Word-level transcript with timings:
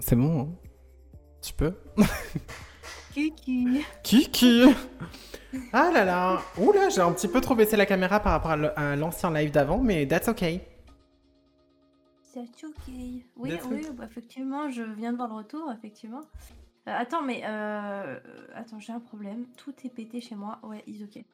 C'est 0.00 0.16
bon, 0.16 0.40
hein 0.40 0.48
Tu 1.40 1.52
peux 1.52 1.74
Kiki. 3.12 3.84
Kiki 4.02 4.64
Ah 5.72 5.90
là 5.92 6.04
là 6.04 6.40
Oula, 6.58 6.88
j'ai 6.88 7.00
un 7.00 7.12
petit 7.12 7.28
peu 7.28 7.40
trop 7.40 7.54
baissé 7.54 7.76
la 7.76 7.86
caméra 7.86 8.20
par 8.20 8.32
rapport 8.32 8.52
à 8.52 8.96
l'ancien 8.96 9.32
live 9.32 9.50
d'avant, 9.50 9.78
mais 9.78 10.06
that's 10.06 10.28
okay. 10.28 10.60
C'est 12.32 12.40
ok. 12.40 12.72
Oui, 13.36 13.50
That's 13.50 13.66
oui, 13.66 13.86
bah, 13.92 14.04
effectivement, 14.08 14.70
je 14.70 14.82
viens 14.82 15.10
de 15.12 15.16
voir 15.16 15.28
le 15.28 15.34
retour, 15.34 15.72
effectivement. 15.76 16.20
Euh, 16.86 16.92
attends, 16.96 17.22
mais 17.22 17.42
euh... 17.44 18.20
attends, 18.54 18.78
j'ai 18.78 18.92
un 18.92 19.00
problème. 19.00 19.46
Tout 19.56 19.74
est 19.84 19.88
pété 19.88 20.20
chez 20.20 20.36
moi. 20.36 20.60
Ouais, 20.62 20.84
is 20.86 21.02
ok. 21.02 21.24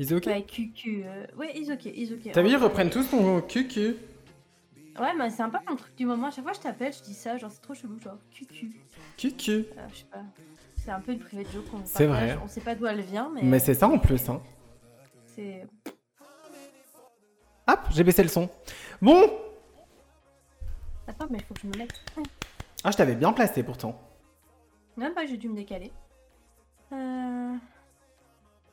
Ils 0.00 0.14
ok 0.14 0.26
Ouais, 0.26 0.42
QQ. 0.42 1.04
euh, 1.06 1.26
Ouais, 1.38 1.56
is 1.56 1.70
ok, 1.70 1.84
is 1.86 2.12
ok. 2.12 2.32
T'as 2.32 2.42
vu, 2.42 2.48
ils 2.48 2.56
reprennent 2.56 2.90
tous 2.90 3.08
ton 3.08 3.40
Kiki. 3.42 3.94
Ouais, 5.00 5.14
mais 5.16 5.30
c'est 5.30 5.42
un 5.42 5.48
peu 5.50 5.58
mon 5.68 5.76
truc 5.76 5.94
du 5.96 6.04
moment. 6.06 6.26
À 6.28 6.30
chaque 6.30 6.44
fois 6.44 6.52
je 6.52 6.60
t'appelle, 6.60 6.92
je 6.92 7.02
dis 7.02 7.14
ça, 7.14 7.36
genre 7.38 7.50
c'est 7.50 7.60
trop 7.62 7.74
chelou, 7.74 7.98
genre 8.00 8.18
QQ. 8.30 8.72
Kiki. 9.16 9.66
Euh, 9.76 9.88
je 9.90 9.96
sais 9.98 10.04
pas. 10.04 10.22
C'est 10.76 10.90
un 10.90 11.00
peu 11.00 11.12
une 11.12 11.18
private 11.20 11.50
joke 11.52 11.64
qu'on 11.70 11.80
C'est 11.84 12.06
partage. 12.06 12.30
vrai. 12.34 12.38
On 12.44 12.48
sait 12.48 12.60
pas 12.60 12.74
d'où 12.74 12.86
elle 12.86 13.00
vient, 13.02 13.30
mais. 13.32 13.42
Mais 13.42 13.58
c'est 13.58 13.74
ça 13.74 13.88
en 13.88 13.98
plus, 13.98 14.28
hein. 14.28 14.42
C'est. 15.26 15.66
Hop, 17.68 17.78
j'ai 17.90 18.04
baissé 18.04 18.22
le 18.22 18.28
son. 18.28 18.50
Bon 19.00 19.30
Attends, 21.06 21.26
mais 21.30 21.38
il 21.38 21.44
faut 21.44 21.54
que 21.54 21.60
je 21.60 21.66
me 21.68 21.76
mette. 21.78 21.92
Ah, 22.84 22.90
je 22.90 22.96
t'avais 22.96 23.14
bien 23.14 23.32
placé 23.32 23.62
pourtant. 23.62 23.98
Même 24.96 25.14
pas, 25.14 25.24
j'ai 25.26 25.36
dû 25.36 25.48
me 25.48 25.54
décaler. 25.56 25.92
Euh... 26.92 27.54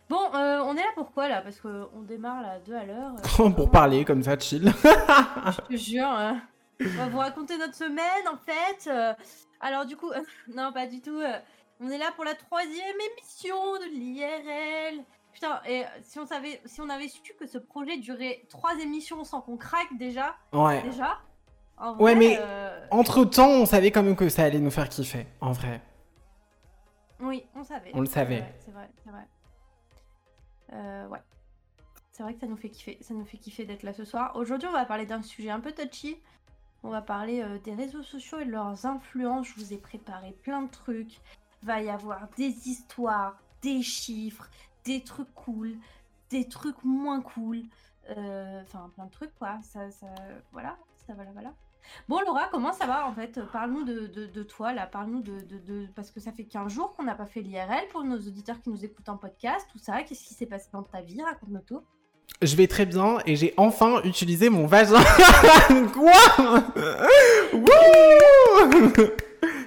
Bon, 0.09 0.33
euh, 0.33 0.59
on 0.65 0.73
est 0.75 0.81
là 0.81 0.89
pourquoi 0.95 1.27
là? 1.29 1.41
Parce 1.41 1.59
qu'on 1.59 2.01
démarre 2.01 2.41
là 2.41 2.59
deux 2.59 2.73
à 2.75 2.83
l'heure. 2.85 3.13
euh, 3.39 3.49
Pour 3.55 3.69
parler 3.69 4.03
comme 4.05 4.23
ça, 4.23 4.37
chill. 4.39 4.71
Je 4.83 5.61
te 5.61 5.75
jure. 5.75 6.11
euh, 6.11 6.33
on 6.81 6.97
va 6.97 7.07
vous 7.07 7.17
raconter 7.19 7.57
notre 7.57 7.75
semaine 7.75 8.27
en 8.31 8.37
fait. 8.37 8.89
euh, 8.89 9.13
alors 9.61 9.85
du 9.85 9.95
coup, 9.95 10.11
non 10.55 10.71
pas 10.73 10.87
du 10.87 11.01
tout. 11.01 11.21
on 11.79 11.89
est 11.89 11.97
là 11.97 12.11
pour 12.15 12.25
la 12.25 12.33
troisième 12.35 12.95
émission 13.11 13.55
de 13.75 13.89
l'IRL. 13.93 15.03
Putain, 15.31 15.61
et 15.67 15.83
si 16.01 16.17
on 16.19 16.25
savait, 16.25 16.59
si 16.65 16.81
on 16.81 16.89
avait 16.89 17.07
su 17.07 17.21
que 17.39 17.45
ce 17.45 17.59
projet 17.59 17.97
durait 17.97 18.41
trois 18.49 18.73
émissions 18.79 19.23
sans 19.23 19.41
qu'on 19.41 19.57
craque 19.57 19.95
déjà, 19.97 20.35
Ouais. 20.51 20.81
déjà. 20.81 21.19
en 21.77 21.95
Ouais, 21.97 22.15
mais- 22.15 22.39
Entre 22.89 23.23
temps, 23.25 23.47
on 23.49 23.65
savait 23.67 23.91
quand 23.91 24.01
même 24.03 24.15
que 24.15 24.27
ça 24.27 24.43
allait 24.43 24.59
nous 24.59 24.71
faire 24.71 24.89
kiffer, 24.89 25.27
en 25.39 25.51
vrai. 25.51 25.81
Oui, 27.21 27.45
on 27.55 27.63
savait. 27.63 27.91
On 27.93 27.99
le 28.01 28.07
savait. 28.07 28.43
C'est 28.65 28.71
vrai, 28.71 28.89
c'est 29.03 29.11
vrai. 29.11 29.27
Euh, 30.73 31.07
ouais. 31.07 31.21
C'est 32.11 32.23
vrai 32.23 32.33
que 32.33 32.39
ça 32.39 32.47
nous 32.47 32.57
fait 32.57 32.69
kiffer. 32.69 32.97
Ça 33.01 33.13
nous 33.13 33.25
fait 33.25 33.37
kiffer 33.37 33.65
d'être 33.65 33.83
là 33.83 33.93
ce 33.93 34.05
soir. 34.05 34.35
Aujourd'hui, 34.35 34.67
on 34.67 34.73
va 34.73 34.85
parler 34.85 35.05
d'un 35.05 35.21
sujet 35.21 35.49
un 35.49 35.59
peu 35.59 35.71
touchy. 35.71 36.17
On 36.83 36.89
va 36.89 37.01
parler 37.01 37.41
euh, 37.41 37.57
des 37.59 37.73
réseaux 37.73 38.03
sociaux 38.03 38.39
et 38.39 38.45
de 38.45 38.51
leurs 38.51 38.85
influences. 38.85 39.47
Je 39.47 39.55
vous 39.55 39.73
ai 39.73 39.77
préparé 39.77 40.31
plein 40.43 40.63
de 40.63 40.69
trucs. 40.69 41.19
Va 41.63 41.81
y 41.81 41.89
avoir 41.89 42.27
des 42.37 42.69
histoires, 42.69 43.37
des 43.61 43.81
chiffres, 43.81 44.49
des 44.85 45.03
trucs 45.03 45.33
cool, 45.33 45.77
des 46.29 46.47
trucs 46.47 46.83
moins 46.83 47.21
cool. 47.21 47.63
Euh, 48.09 48.61
Enfin, 48.63 48.89
plein 48.95 49.05
de 49.05 49.11
trucs, 49.11 49.35
quoi. 49.35 49.59
Ça, 49.61 49.91
ça, 49.91 50.07
voilà, 50.51 50.77
ça, 51.05 51.13
voilà, 51.13 51.31
voilà. 51.31 51.53
Bon, 52.07 52.19
Laura, 52.21 52.47
comment 52.51 52.71
ça 52.73 52.85
va 52.85 53.07
en 53.07 53.13
fait? 53.13 53.39
Parle-nous 53.51 53.83
de, 53.83 54.07
de- 54.07 54.25
de 54.27 54.43
toi 54.43 54.73
là, 54.73 54.85
parle-nous 54.85 55.21
de, 55.21 55.39
de- 55.41 55.87
Parce 55.95 56.11
que 56.11 56.19
ça 56.19 56.31
fait 56.31 56.43
15 56.45 56.71
jours 56.71 56.93
qu'on 56.95 57.03
n'a 57.03 57.15
pas 57.15 57.25
fait 57.25 57.41
l'IRL 57.41 57.87
pour 57.91 58.03
nos 58.03 58.17
auditeurs 58.17 58.59
qui 58.61 58.69
nous 58.69 58.83
écoutent 58.85 59.09
en 59.09 59.17
podcast, 59.17 59.65
tout 59.71 59.79
ça. 59.79 60.01
Qu'est-ce 60.03 60.23
qui 60.27 60.33
s'est 60.33 60.45
passé 60.45 60.67
dans 60.73 60.83
ta 60.83 61.01
vie? 61.01 61.21
Raconte-nous 61.21 61.61
tout. 61.61 61.81
Je 62.41 62.55
vais 62.55 62.67
très 62.67 62.85
bien 62.85 63.17
et 63.25 63.35
j'ai 63.35 63.53
enfin 63.57 64.01
utilisé 64.03 64.49
mon 64.49 64.65
vagin. 64.67 65.01
Quoi? 65.93 66.11
Wouh 67.53 69.05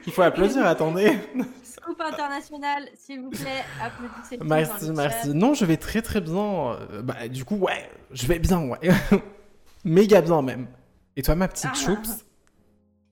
Il 0.07 0.13
faut 0.13 0.23
applaudir, 0.23 0.65
attendez. 0.67 1.19
Scoop 1.65 2.01
international, 2.01 2.89
s'il 2.95 3.21
vous 3.23 3.31
plaît, 3.31 3.65
applaudissez 3.83 4.39
Merci, 4.45 4.91
merci. 4.93 5.29
chat. 5.29 5.35
Non, 5.35 5.55
je 5.55 5.65
vais 5.65 5.77
très 5.77 6.03
très 6.03 6.21
bien. 6.21 6.77
Euh, 6.93 7.03
Bah, 7.03 7.29
du 7.29 7.45
coup, 7.45 7.57
ouais, 7.57 7.91
je 8.13 8.27
vais 8.27 8.39
bien, 8.39 8.61
ouais. 8.69 8.79
Méga 9.85 10.21
bien 10.21 10.41
même. 10.43 10.69
Et 11.17 11.23
toi, 11.23 11.35
ma 11.35 11.49
petite 11.49 11.71
Ah. 11.71 11.75
choups 11.75 12.25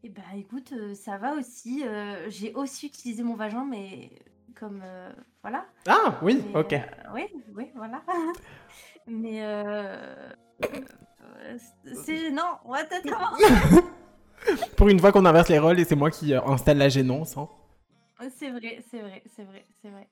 Eh 0.02 0.08
ben 0.08 0.22
écoute, 0.36 0.72
euh, 0.72 0.94
ça 0.94 1.18
va 1.18 1.34
aussi. 1.34 1.82
euh, 1.86 2.28
J'ai 2.30 2.54
aussi 2.54 2.86
utilisé 2.86 3.22
mon 3.22 3.34
vagin, 3.34 3.64
mais 3.68 4.10
comme. 4.58 4.80
euh, 4.84 5.12
voilà. 5.42 5.66
Ah, 5.86 6.18
oui, 6.22 6.42
Mais, 6.52 6.58
ok. 6.58 6.72
euh, 6.72 6.78
oui, 7.14 7.24
oui, 7.54 7.70
voilà. 7.74 8.02
mais. 9.06 9.42
Euh, 9.42 10.30
euh, 10.64 11.58
c'est 12.04 12.16
gênant. 12.16 12.60
Ouais, 12.64 12.80
attends. 12.90 13.36
Pour 14.76 14.88
une 14.88 14.98
fois 14.98 15.12
qu'on 15.12 15.26
inverse 15.26 15.48
les 15.50 15.58
rôles 15.58 15.78
et 15.78 15.84
c'est 15.84 15.96
moi 15.96 16.10
qui 16.10 16.32
euh, 16.32 16.40
installe 16.46 16.78
la 16.78 16.88
gênance. 16.88 17.36
Hein. 17.36 17.48
C'est 18.38 18.50
vrai, 18.50 18.82
c'est 18.90 19.00
vrai, 19.00 19.22
c'est 19.36 19.44
vrai, 19.44 19.64
c'est 19.82 19.88
vrai. 19.90 20.08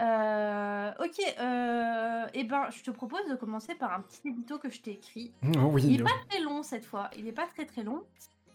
Euh, 0.00 0.90
ok, 1.04 1.34
euh, 1.38 2.26
eh 2.32 2.44
ben, 2.44 2.64
je 2.70 2.82
te 2.82 2.90
propose 2.90 3.28
de 3.28 3.34
commencer 3.34 3.74
par 3.74 3.92
un 3.92 4.00
petit 4.00 4.28
édito 4.28 4.58
que 4.58 4.70
je 4.70 4.80
t'ai 4.80 4.92
écrit. 4.92 5.32
Il 5.42 5.58
Oui. 5.58 5.98
pas 6.02 6.10
très 6.30 6.40
cette 6.72 6.86
fois, 6.86 7.10
il 7.18 7.28
est 7.28 7.32
pas 7.32 7.46
très 7.46 7.66
très 7.66 7.82
long. 7.82 8.02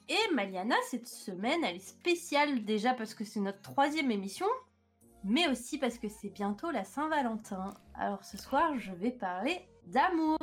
Et 0.10 0.34
Maliana, 0.34 0.76
cette 0.90 1.08
semaine, 1.08 1.64
elle 1.64 1.76
est 1.76 1.88
spéciale 1.88 2.66
déjà 2.66 2.96
parce 2.96 3.14
que 3.14 3.24
c'est 3.24 3.40
notre 3.40 3.62
troisième 3.62 4.10
émission, 4.10 4.48
mais 5.24 5.48
aussi 5.48 5.78
parce 5.78 6.00
que 6.00 6.10
c'est 6.10 6.32
bientôt 6.32 6.72
la 6.72 6.84
Saint-Valentin. 6.84 7.76
Alors 7.94 8.24
ce 8.24 8.36
soir, 8.36 8.76
je 8.80 8.92
vais 8.92 9.12
parler 9.12 9.62
d'amour. 9.86 10.40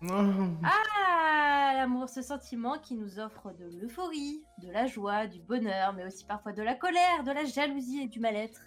Ah, 0.64 1.74
l'amour, 1.74 2.08
ce 2.08 2.22
sentiment 2.22 2.78
qui 2.78 2.94
nous 2.94 3.20
offre 3.20 3.52
de 3.52 3.66
l'euphorie, 3.78 4.42
de 4.62 4.70
la 4.70 4.86
joie, 4.86 5.26
du 5.26 5.40
bonheur, 5.40 5.92
mais 5.92 6.06
aussi 6.06 6.24
parfois 6.24 6.52
de 6.52 6.62
la 6.62 6.74
colère, 6.74 7.24
de 7.24 7.32
la 7.32 7.44
jalousie 7.44 8.00
et 8.04 8.08
du 8.08 8.20
mal-être. 8.20 8.62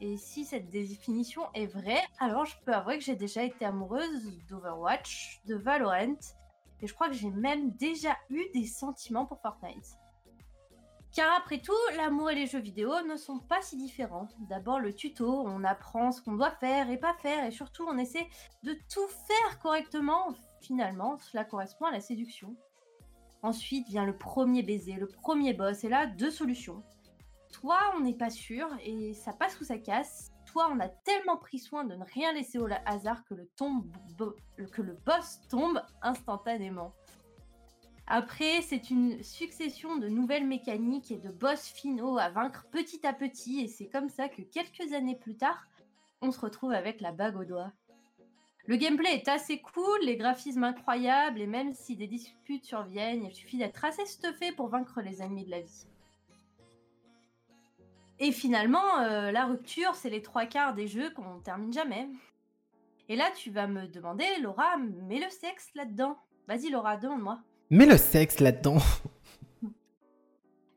Et 0.00 0.16
si 0.16 0.46
cette 0.46 0.70
définition 0.70 1.42
est 1.52 1.66
vraie, 1.66 2.02
alors 2.20 2.46
je 2.46 2.56
peux 2.64 2.72
avouer 2.72 2.96
que 2.96 3.04
j'ai 3.04 3.16
déjà 3.16 3.42
été 3.42 3.66
amoureuse 3.66 4.32
d'Overwatch, 4.48 5.42
de 5.44 5.56
Valorant, 5.56 6.16
et 6.80 6.86
je 6.86 6.94
crois 6.94 7.08
que 7.08 7.14
j'ai 7.14 7.30
même 7.30 7.70
déjà 7.72 8.16
eu 8.30 8.44
des 8.54 8.66
sentiments 8.66 9.26
pour 9.26 9.40
Fortnite. 9.40 9.98
Car 11.16 11.34
après 11.38 11.60
tout, 11.60 11.72
l'amour 11.96 12.30
et 12.30 12.34
les 12.34 12.46
jeux 12.46 12.60
vidéo 12.60 12.92
ne 13.08 13.16
sont 13.16 13.38
pas 13.38 13.62
si 13.62 13.78
différents. 13.78 14.28
D'abord 14.50 14.80
le 14.80 14.92
tuto, 14.92 15.44
on 15.46 15.64
apprend 15.64 16.12
ce 16.12 16.20
qu'on 16.20 16.34
doit 16.34 16.50
faire 16.50 16.90
et 16.90 16.98
pas 16.98 17.14
faire, 17.14 17.46
et 17.46 17.50
surtout 17.50 17.86
on 17.88 17.96
essaie 17.96 18.26
de 18.64 18.74
tout 18.92 19.08
faire 19.08 19.58
correctement. 19.60 20.34
Finalement, 20.60 21.16
cela 21.18 21.44
correspond 21.44 21.86
à 21.86 21.92
la 21.92 22.00
séduction. 22.00 22.54
Ensuite 23.42 23.88
vient 23.88 24.04
le 24.04 24.18
premier 24.18 24.62
baiser, 24.62 24.92
le 24.94 25.06
premier 25.06 25.54
boss, 25.54 25.84
et 25.84 25.88
là, 25.88 26.06
deux 26.06 26.30
solutions. 26.30 26.82
Toi, 27.50 27.78
on 27.96 28.00
n'est 28.00 28.12
pas 28.12 28.28
sûr, 28.30 28.68
et 28.82 29.14
ça 29.14 29.32
passe 29.32 29.58
ou 29.58 29.64
ça 29.64 29.78
casse. 29.78 30.32
On 30.58 30.80
a 30.80 30.88
tellement 30.88 31.36
pris 31.36 31.58
soin 31.58 31.84
de 31.84 31.94
ne 31.94 32.04
rien 32.04 32.32
laisser 32.32 32.58
au 32.58 32.66
hasard 32.86 33.24
que 33.24 33.34
le, 33.34 33.48
que 34.66 34.82
le 34.82 34.94
boss 35.04 35.40
tombe 35.48 35.82
instantanément. 36.02 36.94
Après, 38.06 38.62
c'est 38.62 38.90
une 38.90 39.22
succession 39.22 39.96
de 39.96 40.08
nouvelles 40.08 40.46
mécaniques 40.46 41.10
et 41.10 41.18
de 41.18 41.30
boss 41.30 41.66
finaux 41.68 42.18
à 42.18 42.30
vaincre 42.30 42.66
petit 42.70 43.04
à 43.06 43.12
petit, 43.12 43.60
et 43.60 43.68
c'est 43.68 43.88
comme 43.88 44.08
ça 44.08 44.28
que 44.28 44.42
quelques 44.42 44.92
années 44.92 45.16
plus 45.16 45.36
tard, 45.36 45.66
on 46.22 46.30
se 46.30 46.40
retrouve 46.40 46.72
avec 46.72 47.00
la 47.00 47.12
bague 47.12 47.36
au 47.36 47.44
doigt. 47.44 47.72
Le 48.66 48.76
gameplay 48.76 49.14
est 49.14 49.28
assez 49.28 49.60
cool, 49.60 49.98
les 50.02 50.16
graphismes 50.16 50.64
incroyables, 50.64 51.40
et 51.40 51.46
même 51.46 51.72
si 51.72 51.96
des 51.96 52.06
disputes 52.06 52.64
surviennent, 52.64 53.24
il 53.24 53.34
suffit 53.34 53.58
d'être 53.58 53.84
assez 53.84 54.06
stuffé 54.06 54.52
pour 54.52 54.68
vaincre 54.68 55.00
les 55.02 55.20
ennemis 55.20 55.44
de 55.44 55.50
la 55.50 55.60
vie. 55.60 55.86
Et 58.18 58.32
finalement, 58.32 59.00
euh, 59.00 59.30
la 59.30 59.44
rupture, 59.46 59.94
c'est 59.94 60.10
les 60.10 60.22
trois 60.22 60.46
quarts 60.46 60.74
des 60.74 60.88
jeux 60.88 61.10
qu'on 61.10 61.38
termine 61.40 61.72
jamais. 61.72 62.08
Et 63.08 63.16
là, 63.16 63.30
tu 63.36 63.50
vas 63.50 63.66
me 63.66 63.86
demander, 63.86 64.24
Laura, 64.40 64.76
mets 64.78 65.20
le 65.20 65.30
sexe 65.30 65.68
là-dedans. 65.74 66.16
Vas-y, 66.48 66.70
Laura, 66.70 66.96
demande-moi. 66.96 67.40
Mets 67.70 67.86
le 67.86 67.96
sexe 67.96 68.40
là-dedans. 68.40 68.78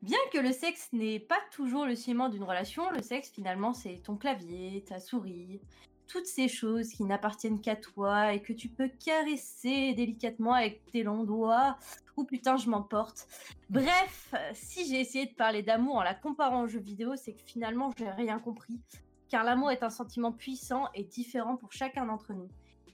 Bien 0.02 0.18
que 0.32 0.38
le 0.38 0.52
sexe 0.52 0.88
n'est 0.92 1.20
pas 1.20 1.38
toujours 1.52 1.84
le 1.84 1.94
ciment 1.94 2.30
d'une 2.30 2.42
relation, 2.42 2.90
le 2.90 3.02
sexe 3.02 3.28
finalement 3.28 3.74
c'est 3.74 4.02
ton 4.02 4.16
clavier, 4.16 4.82
ta 4.88 4.98
souris, 4.98 5.60
toutes 6.06 6.24
ces 6.24 6.48
choses 6.48 6.88
qui 6.88 7.04
n'appartiennent 7.04 7.60
qu'à 7.60 7.76
toi 7.76 8.32
et 8.32 8.40
que 8.40 8.54
tu 8.54 8.70
peux 8.70 8.88
caresser 8.88 9.92
délicatement 9.92 10.54
avec 10.54 10.86
tes 10.86 11.02
longs 11.02 11.24
doigts. 11.24 11.76
Putain, 12.24 12.56
je 12.56 12.68
m'emporte. 12.68 13.26
Bref, 13.68 14.34
si 14.54 14.88
j'ai 14.88 15.00
essayé 15.00 15.26
de 15.26 15.34
parler 15.34 15.62
d'amour 15.62 15.96
en 15.96 16.02
la 16.02 16.14
comparant 16.14 16.62
aux 16.62 16.68
jeux 16.68 16.80
vidéo, 16.80 17.16
c'est 17.16 17.32
que 17.32 17.42
finalement 17.42 17.90
j'ai 17.98 18.10
rien 18.10 18.38
compris. 18.38 18.80
Car 19.28 19.44
l'amour 19.44 19.70
est 19.70 19.82
un 19.82 19.90
sentiment 19.90 20.32
puissant 20.32 20.88
et 20.94 21.04
différent 21.04 21.56
pour 21.56 21.72
chacun 21.72 22.06
d'entre 22.06 22.32
nous. 22.32 22.48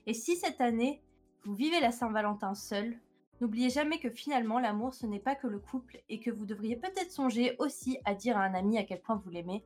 Et 0.05 0.13
si 0.13 0.35
cette 0.35 0.61
année, 0.61 1.01
vous 1.43 1.55
vivez 1.55 1.79
la 1.79 1.91
Saint-Valentin 1.91 2.53
seul, 2.53 2.99
N'oubliez 3.39 3.69
jamais 3.69 3.99
que 3.99 4.09
finalement 4.09 4.59
l'amour 4.59 4.95
ce 4.95 5.05
n'est 5.05 5.19
pas 5.19 5.35
que 5.35 5.45
le 5.45 5.59
couple 5.59 6.01
et 6.09 6.19
que 6.19 6.31
vous 6.31 6.45
devriez 6.45 6.75
peut-être 6.75 7.11
songer 7.11 7.55
aussi 7.59 7.99
à 8.03 8.15
dire 8.15 8.35
à 8.37 8.41
un 8.41 8.55
ami 8.55 8.79
à 8.79 8.83
quel 8.83 8.99
point 8.99 9.21
vous 9.23 9.29
l'aimez. 9.29 9.63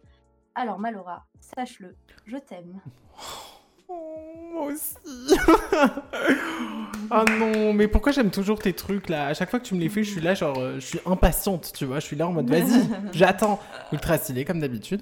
Alors 0.55 0.77
Malora, 0.77 1.25
sache-le, 1.39 1.95
je 2.25 2.37
t'aime. 2.37 2.81
Oh, 3.91 4.53
moi 4.53 4.65
aussi. 4.71 4.95
Ah 7.13 7.25
non, 7.37 7.73
mais 7.73 7.89
pourquoi 7.89 8.13
j'aime 8.13 8.31
toujours 8.31 8.57
tes 8.59 8.71
trucs 8.71 9.09
là? 9.09 9.27
À 9.27 9.33
chaque 9.33 9.49
fois 9.49 9.59
que 9.59 9.65
tu 9.65 9.75
me 9.75 9.81
les 9.81 9.89
fais, 9.89 10.01
je 10.01 10.11
suis 10.11 10.21
là, 10.21 10.33
genre, 10.33 10.57
euh, 10.57 10.75
je 10.75 10.79
suis 10.85 10.99
impatiente, 11.05 11.73
tu 11.75 11.83
vois? 11.83 11.99
Je 11.99 12.05
suis 12.05 12.15
là 12.15 12.25
en 12.25 12.31
mode, 12.31 12.49
vas-y, 12.49 12.87
j'attends. 13.13 13.59
Ultra 13.91 14.17
stylé, 14.17 14.45
comme 14.45 14.61
d'habitude. 14.61 15.01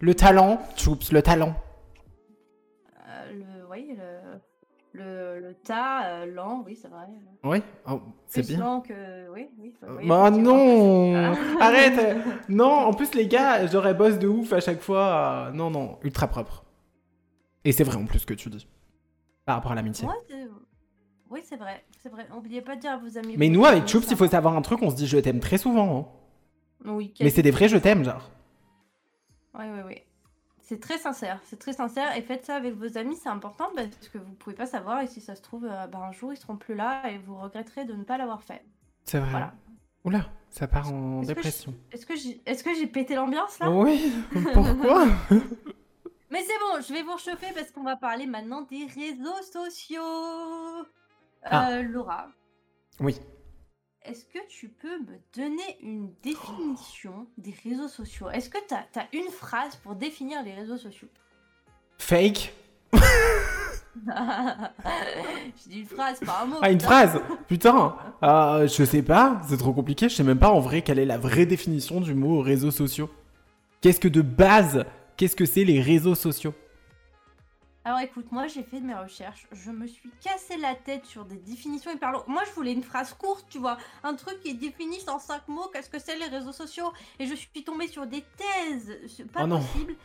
Le 0.00 0.12
talent, 0.16 0.60
Choups, 0.76 1.12
le 1.12 1.22
talent. 1.22 1.54
Euh, 3.08 3.32
le, 3.32 3.44
oui, 3.70 3.96
le, 3.96 5.00
le, 5.00 5.40
le 5.40 5.54
tas, 5.54 6.04
euh, 6.06 6.26
lent, 6.26 6.64
oui, 6.66 6.76
c'est 6.82 6.88
vrai. 6.88 7.06
Oui, 7.44 7.62
oh, 7.88 8.00
c'est 8.26 8.42
Plus 8.42 8.56
bien. 8.56 8.64
lent 8.64 8.80
que. 8.80 9.30
Oui, 9.32 9.46
oui. 9.60 9.72
oui, 9.88 10.08
Bah 10.08 10.30
non 10.32 11.14
Ah. 11.14 11.34
Arrête 11.64 12.16
Non, 12.48 12.72
en 12.86 12.92
plus 12.92 13.14
les 13.14 13.28
gars, 13.28 13.68
j'aurais 13.68 13.94
boss 13.94 14.18
de 14.18 14.26
ouf 14.26 14.52
à 14.52 14.58
chaque 14.58 14.80
fois. 14.80 15.50
Non, 15.54 15.70
non, 15.70 15.96
ultra 16.02 16.26
propre. 16.26 16.63
Et 17.64 17.72
c'est 17.72 17.84
vrai 17.84 17.96
en 17.96 18.04
plus 18.06 18.20
ce 18.20 18.26
que 18.26 18.34
tu 18.34 18.50
dis. 18.50 18.66
Par 19.44 19.56
rapport 19.56 19.72
à 19.72 19.74
l'amitié. 19.74 20.06
Ouais, 20.06 20.46
oui, 21.30 21.40
c'est 21.44 21.56
vrai, 21.56 21.84
c'est 22.00 22.08
vrai. 22.10 22.28
N'oubliez 22.30 22.60
pas 22.60 22.76
de 22.76 22.80
dire 22.80 22.92
à 22.92 22.96
vos 22.96 23.18
amis. 23.18 23.34
Mais 23.36 23.48
nous, 23.48 23.64
avec 23.64 23.88
Choups, 23.88 24.06
il 24.10 24.16
faut 24.16 24.26
savoir 24.28 24.56
un 24.56 24.62
truc, 24.62 24.80
on 24.82 24.90
se 24.90 24.94
dit 24.94 25.06
je 25.06 25.18
t'aime 25.18 25.40
très 25.40 25.58
souvent. 25.58 25.98
hein. 25.98 26.90
Oui, 26.92 27.12
Mais 27.20 27.30
c'est 27.30 27.42
des 27.42 27.50
vrais 27.50 27.68
je 27.68 27.78
t'aime, 27.78 28.04
genre. 28.04 28.30
Oui, 29.58 29.64
oui, 29.72 29.80
oui. 29.86 30.02
C'est 30.60 30.80
très 30.80 30.96
sincère, 30.98 31.40
c'est 31.44 31.58
très 31.58 31.72
sincère. 31.72 32.16
Et 32.16 32.22
faites 32.22 32.44
ça 32.44 32.56
avec 32.56 32.74
vos 32.74 32.96
amis, 32.98 33.16
c'est 33.16 33.28
important 33.28 33.68
parce 33.74 34.08
que 34.12 34.18
vous 34.18 34.32
pouvez 34.34 34.54
pas 34.56 34.66
savoir. 34.66 35.02
Et 35.02 35.06
si 35.06 35.20
ça 35.20 35.34
se 35.34 35.42
trouve, 35.42 35.64
euh, 35.64 35.86
ben, 35.86 36.00
un 36.08 36.12
jour 36.12 36.32
ils 36.32 36.36
seront 36.36 36.56
plus 36.56 36.74
là 36.74 37.10
et 37.10 37.18
vous 37.18 37.36
regretterez 37.36 37.84
de 37.84 37.94
ne 37.94 38.04
pas 38.04 38.16
l'avoir 38.16 38.42
fait. 38.42 38.62
C'est 39.04 39.18
vrai. 39.18 39.30
Voilà. 39.30 39.54
Oula, 40.04 40.26
ça 40.50 40.66
part 40.68 40.92
en 40.92 41.22
dépression. 41.22 41.74
Est-ce 41.90 42.06
que 42.06 42.14
j'ai 42.16 42.40
est-ce 42.46 42.62
que 42.62 42.74
j'ai 42.74 42.86
pété 42.86 43.14
l'ambiance 43.14 43.58
là? 43.58 43.70
Oui, 43.70 44.12
pourquoi? 44.52 45.06
Mais 46.30 46.42
c'est 46.42 46.58
bon, 46.58 46.80
je 46.86 46.92
vais 46.92 47.02
vous 47.02 47.12
réchauffer 47.12 47.52
parce 47.54 47.70
qu'on 47.70 47.82
va 47.84 47.96
parler 47.96 48.26
maintenant 48.26 48.62
des 48.62 48.86
réseaux 48.86 49.42
sociaux. 49.52 50.86
Ah. 51.44 51.70
Euh, 51.72 51.82
Laura, 51.82 52.28
Oui. 53.00 53.16
est-ce 54.02 54.24
que 54.24 54.38
tu 54.48 54.68
peux 54.68 54.98
me 55.00 55.18
donner 55.36 55.76
une 55.82 56.12
définition 56.22 57.26
des 57.36 57.54
réseaux 57.64 57.88
sociaux? 57.88 58.30
Est-ce 58.30 58.48
que 58.48 58.58
tu 58.66 58.74
as, 58.74 59.08
une 59.12 59.30
phrase 59.30 59.76
pour 59.76 59.94
définir 59.94 60.42
les 60.42 60.54
réseaux 60.54 60.78
sociaux? 60.78 61.08
Fake 61.98 62.54
Je 64.06 65.68
dis 65.68 65.80
une 65.80 65.86
phrase, 65.86 66.18
pas 66.20 66.40
un 66.42 66.46
mot. 66.46 66.56
Ah, 66.62 66.70
une 66.70 66.78
putain. 66.78 66.88
phrase? 66.88 67.20
Putain 67.46 67.96
euh, 68.22 68.66
Je 68.66 68.84
sais 68.84 69.02
pas, 69.02 69.40
c'est 69.48 69.56
trop 69.56 69.72
compliqué, 69.72 70.08
je 70.08 70.14
sais 70.16 70.22
même 70.24 70.38
pas 70.38 70.50
en 70.50 70.60
vrai 70.60 70.82
quelle 70.82 70.98
est 70.98 71.04
la 71.04 71.18
vraie 71.18 71.46
définition 71.46 72.00
du 72.00 72.14
mot 72.14 72.40
réseaux 72.40 72.70
sociaux. 72.70 73.10
Qu'est-ce 73.80 74.00
que 74.00 74.08
de 74.08 74.22
base, 74.22 74.84
qu'est-ce 75.16 75.36
que 75.36 75.44
c'est 75.44 75.64
les 75.64 75.80
réseaux 75.80 76.14
sociaux? 76.14 76.54
Alors 77.86 78.00
écoute, 78.00 78.32
moi 78.32 78.46
j'ai 78.46 78.62
fait 78.62 78.80
de 78.80 78.86
mes 78.86 78.94
recherches, 78.94 79.46
je 79.52 79.70
me 79.70 79.86
suis 79.86 80.10
cassé 80.22 80.56
la 80.56 80.74
tête 80.74 81.04
sur 81.04 81.26
des 81.26 81.36
définitions 81.36 81.92
hyper 81.92 82.12
longues. 82.12 82.24
Moi 82.28 82.42
je 82.48 82.52
voulais 82.52 82.72
une 82.72 82.82
phrase 82.82 83.12
courte, 83.12 83.44
tu 83.50 83.58
vois, 83.58 83.76
un 84.02 84.14
truc 84.14 84.40
qui 84.40 84.48
est 84.48 84.54
défini 84.54 84.98
en 85.06 85.18
cinq 85.18 85.46
mots, 85.48 85.68
qu'est-ce 85.70 85.90
que 85.90 85.98
c'est 85.98 86.16
les 86.16 86.28
réseaux 86.28 86.52
sociaux? 86.52 86.92
Et 87.18 87.26
je 87.26 87.34
suis 87.34 87.62
tombée 87.62 87.86
sur 87.88 88.06
des 88.06 88.24
thèses, 88.38 89.26
pas 89.32 89.42
Oh 89.44 89.46
non. 89.46 89.60
possible. 89.60 89.96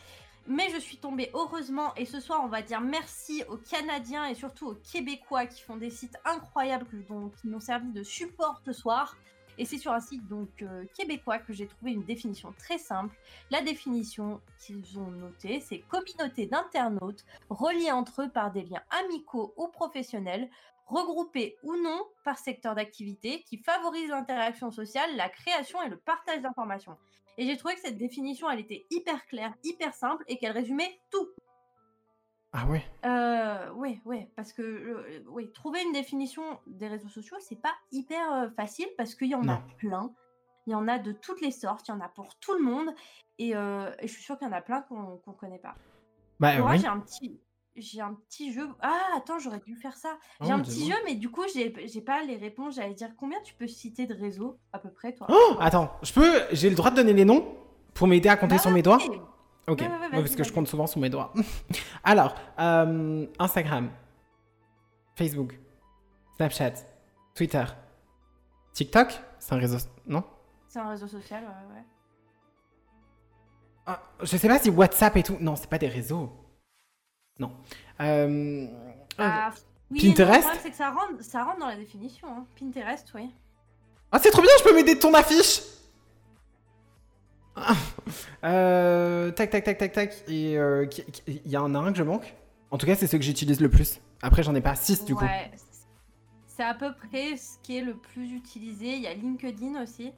Mais 0.48 0.70
je 0.74 0.80
suis 0.80 0.98
tombée 0.98 1.30
heureusement, 1.34 1.96
et 1.96 2.04
ce 2.04 2.20
soir 2.20 2.42
on 2.44 2.50
va 2.50 2.62
dire 2.62 2.82
merci 2.82 3.44
aux 3.48 3.58
Canadiens 3.58 4.26
et 4.26 4.36
surtout 4.36 4.68
aux 4.68 4.76
Québécois 4.76 5.46
qui 5.46 5.62
font 5.62 5.78
des 5.78 5.90
sites 5.90 6.18
incroyables 6.26 6.86
dont, 7.08 7.30
qui 7.40 7.48
m'ont 7.48 7.62
servi 7.62 7.94
de 7.94 8.04
support 8.04 8.60
ce 8.66 8.74
soir. 8.74 9.16
Et 9.60 9.66
c'est 9.66 9.78
sur 9.78 9.92
un 9.92 10.00
site 10.00 10.26
donc 10.30 10.62
euh, 10.62 10.86
québécois 10.96 11.38
que 11.38 11.52
j'ai 11.52 11.68
trouvé 11.68 11.92
une 11.92 12.06
définition 12.06 12.54
très 12.58 12.78
simple. 12.78 13.14
La 13.52 13.62
définition 13.62 14.40
qu'ils 14.58 14.98
ont 14.98 15.12
notée, 15.12 15.60
c'est 15.60 15.80
communauté 15.80 16.46
d'internautes 16.46 17.26
reliés 17.50 17.92
entre 17.92 18.22
eux 18.22 18.30
par 18.30 18.54
des 18.54 18.64
liens 18.64 18.82
amicaux 19.04 19.54
ou 19.58 19.68
professionnels, 19.68 20.50
regroupés 20.88 21.58
ou 21.64 21.76
non 21.76 22.00
par 22.24 22.38
secteur 22.38 22.74
d'activité, 22.74 23.44
qui 23.44 23.58
favorisent 23.58 24.10
l'interaction 24.10 24.72
sociale, 24.72 25.18
la 25.18 25.28
création 25.28 25.84
et 25.84 25.90
le 25.90 25.98
partage 25.98 26.42
d'informations. 26.42 26.98
Et 27.38 27.46
j'ai 27.46 27.58
trouvé 27.58 27.76
que 27.76 27.82
cette 27.82 27.98
définition, 27.98 28.50
elle 28.50 28.62
était 28.62 28.86
hyper 28.90 29.28
claire, 29.28 29.54
hyper 29.66 29.94
simple 29.94 30.24
et 30.30 30.38
qu'elle 30.38 30.54
résumait 30.54 31.02
tout. 31.12 31.28
Ah 32.52 32.66
ouais 32.68 32.84
Euh, 33.06 33.70
oui, 33.76 34.02
oui, 34.06 34.26
parce 34.36 34.54
que 34.54 34.62
euh, 34.64 35.24
oui, 35.28 35.52
trouver 35.52 35.84
une 35.84 35.94
définition 35.94 36.42
des 36.66 36.88
réseaux 36.88 37.08
sociaux, 37.10 37.38
c'est 37.40 37.62
pas 37.62 37.74
hyper 37.92 38.34
euh, 38.34 38.50
facile 38.56 38.88
parce 38.98 39.14
qu'il 39.16 39.28
y 39.30 39.36
en 39.36 39.48
a 39.48 39.62
plein. 39.78 40.12
Il 40.66 40.72
y 40.72 40.76
en 40.76 40.88
a 40.88 40.98
de 41.00 41.12
toutes 41.12 41.42
les 41.42 41.52
sortes, 41.52 41.88
il 41.88 41.92
y 41.92 41.94
en 41.94 42.02
a 42.02 42.10
pour 42.10 42.36
tout 42.40 42.54
le 42.54 42.64
monde. 42.64 42.90
Et, 43.38 43.56
euh, 43.56 43.92
et 44.00 44.08
je 44.08 44.14
suis 44.14 44.24
sûre 44.24 44.38
qu'il 44.38 44.48
y 44.48 44.52
en 44.52 44.54
a 44.54 44.62
plein 44.62 44.82
qu'on 44.82 45.18
connaît 45.34 45.60
pas. 45.60 45.76
Bah 46.40 46.58
Moi, 46.60 46.72
oui. 46.72 46.80
j'ai 46.80 46.88
un 46.88 47.00
petit. 47.00 47.40
J'ai 47.76 48.02
un 48.02 48.14
petit 48.14 48.52
jeu. 48.52 48.68
Ah, 48.82 49.00
attends, 49.16 49.40
j'aurais 49.40 49.60
dû 49.60 49.76
faire 49.76 49.96
ça. 49.96 50.18
J'ai 50.42 50.50
Oh, 50.50 50.56
un 50.56 50.60
petit 50.60 50.86
jeu, 50.90 50.96
mais 51.06 51.16
du 51.16 51.30
coup, 51.30 51.44
j'ai 51.54 51.74
j'ai 51.88 52.02
pas 52.02 52.24
les 52.24 52.36
réponses. 52.36 52.76
J'allais 52.76 52.94
dire 52.96 53.12
combien 53.16 53.40
tu 53.42 53.54
peux 53.54 53.68
citer 53.68 54.06
de 54.06 54.14
réseaux, 54.14 54.58
à 54.74 54.80
peu 54.80 54.92
près, 54.92 55.14
toi? 55.14 55.28
Oh, 55.30 55.56
attends, 55.60 55.92
je 56.02 56.12
peux, 56.12 56.42
j'ai 56.52 56.70
le 56.70 56.76
droit 56.76 56.90
de 56.92 56.98
donner 56.98 57.14
les 57.14 57.26
noms 57.26 57.46
pour 57.94 58.08
m'aider 58.08 58.28
à 58.28 58.36
compter 58.36 58.56
Bah 58.56 58.62
sur 58.62 58.70
ouais, 58.70 58.76
mes 58.76 58.82
doigts? 58.82 59.00
Ok, 59.70 59.80
Ouais, 59.82 59.88
ouais, 59.88 59.92
ouais, 59.94 60.00
Ouais, 60.02 60.10
vas-y, 60.10 60.22
parce 60.24 60.36
que 60.36 60.44
je 60.44 60.52
compte 60.54 60.68
souvent 60.68 60.88
sur 60.88 61.00
mes 61.00 61.10
doigts. 61.10 61.34
Alors, 62.04 62.36
euh, 62.60 63.26
Instagram, 63.40 63.90
Facebook, 65.16 65.60
Snapchat, 66.38 66.74
Twitter, 67.36 67.64
TikTok, 68.74 69.20
c'est 69.40 69.54
un 69.54 69.58
réseau, 69.58 69.78
non? 70.08 70.24
C'est 70.68 70.80
un 70.80 70.90
réseau 70.90 71.08
social, 71.08 71.44
ouais, 71.44 71.76
ouais. 71.76 71.84
Ah, 73.86 74.02
Je 74.22 74.38
sais 74.38 74.48
pas 74.48 74.60
si 74.60 74.70
WhatsApp 74.70 75.18
et 75.18 75.24
tout, 75.24 75.38
non, 75.40 75.56
c'est 75.56 75.70
pas 75.70 75.78
des 75.80 75.88
réseaux. 75.88 76.32
Non. 77.40 77.52
Euh, 78.02 78.68
Ah, 79.18 79.52
oui 79.92 80.00
Pinterest 80.02 80.36
Le 80.36 80.42
problème, 80.42 80.60
c'est 80.62 80.70
que 80.72 80.76
ça 80.78 80.92
rentre, 80.92 81.24
ça 81.24 81.44
rentre 81.44 81.60
dans 81.60 81.68
la 81.68 81.76
définition. 81.76 82.28
hein. 82.30 82.46
Pinterest, 82.60 83.12
oui. 83.16 83.34
Ah, 84.12 84.20
c'est 84.20 84.32
trop 84.32 84.42
bien, 84.42 84.52
je 84.60 84.64
peux 84.64 84.76
m'aider 84.76 84.96
de 84.96 85.00
ton 85.00 85.14
affiche 85.14 85.62
Ah. 87.56 87.74
Euh, 88.44 89.32
Tac, 89.32 89.50
tac, 89.50 89.64
tac, 89.64 89.78
tac, 89.78 89.92
tac. 89.92 90.24
Et 90.28 90.58
euh, 90.58 90.86
il 91.28 91.48
y 91.50 91.58
en 91.58 91.74
a 91.76 91.80
un 91.80 91.92
que 91.92 91.98
je 91.98 92.04
manque 92.04 92.36
En 92.72 92.78
tout 92.78 92.86
cas, 92.86 92.96
c'est 92.96 93.08
ce 93.08 93.16
que 93.18 93.24
j'utilise 93.24 93.62
le 93.62 93.70
plus. 93.70 94.00
Après, 94.22 94.44
j'en 94.44 94.56
ai 94.56 94.62
pas 94.62 94.76
6 94.76 95.06
du 95.06 95.16
coup. 95.16 95.26
C'est 96.46 96.64
à 96.64 96.74
peu 96.74 96.94
près 96.94 97.38
ce 97.38 97.58
qui 97.64 97.78
est 97.78 97.82
le 97.82 97.96
plus 97.96 98.34
utilisé. 98.34 98.96
Il 98.96 99.02
y 99.02 99.08
a 99.08 99.14
LinkedIn 99.14 99.82
aussi, 99.82 100.12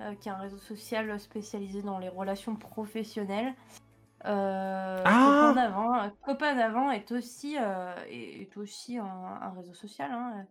euh, 0.00 0.14
qui 0.14 0.28
est 0.28 0.32
un 0.32 0.36
réseau 0.38 0.58
social 0.58 1.18
spécialisé 1.20 1.82
dans 1.82 1.98
les 1.98 2.08
relations 2.08 2.56
professionnelles. 2.56 3.54
Euh, 4.24 5.02
Ah 5.04 5.52
Copain 5.52 5.54
d'avant, 5.54 5.94
euh, 6.02 6.08
Copain 6.24 6.54
d'avant 6.56 6.90
est 6.90 7.12
aussi, 7.12 7.56
euh, 7.60 7.94
est, 8.10 8.42
est 8.42 8.56
aussi 8.56 8.98
un, 8.98 9.04
un 9.04 9.50
réseau 9.50 9.74
social. 9.74 10.10
hein. 10.10 10.46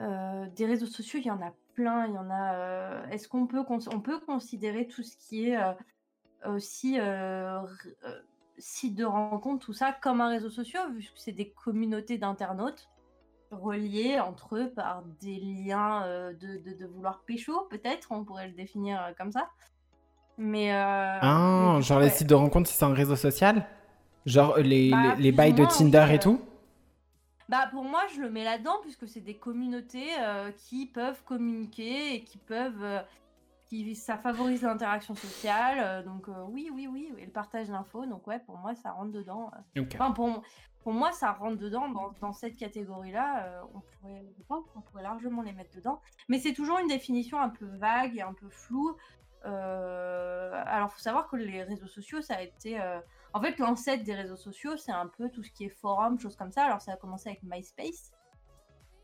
Euh, 0.00 0.46
des 0.56 0.66
réseaux 0.66 0.86
sociaux, 0.86 1.20
il 1.22 1.26
y 1.26 1.30
en 1.30 1.40
a 1.40 1.52
plein. 1.74 2.06
Il 2.06 2.14
y 2.14 2.18
en 2.18 2.28
a. 2.30 2.54
euh, 2.54 3.06
Est-ce 3.10 3.28
qu'on 3.28 3.46
peut, 3.46 3.64
on 3.68 4.00
peut 4.00 4.20
considérer 4.20 4.86
tout 4.86 5.02
ce 5.02 5.16
qui 5.16 5.48
est 5.50 5.56
euh, 5.56 5.72
aussi 6.46 6.98
euh, 7.00 7.60
euh, 8.04 8.20
site 8.58 8.94
de 8.96 9.04
rencontre, 9.04 9.64
tout 9.66 9.72
ça, 9.72 9.92
comme 9.92 10.20
un 10.20 10.28
réseau 10.28 10.50
social, 10.50 10.92
vu 10.94 11.02
que 11.02 11.08
c'est 11.16 11.32
des 11.32 11.50
communautés 11.50 12.18
d'internautes 12.18 12.88
reliés 13.50 14.18
entre 14.20 14.56
eux 14.56 14.70
par 14.74 15.02
des 15.20 15.36
liens 15.36 16.04
euh, 16.04 16.32
de, 16.32 16.58
de, 16.58 16.76
de 16.76 16.86
vouloir 16.86 17.22
pécho, 17.26 17.66
peut-être, 17.70 18.08
on 18.10 18.24
pourrait 18.24 18.48
le 18.48 18.54
définir 18.54 19.00
euh, 19.02 19.12
comme 19.16 19.32
ça. 19.32 19.48
Mais. 20.38 20.72
euh, 20.72 21.18
Ah, 21.20 21.76
mais 21.76 21.82
genre 21.82 22.00
les 22.00 22.10
sites 22.10 22.28
de 22.28 22.34
rencontres, 22.34 22.68
si 22.68 22.76
c'est 22.76 22.84
un 22.84 22.94
réseau 22.94 23.16
social? 23.16 23.66
Genre 24.26 24.58
les, 24.58 24.90
Bah, 24.90 25.14
les, 25.16 25.16
les 25.16 25.30
plus 25.30 25.36
bails 25.36 25.52
de 25.54 25.64
Tinder 25.64 26.06
et 26.12 26.18
tout? 26.18 26.40
Bah 27.48 27.66
pour 27.70 27.84
moi 27.84 28.00
je 28.14 28.22
le 28.22 28.30
mets 28.30 28.44
là-dedans 28.44 28.78
puisque 28.82 29.06
c'est 29.06 29.20
des 29.20 29.36
communautés 29.36 30.08
qui 30.66 30.86
peuvent 30.86 31.22
communiquer 31.24 32.14
et 32.14 32.24
qui 32.24 32.38
peuvent 32.38 33.04
qui 33.66 33.94
ça 33.94 34.16
favorise 34.18 34.62
l'interaction 34.62 35.14
sociale 35.14 35.78
euh, 35.80 36.02
donc 36.02 36.28
euh, 36.28 36.44
oui 36.48 36.70
oui 36.72 36.88
oui 36.90 37.12
et 37.18 37.26
le 37.26 37.32
partage 37.32 37.68
d'infos 37.68 38.06
donc 38.06 38.26
ouais 38.26 38.38
pour 38.40 38.58
moi 38.58 38.74
ça 38.74 38.92
rentre 38.92 39.12
dedans 39.12 39.50
euh. 39.76 39.84
Enfin 39.94 40.12
pour, 40.12 40.42
pour 40.80 40.92
moi 40.92 41.12
ça 41.12 41.32
rentre 41.32 41.58
dedans 41.58 41.88
dans, 41.88 42.12
dans 42.20 42.32
cette 42.32 42.56
catégorie 42.56 43.12
là 43.12 43.62
on 43.74 43.80
pourrait 43.80 44.24
qu'on 44.72 44.80
pourrait 44.82 45.02
largement 45.02 45.42
les 45.42 45.52
mettre 45.52 45.74
dedans 45.74 46.00
mais 46.28 46.38
c'est 46.38 46.52
toujours 46.52 46.78
une 46.78 46.88
définition 46.88 47.40
un 47.40 47.50
peu 47.50 47.66
vague 47.66 48.16
et 48.16 48.22
un 48.22 48.34
peu 48.34 48.48
floue 48.48 48.96
Euh, 49.46 50.64
alors 50.66 50.90
faut 50.90 51.02
savoir 51.02 51.28
que 51.28 51.36
les 51.36 51.62
réseaux 51.62 51.86
sociaux 51.86 52.22
ça 52.22 52.36
a 52.36 52.40
été 52.40 52.80
euh, 52.80 52.98
en 53.34 53.40
fait, 53.40 53.58
l'ancêtre 53.58 54.04
des 54.04 54.14
réseaux 54.14 54.36
sociaux, 54.36 54.76
c'est 54.76 54.92
un 54.92 55.08
peu 55.08 55.28
tout 55.28 55.42
ce 55.42 55.50
qui 55.50 55.64
est 55.64 55.68
forum, 55.68 56.20
choses 56.20 56.36
comme 56.36 56.52
ça. 56.52 56.64
Alors, 56.64 56.80
ça 56.80 56.92
a 56.92 56.96
commencé 56.96 57.28
avec 57.28 57.42
MySpace. 57.42 58.12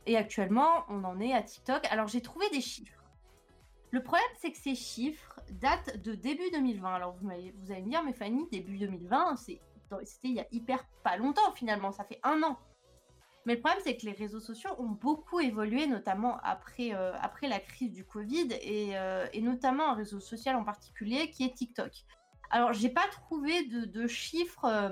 Et 0.06 0.16
actuellement, 0.16 0.84
on 0.88 1.02
en 1.02 1.18
est 1.20 1.32
à 1.32 1.42
TikTok. 1.42 1.84
Alors, 1.90 2.06
j'ai 2.06 2.22
trouvé 2.22 2.48
des 2.50 2.60
chiffres. 2.60 2.99
Le 3.92 4.02
problème, 4.02 4.26
c'est 4.40 4.52
que 4.52 4.58
ces 4.58 4.74
chiffres 4.74 5.40
datent 5.50 5.96
de 6.02 6.14
début 6.14 6.48
2020. 6.52 6.94
Alors, 6.94 7.16
vous, 7.16 7.26
m'allez- 7.26 7.52
vous 7.56 7.72
allez 7.72 7.82
me 7.82 7.90
dire, 7.90 8.02
mais 8.04 8.12
Fanny, 8.12 8.46
début 8.50 8.78
2020, 8.78 9.36
c'est- 9.36 9.60
c'était 10.04 10.28
il 10.28 10.34
y 10.34 10.40
a 10.40 10.46
hyper 10.52 10.84
pas 11.02 11.16
longtemps 11.16 11.52
finalement. 11.54 11.90
Ça 11.90 12.04
fait 12.04 12.20
un 12.22 12.42
an. 12.42 12.56
Mais 13.46 13.54
le 13.54 13.60
problème, 13.60 13.80
c'est 13.82 13.96
que 13.96 14.06
les 14.06 14.12
réseaux 14.12 14.38
sociaux 14.38 14.70
ont 14.78 14.90
beaucoup 14.90 15.40
évolué, 15.40 15.86
notamment 15.86 16.38
après, 16.42 16.94
euh, 16.94 17.12
la 17.42 17.58
crise 17.58 17.92
du 17.92 18.04
Covid, 18.04 18.48
et, 18.60 18.96
euh, 18.96 19.26
et 19.32 19.40
notamment 19.40 19.90
un 19.90 19.94
réseau 19.94 20.20
social 20.20 20.56
en 20.56 20.64
particulier 20.64 21.30
qui 21.30 21.44
est 21.44 21.54
TikTok. 21.54 21.90
Alors, 22.50 22.72
j'ai 22.72 22.90
pas 22.90 23.08
trouvé 23.08 23.64
de, 23.66 24.06
chiffres 24.06 24.64
euh, 24.66 24.90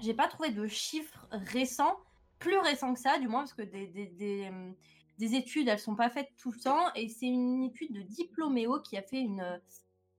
j'ai 0.00 0.14
pas 0.14 0.28
trouvé 0.28 0.50
de 0.50 0.66
chiffres 0.66 1.28
récents, 1.30 1.98
plus 2.38 2.58
récents 2.58 2.94
que 2.94 3.00
ça, 3.00 3.18
du 3.18 3.28
moins, 3.28 3.40
parce 3.40 3.54
que 3.54 3.62
des, 3.62 4.48
hum, 4.48 4.74
des 5.22 5.36
études, 5.36 5.68
elles 5.68 5.78
sont 5.78 5.94
pas 5.94 6.10
faites 6.10 6.30
tout 6.36 6.50
le 6.50 6.58
temps. 6.58 6.92
Et 6.96 7.08
c'est 7.08 7.26
une 7.26 7.62
étude 7.62 7.92
de 7.92 8.02
Diploméo 8.02 8.80
qui 8.80 8.96
a 8.96 9.02
fait 9.02 9.20
une, 9.20 9.60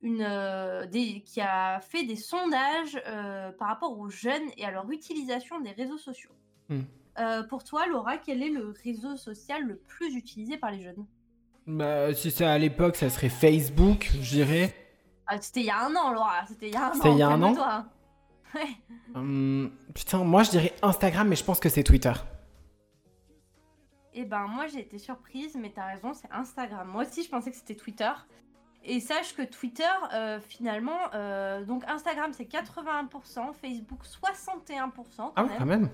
une, 0.02 0.22
euh, 0.22 0.86
des, 0.86 1.22
qui 1.26 1.42
a 1.42 1.82
fait 1.82 2.06
des 2.06 2.16
sondages 2.16 3.02
euh, 3.08 3.52
par 3.52 3.68
rapport 3.68 4.00
aux 4.00 4.10
jeunes 4.10 4.50
et 4.58 4.64
à 4.64 4.72
leur 4.72 4.90
utilisation 4.90 5.60
des 5.60 5.72
réseaux 5.72 5.98
sociaux. 5.98 6.32
Hmm. 6.70 6.82
Euh, 7.20 7.44
pour 7.44 7.66
toi, 7.66 7.86
Laura, 7.86 8.18
quel 8.18 8.42
est 8.42 8.50
le 8.50 8.74
réseau 8.84 9.18
social 9.18 9.64
le 9.64 9.76
plus 9.76 10.16
utilisé 10.16 10.58
par 10.58 10.72
les 10.72 10.82
jeunes? 10.82 11.06
Bah, 11.68 12.14
si 12.14 12.32
c'est 12.32 12.46
à 12.46 12.58
l'époque, 12.58 12.96
ça 12.96 13.10
serait 13.10 13.30
Facebook, 13.30 14.10
je 14.22 14.36
dirais. 14.36 14.74
Ah, 15.28 15.40
C'était 15.40 15.62
il 15.62 15.66
y 15.66 15.70
a 15.70 15.86
un 15.86 15.96
an, 15.96 16.14
Laura. 16.14 16.46
C'était 16.48 16.70
il 16.70 16.74
y 16.74 16.78
a 16.78 16.88
un 16.88 16.90
an. 16.90 16.94
C'était 16.94 17.12
il 17.12 17.18
y 17.18 17.24
a 17.24 17.28
un 17.28 17.44
an. 17.44 17.56
Ouais. 18.56 18.70
Hum, 19.16 19.72
putain, 19.96 20.24
moi 20.24 20.44
je 20.44 20.52
dirais 20.52 20.76
Instagram, 20.84 21.28
mais 21.28 21.36
je 21.36 21.44
pense 21.44 21.60
que 21.60 21.70
c'est 21.70 21.82
Twitter. 21.82 22.14
Eh 24.16 24.26
ben, 24.26 24.46
moi, 24.48 24.68
j'ai 24.68 24.80
été 24.80 24.98
surprise, 24.98 25.56
mais 25.56 25.72
t'as 25.74 25.88
raison, 25.88 26.14
c'est 26.14 26.32
Instagram. 26.32 26.88
Moi 26.88 27.04
aussi, 27.04 27.24
je 27.24 27.30
pensais 27.30 27.52
que 27.52 27.58
c'était 27.58 27.76
Twitter. 27.76 28.12
Et 28.86 29.00
sache 29.00 29.34
que 29.34 29.44
Twitter, 29.44 29.84
euh, 30.14 30.40
finalement, 30.42 31.00
euh, 31.14 31.64
donc 31.64 31.84
Instagram, 31.88 32.34
c'est 32.34 32.44
81%, 32.46 33.54
Facebook, 33.54 34.04
61%. 34.04 35.16
Quand 35.18 35.34
Ah 35.36 35.44
ouais, 35.44 35.50
même. 35.50 35.58
quand 35.58 35.66
même. 35.66 35.90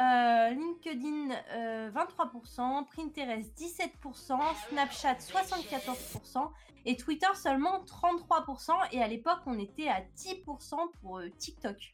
Euh, 0.00 0.50
LinkedIn, 0.50 1.34
euh, 1.54 1.90
23%, 1.90 2.86
Pinterest, 2.96 3.52
17%, 3.58 4.38
Snapchat, 4.70 5.16
74%, 5.18 6.50
et 6.86 6.96
Twitter, 6.96 7.26
seulement 7.34 7.84
33%. 7.84 8.72
Et 8.92 9.02
à 9.02 9.08
l'époque, 9.08 9.40
on 9.46 9.58
était 9.58 9.88
à 9.88 10.00
10% 10.16 10.76
pour 11.00 11.20
TikTok. 11.38 11.92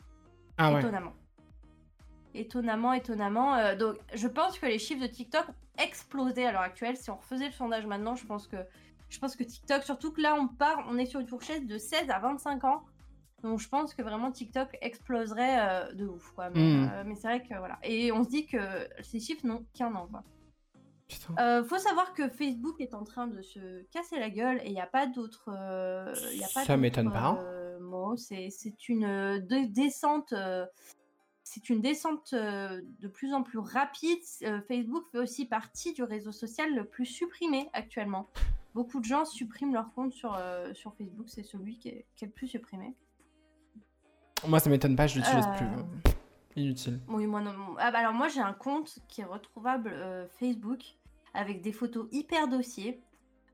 Ah 0.59 0.73
ouais. 0.75 0.83
Étonnamment. 2.35 2.93
Étonnamment. 2.93 3.55
Euh, 3.57 3.77
donc, 3.77 3.97
je 4.15 4.29
pense 4.29 4.59
que 4.59 4.67
les 4.67 4.79
chiffres 4.79 5.03
de 5.03 5.07
TikTok 5.07 5.49
ont 5.49 5.83
explosé 5.83 6.45
à 6.47 6.53
l'heure 6.53 6.61
actuelle. 6.63 6.97
Si 6.97 7.11
on 7.11 7.17
refaisait 7.17 7.47
le 7.47 7.53
sondage 7.53 7.87
maintenant, 7.87 8.15
je 8.15 8.27
pense 8.27 8.47
que, 8.47 8.57
je 9.09 9.19
pense 9.19 9.37
que 9.37 9.45
TikTok, 9.45 9.83
surtout 9.83 10.13
que 10.13 10.21
là, 10.21 10.35
on 10.35 10.49
part, 10.49 10.85
on 10.89 10.99
est 10.99 11.07
sur 11.07 11.21
une 11.21 11.27
fourchette 11.29 11.67
de 11.67 11.79
16 11.79 12.11
à 12.11 12.19
25 12.19 12.65
ans. 12.65 12.83
Donc, 13.43 13.61
je 13.61 13.69
pense 13.69 13.95
que 13.95 14.03
vraiment 14.03 14.33
TikTok 14.33 14.77
exploserait 14.81 15.59
euh, 15.61 15.93
de 15.95 16.07
ouf, 16.07 16.33
quoi. 16.33 16.51
Mais, 16.51 16.61
Mm. 16.61 16.91
euh, 16.93 17.03
mais 17.07 17.15
c'est 17.15 17.29
vrai 17.29 17.43
que 17.43 17.55
voilà. 17.57 17.79
Et 17.85 18.11
on 18.13 18.25
se 18.25 18.29
dit 18.29 18.47
que 18.47 18.59
ces 19.03 19.21
chiffres 19.21 19.47
n'ont 19.47 19.65
qu'un 19.75 19.95
an, 19.95 20.09
quoi. 20.11 20.25
Putain. 21.09 21.35
Euh, 21.39 21.65
faut 21.65 21.79
savoir 21.79 22.13
que 22.13 22.29
Facebook 22.29 22.81
est 22.81 22.93
en 22.95 23.03
train 23.05 23.29
de 23.29 23.41
se 23.41 23.83
casser 23.93 24.19
la 24.19 24.29
gueule 24.29 24.59
et 24.63 24.67
il 24.67 24.73
n'y 24.73 24.81
a 24.81 24.87
pas 24.87 25.07
d'autre. 25.07 25.49
euh, 25.49 26.13
Ça 26.65 26.77
m'étonne 26.77 27.11
pas. 27.11 27.39
euh. 27.41 27.57
C'est 28.17 28.89
une 28.89 29.07
de- 29.41 29.73
descente. 29.73 30.35
C'est 31.51 31.71
une 31.71 31.81
descente 31.81 32.35
euh, 32.35 32.83
de 33.01 33.09
plus 33.09 33.33
en 33.33 33.43
plus 33.43 33.59
rapide. 33.59 34.21
Euh, 34.43 34.61
Facebook 34.69 35.05
fait 35.11 35.19
aussi 35.19 35.47
partie 35.47 35.95
du 35.95 36.03
réseau 36.03 36.31
social 36.31 36.75
le 36.75 36.85
plus 36.85 37.07
supprimé 37.07 37.71
actuellement. 37.73 38.29
Beaucoup 38.75 39.01
de 39.01 39.07
gens 39.07 39.25
suppriment 39.25 39.73
leur 39.73 39.93
compte 39.95 40.13
sur, 40.13 40.35
euh, 40.35 40.75
sur 40.75 40.95
Facebook. 40.95 41.27
C'est 41.29 41.43
celui 41.43 41.79
qui 41.79 41.89
est, 41.89 42.05
qui 42.17 42.25
est 42.25 42.29
le 42.29 42.35
plus 42.35 42.49
supprimé. 42.49 42.95
Moi, 44.47 44.61
ça 44.61 44.69
m'étonne 44.69 44.95
pas, 44.95 45.07
je 45.07 45.19
l'utilise 45.19 45.47
Euh. 45.47 45.57
plus. 45.57 46.13
Inutile. 46.57 47.01
Oui, 47.09 47.27
moi 47.27 47.41
non. 47.41 47.53
Ah 47.79 47.93
bah 47.93 48.01
alors 48.01 48.13
moi 48.15 48.27
j'ai 48.27 48.41
un 48.41 48.53
compte 48.53 48.99
qui 49.07 49.21
est 49.21 49.25
retrouvable 49.25 49.91
euh, 49.93 50.27
Facebook 50.41 50.83
avec 51.33 51.63
des 51.63 51.73
photos 51.73 52.09
hyper 52.11 52.49
dossiers. 52.49 53.01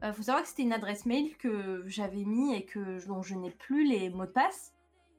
Euh, 0.02 0.12
faut 0.12 0.22
savoir 0.22 0.42
que 0.42 0.48
c'était 0.48 0.62
une 0.62 0.72
adresse 0.72 1.04
mail 1.04 1.36
que 1.36 1.84
j'avais 1.86 2.24
mis 2.24 2.54
et 2.54 2.64
que 2.64 3.06
dont 3.06 3.20
je 3.22 3.34
n'ai 3.34 3.50
plus 3.50 3.86
les 3.86 4.08
mots 4.08 4.24
de 4.24 4.30
passe, 4.30 4.72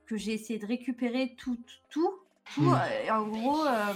que 0.07 0.17
j'ai 0.17 0.33
essayé 0.33 0.57
de 0.57 0.65
récupérer 0.65 1.35
tout, 1.37 1.57
tout, 1.89 2.11
tout. 2.53 2.61
Hmm. 2.61 2.73
euh, 2.73 3.13
en 3.13 3.27
gros, 3.27 3.65
euh, 3.65 3.93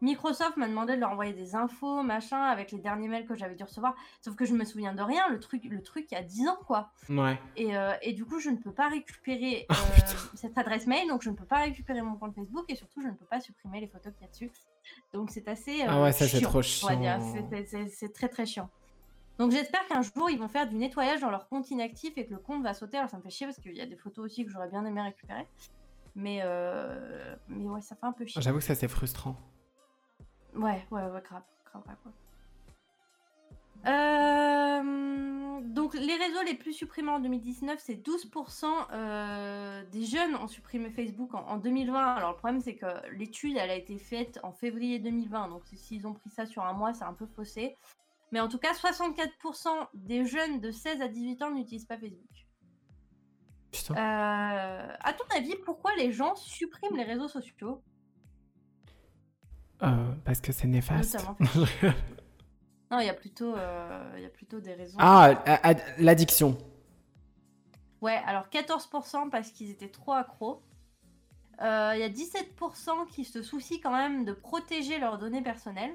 Microsoft 0.00 0.56
m'a 0.56 0.66
demandé 0.66 0.94
de 0.94 1.00
leur 1.00 1.10
envoyer 1.10 1.34
des 1.34 1.54
infos, 1.54 2.02
machin, 2.02 2.42
avec 2.42 2.72
les 2.72 2.78
derniers 2.78 3.08
mails 3.08 3.26
que 3.26 3.34
j'avais 3.34 3.54
dû 3.54 3.64
recevoir. 3.64 3.94
Sauf 4.22 4.34
que 4.34 4.44
je 4.44 4.54
me 4.54 4.64
souviens 4.64 4.94
de 4.94 5.02
rien. 5.02 5.28
Le 5.28 5.38
truc, 5.38 5.64
le 5.64 5.82
truc 5.82 6.06
il 6.10 6.14
y 6.14 6.18
a 6.18 6.22
10 6.22 6.48
ans 6.48 6.58
quoi. 6.66 6.90
Ouais. 7.08 7.38
Et, 7.56 7.76
euh, 7.76 7.92
et 8.00 8.12
du 8.14 8.24
coup, 8.24 8.40
je 8.40 8.50
ne 8.50 8.56
peux 8.56 8.72
pas 8.72 8.88
récupérer 8.88 9.66
Oh, 9.70 9.74
euh, 9.74 10.16
cette 10.34 10.56
adresse 10.56 10.86
mail, 10.86 11.08
donc 11.08 11.22
je 11.22 11.30
ne 11.30 11.34
peux 11.34 11.44
pas 11.44 11.58
récupérer 11.58 12.02
mon 12.02 12.16
compte 12.16 12.34
Facebook 12.34 12.64
et 12.68 12.76
surtout, 12.76 13.02
je 13.02 13.08
ne 13.08 13.12
peux 13.12 13.26
pas 13.26 13.40
supprimer 13.40 13.80
les 13.80 13.86
photos 13.86 14.12
qu'il 14.14 14.22
y 14.22 14.28
a 14.28 14.30
dessus. 14.30 14.50
Donc 15.12 15.30
c'est 15.30 15.46
assez. 15.48 15.82
Ah 15.86 16.02
ouais, 16.02 16.12
ça, 16.12 16.26
c'est 16.26 16.40
trop 16.40 16.62
chiant. 16.62 16.88
C'est 17.90 18.12
très 18.12 18.28
très 18.28 18.46
chiant. 18.46 18.70
Donc 19.38 19.52
j'espère 19.52 19.86
qu'un 19.86 20.02
jour, 20.02 20.28
ils 20.28 20.38
vont 20.38 20.48
faire 20.48 20.68
du 20.68 20.76
nettoyage 20.76 21.20
dans 21.20 21.30
leur 21.30 21.48
compte 21.48 21.70
inactif 21.70 22.12
et 22.16 22.26
que 22.26 22.32
le 22.32 22.38
compte 22.38 22.62
va 22.62 22.74
sauter. 22.74 22.98
Alors 22.98 23.08
ça 23.08 23.16
me 23.16 23.22
fait 23.22 23.30
chier 23.30 23.46
parce 23.46 23.58
qu'il 23.58 23.74
y 23.74 23.80
a 23.80 23.86
des 23.86 23.96
photos 23.96 24.24
aussi 24.24 24.44
que 24.44 24.50
j'aurais 24.50 24.68
bien 24.68 24.84
aimé 24.84 25.00
récupérer. 25.00 25.46
Mais, 26.14 26.40
euh, 26.42 27.36
mais 27.48 27.64
ouais, 27.64 27.80
ça 27.80 27.96
fait 27.96 28.06
un 28.06 28.12
peu 28.12 28.26
chier. 28.26 28.42
J'avoue 28.42 28.58
que 28.58 28.64
ça, 28.64 28.74
c'est 28.74 28.88
frustrant. 28.88 29.36
Ouais, 30.54 30.84
ouais, 30.90 31.02
ouais, 31.02 31.22
grave, 31.22 31.42
grave, 31.64 31.82
grave. 31.84 31.96
Euh, 33.86 35.60
donc 35.62 35.94
les 35.94 36.16
réseaux 36.16 36.42
les 36.44 36.54
plus 36.54 36.74
supprimés 36.74 37.10
en 37.10 37.20
2019, 37.20 37.80
c'est 37.82 37.94
12% 37.94 38.66
euh, 38.92 39.82
des 39.90 40.04
jeunes 40.04 40.34
ont 40.36 40.48
supprimé 40.48 40.90
Facebook 40.90 41.32
en, 41.32 41.46
en 41.46 41.56
2020. 41.56 41.98
Alors 41.98 42.32
le 42.32 42.36
problème 42.36 42.60
c'est 42.60 42.74
que 42.74 42.84
l'étude 43.16 43.56
elle 43.56 43.70
a 43.70 43.76
été 43.76 43.96
faite 43.96 44.38
en 44.42 44.52
février 44.52 44.98
2020, 44.98 45.48
donc 45.48 45.62
s'ils 45.72 46.06
ont 46.06 46.12
pris 46.12 46.28
ça 46.28 46.44
sur 46.44 46.62
un 46.62 46.74
mois, 46.74 46.92
c'est 46.92 47.04
un 47.04 47.14
peu 47.14 47.24
faussé. 47.24 47.74
Mais 48.32 48.40
en 48.40 48.48
tout 48.48 48.58
cas, 48.58 48.72
64% 48.72 49.88
des 49.94 50.24
jeunes 50.24 50.60
de 50.60 50.70
16 50.70 51.02
à 51.02 51.08
18 51.08 51.42
ans 51.42 51.50
n'utilisent 51.50 51.86
pas 51.86 51.98
Facebook. 51.98 52.46
Putain. 53.72 53.94
Euh, 53.94 54.96
à 55.00 55.12
ton 55.12 55.24
avis, 55.36 55.54
pourquoi 55.64 55.94
les 55.96 56.12
gens 56.12 56.34
suppriment 56.36 56.96
les 56.96 57.04
réseaux 57.04 57.28
sociaux? 57.28 57.82
Euh, 59.82 60.12
parce 60.24 60.40
que 60.40 60.52
c'est 60.52 60.66
néfaste. 60.68 61.16
Non, 62.92 62.98
il 62.98 63.06
y 63.06 63.08
a 63.08 63.14
plutôt, 63.14 63.54
euh, 63.54 64.12
il 64.16 64.22
y 64.22 64.26
a 64.26 64.28
plutôt 64.30 64.58
des 64.58 64.74
raisons. 64.74 64.96
ah, 65.00 65.32
l'addiction. 65.98 66.58
Ouais, 68.00 68.20
alors 68.26 68.48
14% 68.48 69.30
parce 69.30 69.52
qu'ils 69.52 69.70
étaient 69.70 69.88
trop 69.90 70.12
accros. 70.12 70.60
Euh, 71.62 71.92
Il 71.94 72.00
y 72.00 72.02
a 72.02 72.08
17% 72.08 73.06
qui 73.06 73.24
se 73.24 73.44
soucient 73.44 73.78
quand 73.80 73.92
même 73.92 74.24
de 74.24 74.32
protéger 74.32 74.98
leurs 74.98 75.18
données 75.18 75.40
personnelles. 75.42 75.94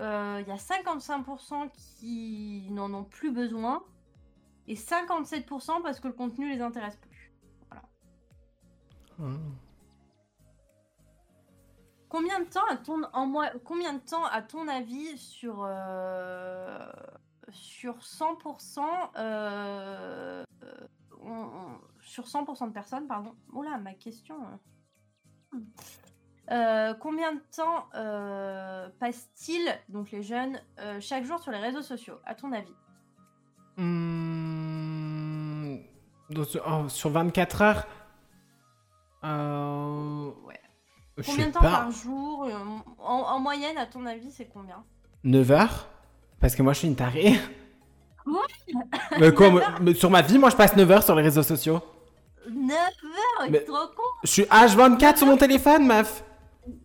Euh, 0.00 0.42
Il 0.42 0.48
y 0.48 0.52
a 0.52 0.56
55% 0.58 1.70
qui 1.72 2.68
n'en 2.70 2.92
ont 2.92 3.04
plus 3.04 3.32
besoin. 3.32 3.82
Et 4.66 4.74
57% 4.76 5.82
parce 5.82 6.00
que 6.00 6.08
le 6.08 6.14
contenu 6.14 6.48
les 6.52 6.60
intéresse 6.60 6.96
plus. 6.96 7.32
Hum. 9.18 9.54
Combien 12.08 12.40
de 12.40 12.44
temps 12.46 12.64
à 12.70 12.76
ton, 12.76 13.02
en 13.12 13.26
moi, 13.26 13.50
combien 13.64 13.92
de 13.92 13.98
temps 13.98 14.24
à 14.26 14.40
ton 14.42 14.68
avis 14.68 15.18
sur 15.18 15.64
euh, 15.66 16.86
sur 17.50 17.98
100% 17.98 18.80
euh, 19.16 20.44
on- 21.20 21.28
on- 21.30 21.80
sur 22.00 22.24
100% 22.26 22.68
de 22.68 22.72
personnes 22.72 23.06
pardon 23.08 23.34
Oula 23.52 23.78
ma 23.78 23.94
question 23.94 24.36
euh. 25.54 25.58
Euh, 26.50 26.94
combien 26.94 27.32
de 27.34 27.40
temps 27.56 27.88
euh, 27.94 28.88
passent-ils 29.00 29.66
donc 29.88 30.10
les 30.10 30.22
jeunes 30.22 30.60
euh, 30.78 31.00
chaque 31.00 31.24
jour 31.24 31.38
sur 31.40 31.50
les 31.52 31.58
réseaux 31.58 31.82
sociaux 31.82 32.18
à 32.24 32.34
ton 32.34 32.52
avis? 32.52 32.74
Hum, 33.78 34.43
oh, 36.66 36.88
sur 36.88 37.10
24 37.10 37.62
heures 37.62 37.86
euh... 39.24 40.30
Ouais. 40.46 40.60
Je 41.18 41.22
Combien 41.24 41.46
de 41.46 41.52
temps 41.52 41.60
pas. 41.60 41.70
par 41.70 41.90
jour 41.92 42.44
euh, 42.44 42.52
en, 42.98 43.12
en 43.14 43.38
moyenne 43.38 43.78
à 43.78 43.86
ton 43.86 44.04
avis 44.06 44.30
c'est 44.32 44.46
combien 44.52 44.82
9 45.22 45.50
heures 45.52 45.88
Parce 46.40 46.54
que 46.56 46.62
moi, 46.62 46.72
je 46.72 46.80
suis 46.80 46.88
une 46.88 46.96
tarée. 46.96 47.38
Quoi 48.24 48.42
mais 49.18 49.32
quoi, 49.32 49.50
moi- 49.50 49.62
mais 49.80 49.94
sur 49.94 50.10
ma 50.10 50.20
vie, 50.22 50.38
moi, 50.38 50.50
je 50.50 50.56
passe 50.56 50.74
9 50.76 50.90
heures 50.90 51.02
sur 51.02 51.14
les 51.14 51.22
réseaux 51.22 51.42
sociaux. 51.42 51.80
9 52.50 52.76
heures 52.76 53.48
Mais- 53.50 53.60
Tu 53.60 53.64
te 53.66 53.70
rends 53.70 53.86
compte 53.86 54.20
Je 54.24 54.28
suis 54.30 54.42
H24 54.42 55.16
sur 55.18 55.26
mon 55.26 55.36
téléphone, 55.36 55.86
meuf. 55.86 56.24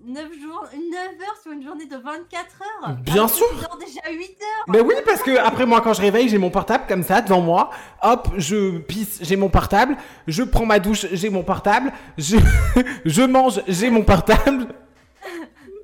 9 0.03 0.27
jours, 0.41 0.65
9 0.73 0.93
heures 1.21 1.37
sur 1.41 1.51
une 1.51 1.63
journée 1.63 1.85
de 1.85 1.95
24 1.95 2.61
heures 2.83 2.95
Bien 2.97 3.27
sûr. 3.27 3.45
Tu 3.49 3.85
déjà 3.85 4.09
8 4.11 4.21
heures 4.41 4.65
Mais 4.67 4.81
oui, 4.81 4.93
parce 5.05 5.21
que 5.21 5.37
après 5.37 5.65
moi, 5.65 5.79
quand 5.81 5.93
je 5.93 6.01
réveille, 6.01 6.27
j'ai 6.27 6.37
mon 6.37 6.49
portable 6.49 6.85
comme 6.87 7.03
ça 7.03 7.21
devant 7.21 7.41
moi. 7.41 7.69
Hop, 8.01 8.27
je 8.37 8.79
pisse, 8.79 9.19
j'ai 9.21 9.35
mon 9.37 9.49
portable. 9.49 9.95
Je 10.27 10.43
prends 10.43 10.65
ma 10.65 10.79
douche, 10.79 11.05
j'ai 11.13 11.29
mon 11.29 11.43
portable. 11.43 11.93
Je, 12.17 12.37
je 13.05 13.21
mange, 13.21 13.61
j'ai 13.67 13.89
mon 13.89 14.03
portable. 14.03 14.67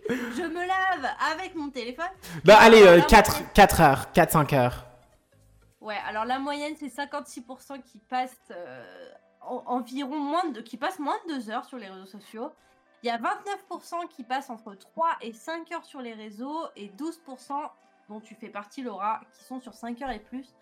Je 0.09 0.41
me 0.43 0.59
lave 0.67 1.11
avec 1.33 1.55
mon 1.55 1.69
téléphone. 1.69 2.05
Bah 2.43 2.57
allez, 2.59 2.81
euh, 2.83 2.97
la 2.97 3.01
4, 3.03 3.31
moyenne- 3.31 3.49
4 3.53 3.81
heures, 3.81 4.05
4-5 4.13 4.53
heures. 4.55 4.85
Ouais, 5.81 5.97
alors 6.07 6.25
la 6.25 6.39
moyenne 6.39 6.73
c'est 6.79 6.87
56% 6.89 7.81
qui 7.81 7.99
passent 8.09 8.31
euh, 8.51 8.83
en- 9.41 9.63
environ 9.67 10.17
moins 10.19 10.45
de 10.49 10.61
qui 10.61 10.77
passent 10.77 10.99
moins 10.99 11.15
de 11.27 11.35
2 11.35 11.49
heures 11.49 11.65
sur 11.65 11.77
les 11.77 11.87
réseaux 11.87 12.05
sociaux. 12.07 12.51
Il 13.05 13.09
y 13.09 13.11
a 13.11 13.19
29% 13.19 14.07
qui 14.15 14.23
passent 14.23 14.49
entre 14.49 14.73
3 14.73 15.05
et 15.21 15.31
5 15.31 15.71
heures 15.73 15.85
sur 15.85 16.01
les 16.01 16.13
réseaux 16.13 16.61
et 16.75 16.89
12% 16.97 17.53
dont 18.09 18.19
tu 18.19 18.33
fais 18.33 18.47
partie, 18.47 18.81
Laura, 18.81 19.21
qui 19.31 19.43
sont 19.43 19.61
sur 19.61 19.75
5 19.75 20.01
heures 20.01 20.09
et 20.09 20.17
plus. 20.17 20.55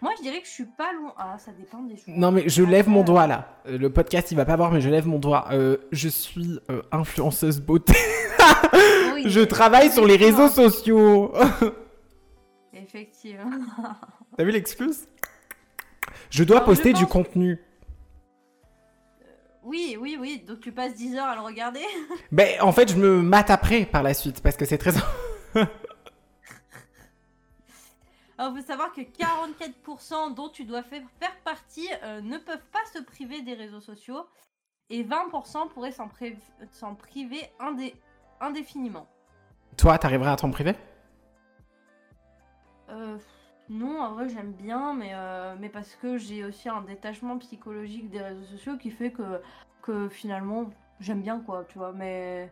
Moi, 0.00 0.12
je 0.16 0.22
dirais 0.22 0.40
que 0.40 0.46
je 0.46 0.52
suis 0.52 0.66
pas 0.66 0.92
loin. 0.92 1.12
Ah, 1.18 1.36
ça 1.38 1.50
dépend 1.50 1.82
des 1.82 1.96
jours. 1.96 2.04
Non, 2.06 2.30
mais 2.30 2.48
je 2.48 2.62
lève 2.62 2.88
mon 2.88 3.02
doigt 3.02 3.26
là. 3.26 3.48
Euh, 3.66 3.78
Le 3.78 3.92
podcast, 3.92 4.30
il 4.30 4.36
va 4.36 4.44
pas 4.44 4.54
voir, 4.54 4.70
mais 4.70 4.80
je 4.80 4.88
lève 4.88 5.08
mon 5.08 5.18
doigt. 5.18 5.48
Euh, 5.50 5.78
je 5.90 6.08
suis 6.08 6.60
euh, 6.70 6.82
influenceuse 6.92 7.60
beauté. 7.60 7.94
Oui, 9.12 9.24
je 9.28 9.40
travaille 9.40 9.90
sur 9.90 10.06
les 10.06 10.14
réseaux 10.14 10.48
sociaux. 10.48 11.32
Effectivement. 12.72 13.50
T'as 14.36 14.44
vu 14.44 14.52
l'excuse? 14.52 15.08
Je 16.30 16.44
dois 16.44 16.58
Alors, 16.58 16.68
je 16.68 16.74
poster 16.76 16.92
du 16.92 17.06
contenu. 17.06 17.58
Oui, 19.68 19.98
oui, 20.00 20.16
oui. 20.18 20.38
Donc 20.46 20.60
tu 20.60 20.72
passes 20.72 20.94
10 20.94 21.14
heures 21.16 21.26
à 21.28 21.34
le 21.34 21.42
regarder? 21.42 21.84
Ben, 22.32 22.58
en 22.62 22.72
fait, 22.72 22.90
je 22.90 22.96
me 22.96 23.20
mate 23.22 23.50
après 23.50 23.84
par 23.84 24.02
la 24.02 24.14
suite 24.14 24.40
parce 24.42 24.56
que 24.56 24.64
c'est 24.64 24.78
très. 24.78 24.92
Alors, 28.38 28.52
il 28.56 28.60
faut 28.62 28.66
savoir 28.66 28.92
que 28.92 29.00
44% 29.02 30.32
dont 30.34 30.48
tu 30.48 30.64
dois 30.64 30.82
faire, 30.84 31.02
faire 31.20 31.36
partie 31.44 31.88
euh, 32.04 32.20
ne 32.22 32.38
peuvent 32.38 32.64
pas 32.72 32.78
se 32.94 33.02
priver 33.02 33.42
des 33.42 33.54
réseaux 33.54 33.80
sociaux 33.80 34.26
et 34.90 35.02
20% 35.04 35.68
pourraient 35.70 35.92
s'en 35.92 36.08
pré- 36.08 36.38
s'en 36.72 36.94
priver 36.94 37.42
indé- 37.60 37.94
indéfiniment. 38.40 39.06
Toi, 39.76 39.98
t'arriverais 39.98 40.30
à 40.30 40.36
t'en 40.36 40.50
priver? 40.50 40.74
Euh, 42.90 43.18
non, 43.70 44.00
en 44.00 44.12
vrai, 44.12 44.28
j'aime 44.28 44.52
bien, 44.52 44.94
mais, 44.94 45.10
euh, 45.12 45.54
mais 45.58 45.68
parce 45.68 45.94
que 45.96 46.16
j'ai 46.18 46.44
aussi 46.44 46.68
un 46.68 46.82
détachement 46.82 47.38
psychologique 47.38 48.08
des 48.10 48.20
réseaux 48.20 48.44
sociaux 48.44 48.76
qui 48.78 48.90
fait 48.90 49.10
que, 49.12 49.40
que 49.82 50.08
finalement, 50.08 50.70
j'aime 51.00 51.22
bien, 51.22 51.40
quoi, 51.40 51.64
tu 51.68 51.78
vois, 51.78 51.92
mais. 51.92 52.50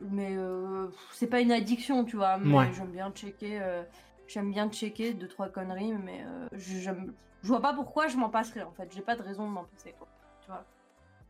Mais 0.00 0.34
euh, 0.36 0.88
c'est 1.12 1.28
pas 1.28 1.40
une 1.40 1.52
addiction, 1.52 2.04
tu 2.04 2.16
vois, 2.16 2.36
mais 2.36 2.52
Ouais. 2.58 2.72
j'aime 2.72 2.90
bien 2.90 3.10
checker. 3.12 3.60
euh, 3.62 3.84
j'aime 4.26 4.50
bien 4.50 4.68
checker 4.68 5.14
deux, 5.14 5.28
trois 5.28 5.48
conneries, 5.48 5.92
mais 5.92 6.24
euh, 6.26 6.48
je- 6.52 6.90
vois 7.44 7.60
pas 7.60 7.72
pourquoi 7.74 8.08
je 8.08 8.16
m'en 8.16 8.28
passerais, 8.28 8.62
en 8.62 8.72
fait. 8.72 8.90
J'ai 8.92 9.02
pas 9.02 9.14
de 9.16 9.22
raison 9.22 9.46
de 9.46 9.52
m'en 9.52 9.64
passer, 9.64 9.94
quoi, 9.98 10.08
tu 10.40 10.48
vois. 10.48 10.64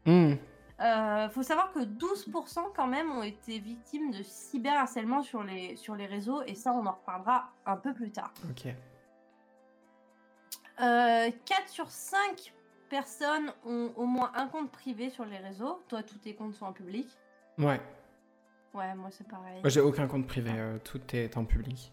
Hmm. 0.06 0.34
Euh, 0.80 1.28
faut 1.28 1.42
savoir 1.42 1.72
que 1.72 1.80
12% 1.84 2.72
quand 2.74 2.86
même 2.86 3.10
ont 3.12 3.22
été 3.22 3.58
victimes 3.58 4.10
de 4.10 4.22
cyberharcèlement 4.22 5.22
sur 5.22 5.42
les, 5.44 5.76
sur 5.76 5.94
les 5.94 6.06
réseaux, 6.06 6.42
et 6.46 6.54
ça, 6.54 6.72
on 6.72 6.86
en 6.86 6.92
reparlera 6.92 7.50
un 7.66 7.76
peu 7.76 7.92
plus 7.92 8.10
tard. 8.10 8.32
Ok. 8.50 8.72
Euh, 10.80 11.30
4 11.44 11.68
sur 11.68 11.88
5 11.88 12.52
personnes 12.88 13.52
ont 13.64 13.92
au 13.96 14.06
moins 14.06 14.32
un 14.34 14.46
compte 14.48 14.70
privé 14.70 15.10
sur 15.10 15.24
les 15.24 15.38
réseaux. 15.38 15.80
Toi, 15.88 16.02
tous 16.02 16.18
tes 16.18 16.34
comptes 16.34 16.54
sont 16.54 16.66
en 16.66 16.72
public. 16.72 17.06
Ouais. 17.58 17.80
Ouais, 18.72 18.94
moi 18.96 19.08
c'est 19.12 19.26
pareil. 19.28 19.60
Moi, 19.60 19.68
j'ai 19.70 19.80
aucun 19.80 20.08
compte 20.08 20.26
privé. 20.26 20.50
euh, 20.52 20.78
tout 20.82 21.00
est 21.14 21.36
en 21.36 21.44
public. 21.44 21.92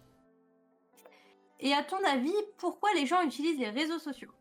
Et 1.59 1.73
à 1.73 1.83
ton 1.83 2.03
avis, 2.05 2.33
pourquoi 2.57 2.89
les 2.95 3.05
gens 3.05 3.21
utilisent 3.21 3.59
les 3.59 3.69
réseaux 3.69 3.99
sociaux? 3.99 4.31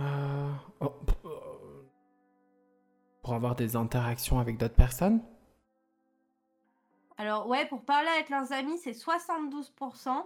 Euh, 0.00 0.50
oh, 0.80 0.92
euh, 1.26 1.86
Pour 3.22 3.34
avoir 3.34 3.54
des 3.54 3.76
interactions 3.76 4.38
avec 4.38 4.56
d'autres 4.56 4.74
personnes? 4.74 5.20
Alors 7.18 7.46
ouais, 7.46 7.66
pour 7.66 7.82
parler 7.82 8.08
avec 8.08 8.30
leurs 8.30 8.50
amis, 8.52 8.78
c'est 8.78 8.92
72%. 8.92 10.24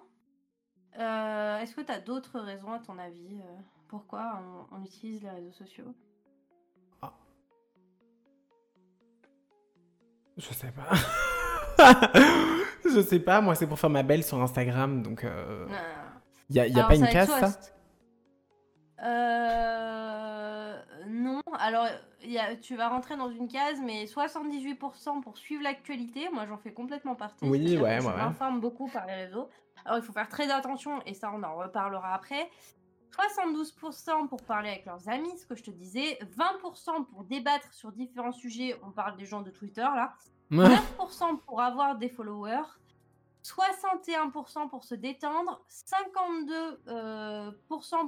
Euh, 0.99 1.59
Est-ce 1.59 1.75
que 1.75 1.81
tu 1.81 1.91
as 1.93 2.01
d'autres 2.01 2.39
raisons 2.41 2.73
à 2.73 2.79
ton 2.79 2.99
avis 2.99 3.41
euh, 3.41 3.61
Pourquoi 3.89 4.41
on, 4.71 4.77
on 4.77 4.85
utilise 4.85 5.23
les 5.23 5.31
réseaux 5.31 5.53
sociaux? 5.53 5.95
Je 10.37 10.53
sais 10.53 10.73
pas. 10.73 10.91
je 12.85 13.01
sais 13.01 13.21
pas, 13.21 13.41
moi 13.41 13.55
c'est 13.55 13.69
pour 13.69 13.79
faire 13.79 13.91
ma 13.91 14.03
belle 14.03 14.25
sur 14.25 14.41
Instagram, 14.43 15.01
donc 15.03 15.21
il 15.23 15.29
Euh, 15.29 15.67
y 16.51 16.59
a, 16.59 16.67
y 16.67 16.73
a 16.73 16.77
alors, 16.79 16.89
pas 16.89 16.97
une 16.97 17.07
case 17.09 17.29
ça? 17.29 17.51
Euh, 19.05 20.77
non, 21.09 21.41
alors 21.59 21.87
y 22.25 22.37
a, 22.39 22.57
tu 22.57 22.75
vas 22.75 22.89
rentrer 22.89 23.17
dans 23.17 23.31
une 23.31 23.47
case, 23.49 23.81
mais 23.81 24.07
78% 24.07 25.21
pour 25.23 25.37
suivre 25.39 25.63
l'actualité. 25.63 26.29
Moi, 26.33 26.47
j'en 26.47 26.57
fais 26.57 26.73
complètement 26.73 27.15
partie. 27.15 27.45
Oui, 27.45 27.61
ouais, 27.61 27.65
que 27.65 27.71
Je 27.77 27.83
ouais, 27.83 27.99
ouais. 28.13 28.17
m'informe 28.17 28.61
beaucoup 28.61 28.89
par 28.89 29.07
les 29.07 29.15
réseaux. 29.15 29.49
Alors, 29.85 29.99
il 29.99 30.03
faut 30.05 30.13
faire 30.13 30.29
très 30.29 30.51
attention, 30.51 31.01
et 31.07 31.15
ça, 31.15 31.31
on 31.35 31.43
en 31.43 31.57
reparlera 31.57 32.15
après. 32.15 32.51
72% 33.13 34.29
pour 34.29 34.43
parler 34.43 34.71
avec 34.71 34.87
leurs 34.87 35.09
amis, 35.09 35.39
ce 35.39 35.47
que 35.47 35.55
je 35.55 35.63
te 35.63 35.71
disais. 35.71 36.19
20% 36.37 37.05
pour 37.07 37.25
débattre 37.25 37.73
sur 37.73 37.93
différents 37.93 38.33
sujets. 38.33 38.79
On 38.83 38.91
parle 38.91 39.17
des 39.17 39.27
gens 39.27 39.43
de 39.43 39.51
Twitter, 39.51 39.83
là. 39.83 40.15
9% 40.51 41.39
pour 41.47 41.61
avoir 41.61 41.97
des 41.97 42.09
followers, 42.09 42.63
61% 43.45 44.69
pour 44.69 44.85
se 44.85 44.95
détendre, 44.95 45.61
52% 45.69 46.79
euh, 46.89 47.53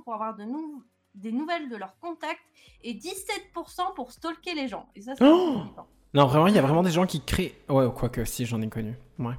pour 0.04 0.14
avoir 0.14 0.34
de 0.34 0.44
nou- 0.44 0.82
des 1.14 1.32
nouvelles 1.32 1.68
de 1.68 1.76
leurs 1.76 1.98
contacts 1.98 2.42
et 2.82 2.94
17% 2.94 3.94
pour 3.94 4.12
stalker 4.12 4.54
les 4.54 4.68
gens. 4.68 4.88
Et 4.94 5.02
ça, 5.02 5.14
c'est 5.16 5.24
Oh. 5.24 5.62
Non, 6.14 6.26
vraiment, 6.26 6.46
il 6.46 6.54
y 6.54 6.58
a 6.58 6.62
vraiment 6.62 6.82
des 6.82 6.90
gens 6.90 7.06
qui 7.06 7.20
créent. 7.24 7.54
Ouais, 7.68 7.86
quoique, 7.94 8.24
si, 8.24 8.44
j'en 8.46 8.60
ai 8.62 8.68
connu. 8.68 8.98
Ouais. 9.18 9.34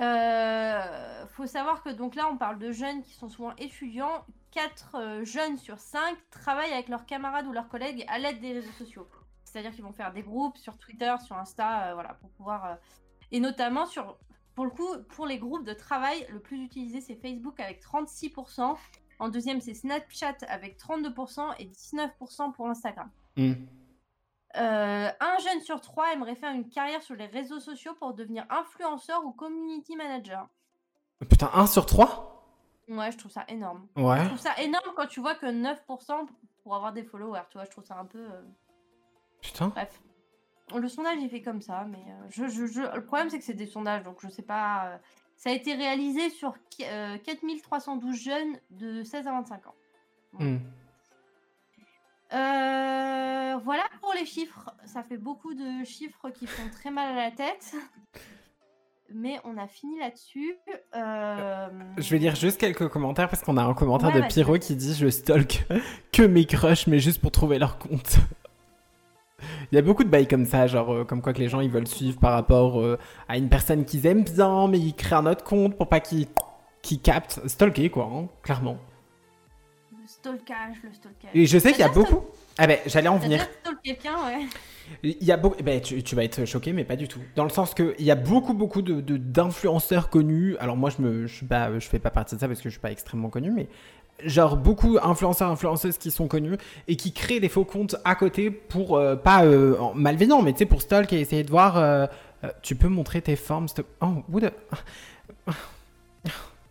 Euh, 0.00 1.26
faut 1.28 1.46
savoir 1.46 1.82
que 1.82 1.90
donc 1.90 2.14
là, 2.14 2.28
on 2.30 2.36
parle 2.36 2.58
de 2.58 2.72
jeunes 2.72 3.02
qui 3.02 3.12
sont 3.14 3.28
souvent 3.28 3.54
étudiants. 3.56 4.24
4 4.52 5.22
jeunes 5.22 5.58
sur 5.58 5.78
5 5.78 6.16
travaillent 6.30 6.72
avec 6.72 6.88
leurs 6.88 7.06
camarades 7.06 7.46
ou 7.46 7.52
leurs 7.52 7.68
collègues 7.68 8.04
à 8.08 8.18
l'aide 8.18 8.40
des 8.40 8.52
réseaux 8.54 8.72
sociaux. 8.72 9.08
C'est-à-dire 9.44 9.72
qu'ils 9.72 9.84
vont 9.84 9.92
faire 9.92 10.12
des 10.12 10.22
groupes 10.22 10.56
sur 10.56 10.76
Twitter, 10.76 11.14
sur 11.24 11.36
Insta, 11.36 11.88
euh, 11.90 11.94
voilà, 11.94 12.14
pour 12.14 12.30
pouvoir. 12.30 12.64
euh, 12.64 12.74
Et 13.32 13.40
notamment 13.40 13.86
sur. 13.86 14.18
Pour 14.56 14.64
le 14.64 14.70
coup, 14.72 14.88
pour 15.10 15.26
les 15.26 15.38
groupes 15.38 15.64
de 15.64 15.72
travail, 15.72 16.26
le 16.28 16.40
plus 16.40 16.62
utilisé 16.62 17.00
c'est 17.00 17.14
Facebook 17.14 17.60
avec 17.60 17.80
36%. 17.80 18.76
En 19.20 19.28
deuxième, 19.28 19.60
c'est 19.60 19.74
Snapchat 19.74 20.36
avec 20.48 20.78
32% 20.78 21.54
et 21.58 21.66
19% 21.66 22.52
pour 22.52 22.68
Instagram. 22.68 23.08
Hmm. 23.36 23.54
Euh, 24.56 25.08
un 25.20 25.38
jeune 25.38 25.60
sur 25.60 25.80
trois 25.80 26.12
aimerait 26.12 26.34
faire 26.34 26.52
une 26.52 26.68
carrière 26.68 27.02
sur 27.02 27.14
les 27.14 27.26
réseaux 27.26 27.60
sociaux 27.60 27.94
pour 27.94 28.14
devenir 28.14 28.44
influenceur 28.50 29.24
ou 29.24 29.32
community 29.32 29.94
manager. 29.96 30.48
Putain, 31.28 31.50
1 31.54 31.66
sur 31.66 31.86
3 31.86 32.36
Ouais, 32.88 33.12
je 33.12 33.18
trouve 33.18 33.30
ça 33.30 33.44
énorme. 33.48 33.86
Ouais. 33.96 34.18
Je 34.22 34.26
trouve 34.26 34.38
ça 34.40 34.56
énorme 34.60 34.92
quand 34.96 35.06
tu 35.06 35.20
vois 35.20 35.34
que 35.36 35.46
9% 35.46 36.26
pour 36.64 36.74
avoir 36.74 36.92
des 36.92 37.04
followers. 37.04 37.42
Tu 37.50 37.58
vois, 37.58 37.64
je 37.64 37.70
trouve 37.70 37.84
ça 37.84 37.96
un 37.98 38.06
peu. 38.06 38.18
euh, 38.18 38.42
Putain. 39.40 39.68
Bref. 39.68 40.00
Le 40.74 40.88
sondage 40.88 41.18
est 41.22 41.28
fait 41.28 41.42
comme 41.42 41.62
ça, 41.62 41.84
mais 41.88 41.98
euh, 41.98 42.26
je, 42.30 42.46
je- 42.48 42.66
je- 42.66 42.94
le 42.94 43.04
problème 43.04 43.28
c'est 43.30 43.38
que 43.38 43.44
c'est 43.44 43.54
des 43.54 43.66
sondages, 43.66 44.02
donc 44.02 44.18
je 44.22 44.28
sais 44.28 44.42
pas. 44.42 44.98
Ça 45.36 45.50
a 45.50 45.52
été 45.52 45.74
réalisé 45.74 46.30
sur 46.30 46.54
qui- 46.68 46.84
euh, 46.84 47.18
4312 47.18 48.16
jeunes 48.16 48.58
de 48.70 49.02
16 49.02 49.26
à 49.26 49.32
25 49.32 49.66
ans. 49.66 49.74
Hmm. 50.34 50.58
Euh, 52.32 53.56
voilà 53.64 53.82
pour 54.00 54.12
les 54.14 54.24
chiffres. 54.26 54.70
Ça 54.86 55.02
fait 55.02 55.16
beaucoup 55.16 55.54
de 55.54 55.84
chiffres 55.84 56.30
qui 56.30 56.46
font 56.46 56.68
très 56.72 56.90
mal 56.90 57.16
à 57.18 57.22
la 57.24 57.30
tête. 57.30 57.74
Mais 59.12 59.40
on 59.44 59.58
a 59.58 59.66
fini 59.66 59.98
là-dessus. 59.98 60.54
Euh, 60.94 61.68
Je 61.96 62.10
vais 62.10 62.18
lire 62.18 62.36
juste 62.36 62.60
quelques 62.60 62.88
commentaires 62.88 63.28
parce 63.28 63.42
qu'on 63.42 63.56
a 63.56 63.62
un 63.62 63.74
commentaire 63.74 64.14
Ouais, 64.14 64.22
de. 64.22 64.26
Pyro 64.28 64.56
qui 64.58 64.76
dit 64.76 64.94
Je 64.94 65.08
stalk 65.08 65.66
que 66.12 66.22
mes 66.22 66.44
crushs, 66.44 66.86
mais 66.86 67.00
juste 67.00 67.20
pour 67.20 67.32
trouver 67.32 67.58
leur 67.58 67.78
compte. 67.78 68.18
Il 69.72 69.76
y 69.76 69.78
a 69.78 69.82
beaucoup 69.82 70.04
de 70.04 70.08
bails 70.08 70.28
comme 70.28 70.44
ça, 70.44 70.66
genre 70.66 70.92
euh, 70.92 71.04
comme 71.04 71.22
quoi 71.22 71.32
que 71.32 71.38
les 71.38 71.48
gens 71.48 71.60
ils 71.60 71.70
veulent 71.70 71.86
suivre 71.88 72.20
par 72.20 72.32
rapport 72.34 72.78
euh, 72.80 72.98
à 73.28 73.36
une 73.38 73.48
personne 73.48 73.84
qu'ils 73.84 74.06
aiment 74.06 74.22
bien, 74.24 74.68
mais 74.68 74.78
ils 74.78 74.94
créent 74.94 75.16
un 75.16 75.26
autre 75.26 75.44
compte 75.44 75.76
pour 75.76 75.88
pas 75.88 75.98
qu'ils 76.00 76.26
qu'ils 76.82 77.00
captent. 77.00 77.40
Stalker 77.48 77.90
quoi, 77.90 78.04
hein, 78.12 78.28
clairement. 78.42 78.76
Le 80.24 80.30
stalkage, 80.36 80.76
le 80.84 80.92
stalkage. 80.92 81.30
Et 81.34 81.46
je 81.46 81.58
sais 81.58 81.70
qu'il 81.72 81.80
y 81.80 81.84
a 81.84 81.88
beaucoup. 81.88 82.20
Ah 82.58 82.66
ben, 82.66 82.78
j'allais 82.86 83.08
en 83.08 83.16
venir. 83.16 83.46
quelqu'un, 83.82 84.16
ouais. 84.26 84.46
Il 85.02 85.22
y 85.24 85.32
a 85.32 85.36
beaucoup. 85.36 85.62
Ben, 85.62 85.80
tu, 85.80 86.02
tu 86.02 86.14
vas 86.16 86.24
être 86.24 86.44
choqué, 86.44 86.72
mais 86.72 86.84
pas 86.84 86.96
du 86.96 87.08
tout. 87.08 87.20
Dans 87.36 87.44
le 87.44 87.50
sens 87.50 87.72
que 87.74 87.94
il 87.98 88.04
y 88.04 88.10
a 88.10 88.16
beaucoup, 88.16 88.52
beaucoup 88.54 88.82
de 88.82 89.00
d'influenceurs 89.16 90.10
connus. 90.10 90.56
Alors 90.58 90.76
moi, 90.76 90.90
je 90.90 91.00
me, 91.02 91.26
je 91.26 91.34
suis 91.36 91.46
pas, 91.46 91.78
je 91.78 91.88
fais 91.88 91.98
pas 91.98 92.10
partie 92.10 92.34
de 92.34 92.40
ça 92.40 92.48
parce 92.48 92.60
que 92.60 92.68
je 92.68 92.74
suis 92.74 92.80
pas 92.80 92.90
extrêmement 92.90 93.30
connu, 93.30 93.50
mais 93.50 93.68
genre 94.24 94.56
beaucoup 94.58 94.98
influenceurs, 95.02 95.50
influenceuses 95.50 95.96
qui 95.96 96.10
sont 96.10 96.28
connus 96.28 96.56
et 96.88 96.96
qui 96.96 97.12
créent 97.12 97.40
des 97.40 97.48
faux 97.48 97.64
comptes 97.64 97.96
à 98.04 98.14
côté 98.14 98.50
pour 98.50 98.96
euh, 98.98 99.16
pas 99.16 99.44
euh, 99.46 99.76
malveillant, 99.94 100.42
mais 100.42 100.52
tu 100.52 100.58
sais 100.58 100.66
pour 100.66 100.82
stalk 100.82 101.12
et 101.14 101.20
essayer 101.20 101.44
de 101.44 101.50
voir. 101.50 101.78
euh, 101.78 102.06
euh, 102.42 102.48
tu 102.62 102.74
peux 102.74 102.88
montrer 102.88 103.20
tes 103.20 103.36
formes. 103.36 103.66
Oh, 104.00 104.06
what 104.30 104.40
the- 104.40 104.44
Euh, 104.44 104.76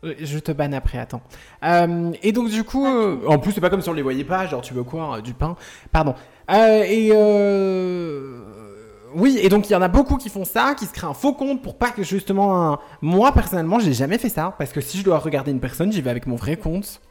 Je 0.03 0.39
te 0.39 0.51
banne 0.53 0.73
après, 0.73 0.97
attends. 0.97 1.21
Euh, 1.63 2.11
et 2.23 2.31
donc 2.31 2.49
du 2.49 2.63
coup, 2.63 2.85
euh, 2.87 3.17
en 3.27 3.37
plus 3.37 3.51
c'est 3.51 3.59
pas 3.61 3.69
comme 3.69 3.81
si 3.81 3.89
on 3.89 3.93
les 3.93 4.01
voyait 4.01 4.23
pas, 4.23 4.45
genre 4.47 4.61
tu 4.61 4.73
veux 4.73 4.83
quoi, 4.83 5.17
euh, 5.17 5.21
du 5.21 5.33
pain, 5.33 5.55
pardon. 5.91 6.15
Euh, 6.51 6.83
et 6.87 7.11
euh, 7.13 8.39
oui, 9.13 9.39
et 9.41 9.49
donc 9.49 9.69
il 9.69 9.73
y 9.73 9.75
en 9.75 9.81
a 9.81 9.87
beaucoup 9.89 10.15
qui 10.17 10.29
font 10.29 10.45
ça, 10.45 10.73
qui 10.77 10.85
se 10.85 10.93
créent 10.93 11.07
un 11.07 11.13
faux 11.13 11.33
compte 11.33 11.61
pour 11.61 11.77
pas 11.77 11.89
que 11.89 12.03
justement, 12.03 12.71
un- 12.73 12.79
moi 13.01 13.33
personnellement 13.33 13.79
j'ai 13.79 13.93
jamais 13.93 14.17
fait 14.17 14.29
ça, 14.29 14.55
parce 14.57 14.71
que 14.71 14.79
si 14.81 14.97
je 14.99 15.03
dois 15.03 15.17
regarder 15.19 15.51
une 15.51 15.59
personne, 15.59 15.91
j'y 15.91 16.01
vais 16.01 16.09
avec 16.11 16.27
mon 16.27 16.35
vrai 16.37 16.55
compte. 16.55 17.01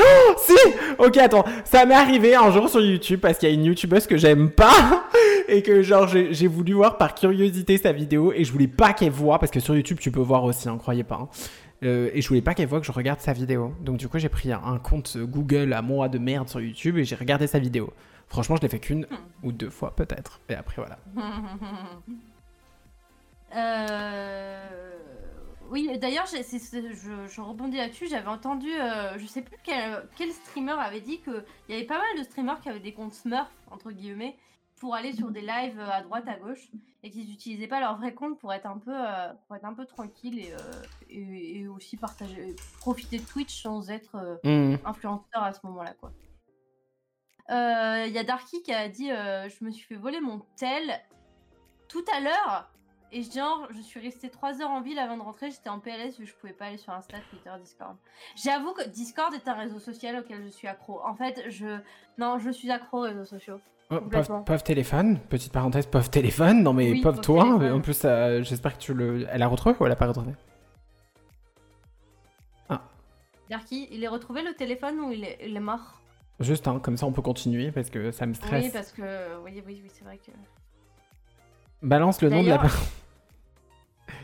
Oh 0.00 0.34
si 0.38 0.54
Ok, 0.98 1.16
attends. 1.18 1.44
Ça 1.64 1.84
m'est 1.84 1.94
arrivé 1.94 2.34
un 2.34 2.50
jour 2.50 2.68
sur 2.68 2.80
YouTube 2.80 3.20
parce 3.20 3.36
qu'il 3.38 3.48
y 3.48 3.52
a 3.52 3.54
une 3.54 3.64
youtubeuse 3.64 4.06
que 4.06 4.16
j'aime 4.16 4.50
pas 4.50 5.04
et 5.48 5.62
que 5.62 5.82
genre 5.82 6.08
j'ai 6.08 6.46
voulu 6.46 6.72
voir 6.72 6.96
par 6.96 7.14
curiosité 7.14 7.76
sa 7.76 7.92
vidéo 7.92 8.32
et 8.34 8.44
je 8.44 8.52
voulais 8.52 8.68
pas 8.68 8.92
qu'elle 8.94 9.10
voit 9.10 9.38
parce 9.38 9.52
que 9.52 9.60
sur 9.60 9.74
YouTube 9.74 9.98
tu 10.00 10.10
peux 10.10 10.20
voir 10.20 10.44
aussi, 10.44 10.68
hein, 10.68 10.78
croyez 10.78 11.04
pas. 11.04 11.18
Hein. 11.22 11.28
Euh, 11.82 12.10
et 12.12 12.22
je 12.22 12.28
voulais 12.28 12.42
pas 12.42 12.54
qu'elle 12.54 12.68
voit 12.68 12.80
que 12.80 12.86
je 12.86 12.92
regarde 12.92 13.20
sa 13.20 13.32
vidéo. 13.32 13.74
Donc 13.80 13.96
du 13.96 14.08
coup 14.08 14.18
j'ai 14.18 14.28
pris 14.28 14.52
un, 14.52 14.78
compte 14.78 15.16
Google 15.16 15.72
à 15.72 15.82
moi 15.82 16.08
de 16.08 16.18
merde 16.18 16.48
sur 16.48 16.60
YouTube 16.60 16.96
et 16.98 17.04
j'ai 17.04 17.16
regardé 17.16 17.46
sa 17.46 17.58
vidéo. 17.58 17.92
Franchement 18.28 18.56
je 18.56 18.62
l'ai 18.62 18.68
fait 18.68 18.78
qu'une 18.78 19.06
ou 19.42 19.52
deux 19.52 19.70
fois 19.70 19.94
peut-être. 19.96 20.40
Et 20.48 20.54
après 20.54 20.76
voilà. 20.76 20.98
euh... 23.56 24.92
Oui, 25.70 25.88
d'ailleurs, 25.98 26.26
je, 26.26 27.40
rebondis 27.40 27.78
là-dessus. 27.78 28.06
J'avais 28.06 28.28
entendu, 28.28 28.68
euh, 28.70 29.18
je 29.18 29.24
sais 29.24 29.40
plus 29.40 29.56
quel, 29.64 30.06
quel, 30.18 30.30
streamer 30.30 30.72
avait 30.72 31.00
dit 31.00 31.20
qu'il 31.20 31.42
y 31.70 31.72
avait 31.72 31.86
pas 31.86 31.96
mal 31.96 32.18
de 32.18 32.24
streamers 32.24 32.60
qui 32.60 32.68
avaient 32.68 32.78
des 32.78 32.92
comptes 32.92 33.14
Smurf, 33.14 33.48
entre 33.70 33.90
guillemets, 33.90 34.36
pour 34.82 34.96
aller 34.96 35.12
sur 35.12 35.30
des 35.30 35.42
lives 35.42 35.78
euh, 35.78 35.88
à 35.88 36.02
droite, 36.02 36.24
à 36.26 36.34
gauche, 36.34 36.68
et 37.04 37.10
qu'ils 37.10 37.28
n'utilisaient 37.28 37.68
pas 37.68 37.78
leur 37.78 37.98
vrai 37.98 38.14
compte 38.14 38.36
pour 38.40 38.52
être 38.52 38.66
un 38.66 38.78
peu, 38.78 38.90
euh, 38.92 39.32
pour 39.46 39.54
être 39.54 39.64
un 39.64 39.74
peu 39.74 39.86
tranquille 39.86 40.40
et, 40.40 40.52
et, 41.08 41.68
aussi 41.68 41.96
partager, 41.96 42.56
profiter 42.80 43.20
de 43.20 43.24
Twitch 43.24 43.62
sans 43.62 43.90
être 43.90 44.40
mmh. 44.42 44.78
influenceur 44.84 45.40
à 45.44 45.52
ce 45.52 45.60
moment-là, 45.68 45.94
quoi. 45.94 46.10
Il 47.48 48.12
y 48.12 48.18
a 48.18 48.24
Darky 48.24 48.60
qui 48.64 48.72
a 48.72 48.88
dit 48.88 49.08
Je 49.10 49.64
me 49.64 49.70
suis 49.70 49.84
fait 49.84 49.94
voler 49.94 50.20
mon 50.20 50.40
tel 50.56 51.00
tout 51.88 52.04
à 52.12 52.18
l'heure 52.18 52.71
et 53.12 53.22
genre, 53.22 53.68
je 53.70 53.80
suis 53.80 54.00
restée 54.00 54.30
3 54.30 54.62
heures 54.62 54.70
en 54.70 54.80
ville 54.80 54.98
avant 54.98 55.18
de 55.18 55.22
rentrer, 55.22 55.50
j'étais 55.50 55.68
en 55.68 55.78
PLS 55.78 56.18
vu 56.18 56.24
que 56.24 56.30
je 56.30 56.34
pouvais 56.34 56.54
pas 56.54 56.66
aller 56.66 56.78
sur 56.78 56.92
Insta, 56.94 57.18
Twitter, 57.30 57.50
Discord. 57.62 57.94
J'avoue 58.42 58.72
que 58.72 58.88
Discord 58.88 59.34
est 59.34 59.46
un 59.46 59.52
réseau 59.52 59.78
social 59.78 60.18
auquel 60.18 60.42
je 60.42 60.48
suis 60.48 60.66
accro. 60.66 61.00
En 61.04 61.14
fait, 61.14 61.44
je. 61.48 61.78
Non, 62.16 62.38
je 62.38 62.50
suis 62.50 62.70
accro 62.70 62.98
aux 62.98 63.02
réseaux 63.02 63.26
sociaux. 63.26 63.60
Oh, 63.90 64.00
pauvre, 64.00 64.62
téléphone, 64.62 65.18
petite 65.28 65.52
parenthèse, 65.52 65.86
pauvre 65.86 66.08
téléphone. 66.08 66.62
Non 66.62 66.72
mais 66.72 66.98
pauvre, 67.02 67.20
toi. 67.20 67.44
En 67.44 67.80
plus, 67.80 68.00
euh, 68.04 68.42
j'espère 68.42 68.78
que 68.78 68.82
tu 68.82 68.94
le. 68.94 69.26
Elle 69.30 69.42
a 69.42 69.46
retrouvé 69.46 69.76
ou 69.78 69.84
elle 69.84 69.92
a 69.92 69.96
pas 69.96 70.06
retrouvé? 70.06 70.32
Ah. 72.70 72.80
Darky, 73.50 73.88
il 73.90 74.02
est 74.02 74.08
retrouvé 74.08 74.40
le 74.42 74.54
téléphone 74.54 74.98
ou 75.00 75.12
il 75.12 75.24
est, 75.24 75.38
il 75.44 75.54
est 75.54 75.60
mort? 75.60 76.00
Juste, 76.40 76.66
hein, 76.66 76.80
comme 76.82 76.96
ça 76.96 77.04
on 77.04 77.12
peut 77.12 77.20
continuer 77.20 77.70
parce 77.70 77.90
que 77.90 78.10
ça 78.10 78.24
me 78.24 78.32
stresse. 78.32 78.64
Oui, 78.64 78.70
parce 78.72 78.92
que. 78.92 79.38
Oui, 79.44 79.62
oui, 79.66 79.80
oui, 79.82 79.90
c'est 79.92 80.04
vrai 80.04 80.16
que. 80.16 80.32
Balance 81.82 82.22
le 82.22 82.30
nom 82.30 82.42
de 82.42 82.48
la 82.48 82.58
personne. 82.58 82.88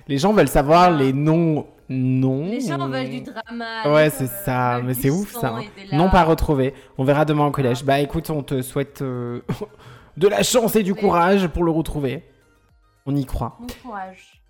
Les 0.09 0.16
gens 0.16 0.33
veulent 0.33 0.49
savoir 0.49 0.90
les 0.90 1.12
noms. 1.12 1.66
Non. 1.90 2.47
Les 2.47 2.61
gens 2.61 2.88
veulent 2.88 3.09
du 3.09 3.21
drama. 3.21 3.92
Ouais, 3.92 4.11
c'est 4.11 4.27
ça. 4.27 4.81
Mais 4.83 4.94
c'est 4.94 5.11
ouf 5.11 5.33
ça. 5.33 5.57
Hein. 5.57 5.64
Non 5.92 6.11
pas 6.11 6.25
retrouvé. 6.25 6.75
On 6.97 7.05
verra 7.05 7.25
demain 7.25 7.47
au 7.47 7.51
collège. 7.51 7.85
Bah 7.85 8.01
écoute, 8.01 8.29
on 8.31 8.42
te 8.42 8.61
souhaite 8.62 9.03
euh, 9.03 9.40
de 10.16 10.29
la 10.29 10.42
chance 10.42 10.77
et 10.77 10.83
du 10.83 10.94
courage 10.94 11.47
pour 11.49 11.64
le 11.64 11.71
retrouver. 11.71 12.25
On 13.07 13.16
y 13.16 13.25
croit. 13.25 13.57
Bon 13.61 13.66
courage. 13.83 14.42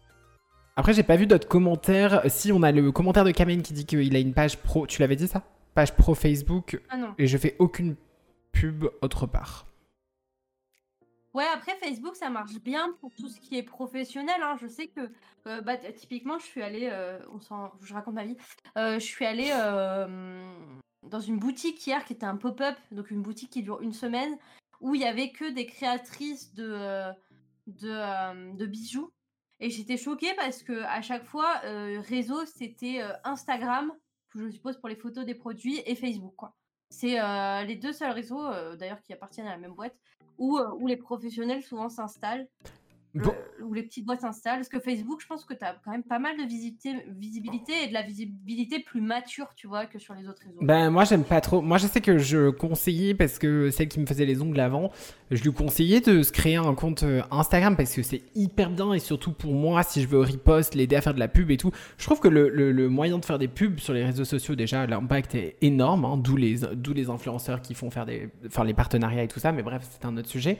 Après, 0.77 0.93
j'ai 0.93 1.03
pas 1.03 1.17
vu 1.17 1.27
d'autres 1.27 1.49
commentaires. 1.49 2.23
Si, 2.27 2.53
on 2.53 2.63
a 2.63 2.71
le 2.71 2.93
commentaire 2.93 3.25
de 3.25 3.33
Kamen 3.33 3.63
qui 3.63 3.73
dit 3.73 3.85
qu'il 3.85 4.15
a 4.15 4.21
une 4.21 4.35
page 4.35 4.59
pro. 4.59 4.87
Tu 4.87 5.01
l'avais 5.01 5.17
dit 5.17 5.27
ça? 5.27 5.43
Page 5.75 5.95
pro 5.95 6.15
Facebook. 6.15 6.81
Ah 6.89 6.97
non. 6.97 7.09
Et 7.19 7.27
je 7.27 7.37
fais 7.37 7.57
aucune 7.59 7.97
pub 8.53 8.87
autre 9.03 9.27
part. 9.27 9.68
Ouais, 11.39 11.47
après 11.55 11.77
Facebook, 11.77 12.17
ça 12.17 12.31
marche 12.31 12.59
bien 12.59 12.97
pour 13.01 13.15
tout 13.15 13.29
ce 13.29 13.39
qui 13.39 13.57
est 13.57 13.63
professionnel. 13.63 14.43
Hein. 14.43 14.57
Je 14.61 14.67
sais 14.67 14.89
que, 14.89 15.09
euh, 15.47 15.61
bah, 15.61 15.77
typiquement, 15.77 16.37
je 16.41 16.45
suis 16.45 16.63
allée, 16.63 16.89
euh, 16.91 17.21
on 17.31 17.39
je 17.81 17.95
raconte 17.95 18.15
ma 18.15 18.25
vie, 18.25 18.37
euh, 18.77 18.95
je 18.95 19.05
suis 19.05 19.25
allée 19.25 19.51
dans 21.05 21.21
une 21.21 21.39
boutique 21.39 21.87
hier 21.87 22.05
qui 22.05 22.15
était 22.15 22.27
un 22.27 22.37
pop-up, 22.37 22.77
donc 22.91 23.13
une 23.13 23.23
boutique 23.23 23.51
qui 23.51 23.63
dure 23.63 23.81
une 23.83 23.93
semaine, 23.93 24.37
où 24.81 24.97
il 24.97 25.01
y 25.01 25.05
avait 25.05 25.31
que 25.31 25.49
des 25.49 25.65
créatrices 25.65 26.53
de, 26.57 27.13
de, 27.69 28.57
de 28.57 28.67
bijoux. 28.67 29.13
Et 29.61 29.71
j'étais 29.71 29.97
choquée 29.97 30.35
parce 30.35 30.65
que 30.65 30.83
à 30.87 31.03
chaque 31.03 31.25
fois, 31.25 31.61
réseau, 32.09 32.47
c'était 32.47 33.01
Instagram, 33.23 33.93
je 34.35 34.51
suppose 34.51 34.77
pour 34.77 34.89
les 34.89 34.97
photos 34.97 35.25
des 35.25 35.37
produits, 35.37 35.81
et 35.87 35.95
Facebook, 35.95 36.35
quoi. 36.35 36.57
C'est 36.91 37.19
les 37.65 37.77
deux 37.77 37.93
seuls 37.93 38.13
réseaux, 38.13 38.51
d'ailleurs, 38.77 39.03
qui 39.03 39.13
appartiennent 39.13 39.47
à 39.47 39.53
la 39.53 39.59
même 39.59 39.75
boîte, 39.75 39.95
où, 40.39 40.59
où 40.59 40.87
les 40.87 40.97
professionnels 40.97 41.63
souvent 41.63 41.89
s'installent. 41.89 42.49
Où 43.63 43.75
les 43.75 43.83
petites 43.83 44.07
boîtes 44.07 44.21
s'installent. 44.21 44.59
Parce 44.59 44.69
que 44.69 44.81
Facebook, 44.81 45.21
je 45.21 45.27
pense 45.27 45.45
que 45.45 45.55
tu 45.55 45.65
as 45.65 45.77
quand 45.85 45.91
même 45.91 46.03
pas 46.03 46.19
mal 46.19 46.37
de 46.37 46.43
visibilité, 46.43 46.95
visibilité 47.17 47.73
et 47.85 47.89
de 47.89 47.95
la 47.95 48.03
visibilité 48.03 48.81
plus 48.81 49.01
mature, 49.01 49.49
tu 49.57 49.67
vois, 49.67 49.87
que 49.87 49.99
sur 49.99 50.15
les 50.15 50.29
autres 50.29 50.43
réseaux. 50.45 50.59
Ben, 50.63 50.91
moi, 50.91 51.05
j'aime 51.05 51.25
pas 51.25 51.41
trop. 51.41 51.61
Moi, 51.61 51.79
je 51.79 51.87
sais 51.87 52.01
que 52.01 52.19
je 52.19 52.51
conseillais, 52.51 53.15
parce 53.15 53.39
que 53.39 53.71
celle 53.71 53.89
qui 53.89 54.01
me 54.01 54.07
faisait 54.07 54.27
les 54.27 54.43
ongles 54.43 54.61
avant, 54.61 54.91
je 55.31 55.43
lui 55.43 55.53
conseillais 55.53 56.01
de 56.01 56.23
se 56.23 56.33
créer 56.33 56.57
un 56.57 56.75
compte 56.75 57.05
Instagram 57.31 57.77
parce 57.77 57.95
que 57.95 58.03
c'est 58.03 58.23
hyper 58.35 58.71
bien 58.71 58.93
et 58.93 58.99
surtout 58.99 59.33
pour 59.33 59.53
moi, 59.53 59.83
si 59.83 60.03
je 60.03 60.09
veux 60.09 60.21
repost, 60.21 60.75
l'aider 60.75 60.97
à 60.97 61.01
faire 61.01 61.15
de 61.15 61.19
la 61.19 61.29
pub 61.29 61.51
et 61.51 61.57
tout. 61.57 61.71
Je 61.99 62.05
trouve 62.05 62.21
que 62.21 62.29
le, 62.29 62.49
le, 62.49 62.89
moyen 62.89 63.19
de 63.19 63.25
faire 63.25 63.39
des 63.39 63.49
pubs 63.49 63.79
sur 63.79 63.93
les 63.93 64.05
réseaux 64.05 64.25
sociaux, 64.25 64.55
déjà, 64.55 64.87
l'impact 64.87 65.35
est 65.35 65.57
énorme, 65.61 66.05
hein, 66.05 66.17
d'où 66.17 66.37
les, 66.37 66.57
les 66.95 67.11
influenceurs 67.11 67.61
qui 67.63 67.75
font 67.75 67.91
faire 67.91 68.07
des, 68.07 68.31
enfin, 68.47 68.65
les 68.65 68.75
partenariats 68.75 69.23
et 69.23 69.29
tout 69.29 69.41
ça, 69.41 69.53
mais 69.53 69.63
bref, 69.63 69.87
c'est 69.91 70.07
un 70.07 70.17
autre 70.17 70.29
sujet. 70.29 70.59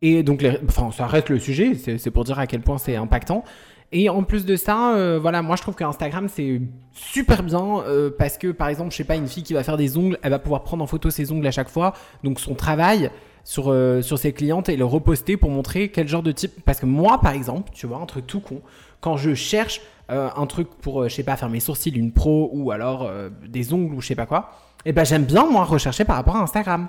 Et 0.00 0.22
donc, 0.22 0.46
ça 0.92 1.06
reste 1.06 1.28
le 1.28 1.38
sujet, 1.38 1.74
c'est 1.74 2.10
pour 2.10 2.24
dire 2.24 2.38
à 2.38 2.46
quel 2.46 2.60
point 2.60 2.78
c'est 2.78 2.96
impactant. 2.96 3.44
Et 3.90 4.10
en 4.10 4.22
plus 4.22 4.44
de 4.44 4.54
ça, 4.56 4.94
euh, 4.94 5.18
voilà, 5.20 5.40
moi 5.40 5.56
je 5.56 5.62
trouve 5.62 5.74
que 5.74 5.84
Instagram 5.84 6.28
c'est 6.28 6.60
super 6.92 7.42
bien 7.42 7.80
euh, 7.86 8.10
parce 8.16 8.36
que 8.36 8.48
par 8.48 8.68
exemple, 8.68 8.90
je 8.90 8.96
sais 8.96 9.04
pas, 9.04 9.16
une 9.16 9.28
fille 9.28 9.42
qui 9.42 9.54
va 9.54 9.64
faire 9.64 9.78
des 9.78 9.96
ongles, 9.96 10.18
elle 10.22 10.30
va 10.30 10.38
pouvoir 10.38 10.62
prendre 10.62 10.84
en 10.84 10.86
photo 10.86 11.08
ses 11.08 11.32
ongles 11.32 11.46
à 11.46 11.50
chaque 11.50 11.70
fois, 11.70 11.94
donc 12.22 12.38
son 12.38 12.54
travail 12.54 13.10
sur, 13.44 13.72
euh, 13.72 14.02
sur 14.02 14.18
ses 14.18 14.34
clientes 14.34 14.68
et 14.68 14.76
le 14.76 14.84
reposter 14.84 15.38
pour 15.38 15.48
montrer 15.48 15.88
quel 15.88 16.06
genre 16.06 16.22
de 16.22 16.32
type. 16.32 16.52
Parce 16.66 16.80
que 16.80 16.86
moi 16.86 17.18
par 17.22 17.32
exemple, 17.32 17.70
tu 17.72 17.86
vois, 17.86 17.96
un 17.96 18.04
truc 18.04 18.26
tout 18.26 18.40
con, 18.40 18.60
quand 19.00 19.16
je 19.16 19.34
cherche 19.34 19.80
un 20.10 20.46
truc 20.46 20.68
pour, 20.80 21.06
je 21.06 21.14
sais 21.14 21.22
pas, 21.22 21.36
faire 21.36 21.50
mes 21.50 21.60
sourcils, 21.60 21.90
une 21.90 22.12
pro 22.12 22.48
ou 22.54 22.70
alors 22.70 23.10
des 23.46 23.74
ongles 23.74 23.94
ou 23.94 24.00
je 24.00 24.06
sais 24.06 24.14
pas 24.14 24.24
quoi, 24.24 24.52
et 24.86 24.90
eh 24.90 24.92
ben 24.92 25.04
j'aime 25.04 25.24
bien 25.24 25.44
moi 25.44 25.64
rechercher 25.64 26.06
par 26.06 26.16
rapport 26.16 26.36
à 26.36 26.40
Instagram. 26.40 26.88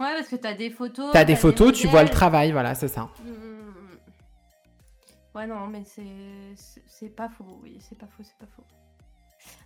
Ouais, 0.00 0.14
parce 0.14 0.28
que 0.28 0.36
t'as 0.36 0.54
des 0.54 0.70
photos. 0.70 1.10
T'as 1.12 1.24
des 1.24 1.36
photos, 1.36 1.72
tu 1.72 1.88
vois 1.88 2.02
le 2.02 2.08
travail, 2.08 2.52
voilà, 2.52 2.74
c'est 2.74 2.88
ça. 2.88 3.10
Mm, 3.24 3.30
mm, 3.30 3.32
mm, 3.32 3.98
ouais, 5.34 5.46
non, 5.46 5.66
mais 5.66 5.82
c'est 5.84 7.08
pas 7.16 7.28
faux, 7.28 7.58
oui, 7.62 7.78
c'est 7.80 7.98
pas 7.98 8.06
faux, 8.06 8.22
c'est 8.22 8.38
pas 8.38 8.46
faux. 8.54 8.64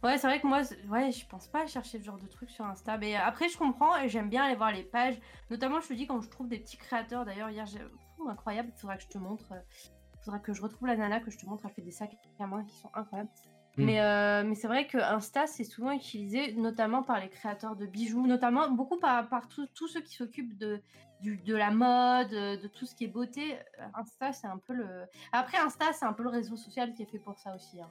Ouais, 0.03 0.19
c'est 0.19 0.27
vrai 0.27 0.41
que 0.41 0.47
moi, 0.47 0.63
ouais, 0.89 1.13
je 1.13 1.27
pense 1.27 1.47
pas 1.47 1.63
à 1.63 1.67
chercher 1.67 1.99
ce 1.99 2.05
genre 2.05 2.19
de 2.19 2.27
trucs 2.27 2.51
sur 2.51 2.65
Insta. 2.65 2.99
Mais 2.99 3.15
après, 3.15 3.49
je 3.49 3.57
comprends 3.57 3.97
et 4.01 4.09
j'aime 4.09 4.29
bien 4.29 4.45
aller 4.45 4.57
voir 4.57 4.73
les 4.73 4.83
pages. 4.83 5.19
Notamment, 5.51 5.81
je 5.81 5.89
te 5.89 5.95
dis, 5.95 6.07
quand 6.07 6.21
je 6.21 6.29
trouve 6.29 6.49
des 6.49 6.59
petits 6.59 6.77
créateurs. 6.77 7.25
D'ailleurs, 7.25 7.51
hier, 7.51 7.67
j'ai. 7.67 7.81
incroyable, 8.29 8.71
il 8.75 8.81
faudra 8.81 8.97
que 8.97 9.03
je 9.03 9.09
te 9.09 9.19
montre. 9.19 9.47
Il 9.51 9.57
euh, 9.57 10.23
faudra 10.25 10.39
que 10.39 10.53
je 10.53 10.63
retrouve 10.63 10.89
la 10.89 10.97
nana 10.97 11.21
que 11.21 11.31
je 11.31 11.39
te 11.39 11.47
montre. 11.47 11.65
Elle 11.67 11.73
fait 11.73 11.83
des 11.83 11.93
sacs 11.93 12.17
à 12.39 12.47
moi 12.47 12.63
qui 12.65 12.77
sont 12.77 12.91
incroyables. 12.95 13.31
Mm. 13.77 13.85
Mais, 13.85 14.01
euh, 14.01 14.45
mais 14.47 14.55
c'est 14.55 14.69
vrai 14.69 14.87
que 14.87 14.99
Insta, 14.99 15.47
c'est 15.47 15.65
souvent 15.65 15.93
utilisé 15.93 16.53
notamment 16.55 17.03
par 17.03 17.21
les 17.21 17.29
créateurs 17.29 17.77
de 17.77 17.87
bijoux, 17.87 18.27
notamment 18.27 18.71
beaucoup 18.71 18.99
par, 18.99 19.29
par 19.29 19.49
tous 19.49 19.89
ceux 19.89 20.03
qui 20.03 20.15
s'occupent 20.15 20.59
de, 20.59 20.81
de 21.23 21.55
la 21.55 21.71
mode, 21.71 22.31
de 22.31 22.69
tout 22.69 22.85
ce 22.85 22.95
qui 22.95 23.05
est 23.05 23.09
beauté. 23.09 23.57
Insta, 23.95 24.33
c'est 24.33 24.47
un 24.47 24.59
peu 24.59 24.75
le. 24.75 24.87
Après, 25.33 25.59
Insta, 25.59 25.87
c'est 25.93 26.05
un 26.05 26.13
peu 26.13 26.23
le 26.23 26.31
réseau 26.31 26.57
social 26.57 26.93
qui 26.95 27.03
est 27.03 27.11
fait 27.11 27.19
pour 27.19 27.39
ça 27.39 27.55
aussi. 27.55 27.81
Hein. 27.81 27.89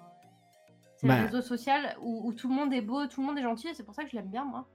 C'est 0.97 1.07
le 1.07 1.13
bah. 1.13 1.21
réseau 1.23 1.41
social 1.41 1.95
où, 2.01 2.31
tout 2.33 2.47
le 2.47 2.53
monde 2.53 2.73
est 2.73 2.81
beau, 2.81 3.07
tout 3.07 3.21
le 3.21 3.27
monde 3.27 3.39
est 3.39 3.43
gentil, 3.43 3.69
et 3.69 3.73
c'est 3.73 3.83
pour 3.83 3.95
ça 3.95 4.03
que 4.03 4.11
je 4.11 4.15
l'aime 4.15 4.29
bien, 4.29 4.45
moi. 4.45 4.67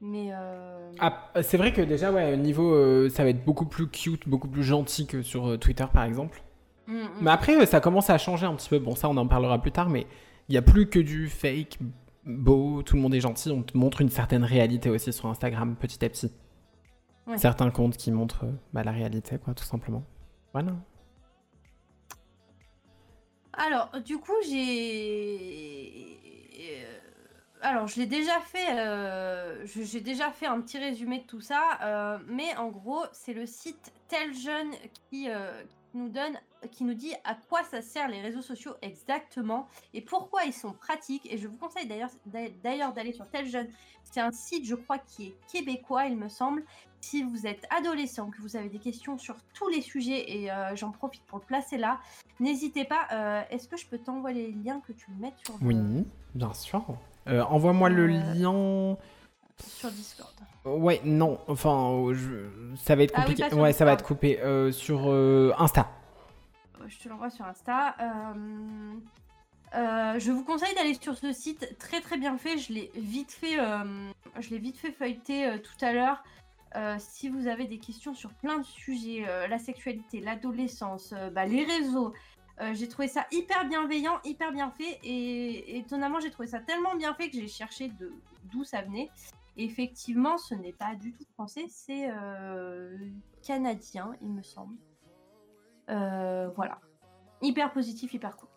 Mais. 0.00 0.30
Euh... 0.32 0.90
Ah, 0.98 1.30
c'est 1.42 1.56
vrai 1.56 1.72
que 1.72 1.80
déjà, 1.80 2.10
ouais, 2.10 2.36
niveau. 2.36 2.74
Euh, 2.74 3.08
ça 3.08 3.22
va 3.22 3.30
être 3.30 3.44
beaucoup 3.44 3.66
plus 3.66 3.88
cute, 3.88 4.28
beaucoup 4.28 4.48
plus 4.48 4.64
gentil 4.64 5.06
que 5.06 5.22
sur 5.22 5.58
Twitter, 5.60 5.86
par 5.92 6.02
exemple. 6.02 6.42
Mm, 6.86 6.92
mm. 6.92 7.08
Mais 7.20 7.30
après, 7.30 7.66
ça 7.66 7.80
commence 7.80 8.10
à 8.10 8.18
changer 8.18 8.46
un 8.46 8.54
petit 8.54 8.68
peu. 8.68 8.78
Bon, 8.78 8.94
ça, 8.94 9.08
on 9.08 9.16
en 9.16 9.26
parlera 9.26 9.60
plus 9.60 9.72
tard, 9.72 9.88
mais 9.88 10.06
il 10.48 10.52
n'y 10.52 10.58
a 10.58 10.62
plus 10.62 10.88
que 10.88 10.98
du 10.98 11.28
fake 11.28 11.78
beau, 12.26 12.82
tout 12.82 12.96
le 12.96 13.02
monde 13.02 13.14
est 13.14 13.20
gentil. 13.20 13.50
On 13.50 13.62
te 13.62 13.76
montre 13.76 14.00
une 14.00 14.08
certaine 14.08 14.44
réalité 14.44 14.90
aussi 14.90 15.12
sur 15.12 15.28
Instagram 15.28 15.76
petit 15.76 16.04
à 16.04 16.08
petit. 16.08 16.32
Certains 17.36 17.70
comptes 17.70 17.96
qui 17.96 18.12
montrent 18.12 18.44
bah, 18.72 18.84
la 18.84 18.92
réalité, 18.92 19.38
quoi, 19.38 19.54
tout 19.54 19.64
simplement. 19.64 20.04
Voilà. 20.52 20.72
Alors, 23.54 23.90
du 24.04 24.18
coup, 24.18 24.34
j'ai. 24.46 26.18
Euh, 26.60 26.98
alors, 27.62 27.86
je 27.86 28.00
l'ai 28.00 28.06
déjà 28.06 28.40
fait. 28.40 28.78
Euh, 28.78 29.64
j'ai 29.66 30.00
déjà 30.00 30.30
fait 30.30 30.46
un 30.46 30.60
petit 30.60 30.78
résumé 30.78 31.20
de 31.20 31.24
tout 31.24 31.40
ça, 31.40 31.78
euh, 31.82 32.18
mais 32.26 32.54
en 32.56 32.68
gros, 32.68 33.04
c'est 33.12 33.32
le 33.32 33.46
site 33.46 33.92
Tel 34.08 34.34
Jeune 34.34 34.72
qui, 35.10 35.28
nous 35.94 36.08
donne, 36.08 36.38
qui 36.70 36.84
nous 36.84 36.94
dit 36.94 37.12
à 37.24 37.34
quoi 37.48 37.62
ça 37.64 37.82
sert 37.82 38.08
les 38.08 38.20
réseaux 38.20 38.42
sociaux 38.42 38.74
exactement 38.82 39.68
et 39.92 40.00
pourquoi 40.00 40.44
ils 40.44 40.52
sont 40.52 40.72
pratiques. 40.72 41.26
Et 41.30 41.38
je 41.38 41.48
vous 41.48 41.56
conseille 41.56 41.86
d'ailleurs 41.86 42.92
d'aller 42.92 43.12
sur 43.12 43.28
Tel 43.28 43.46
Jeune. 43.48 43.68
C'est 44.04 44.20
un 44.20 44.32
site, 44.32 44.64
je 44.66 44.74
crois, 44.74 44.98
qui 44.98 45.26
est 45.28 45.34
québécois, 45.52 46.06
il 46.06 46.16
me 46.16 46.28
semble. 46.28 46.64
Si 47.00 47.22
vous 47.22 47.46
êtes 47.46 47.66
adolescent, 47.76 48.30
que 48.30 48.40
vous 48.40 48.56
avez 48.56 48.68
des 48.68 48.78
questions 48.78 49.18
sur 49.18 49.36
tous 49.52 49.68
les 49.68 49.82
sujets, 49.82 50.30
et 50.40 50.50
euh, 50.50 50.74
j'en 50.74 50.90
profite 50.90 51.22
pour 51.24 51.38
le 51.38 51.44
placer 51.44 51.76
là, 51.76 51.98
n'hésitez 52.40 52.84
pas. 52.84 53.06
Euh, 53.12 53.42
est-ce 53.50 53.68
que 53.68 53.76
je 53.76 53.86
peux 53.86 53.98
t'envoyer 53.98 54.46
les 54.46 54.52
liens 54.62 54.80
que 54.86 54.92
tu 54.92 55.10
me 55.10 55.20
mettes 55.20 55.34
sur 55.44 55.54
Oui, 55.62 55.76
bien 56.34 56.52
sûr. 56.54 56.82
Euh, 57.28 57.42
envoie-moi 57.44 57.88
le 57.90 58.06
lien. 58.06 58.96
sur 59.58 59.90
Discord. 59.90 60.32
Ouais, 60.64 61.00
non, 61.04 61.38
enfin, 61.46 62.06
je- 62.14 62.48
ça 62.76 62.96
va 62.96 63.02
être 63.02 63.12
Ah 63.14 63.24
oui, 63.28 63.34
compliqué. 63.34 63.54
ouais, 63.54 63.72
ça 63.74 63.84
va 63.84 63.92
être 63.92 64.04
coupé 64.04 64.40
euh, 64.40 64.72
sur 64.72 65.02
euh, 65.10 65.52
Insta. 65.58 65.90
Je 66.86 66.98
te 66.98 67.08
l'envoie 67.08 67.30
sur 67.30 67.44
Insta. 67.44 67.96
Euh, 68.00 68.94
euh, 69.74 70.18
je 70.18 70.30
vous 70.30 70.44
conseille 70.44 70.74
d'aller 70.74 70.94
sur 70.94 71.16
ce 71.16 71.32
site 71.32 71.76
très 71.78 72.00
très 72.00 72.16
bien 72.16 72.36
fait. 72.38 72.58
Je 72.58 72.72
l'ai 72.72 72.90
vite 72.94 73.32
fait, 73.32 73.58
euh, 73.58 74.12
feuilleter 74.98 75.60
tout 75.62 75.84
à 75.84 75.92
l'heure. 75.92 76.22
Si 76.98 77.28
vous 77.28 77.46
avez 77.46 77.66
des 77.66 77.78
questions 77.78 78.14
sur 78.14 78.32
plein 78.34 78.58
de 78.58 78.64
sujets, 78.64 79.24
la 79.48 79.58
sexualité, 79.58 80.20
l'adolescence, 80.20 81.14
bah, 81.32 81.46
les 81.46 81.64
réseaux, 81.64 82.12
j'ai 82.72 82.88
trouvé 82.88 83.06
ça 83.06 83.26
hyper 83.30 83.64
bienveillant, 83.66 84.18
hyper 84.24 84.50
bien 84.52 84.70
fait. 84.72 84.98
Et 85.04 85.78
étonnamment, 85.78 86.18
j'ai 86.18 86.30
trouvé 86.30 86.48
ça 86.48 86.58
tellement 86.58 86.96
bien 86.96 87.14
fait 87.14 87.30
que 87.30 87.36
j'ai 87.36 87.48
cherché 87.48 87.92
d'où 88.50 88.64
ça 88.64 88.82
venait. 88.82 89.08
Effectivement, 89.56 90.36
ce 90.36 90.54
n'est 90.54 90.72
pas 90.72 90.96
du 90.96 91.12
tout 91.12 91.24
français, 91.34 91.66
c'est 91.68 92.10
canadien, 93.44 94.12
il 94.20 94.32
me 94.32 94.42
semble. 94.42 94.76
Euh, 95.90 96.48
voilà. 96.54 96.78
Hyper 97.42 97.72
positif, 97.72 98.12
hyper 98.14 98.36
cool. 98.36 98.48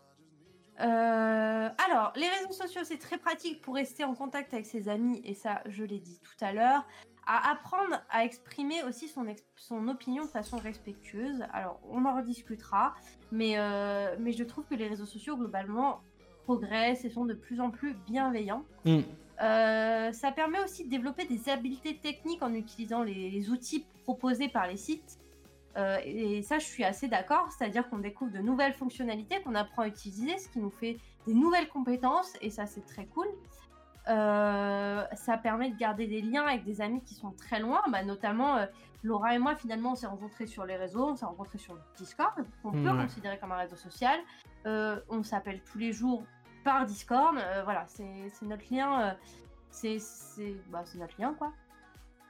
Euh, 0.79 1.69
alors, 1.87 2.13
les 2.15 2.27
réseaux 2.27 2.51
sociaux, 2.51 2.81
c'est 2.83 2.97
très 2.97 3.17
pratique 3.17 3.61
pour 3.61 3.75
rester 3.75 4.03
en 4.03 4.13
contact 4.13 4.53
avec 4.53 4.65
ses 4.65 4.89
amis, 4.89 5.21
et 5.23 5.33
ça, 5.33 5.61
je 5.65 5.83
l'ai 5.83 5.99
dit 5.99 6.19
tout 6.19 6.45
à 6.45 6.53
l'heure. 6.53 6.85
À 7.25 7.51
apprendre 7.51 8.01
à 8.09 8.23
exprimer 8.23 8.83
aussi 8.83 9.09
son, 9.09 9.87
opinion 9.89 10.23
de 10.23 10.29
façon 10.29 10.57
respectueuse. 10.57 11.43
Alors, 11.51 11.79
on 11.89 12.05
en 12.05 12.15
rediscutera, 12.15 12.93
mais, 13.31 13.55
euh, 13.57 14.15
mais 14.19 14.31
je 14.31 14.43
trouve 14.45 14.65
que 14.65 14.75
les 14.75 14.87
réseaux 14.87 15.05
sociaux, 15.05 15.35
globalement, 15.35 15.99
progressent 16.45 17.03
et 17.03 17.09
sont 17.09 17.25
de 17.25 17.33
plus 17.33 17.59
en 17.59 17.69
plus 17.69 17.93
bienveillants. 17.93 18.63
Mm. 18.85 18.99
Euh, 19.41 20.11
ça 20.13 20.31
permet 20.31 20.63
aussi 20.63 20.85
de 20.85 20.89
développer 20.89 21.25
des 21.25 21.49
habiletés 21.49 21.97
techniques 21.97 22.41
en 22.41 22.53
utilisant 22.53 23.03
les, 23.03 23.29
les 23.29 23.49
outils 23.49 23.85
proposés 24.03 24.47
par 24.47 24.67
les 24.67 24.77
sites. 24.77 25.19
Euh, 25.77 25.97
et 26.03 26.41
ça, 26.41 26.57
je 26.59 26.65
suis 26.65 26.83
assez 26.83 27.07
d'accord. 27.07 27.47
C'est-à-dire 27.51 27.87
qu'on 27.89 27.99
découvre 27.99 28.31
de 28.31 28.39
nouvelles 28.39 28.73
fonctionnalités 28.73 29.41
qu'on 29.41 29.55
apprend 29.55 29.83
à 29.83 29.87
utiliser, 29.87 30.37
ce 30.37 30.49
qui 30.49 30.59
nous 30.59 30.71
fait 30.71 30.97
des 31.27 31.33
nouvelles 31.33 31.69
compétences. 31.69 32.33
Et 32.41 32.49
ça, 32.49 32.65
c'est 32.65 32.85
très 32.85 33.05
cool. 33.05 33.27
Euh, 34.09 35.03
ça 35.15 35.37
permet 35.37 35.69
de 35.69 35.77
garder 35.77 36.07
des 36.07 36.21
liens 36.21 36.45
avec 36.45 36.63
des 36.63 36.81
amis 36.81 37.01
qui 37.03 37.13
sont 37.13 37.31
très 37.31 37.59
loin. 37.59 37.81
Bah, 37.91 38.03
notamment, 38.03 38.55
euh, 38.57 38.65
Laura 39.03 39.35
et 39.35 39.37
moi, 39.37 39.55
finalement, 39.55 39.91
on 39.91 39.95
s'est 39.95 40.07
rencontrés 40.07 40.47
sur 40.47 40.65
les 40.65 40.77
réseaux. 40.77 41.09
On 41.09 41.15
s'est 41.15 41.25
rencontrés 41.25 41.57
sur 41.57 41.77
Discord, 41.97 42.33
qu'on 42.63 42.71
peut 42.71 42.89
Ouais. 42.89 43.03
considérer 43.03 43.37
comme 43.37 43.51
un 43.51 43.57
réseau 43.57 43.75
social. 43.75 44.19
On 44.65 45.23
s'appelle 45.23 45.61
tous 45.61 45.77
les 45.77 45.93
jours 45.93 46.23
par 46.63 46.85
Discord. 46.85 47.35
Voilà, 47.65 47.85
c'est 47.87 48.41
notre 48.41 48.63
lien. 48.73 49.15
c'est 49.69 49.99
bah, 50.69 50.83
notre 50.95 51.21
lien, 51.21 51.35
quoi. 51.37 51.53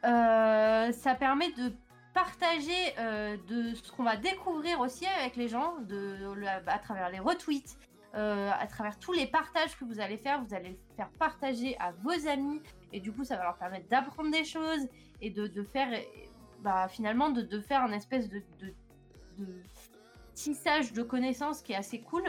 Ça 0.03 1.15
permet 1.15 1.51
de 1.53 1.71
partager 2.17 2.95
euh, 2.97 3.37
de 3.47 3.75
ce 3.75 3.91
qu'on 3.91 4.01
va 4.01 4.17
découvrir 4.17 4.79
aussi 4.79 5.05
avec 5.05 5.35
les 5.35 5.47
gens, 5.47 5.75
à 6.65 6.79
travers 6.79 7.09
les 7.11 7.19
retweets, 7.19 7.77
euh, 8.15 8.49
à 8.59 8.65
travers 8.65 8.97
tous 8.97 9.11
les 9.11 9.27
partages 9.27 9.77
que 9.77 9.85
vous 9.85 9.99
allez 9.99 10.17
faire, 10.17 10.43
vous 10.43 10.55
allez 10.55 10.69
le 10.69 10.95
faire 10.95 11.11
partager 11.19 11.77
à 11.77 11.91
vos 11.91 12.27
amis, 12.27 12.59
et 12.91 12.99
du 12.99 13.11
coup 13.11 13.23
ça 13.23 13.35
va 13.37 13.43
leur 13.43 13.57
permettre 13.57 13.87
d'apprendre 13.89 14.31
des 14.31 14.45
choses 14.45 14.87
et 15.21 15.29
de, 15.29 15.61
faire, 15.61 15.89
bah, 16.61 16.87
finalement, 16.87 17.29
de, 17.29 17.59
faire 17.59 17.83
un 17.83 17.91
espèce 17.91 18.27
de, 18.29 18.41
tissage 20.33 20.93
de 20.93 21.03
connaissances 21.03 21.61
qui 21.61 21.73
est 21.73 21.77
assez 21.77 22.01
cool. 22.01 22.23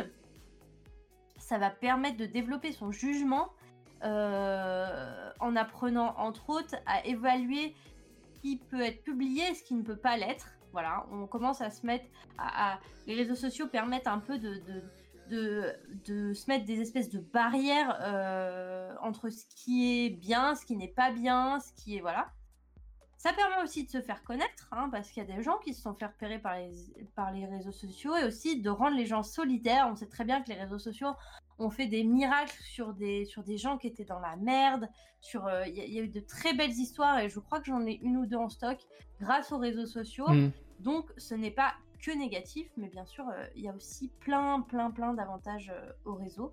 Ça 1.38 1.57
va 1.57 1.70
permettre 1.70 2.18
de 2.18 2.27
développer 2.27 2.72
son 2.72 2.90
jugement 2.90 3.48
euh, 4.05 5.31
en 5.40 5.57
apprenant 5.57 6.14
entre 6.18 6.51
autres 6.51 6.77
à 6.85 7.07
évaluer 7.07 7.74
qui 8.40 8.57
peut 8.57 8.81
être 8.81 9.03
publié 9.03 9.55
ce 9.55 9.62
qui 9.62 9.74
ne 9.74 9.83
peut 9.83 9.96
pas 9.96 10.16
l'être. 10.16 10.48
Voilà, 10.72 11.07
on 11.11 11.27
commence 11.27 11.61
à 11.61 11.70
se 11.70 11.87
mettre 11.87 12.05
à, 12.37 12.79
les 13.07 13.14
réseaux 13.14 13.35
sociaux 13.35 13.66
permettent 13.68 14.07
un 14.07 14.18
peu 14.18 14.38
de, 14.38 14.55
de, 14.66 14.83
de, 15.31 15.74
de 16.05 16.35
se 16.35 16.48
mettre 16.48 16.64
des 16.66 16.81
espèces 16.81 17.09
de 17.09 17.20
barrières 17.20 17.98
euh, 18.03 18.94
entre 19.03 19.31
ce 19.31 19.44
qui 19.46 20.05
est 20.05 20.11
bien, 20.11 20.55
ce 20.55 20.66
qui 20.66 20.77
n'est 20.77 20.88
pas 20.88 21.11
bien, 21.11 21.59
ce 21.61 21.72
qui 21.72 21.96
est 21.96 22.01
voilà. 22.01 22.31
Ça 23.16 23.33
permet 23.33 23.61
aussi 23.64 23.85
de 23.85 23.90
se 23.90 24.01
faire 24.01 24.22
connaître, 24.22 24.68
hein, 24.70 24.88
parce 24.92 25.11
qu'il 25.11 25.27
y 25.27 25.33
a 25.33 25.37
des 25.37 25.42
gens 25.42 25.59
qui 25.59 25.74
se 25.74 25.83
sont 25.83 25.92
fait 25.92 26.07
repérer 26.07 26.38
par 26.38 26.57
les, 26.57 26.72
par 27.16 27.33
les 27.33 27.46
réseaux 27.46 27.72
sociaux 27.72 28.14
et 28.14 28.24
aussi 28.24 28.61
de 28.61 28.70
rendre 28.70 28.96
les 28.96 29.07
gens 29.07 29.24
solidaires. 29.24 29.88
On 29.90 29.96
sait 29.96 30.07
très 30.07 30.24
bien 30.24 30.40
que 30.40 30.48
les 30.51 30.55
réseaux 30.55 30.79
sociaux 30.79 31.14
ont 31.58 31.70
fait 31.70 31.86
des 31.86 32.04
miracles 32.04 32.56
sur 32.62 32.94
des, 32.94 33.24
sur 33.24 33.42
des 33.42 33.58
gens 33.58 33.78
qui 33.78 33.86
étaient 33.88 34.04
dans 34.04 34.20
la 34.20 34.36
merde. 34.36 34.88
sur 35.20 35.46
euh, 35.46 35.66
Il 35.66 35.74
y, 35.76 35.80
a- 35.80 35.84
il 35.84 35.92
y 35.92 35.98
a 35.98 36.02
eu 36.02 36.08
de 36.08 36.20
très 36.20 36.54
belles 36.54 36.70
histoires 36.70 37.18
et 37.18 37.28
je 37.28 37.40
crois 37.40 37.58
que 37.60 37.66
j'en 37.66 37.84
ai 37.84 37.94
une 38.02 38.16
ou 38.16 38.26
deux 38.26 38.36
en 38.36 38.48
stock 38.48 38.78
grâce 39.20 39.50
aux 39.52 39.58
réseaux 39.58 39.86
sociaux. 39.86 40.28
Mm. 40.28 40.50
Donc 40.80 41.12
ce 41.16 41.34
n'est 41.34 41.50
pas 41.50 41.74
que 42.00 42.12
négatif, 42.12 42.70
mais 42.76 42.88
bien 42.88 43.04
sûr, 43.04 43.28
euh, 43.28 43.44
il 43.56 43.62
y 43.62 43.68
a 43.68 43.74
aussi 43.74 44.08
plein, 44.20 44.60
plein, 44.60 44.92
plein 44.92 45.14
d'avantages 45.14 45.72
euh, 45.74 45.92
au 46.04 46.14
réseau. 46.14 46.52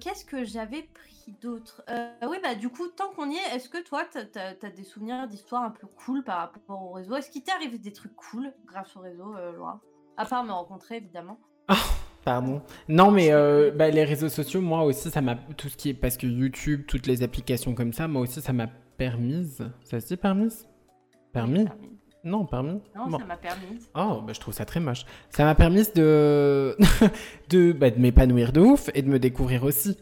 Qu'est-ce 0.00 0.24
que 0.24 0.42
j'avais 0.44 0.84
pris 0.84 1.36
d'autre? 1.42 1.84
Oui, 2.26 2.38
bah 2.42 2.54
du 2.54 2.70
coup, 2.70 2.88
tant 2.88 3.10
qu'on 3.12 3.28
y 3.30 3.36
est, 3.36 3.54
est-ce 3.54 3.68
que 3.68 3.82
toi, 3.82 4.02
t'as 4.10 4.54
as, 4.62 4.70
des 4.70 4.84
souvenirs 4.84 5.28
d'histoires 5.28 5.62
un 5.64 5.70
peu 5.70 5.86
cool 5.86 6.24
par 6.24 6.38
rapport 6.38 6.82
au 6.82 6.92
réseau? 6.92 7.14
Est-ce 7.16 7.30
qu'il 7.30 7.42
t'est 7.42 7.52
arrivé 7.52 7.78
des 7.78 7.92
trucs 7.92 8.16
cool 8.16 8.54
grâce 8.64 8.96
au 8.96 9.00
réseau, 9.00 9.34
Laura? 9.52 9.82
À 10.16 10.24
part 10.24 10.44
me 10.44 10.52
rencontrer, 10.52 10.96
évidemment. 10.96 11.38
Pardon. 12.24 12.62
Non, 12.88 13.10
mais 13.10 13.32
euh, 13.32 13.70
bah, 13.70 13.90
les 13.90 14.04
réseaux 14.04 14.28
sociaux, 14.30 14.60
moi 14.60 14.82
aussi, 14.84 15.10
ça 15.10 15.20
m'a. 15.20 15.34
Tout 15.56 15.68
ce 15.68 15.76
qui 15.76 15.90
est. 15.90 15.94
Parce 15.94 16.16
que 16.16 16.26
YouTube, 16.26 16.82
toutes 16.88 17.06
les 17.06 17.22
applications 17.22 17.74
comme 17.74 17.92
ça, 17.92 18.08
moi 18.08 18.22
aussi, 18.22 18.40
ça 18.40 18.52
m'a 18.52 18.66
permise. 18.96 19.62
Ça 19.82 20.00
se 20.00 20.06
dit 20.08 20.16
permise? 20.16 20.66
Permis? 21.32 21.66
Non, 22.22 22.46
permis? 22.46 22.80
Non, 22.96 23.08
Bon. 23.08 23.18
ça 23.18 23.24
m'a 23.26 23.36
permis. 23.36 23.78
Oh, 23.94 24.22
bah, 24.26 24.32
je 24.32 24.40
trouve 24.40 24.54
ça 24.54 24.64
très 24.64 24.80
moche. 24.80 25.04
Ça 25.28 25.44
m'a 25.44 25.54
permis 25.54 25.82
de, 25.94 26.74
de, 27.50 27.72
bah, 27.72 27.90
de 27.90 27.98
m'épanouir 28.00 28.52
de 28.52 28.60
ouf 28.60 28.88
et 28.94 29.02
de 29.02 29.08
me 29.08 29.18
découvrir 29.18 29.62
aussi. 29.64 29.98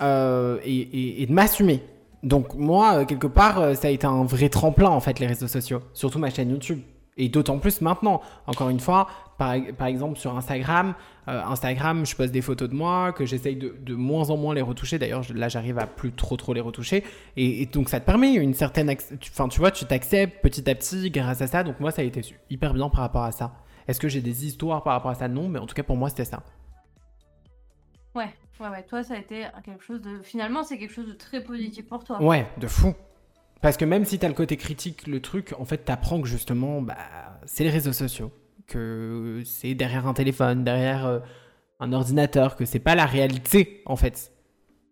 Euh, 0.00 0.58
et, 0.64 0.74
et- 0.78 1.22
et 1.22 1.26
de 1.26 1.32
m'assumer. 1.32 1.82
Donc, 2.22 2.54
moi, 2.54 3.00
euh, 3.00 3.04
quelque 3.04 3.26
part, 3.26 3.76
ça 3.76 3.88
a 3.88 3.90
été 3.90 4.06
un 4.06 4.24
vrai 4.24 4.48
tremplin, 4.48 4.88
en 4.88 5.00
fait, 5.00 5.18
les 5.18 5.26
réseaux 5.26 5.48
sociaux. 5.48 5.80
Surtout 5.92 6.18
ma 6.18 6.30
chaîne 6.30 6.50
YouTube. 6.50 6.80
Et 7.18 7.28
d'autant 7.28 7.58
plus 7.58 7.80
maintenant. 7.80 8.22
Encore 8.46 8.70
une 8.70 8.80
fois, 8.80 9.08
par, 9.38 9.56
par 9.78 9.86
exemple, 9.86 10.18
sur 10.18 10.36
Instagram, 10.36 10.94
euh, 11.28 11.40
Instagram, 11.44 12.04
je 12.04 12.14
poste 12.14 12.32
des 12.32 12.42
photos 12.42 12.68
de 12.68 12.74
moi, 12.74 13.12
que 13.12 13.24
j'essaye 13.24 13.56
de, 13.56 13.74
de 13.80 13.94
moins 13.94 14.28
en 14.28 14.36
moins 14.36 14.54
les 14.54 14.60
retoucher. 14.60 14.98
D'ailleurs, 14.98 15.22
là, 15.34 15.48
j'arrive 15.48 15.78
à 15.78 15.86
plus 15.86 16.12
trop 16.12 16.36
trop 16.36 16.52
les 16.52 16.60
retoucher. 16.60 17.04
Et, 17.36 17.62
et 17.62 17.66
donc, 17.66 17.88
ça 17.88 18.00
te 18.00 18.04
permet 18.04 18.34
une 18.34 18.52
certaine... 18.52 18.94
Enfin, 19.30 19.48
tu 19.48 19.60
vois, 19.60 19.70
tu 19.70 19.86
t'acceptes 19.86 20.42
petit 20.42 20.68
à 20.68 20.74
petit 20.74 21.10
grâce 21.10 21.40
à 21.40 21.46
ça. 21.46 21.62
Donc, 21.62 21.80
moi, 21.80 21.90
ça 21.90 22.02
a 22.02 22.04
été 22.04 22.20
hyper 22.50 22.74
bien 22.74 22.90
par 22.90 23.00
rapport 23.00 23.24
à 23.24 23.32
ça. 23.32 23.52
Est-ce 23.86 24.00
que 24.00 24.08
j'ai 24.08 24.20
des 24.20 24.44
histoires 24.44 24.82
par 24.82 24.92
rapport 24.92 25.12
à 25.12 25.14
ça? 25.14 25.28
Non, 25.28 25.48
mais 25.48 25.58
en 25.58 25.66
tout 25.66 25.74
cas, 25.74 25.82
pour 25.82 25.96
moi, 25.96 26.10
c'était 26.10 26.26
ça. 26.26 26.42
Ouais, 28.14 28.34
ouais, 28.60 28.68
ouais. 28.68 28.82
Toi, 28.82 29.02
ça 29.02 29.14
a 29.14 29.18
été 29.18 29.46
quelque 29.64 29.82
chose 29.84 30.02
de. 30.02 30.20
Finalement, 30.22 30.62
c'est 30.64 30.76
quelque 30.76 30.92
chose 30.92 31.06
de 31.06 31.12
très 31.12 31.42
positif 31.42 31.86
pour 31.86 32.04
toi. 32.04 32.20
Ouais, 32.22 32.46
de 32.58 32.66
fou. 32.66 32.92
Parce 33.62 33.76
que 33.76 33.84
même 33.84 34.04
si 34.04 34.18
t'as 34.18 34.28
le 34.28 34.34
côté 34.34 34.56
critique, 34.56 35.06
le 35.06 35.20
truc, 35.20 35.54
en 35.58 35.64
fait, 35.64 35.78
t'apprends 35.78 36.20
que 36.20 36.28
justement, 36.28 36.82
bah, 36.82 36.96
c'est 37.46 37.64
les 37.64 37.70
réseaux 37.70 37.92
sociaux. 37.92 38.30
Que 38.68 39.42
c'est 39.44 39.74
derrière 39.74 40.06
un 40.06 40.14
téléphone, 40.14 40.62
derrière 40.62 41.06
euh, 41.06 41.18
un 41.80 41.92
ordinateur, 41.92 42.54
que 42.54 42.64
c'est 42.64 42.78
pas 42.78 42.94
la 42.94 43.06
réalité, 43.06 43.82
en 43.86 43.96
fait. 43.96 44.32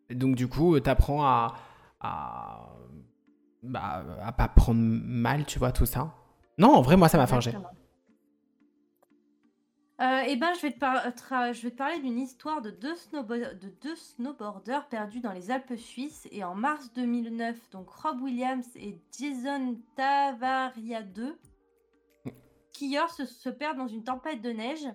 Et 0.08 0.14
donc, 0.14 0.34
du 0.34 0.48
coup, 0.48 0.80
t'apprends 0.80 1.24
à, 1.24 1.54
à, 2.00 2.70
bah, 3.62 4.04
à 4.22 4.32
pas 4.32 4.48
prendre 4.48 4.80
mal, 4.80 5.44
tu 5.44 5.58
vois, 5.58 5.72
tout 5.72 5.86
ça. 5.86 6.14
Non, 6.58 6.74
en 6.74 6.82
vrai, 6.82 6.96
moi, 6.96 7.08
ça 7.08 7.18
m'a 7.18 7.26
forgé. 7.26 7.52
Euh, 9.98 10.22
eh 10.26 10.36
ben, 10.36 10.52
je 10.54 10.60
vais 10.60 10.72
te, 10.72 11.68
parler 11.70 12.00
d'une 12.00 12.18
histoire 12.18 12.60
de 12.60 12.70
deux, 12.70 12.94
de 13.12 13.72
deux 13.82 13.96
snowboarders 13.96 14.86
perdus 14.88 15.20
dans 15.20 15.32
les 15.32 15.50
Alpes 15.50 15.76
suisses. 15.76 16.28
Et 16.32 16.44
en 16.44 16.54
mars 16.54 16.92
2009, 16.94 17.56
donc 17.70 17.88
Rob 17.88 18.20
Williams 18.20 18.68
et 18.76 18.98
Jason 19.18 19.78
Tavariade, 19.96 21.34
skieurs 22.76 23.10
se, 23.10 23.48
perdent 23.48 23.78
dans 23.78 23.88
une 23.88 24.04
tempête 24.04 24.42
de 24.42 24.50
neige. 24.50 24.86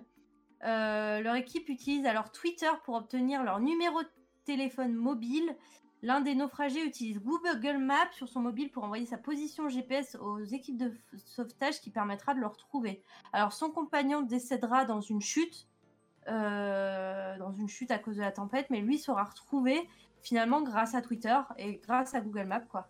Euh, 0.64 1.20
leur 1.20 1.34
équipe 1.34 1.68
utilise 1.68 2.06
alors 2.06 2.30
Twitter 2.30 2.70
pour 2.84 2.94
obtenir 2.94 3.42
leur 3.42 3.60
numéro 3.60 4.02
de 4.02 4.08
téléphone 4.44 4.94
mobile. 4.94 5.56
L'un 6.02 6.20
des 6.20 6.34
naufragés 6.34 6.84
utilise 6.84 7.20
Google 7.20 7.78
Maps 7.78 8.10
sur 8.12 8.28
son 8.28 8.40
mobile 8.40 8.70
pour 8.70 8.84
envoyer 8.84 9.06
sa 9.06 9.18
position 9.18 9.68
GPS 9.68 10.16
aux 10.16 10.44
équipes 10.44 10.76
de 10.76 10.92
sauvetage 11.16 11.80
qui 11.80 11.90
permettra 11.90 12.34
de 12.34 12.40
le 12.40 12.46
retrouver. 12.46 13.02
Alors 13.32 13.52
son 13.52 13.70
compagnon 13.70 14.22
décédera 14.22 14.84
dans 14.84 15.00
une 15.00 15.20
chute, 15.20 15.68
euh, 16.28 17.38
dans 17.38 17.52
une 17.52 17.68
chute 17.68 17.90
à 17.90 17.98
cause 17.98 18.16
de 18.16 18.20
la 18.20 18.32
tempête, 18.32 18.66
mais 18.70 18.80
lui 18.80 18.98
sera 18.98 19.24
retrouvé 19.24 19.88
finalement 20.22 20.62
grâce 20.62 20.94
à 20.94 21.02
Twitter 21.02 21.38
et 21.56 21.78
grâce 21.78 22.14
à 22.14 22.20
Google 22.20 22.46
Maps 22.46 22.60
quoi. 22.60 22.88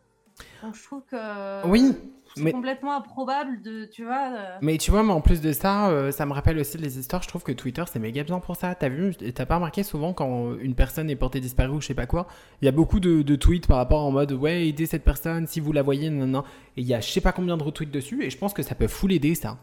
Donc 0.63 0.75
je 0.75 0.83
trouve 0.85 1.03
que. 1.11 1.67
Oui, 1.67 1.97
c'est 2.35 2.53
complètement 2.53 2.97
improbable 2.97 3.61
de, 3.63 3.85
tu 3.85 4.05
vois. 4.05 4.33
Mais 4.61 4.79
tu 4.79 4.91
vois, 4.91 5.03
mais 5.03 5.13
en 5.13 5.21
plus 5.21 5.41
de 5.41 5.53
ça, 5.53 5.89
euh, 5.91 6.11
ça 6.11 6.27
me 6.27 6.33
rappelle 6.33 6.59
aussi 6.59 6.79
les 6.79 6.99
histoires. 6.99 7.23
Je 7.23 7.29
trouve 7.29 7.43
que 7.43 7.53
Twitter, 7.53 7.83
c'est 7.91 7.99
méga 7.99 8.23
bien 8.25 8.41
pour 8.41 8.57
ça. 8.57 8.75
T'as 8.75 8.89
vu, 8.89 9.15
t'as 9.15 9.47
pas 9.47 9.57
remarqué 9.57 9.83
souvent 9.83 10.13
quand 10.13 10.55
une 10.59 10.75
personne 10.75 11.11
est 11.11 11.17
portée 11.17 11.41
disparue 11.41 11.77
ou 11.77 11.81
je 11.81 11.89
sais 11.89 11.95
pas 11.95 12.07
quoi, 12.07 12.27
il 12.61 12.67
y 12.67 12.69
a 12.69 12.73
beaucoup 12.73 13.01
de, 13.01 13.23
de 13.23 13.37
tweets 13.37 13.67
par 13.67 13.77
rapport 13.77 14.03
en 14.03 14.11
mode 14.11 14.33
ouais, 14.33 14.69
aidez 14.69 14.87
cette 14.87 15.05
personne 15.05 15.47
si 15.47 15.61
vous 15.61 15.73
la 15.73 15.83
voyez, 15.83 16.11
non, 16.11 16.27
non. 16.27 16.45
Et 16.77 16.83
il 16.83 16.87
y 16.87 16.95
a 16.95 17.01
je 17.01 17.11
sais 17.11 17.21
pas 17.21 17.33
combien 17.33 17.57
de 17.57 17.63
retweets 17.63 17.91
dessus 17.91 18.23
et 18.25 18.31
je 18.31 18.39
pense 18.39 18.55
que 18.55 18.63
ça 18.63 18.75
peut 18.75 18.89
full 18.89 19.13
aider 19.13 19.35
ça. 19.35 19.59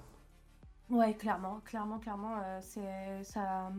Ouais, 0.89 1.13
clairement, 1.13 1.61
clairement, 1.65 1.99
clairement, 1.99 2.35
euh, 2.43 2.59
c'est 2.61 3.23
ça. 3.23 3.71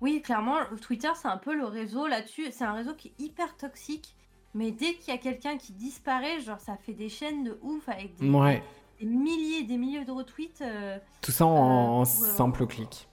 Oui, 0.00 0.22
clairement, 0.22 0.56
Twitter, 0.80 1.08
c'est 1.14 1.28
un 1.28 1.36
peu 1.36 1.54
le 1.54 1.64
réseau 1.64 2.06
là-dessus. 2.06 2.46
C'est 2.50 2.64
un 2.64 2.72
réseau 2.72 2.94
qui 2.94 3.08
est 3.08 3.22
hyper 3.22 3.56
toxique. 3.56 4.16
Mais 4.54 4.70
dès 4.70 4.94
qu'il 4.94 5.12
y 5.12 5.16
a 5.16 5.18
quelqu'un 5.18 5.56
qui 5.56 5.72
disparaît, 5.72 6.40
genre 6.40 6.60
ça 6.60 6.76
fait 6.76 6.92
des 6.92 7.08
chaînes 7.08 7.44
de 7.44 7.58
ouf 7.62 7.88
avec 7.88 8.14
des, 8.16 8.28
Ouais, 8.28 8.62
des 9.00 9.06
milliers 9.06 9.60
et 9.60 9.64
des 9.64 9.78
milliers 9.78 10.04
de 10.04 10.12
retweets. 10.12 10.60
euh, 10.60 10.98
tout 11.22 11.30
ça 11.32 11.46
en, 11.46 11.50
en 11.50 11.98
ouais, 12.00 12.04
simple 12.04 12.66
clic. 12.66 13.08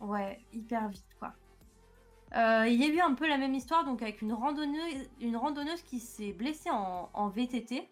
Ouais, 0.00 0.38
hyper 0.52 0.88
vite 0.88 1.06
quoi. 1.18 1.32
Euh, 2.36 2.66
Il 2.68 2.80
y 2.80 2.84
a 2.84 2.88
eu 2.88 3.00
un 3.00 3.14
peu 3.14 3.26
la 3.28 3.38
même 3.38 3.54
histoire 3.54 3.84
donc 3.84 4.02
avec 4.02 4.20
une 4.20 4.32
randonneuse, 4.32 5.08
une 5.20 5.36
randonneuse 5.36 5.80
qui 5.82 6.00
s'est 6.00 6.32
blessée 6.32 6.70
en, 6.70 7.08
en 7.14 7.28
VTT 7.28 7.88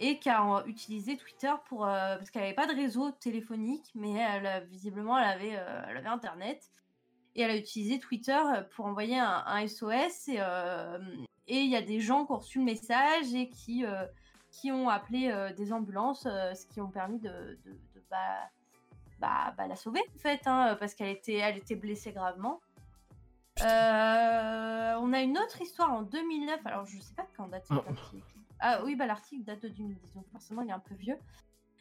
et 0.00 0.18
qui 0.18 0.28
a 0.30 0.42
euh, 0.44 0.62
utilisé 0.66 1.16
Twitter 1.16 1.52
pour 1.68 1.84
euh, 1.86 2.16
parce 2.16 2.30
qu'elle 2.30 2.42
n'avait 2.42 2.54
pas 2.54 2.66
de 2.66 2.74
réseau 2.74 3.10
téléphonique 3.12 3.90
mais 3.94 4.12
elle 4.14 4.66
visiblement 4.70 5.18
elle 5.18 5.28
avait 5.28 5.56
euh, 5.56 5.82
elle 5.88 5.98
avait 5.98 6.08
internet 6.08 6.70
et 7.36 7.42
elle 7.42 7.50
a 7.50 7.56
utilisé 7.56 7.98
Twitter 8.00 8.40
pour 8.74 8.86
envoyer 8.86 9.18
un, 9.18 9.44
un 9.46 9.66
SOS 9.68 10.28
et 10.28 10.36
euh, 10.38 10.98
et 11.48 11.60
il 11.60 11.70
y 11.70 11.76
a 11.76 11.82
des 11.82 11.98
gens 12.00 12.24
qui 12.26 12.32
ont 12.32 12.36
reçu 12.38 12.58
le 12.60 12.64
message 12.64 13.34
et 13.34 13.48
qui 13.48 13.84
euh, 13.84 14.06
qui 14.50 14.70
ont 14.72 14.88
appelé 14.88 15.30
euh, 15.30 15.52
des 15.52 15.72
ambulances 15.72 16.26
euh, 16.26 16.54
ce 16.54 16.66
qui 16.66 16.80
ont 16.80 16.88
permis 16.90 17.18
de, 17.18 17.58
de, 17.64 17.72
de- 17.72 18.04
bah, 18.10 18.48
bah, 19.18 19.52
bah, 19.56 19.66
la 19.66 19.76
sauver 19.76 20.00
en 20.14 20.18
fait, 20.18 20.40
hein, 20.46 20.76
parce 20.78 20.94
qu'elle 20.94 21.08
était, 21.10 21.34
elle 21.34 21.56
était 21.58 21.74
blessée 21.76 22.12
gravement. 22.12 22.60
On 23.60 25.12
a 25.12 25.20
une 25.22 25.38
autre 25.38 25.60
histoire 25.60 25.92
en 25.92 26.02
2009, 26.02 26.60
alors 26.66 26.86
je 26.86 26.98
sais 27.00 27.14
pas 27.14 27.22
de 27.22 27.28
quand 27.36 27.48
date 27.48 27.66
cet 27.66 27.76
Oh. 27.78 27.90
article. 27.90 28.22
Ah 28.60 28.80
oui, 28.84 28.96
bah, 28.96 29.06
l'article 29.06 29.44
date 29.44 29.62
de 29.62 29.68
2010, 29.68 30.14
donc 30.14 30.26
forcément 30.32 30.62
il 30.62 30.68
est 30.68 30.72
un 30.72 30.78
peu 30.80 30.94
vieux. 30.94 31.18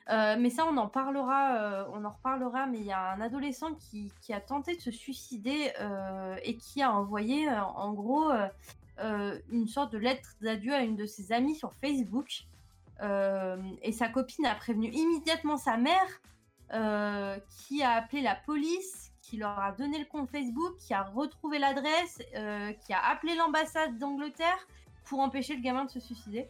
Euh, 0.09 0.37
mais 0.39 0.49
ça, 0.49 0.65
on 0.65 0.77
en 0.77 0.87
parlera, 0.87 1.55
euh, 1.57 1.85
on 1.91 2.05
en 2.05 2.11
reparlera. 2.11 2.65
Mais 2.65 2.77
il 2.79 2.85
y 2.85 2.91
a 2.93 3.11
un 3.11 3.19
adolescent 3.19 3.73
qui, 3.75 4.11
qui 4.21 4.31
a 4.33 4.39
tenté 4.39 4.75
de 4.75 4.79
se 4.81 4.91
suicider 4.91 5.73
euh, 5.81 6.37
et 6.43 6.55
qui 6.57 6.81
a 6.81 6.91
envoyé, 6.93 7.49
en 7.49 7.91
gros, 7.93 8.31
euh, 8.99 9.39
une 9.49 9.67
sorte 9.67 9.91
de 9.91 9.97
lettre 9.97 10.29
d'adieu 10.41 10.73
à 10.73 10.81
une 10.81 10.95
de 10.95 11.05
ses 11.05 11.31
amies 11.31 11.55
sur 11.55 11.73
Facebook. 11.73 12.43
Euh, 13.01 13.57
et 13.81 13.91
sa 13.91 14.09
copine 14.09 14.45
a 14.45 14.55
prévenu 14.55 14.89
immédiatement 14.89 15.57
sa 15.57 15.77
mère, 15.77 16.21
euh, 16.73 17.37
qui 17.49 17.83
a 17.83 17.91
appelé 17.91 18.21
la 18.21 18.35
police, 18.35 19.11
qui 19.21 19.37
leur 19.37 19.59
a 19.59 19.71
donné 19.71 19.99
le 19.99 20.05
compte 20.05 20.29
Facebook, 20.29 20.77
qui 20.77 20.93
a 20.93 21.03
retrouvé 21.03 21.59
l'adresse, 21.59 22.17
qui 22.85 22.93
a 22.93 23.05
appelé 23.09 23.35
l'ambassade 23.35 23.97
d'Angleterre 23.97 24.67
pour 25.05 25.19
empêcher 25.19 25.55
le 25.55 25.61
gamin 25.61 25.85
de 25.85 25.91
se 25.91 25.99
suicider. 25.99 26.47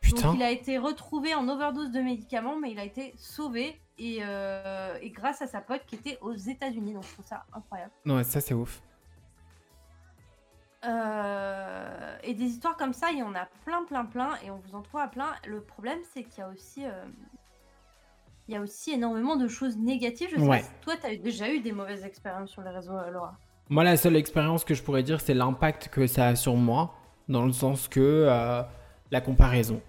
Putain. 0.00 0.28
Donc 0.28 0.36
il 0.36 0.42
a 0.42 0.50
été 0.50 0.78
retrouvé 0.78 1.34
en 1.34 1.48
overdose 1.48 1.90
de 1.90 2.00
médicaments, 2.00 2.56
mais 2.56 2.70
il 2.70 2.78
a 2.78 2.84
été 2.84 3.14
sauvé 3.18 3.80
et, 3.98 4.20
et 4.20 5.10
grâce 5.10 5.42
à 5.42 5.48
sa 5.48 5.60
pote 5.60 5.82
qui 5.86 5.96
était 5.96 6.18
aux 6.20 6.34
États-Unis. 6.34 6.94
Donc 6.94 7.02
je 7.04 7.12
trouve 7.14 7.26
ça 7.26 7.44
incroyable. 7.52 7.92
Ouais, 8.06 8.24
ça 8.24 8.40
c'est 8.40 8.54
ouf. 8.54 8.80
Euh, 10.86 12.16
et 12.22 12.34
des 12.34 12.44
histoires 12.44 12.76
comme 12.76 12.92
ça, 12.92 13.08
il 13.12 13.18
y 13.18 13.22
en 13.22 13.34
a 13.34 13.46
plein, 13.64 13.84
plein, 13.84 14.04
plein, 14.04 14.30
et 14.44 14.50
on 14.50 14.56
vous 14.66 14.74
en 14.74 14.82
trouve 14.82 15.00
à 15.00 15.08
plein. 15.08 15.28
Le 15.46 15.60
problème, 15.60 15.98
c'est 16.14 16.24
qu'il 16.24 16.38
y 16.38 16.42
a 16.42 16.48
aussi, 16.48 16.84
euh, 16.86 16.90
il 18.48 18.54
y 18.54 18.56
a 18.56 18.60
aussi 18.60 18.92
énormément 18.92 19.36
de 19.36 19.46
choses 19.48 19.76
négatives. 19.76 20.28
Je 20.32 20.36
sais 20.40 20.42
Ouais. 20.48 20.58
pas 20.58 20.64
si 20.64 20.70
toi, 20.82 20.94
tu 21.00 21.06
as 21.06 21.16
déjà 21.16 21.50
eu 21.52 21.60
des 21.60 21.72
mauvaises 21.72 22.04
expériences 22.04 22.50
sur 22.50 22.62
les 22.62 22.70
réseaux, 22.70 22.96
euh, 22.96 23.10
Laura. 23.10 23.36
Moi, 23.68 23.84
la 23.84 23.96
seule 23.96 24.16
expérience 24.16 24.64
que 24.64 24.74
je 24.74 24.82
pourrais 24.82 25.02
dire, 25.02 25.20
c'est 25.20 25.34
l'impact 25.34 25.88
que 25.88 26.06
ça 26.06 26.28
a 26.28 26.34
sur 26.34 26.56
moi, 26.56 26.94
dans 27.28 27.44
le 27.44 27.52
sens 27.52 27.86
que 27.86 28.00
euh, 28.28 28.62
la 29.10 29.20
comparaison. 29.20 29.80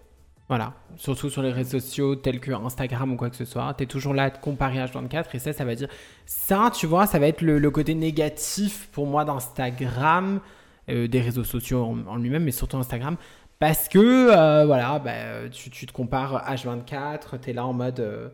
Voilà, 0.49 0.73
surtout 0.97 1.29
sur 1.29 1.41
les 1.41 1.51
réseaux 1.53 1.79
sociaux 1.79 2.15
tels 2.15 2.41
que 2.41 2.51
Instagram 2.51 3.13
ou 3.13 3.15
quoi 3.15 3.29
que 3.29 3.37
ce 3.37 3.45
soit, 3.45 3.73
tu 3.75 3.83
es 3.83 3.87
toujours 3.87 4.13
là 4.13 4.23
à 4.25 4.31
te 4.31 4.41
comparer 4.41 4.79
H24 4.79 5.27
et 5.33 5.39
ça, 5.39 5.53
ça 5.53 5.63
va 5.63 5.75
dire. 5.75 5.87
Ça, 6.25 6.69
tu 6.73 6.87
vois, 6.87 7.07
ça 7.07 7.19
va 7.19 7.27
être 7.27 7.41
le, 7.41 7.57
le 7.57 7.71
côté 7.71 7.95
négatif 7.95 8.89
pour 8.91 9.07
moi 9.07 9.23
d'Instagram, 9.23 10.41
euh, 10.89 11.07
des 11.07 11.21
réseaux 11.21 11.43
sociaux 11.43 11.83
en, 11.83 12.11
en 12.11 12.15
lui-même, 12.17 12.43
mais 12.43 12.51
surtout 12.51 12.77
Instagram, 12.77 13.17
parce 13.59 13.87
que, 13.89 13.99
euh, 13.99 14.65
voilà, 14.65 14.99
bah, 14.99 15.49
tu, 15.51 15.69
tu 15.69 15.85
te 15.85 15.91
compares 15.93 16.43
H24, 16.47 17.39
tu 17.41 17.49
es 17.49 17.53
là 17.53 17.65
en 17.65 17.73
mode. 17.73 17.99
euh, 17.99 18.29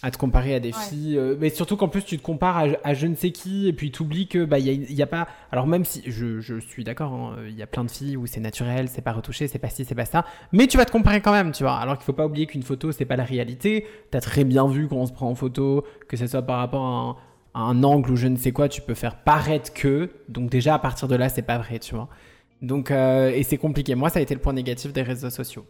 à 0.00 0.12
te 0.12 0.16
comparer 0.16 0.54
à 0.54 0.60
des 0.60 0.68
Ouais. 0.68 0.74
filles, 0.88 1.16
euh, 1.18 1.34
mais 1.40 1.50
surtout 1.50 1.76
qu'en 1.76 1.88
plus 1.88 2.04
tu 2.04 2.16
te 2.18 2.22
compares 2.22 2.56
à, 2.58 2.66
à 2.84 2.94
je 2.94 3.08
ne 3.08 3.16
sais 3.16 3.32
qui, 3.32 3.66
et 3.66 3.72
puis 3.72 3.90
tu 3.90 4.02
oublies 4.02 4.28
que 4.28 4.44
bah 4.44 4.60
il 4.60 4.66
y 4.66 4.70
a, 4.70 4.92
y 4.92 5.02
a 5.02 5.08
pas. 5.08 5.26
Alors 5.50 5.66
même 5.66 5.84
si 5.84 6.04
je, 6.08 6.38
je 6.38 6.60
suis 6.60 6.84
d'accord, 6.84 7.12
hein, 7.12 7.36
il 7.48 7.56
y 7.56 7.62
a 7.62 7.66
plein 7.66 7.82
de 7.82 7.90
filles 7.90 8.16
où 8.16 8.24
c'est 8.28 8.38
naturel, 8.38 8.88
c'est 8.88 9.02
pas 9.02 9.10
retouché, 9.12 9.48
c'est 9.48 9.58
pas 9.58 9.70
ci, 9.70 9.84
c'est 9.84 9.96
pas 9.96 10.04
ça, 10.04 10.24
mais 10.52 10.68
tu 10.68 10.76
vas 10.76 10.84
te 10.84 10.92
comparer 10.92 11.20
quand 11.20 11.32
même, 11.32 11.50
tu 11.50 11.64
vois. 11.64 11.74
Alors 11.78 11.96
qu'il 11.98 12.04
faut 12.04 12.12
pas 12.12 12.26
oublier 12.26 12.46
qu'une 12.46 12.62
photo 12.62 12.92
c'est 12.92 13.06
pas 13.06 13.16
la 13.16 13.24
réalité. 13.24 13.86
T'as 14.12 14.20
très 14.20 14.44
bien 14.44 14.68
vu 14.68 14.86
quand 14.86 14.94
on 14.98 15.06
se 15.06 15.12
prend 15.12 15.28
en 15.30 15.34
photo, 15.34 15.84
que 16.06 16.16
ce 16.16 16.28
soit 16.28 16.42
par 16.42 16.58
rapport 16.58 16.84
à 16.84 16.88
un, 17.10 17.16
un 17.60 17.82
angle 17.84 18.10
ou 18.12 18.16
je 18.16 18.28
ne 18.28 18.36
sais 18.36 18.52
quoi, 18.52 18.68
tu 18.68 18.82
peux 18.82 18.94
faire 18.94 19.22
paraître 19.22 19.72
que. 19.72 20.10
Donc 20.28 20.50
déjà 20.50 20.74
à 20.74 20.78
partir 20.78 21.08
de 21.08 21.16
là 21.16 21.28
c'est 21.28 21.42
pas 21.42 21.58
vrai, 21.58 21.78
tu 21.78 21.94
vois. 21.94 22.08
Donc 22.62 22.90
euh, 22.90 23.30
et 23.30 23.42
c'est 23.42 23.58
compliqué. 23.58 23.94
Moi 23.94 24.10
ça 24.10 24.18
a 24.18 24.22
été 24.22 24.34
le 24.34 24.40
point 24.40 24.52
négatif 24.52 24.92
des 24.92 25.02
réseaux 25.02 25.30
sociaux. 25.30 25.66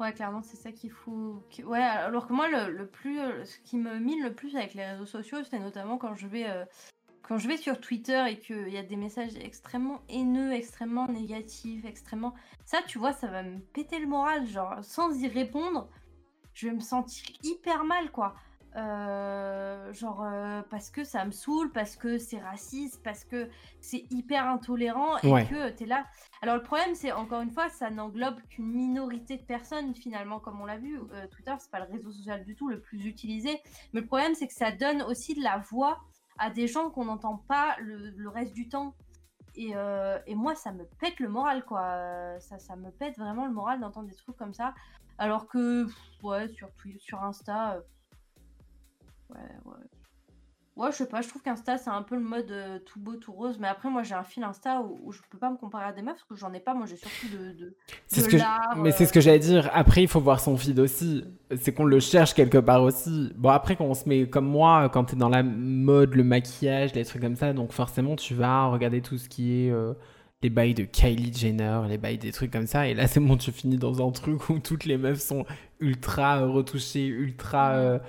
Ouais, 0.00 0.12
clairement, 0.12 0.42
c'est 0.42 0.56
ça 0.56 0.72
qu'il 0.72 0.90
faut. 0.90 1.42
Ouais, 1.64 1.78
alors 1.80 2.26
que 2.26 2.32
moi, 2.32 2.48
le, 2.48 2.76
le 2.76 2.86
plus, 2.86 3.20
euh, 3.20 3.44
ce 3.44 3.58
qui 3.60 3.76
me 3.76 3.98
mine 3.98 4.22
le 4.24 4.34
plus 4.34 4.56
avec 4.56 4.74
les 4.74 4.84
réseaux 4.84 5.06
sociaux, 5.06 5.38
c'est 5.48 5.60
notamment 5.60 5.98
quand 5.98 6.16
je 6.16 6.26
vais, 6.26 6.50
euh, 6.50 6.64
quand 7.22 7.38
je 7.38 7.46
vais 7.46 7.56
sur 7.56 7.80
Twitter 7.80 8.22
et 8.28 8.38
qu'il 8.38 8.70
y 8.70 8.76
a 8.76 8.82
des 8.82 8.96
messages 8.96 9.36
extrêmement 9.40 10.00
haineux, 10.08 10.52
extrêmement 10.52 11.06
négatifs, 11.06 11.84
extrêmement. 11.84 12.34
Ça, 12.64 12.78
tu 12.86 12.98
vois, 12.98 13.12
ça 13.12 13.28
va 13.28 13.44
me 13.44 13.60
péter 13.60 14.00
le 14.00 14.08
moral. 14.08 14.46
Genre, 14.48 14.78
sans 14.82 15.16
y 15.22 15.28
répondre, 15.28 15.88
je 16.54 16.68
vais 16.68 16.74
me 16.74 16.80
sentir 16.80 17.24
hyper 17.44 17.84
mal, 17.84 18.10
quoi. 18.10 18.34
Euh, 18.76 19.92
genre, 19.92 20.22
euh, 20.24 20.62
parce 20.68 20.90
que 20.90 21.04
ça 21.04 21.24
me 21.24 21.30
saoule, 21.30 21.70
parce 21.70 21.94
que 21.96 22.18
c'est 22.18 22.40
raciste, 22.40 23.02
parce 23.04 23.24
que 23.24 23.48
c'est 23.80 24.04
hyper 24.10 24.46
intolérant 24.46 25.16
et 25.22 25.30
Ouais. 25.30 25.46
que 25.46 25.70
t'es 25.70 25.86
là. 25.86 26.04
Alors, 26.42 26.56
le 26.56 26.62
problème, 26.62 26.94
c'est 26.94 27.12
encore 27.12 27.40
une 27.42 27.52
fois, 27.52 27.68
ça 27.68 27.90
n'englobe 27.90 28.40
qu'une 28.50 28.66
minorité 28.72 29.36
de 29.36 29.44
personnes, 29.44 29.94
finalement, 29.94 30.40
comme 30.40 30.60
on 30.60 30.64
l'a 30.66 30.78
vu. 30.78 31.00
Euh, 31.12 31.26
Twitter, 31.28 31.54
c'est 31.58 31.70
pas 31.70 31.78
le 31.80 31.90
réseau 31.92 32.10
social 32.10 32.44
du 32.44 32.56
tout 32.56 32.68
le 32.68 32.80
plus 32.80 33.06
utilisé. 33.06 33.60
Mais 33.92 34.00
le 34.00 34.06
problème, 34.06 34.34
c'est 34.34 34.48
que 34.48 34.54
ça 34.54 34.72
donne 34.72 35.02
aussi 35.02 35.34
de 35.34 35.42
la 35.42 35.58
voix 35.58 36.00
à 36.38 36.50
des 36.50 36.66
gens 36.66 36.90
qu'on 36.90 37.04
n'entend 37.04 37.36
pas 37.48 37.76
le, 37.80 38.10
le 38.10 38.28
reste 38.28 38.54
du 38.54 38.68
temps. 38.68 38.94
Et, 39.54 39.70
euh, 39.76 40.18
et 40.26 40.34
moi, 40.34 40.56
ça 40.56 40.72
me 40.72 40.84
pète 40.98 41.20
le 41.20 41.28
moral, 41.28 41.64
quoi. 41.64 42.40
Ça, 42.40 42.58
ça 42.58 42.74
me 42.74 42.90
pète 42.90 43.16
vraiment 43.18 43.46
le 43.46 43.52
moral 43.52 43.78
d'entendre 43.78 44.08
des 44.08 44.16
trucs 44.16 44.36
comme 44.36 44.52
ça. 44.52 44.74
Alors 45.16 45.46
que, 45.46 45.84
pff, 45.84 45.94
ouais, 46.24 46.48
sur, 46.48 46.70
sur 46.98 47.22
Insta, 47.22 47.78
ouais, 49.30 49.40
ouais. 49.66 49.74
Ouais, 50.76 50.90
je 50.90 50.96
sais 50.96 51.06
pas, 51.08 51.22
je 51.22 51.28
trouve 51.28 51.40
qu'Insta, 51.40 51.78
c'est 51.78 51.90
un 51.90 52.02
peu 52.02 52.16
le 52.16 52.20
mode 52.20 52.50
euh, 52.50 52.80
tout 52.80 52.98
beau, 52.98 53.14
tout 53.14 53.32
rose. 53.32 53.58
Mais 53.60 53.68
après, 53.68 53.88
moi, 53.88 54.02
j'ai 54.02 54.14
un 54.16 54.24
fil 54.24 54.42
Insta 54.42 54.80
où, 54.80 54.98
où 55.04 55.12
je 55.12 55.20
peux 55.30 55.38
pas 55.38 55.48
me 55.48 55.56
comparer 55.56 55.84
à 55.84 55.92
des 55.92 56.02
meufs 56.02 56.14
parce 56.16 56.24
que 56.24 56.34
j'en 56.34 56.52
ai 56.52 56.58
pas. 56.58 56.74
Moi, 56.74 56.86
j'ai 56.86 56.96
surtout 56.96 57.28
de, 57.28 57.52
de, 57.52 57.76
C'est 58.08 58.22
de 58.22 58.22
ce 58.22 58.28
que 58.28 58.38
je- 58.38 58.42
l'art, 58.42 58.76
Mais 58.78 58.88
euh, 58.88 58.94
c'est 58.98 59.06
ce 59.06 59.12
que 59.12 59.20
j'allais 59.20 59.38
dire. 59.38 59.70
Après, 59.72 60.02
il 60.02 60.08
faut 60.08 60.18
voir 60.20 60.40
son 60.40 60.56
feed 60.56 60.80
aussi. 60.80 61.22
C'est 61.60 61.72
qu'on 61.72 61.84
le 61.84 62.00
cherche 62.00 62.34
quelque 62.34 62.58
part 62.58 62.82
aussi. 62.82 63.32
Bon, 63.36 63.50
après, 63.50 63.76
quand 63.76 63.84
on 63.84 63.94
se 63.94 64.08
met 64.08 64.28
comme 64.28 64.46
moi, 64.48 64.88
quand 64.88 65.04
t'es 65.04 65.14
dans 65.16 65.28
la 65.28 65.44
mode, 65.44 66.14
le 66.14 66.24
maquillage, 66.24 66.92
les 66.94 67.04
trucs 67.04 67.22
comme 67.22 67.36
ça, 67.36 67.52
donc 67.52 67.70
forcément, 67.70 68.16
tu 68.16 68.34
vas 68.34 68.66
regarder 68.66 69.00
tout 69.00 69.16
ce 69.16 69.28
qui 69.28 69.66
est 69.66 69.70
euh, 69.70 69.94
les 70.42 70.50
bails 70.50 70.74
de 70.74 70.82
Kylie 70.82 71.32
Jenner, 71.32 71.82
les 71.88 71.98
bails 71.98 72.18
des 72.18 72.32
trucs 72.32 72.50
comme 72.50 72.66
ça. 72.66 72.88
Et 72.88 72.94
là, 72.94 73.06
c'est 73.06 73.20
bon, 73.20 73.36
tu 73.36 73.52
finis 73.52 73.78
dans 73.78 74.04
un 74.04 74.10
truc 74.10 74.50
où 74.50 74.58
toutes 74.58 74.86
les 74.86 74.98
meufs 74.98 75.20
sont 75.20 75.46
ultra 75.78 76.40
retouchées, 76.44 77.06
ultra. 77.06 78.00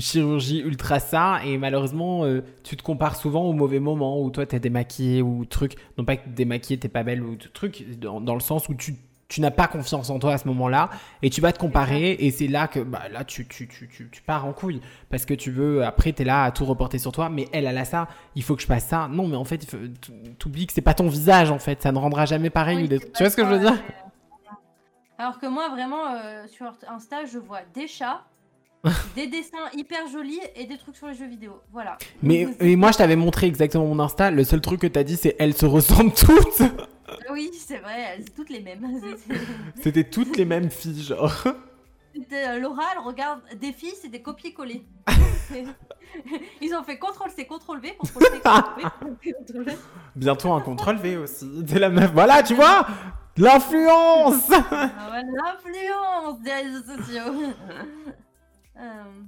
Chirurgie 0.00 0.60
ultra 0.60 1.00
ça 1.00 1.40
et 1.44 1.58
malheureusement 1.58 2.24
euh, 2.24 2.42
tu 2.64 2.76
te 2.76 2.82
compares 2.82 3.16
souvent 3.16 3.42
au 3.42 3.52
mauvais 3.52 3.80
moment 3.80 4.22
où 4.22 4.30
toi 4.30 4.46
t'es 4.46 4.60
démaquillée 4.60 5.22
ou 5.22 5.44
truc. 5.44 5.76
Non 5.96 6.04
pas 6.04 6.16
que 6.16 6.24
t'es 6.24 6.30
démaquillée 6.30 6.78
t'es 6.78 6.88
pas 6.88 7.02
belle 7.02 7.22
ou 7.22 7.36
truc 7.52 7.84
dans, 7.98 8.20
dans 8.20 8.34
le 8.34 8.40
sens 8.40 8.68
où 8.68 8.74
tu 8.74 8.96
tu 9.28 9.42
n'as 9.42 9.50
pas 9.50 9.68
confiance 9.68 10.08
en 10.08 10.18
toi 10.18 10.32
à 10.32 10.38
ce 10.38 10.48
moment-là 10.48 10.88
et 11.20 11.28
tu 11.28 11.42
vas 11.42 11.52
te 11.52 11.58
comparer 11.58 12.12
et 12.12 12.30
c'est 12.30 12.48
là 12.48 12.66
que 12.66 12.80
bah, 12.80 13.10
là 13.12 13.24
tu, 13.24 13.46
tu, 13.46 13.68
tu, 13.68 13.86
tu, 13.86 14.08
tu 14.10 14.22
pars 14.22 14.46
en 14.46 14.54
couille 14.54 14.80
parce 15.10 15.26
que 15.26 15.34
tu 15.34 15.50
veux 15.50 15.84
après 15.84 16.12
t'es 16.12 16.24
là 16.24 16.44
à 16.44 16.50
tout 16.50 16.64
reporter 16.64 16.98
sur 16.98 17.12
toi 17.12 17.28
mais 17.28 17.46
elle 17.52 17.66
elle 17.66 17.76
a 17.76 17.84
ça 17.84 18.08
il 18.36 18.42
faut 18.42 18.56
que 18.56 18.62
je 18.62 18.66
passe 18.66 18.86
ça. 18.86 19.06
Non 19.10 19.28
mais 19.28 19.36
en 19.36 19.44
fait 19.44 19.66
t'oublies 20.38 20.66
que 20.66 20.72
c'est 20.72 20.80
pas 20.80 20.94
ton 20.94 21.08
visage 21.08 21.50
en 21.50 21.58
fait. 21.58 21.82
Ça 21.82 21.92
ne 21.92 21.98
rendra 21.98 22.24
jamais 22.24 22.48
pareil 22.48 22.88
Oui, 22.90 23.00
tu 23.14 23.22
vois 23.22 23.30
ce 23.30 23.36
que 23.36 23.44
je 23.44 23.50
veux 23.50 23.58
dire? 23.58 23.74
Alors 25.18 25.40
que 25.40 25.46
moi, 25.46 25.68
vraiment, 25.70 26.14
euh, 26.14 26.46
sur 26.46 26.72
Insta, 26.88 27.24
je 27.24 27.38
vois 27.38 27.62
des 27.74 27.88
chats, 27.88 28.22
des 29.16 29.26
dessins 29.26 29.56
hyper 29.74 30.06
jolis 30.08 30.40
et 30.54 30.66
des 30.66 30.78
trucs 30.78 30.96
sur 30.96 31.08
les 31.08 31.14
jeux 31.14 31.26
vidéo. 31.26 31.60
Voilà. 31.72 31.98
mais, 32.22 32.46
mais 32.60 32.76
moi 32.76 32.92
je 32.92 32.98
t'avais 32.98 33.16
montré 33.16 33.46
exactement 33.46 33.86
mon 33.86 33.98
Insta 33.98 34.30
le 34.30 34.44
seul 34.44 34.60
truc 34.60 34.80
que 34.80 34.86
t'as 34.86 35.04
dit 35.04 35.16
c'est 35.16 35.36
elles 35.38 35.54
se 35.54 35.66
ressemblent 35.66 36.12
toutes 36.12 36.62
Oui, 37.30 37.50
c'est 37.54 37.78
vrai, 37.78 38.18
c'est 38.18 38.34
toutes 38.34 38.50
les 38.50 38.60
mêmes. 38.60 38.86
C'était 39.82 40.04
toutes 40.04 40.36
les 40.36 40.44
mêmes 40.44 40.70
filles, 40.70 41.02
genre. 41.02 41.44
Euh, 42.32 42.58
Laura, 42.58 42.82
elle 42.92 43.04
regarde 43.04 43.40
des 43.60 43.72
filles, 43.72 43.94
c'est 44.00 44.08
des 44.08 44.22
copier-coller. 44.22 44.84
Ils 46.60 46.74
ont 46.74 46.82
fait 46.82 46.98
CTRL-C, 46.98 47.46
CTRL-V, 47.46 47.96
CTRL-C, 48.02 48.82
CTRL-V. 49.46 49.72
Bientôt 50.16 50.52
un 50.52 50.60
CTRL-V 50.60 51.16
aussi. 51.18 51.48
C'est 51.66 51.78
la 51.78 51.90
meuf. 51.90 52.10
Voilà, 52.12 52.42
tu 52.42 52.54
vois 52.54 52.86
L'influence 53.36 54.50
ah 54.50 54.90
L'influence 55.12 56.40
des 56.40 56.52
réseaux 56.52 56.96
sociaux. 56.96 57.54
Euh, 58.78 59.22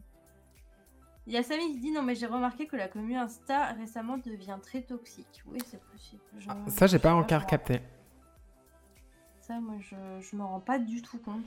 il 1.27 1.33
y 1.33 1.37
a 1.37 1.43
Samy 1.43 1.73
qui 1.73 1.79
dit 1.79 1.93
non 1.93 2.03
mais 2.03 2.15
j'ai 2.15 2.27
remarqué 2.27 2.67
que 2.67 2.77
la 2.77 2.89
commune 2.89 3.17
Insta 3.17 3.67
récemment 3.73 4.19
devient 4.19 4.59
très 4.63 4.83
toxique. 4.83 5.43
Oui 5.47 5.59
c'est 5.67 5.81
possible. 5.83 6.23
Ah, 6.49 6.57
ça 6.69 6.87
j'ai 6.87 6.99
pas 6.99 7.15
encore 7.15 7.47
capté. 7.47 7.81
Ça 9.41 9.61
moi 9.61 9.75
je, 9.81 9.97
je 10.21 10.37
me 10.37 10.43
rends 10.43 10.61
pas 10.61 10.79
du 10.79 11.03
tout 11.03 11.19
compte. 11.19 11.45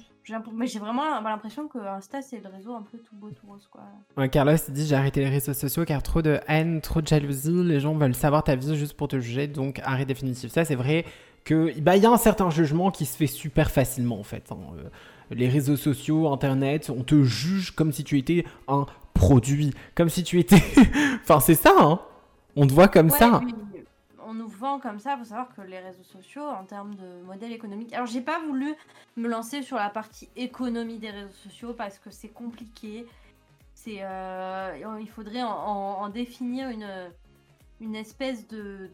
Mais 0.53 0.67
j'ai 0.67 0.79
vraiment 0.79 1.19
l'impression 1.21 1.67
que 1.67 1.79
Insta 1.79 2.21
c'est 2.21 2.39
le 2.39 2.49
réseau 2.49 2.75
un 2.75 2.83
peu 2.83 2.97
tout 2.97 3.15
beau 3.15 3.31
tout 3.31 3.47
rose 3.47 3.67
quoi. 3.71 3.83
Ouais, 4.15 4.29
Carlos 4.29 4.55
dit 4.69 4.85
j'ai 4.85 4.95
arrêté 4.95 5.21
les 5.21 5.29
réseaux 5.29 5.53
sociaux 5.53 5.85
car 5.85 6.03
trop 6.03 6.21
de 6.21 6.39
haine, 6.47 6.81
trop 6.81 7.01
de 7.01 7.07
jalousie, 7.07 7.63
les 7.63 7.79
gens 7.79 7.95
veulent 7.95 8.15
savoir 8.15 8.43
ta 8.43 8.55
vie 8.55 8.75
juste 8.75 8.95
pour 8.95 9.07
te 9.07 9.19
juger 9.19 9.47
donc 9.47 9.79
arrêt 9.83 10.05
définitif. 10.05 10.51
Ça 10.51 10.65
c'est 10.65 10.75
vrai 10.75 11.05
que 11.45 11.77
bah 11.81 11.97
il 11.97 12.03
y 12.03 12.05
a 12.05 12.11
un 12.11 12.17
certain 12.17 12.49
jugement 12.49 12.91
qui 12.91 13.05
se 13.05 13.17
fait 13.17 13.27
super 13.27 13.71
facilement 13.71 14.19
en 14.19 14.23
fait. 14.23 14.51
Hein. 14.51 14.57
Les 15.31 15.49
réseaux 15.49 15.77
sociaux, 15.77 16.31
internet, 16.31 16.91
on 16.95 17.03
te 17.03 17.23
juge 17.23 17.71
comme 17.71 17.91
si 17.91 18.03
tu 18.03 18.17
étais 18.17 18.45
un 18.67 18.85
produit, 19.13 19.73
comme 19.95 20.09
si 20.09 20.23
tu 20.23 20.39
étais. 20.39 20.61
enfin, 21.21 21.39
c'est 21.39 21.55
ça, 21.55 21.73
hein 21.79 21.99
On 22.55 22.67
te 22.67 22.73
voit 22.73 22.87
comme 22.87 23.09
ça. 23.09 23.41
on 24.25 24.33
nous 24.33 24.47
vend 24.47 24.79
comme 24.79 24.99
ça. 24.99 25.15
Il 25.15 25.19
faut 25.19 25.29
savoir 25.29 25.47
que 25.55 25.61
les 25.61 25.79
réseaux 25.79 26.03
sociaux, 26.03 26.45
en 26.47 26.63
termes 26.63 26.95
de 26.95 27.25
modèle 27.25 27.51
économique. 27.51 27.93
Alors, 27.93 28.07
j'ai 28.07 28.21
pas 28.21 28.39
voulu 28.39 28.73
me 29.15 29.27
lancer 29.27 29.61
sur 29.61 29.77
la 29.77 29.89
partie 29.89 30.29
économie 30.35 30.99
des 30.99 31.09
réseaux 31.09 31.33
sociaux 31.43 31.73
parce 31.73 31.99
que 31.99 32.11
c'est 32.11 32.29
compliqué. 32.29 33.05
C'est, 33.73 33.99
euh, 34.01 34.97
il 34.99 35.09
faudrait 35.09 35.43
en, 35.43 36.07
définir 36.09 36.69
une, 36.69 36.87
une 37.83 37.95
espèce 37.95 38.47
de, 38.47 38.89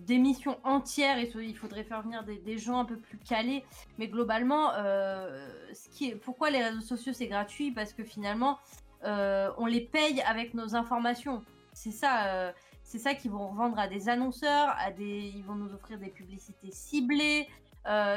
d'émission 0.00 0.58
entière 0.64 1.18
et 1.18 1.30
il 1.34 1.56
faudrait 1.56 1.82
faire 1.82 2.02
venir 2.02 2.22
des, 2.24 2.58
gens 2.58 2.78
un 2.78 2.84
peu 2.84 2.98
plus 2.98 3.18
calés. 3.18 3.64
Mais 3.98 4.06
globalement, 4.06 4.72
euh, 4.74 5.48
ce 5.72 5.88
qui 5.88 6.10
est, 6.10 6.14
pourquoi 6.14 6.50
les 6.50 6.62
réseaux 6.62 6.82
sociaux 6.82 7.12
c'est 7.14 7.26
gratuit? 7.26 7.72
Parce 7.72 7.92
que 7.92 8.04
finalement, 8.04 8.58
euh, 9.04 9.50
on 9.56 9.66
les 9.66 9.80
paye 9.80 10.20
avec 10.22 10.52
nos 10.54 10.76
informations. 10.76 11.42
C'est 11.72 11.90
ça, 11.90 12.26
euh, 12.26 12.52
c'est 12.82 12.98
ça 12.98 13.14
qu'ils 13.14 13.30
vont 13.30 13.48
revendre 13.48 13.78
à 13.78 13.88
des 13.88 14.08
annonceurs, 14.08 14.74
à 14.78 14.90
des, 14.90 15.32
ils 15.34 15.44
vont 15.44 15.54
nous 15.54 15.72
offrir 15.72 15.98
des 15.98 16.10
publicités 16.10 16.70
ciblées. 16.70 17.48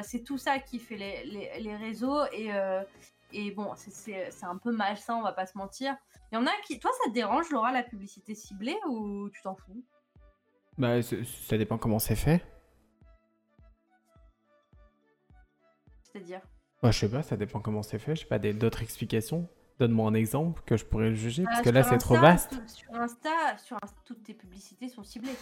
C'est 0.03 0.23
tout 0.23 0.37
ça 0.37 0.59
qui 0.59 0.79
fait 0.79 0.97
les, 0.97 1.75
réseaux 1.75 2.25
et, 2.31 2.51
et 3.33 3.51
bon, 3.51 3.73
c'est 3.75 4.43
un 4.43 4.57
peu 4.57 4.71
malsain, 4.71 5.15
on 5.15 5.23
va 5.23 5.33
pas 5.33 5.45
se 5.45 5.57
mentir. 5.57 5.95
Il 6.31 6.35
y 6.35 6.37
en 6.37 6.45
a 6.45 6.51
qui, 6.65 6.79
toi, 6.79 6.91
ça 7.03 7.09
te 7.09 7.13
dérange, 7.13 7.49
Laura, 7.51 7.71
la 7.71 7.83
publicité 7.83 8.35
ciblée 8.35 8.77
ou 8.87 9.29
tu 9.29 9.41
t'en 9.41 9.55
fous? 9.55 9.83
Bah, 10.77 11.01
ça 11.01 11.57
dépend 11.57 11.77
comment 11.77 11.99
c'est 11.99 12.15
fait. 12.15 12.43
C'est-à-dire? 16.03 16.41
Bah, 16.81 16.91
Je 16.91 16.99
sais 16.99 17.09
pas, 17.09 17.23
ça 17.23 17.35
dépend 17.35 17.59
comment 17.59 17.83
c'est 17.83 17.99
fait. 17.99 18.15
Je 18.15 18.21
sais 18.21 18.27
pas 18.27 18.39
d'autres 18.39 18.83
explications. 18.83 19.49
Donne-moi 19.79 20.09
un 20.09 20.13
exemple 20.13 20.61
que 20.65 20.75
je 20.75 20.85
pourrais 20.85 21.09
le 21.09 21.15
juger, 21.15 21.43
parce 21.43 21.59
bah, 21.59 21.63
que 21.63 21.69
là, 21.69 21.83
c'est 21.83 21.97
trop 21.97 22.17
vaste. 22.17 22.59
Sur 22.67 22.95
Insta, 22.95 23.57
sur 23.57 23.77
toutes 24.05 24.23
tes 24.23 24.33
publicités 24.33 24.89
sont 24.89 25.03
ciblées. 25.03 25.35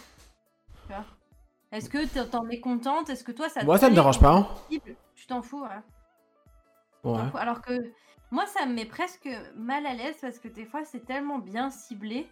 Est-ce 1.72 1.88
que 1.88 2.24
t'en 2.24 2.48
es 2.48 2.60
contente? 2.60 3.10
Est-ce 3.10 3.24
que 3.24 3.32
toi, 3.32 3.48
ça 3.48 3.64
Moi, 3.64 3.78
ça 3.78 3.88
me 3.88 3.94
dérange 3.94 4.20
pas. 4.20 4.32
Hein. 4.32 4.48
Tu 5.14 5.26
t'en 5.26 5.42
fous, 5.42 5.64
hein. 5.64 5.82
ouais. 7.04 7.20
Alors 7.34 7.62
que 7.62 7.92
moi, 8.30 8.46
ça 8.46 8.66
me 8.66 8.74
met 8.74 8.84
presque 8.84 9.28
mal 9.54 9.86
à 9.86 9.94
l'aise 9.94 10.16
parce 10.20 10.38
que 10.38 10.48
des 10.48 10.66
fois, 10.66 10.84
c'est 10.84 11.04
tellement 11.04 11.38
bien 11.38 11.70
ciblé 11.70 12.28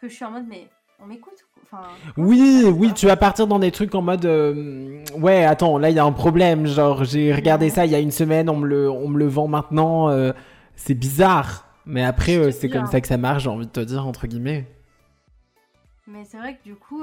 que 0.00 0.08
je 0.08 0.14
suis 0.14 0.24
en 0.24 0.32
mode, 0.32 0.46
mais 0.46 0.68
on 1.02 1.06
m'écoute. 1.06 1.46
Enfin, 1.64 1.82
oui, 2.16 2.64
oui, 2.64 2.92
tu 2.94 3.06
vas 3.06 3.16
partir 3.16 3.46
dans 3.46 3.58
des 3.58 3.72
trucs 3.72 3.94
en 3.94 4.02
mode 4.02 4.24
euh, 4.24 5.02
ouais, 5.16 5.44
attends, 5.44 5.78
là 5.78 5.90
il 5.90 5.96
y 5.96 5.98
a 5.98 6.04
un 6.04 6.12
problème. 6.12 6.66
Genre, 6.66 7.04
j'ai 7.04 7.34
regardé 7.34 7.70
ça 7.70 7.86
il 7.86 7.92
y 7.92 7.94
a 7.94 7.98
une 7.98 8.12
semaine, 8.12 8.48
on 8.48 8.56
me 8.56 8.66
le, 8.66 8.90
on 8.90 9.08
me 9.08 9.18
le 9.18 9.26
vend 9.26 9.48
maintenant. 9.48 10.08
Euh, 10.08 10.32
c'est 10.76 10.94
bizarre. 10.94 11.64
Mais 11.84 12.04
après, 12.04 12.36
euh, 12.36 12.50
c'est 12.50 12.68
comme 12.68 12.86
ça 12.86 13.00
que 13.00 13.06
ça 13.06 13.16
marche, 13.16 13.44
j'ai 13.44 13.50
envie 13.50 13.66
de 13.66 13.70
te 13.70 13.80
dire, 13.80 14.06
entre 14.06 14.26
guillemets. 14.26 14.66
Mais 16.08 16.24
c'est 16.24 16.36
vrai 16.36 16.56
que 16.56 16.62
du 16.64 16.74
coup, 16.74 17.02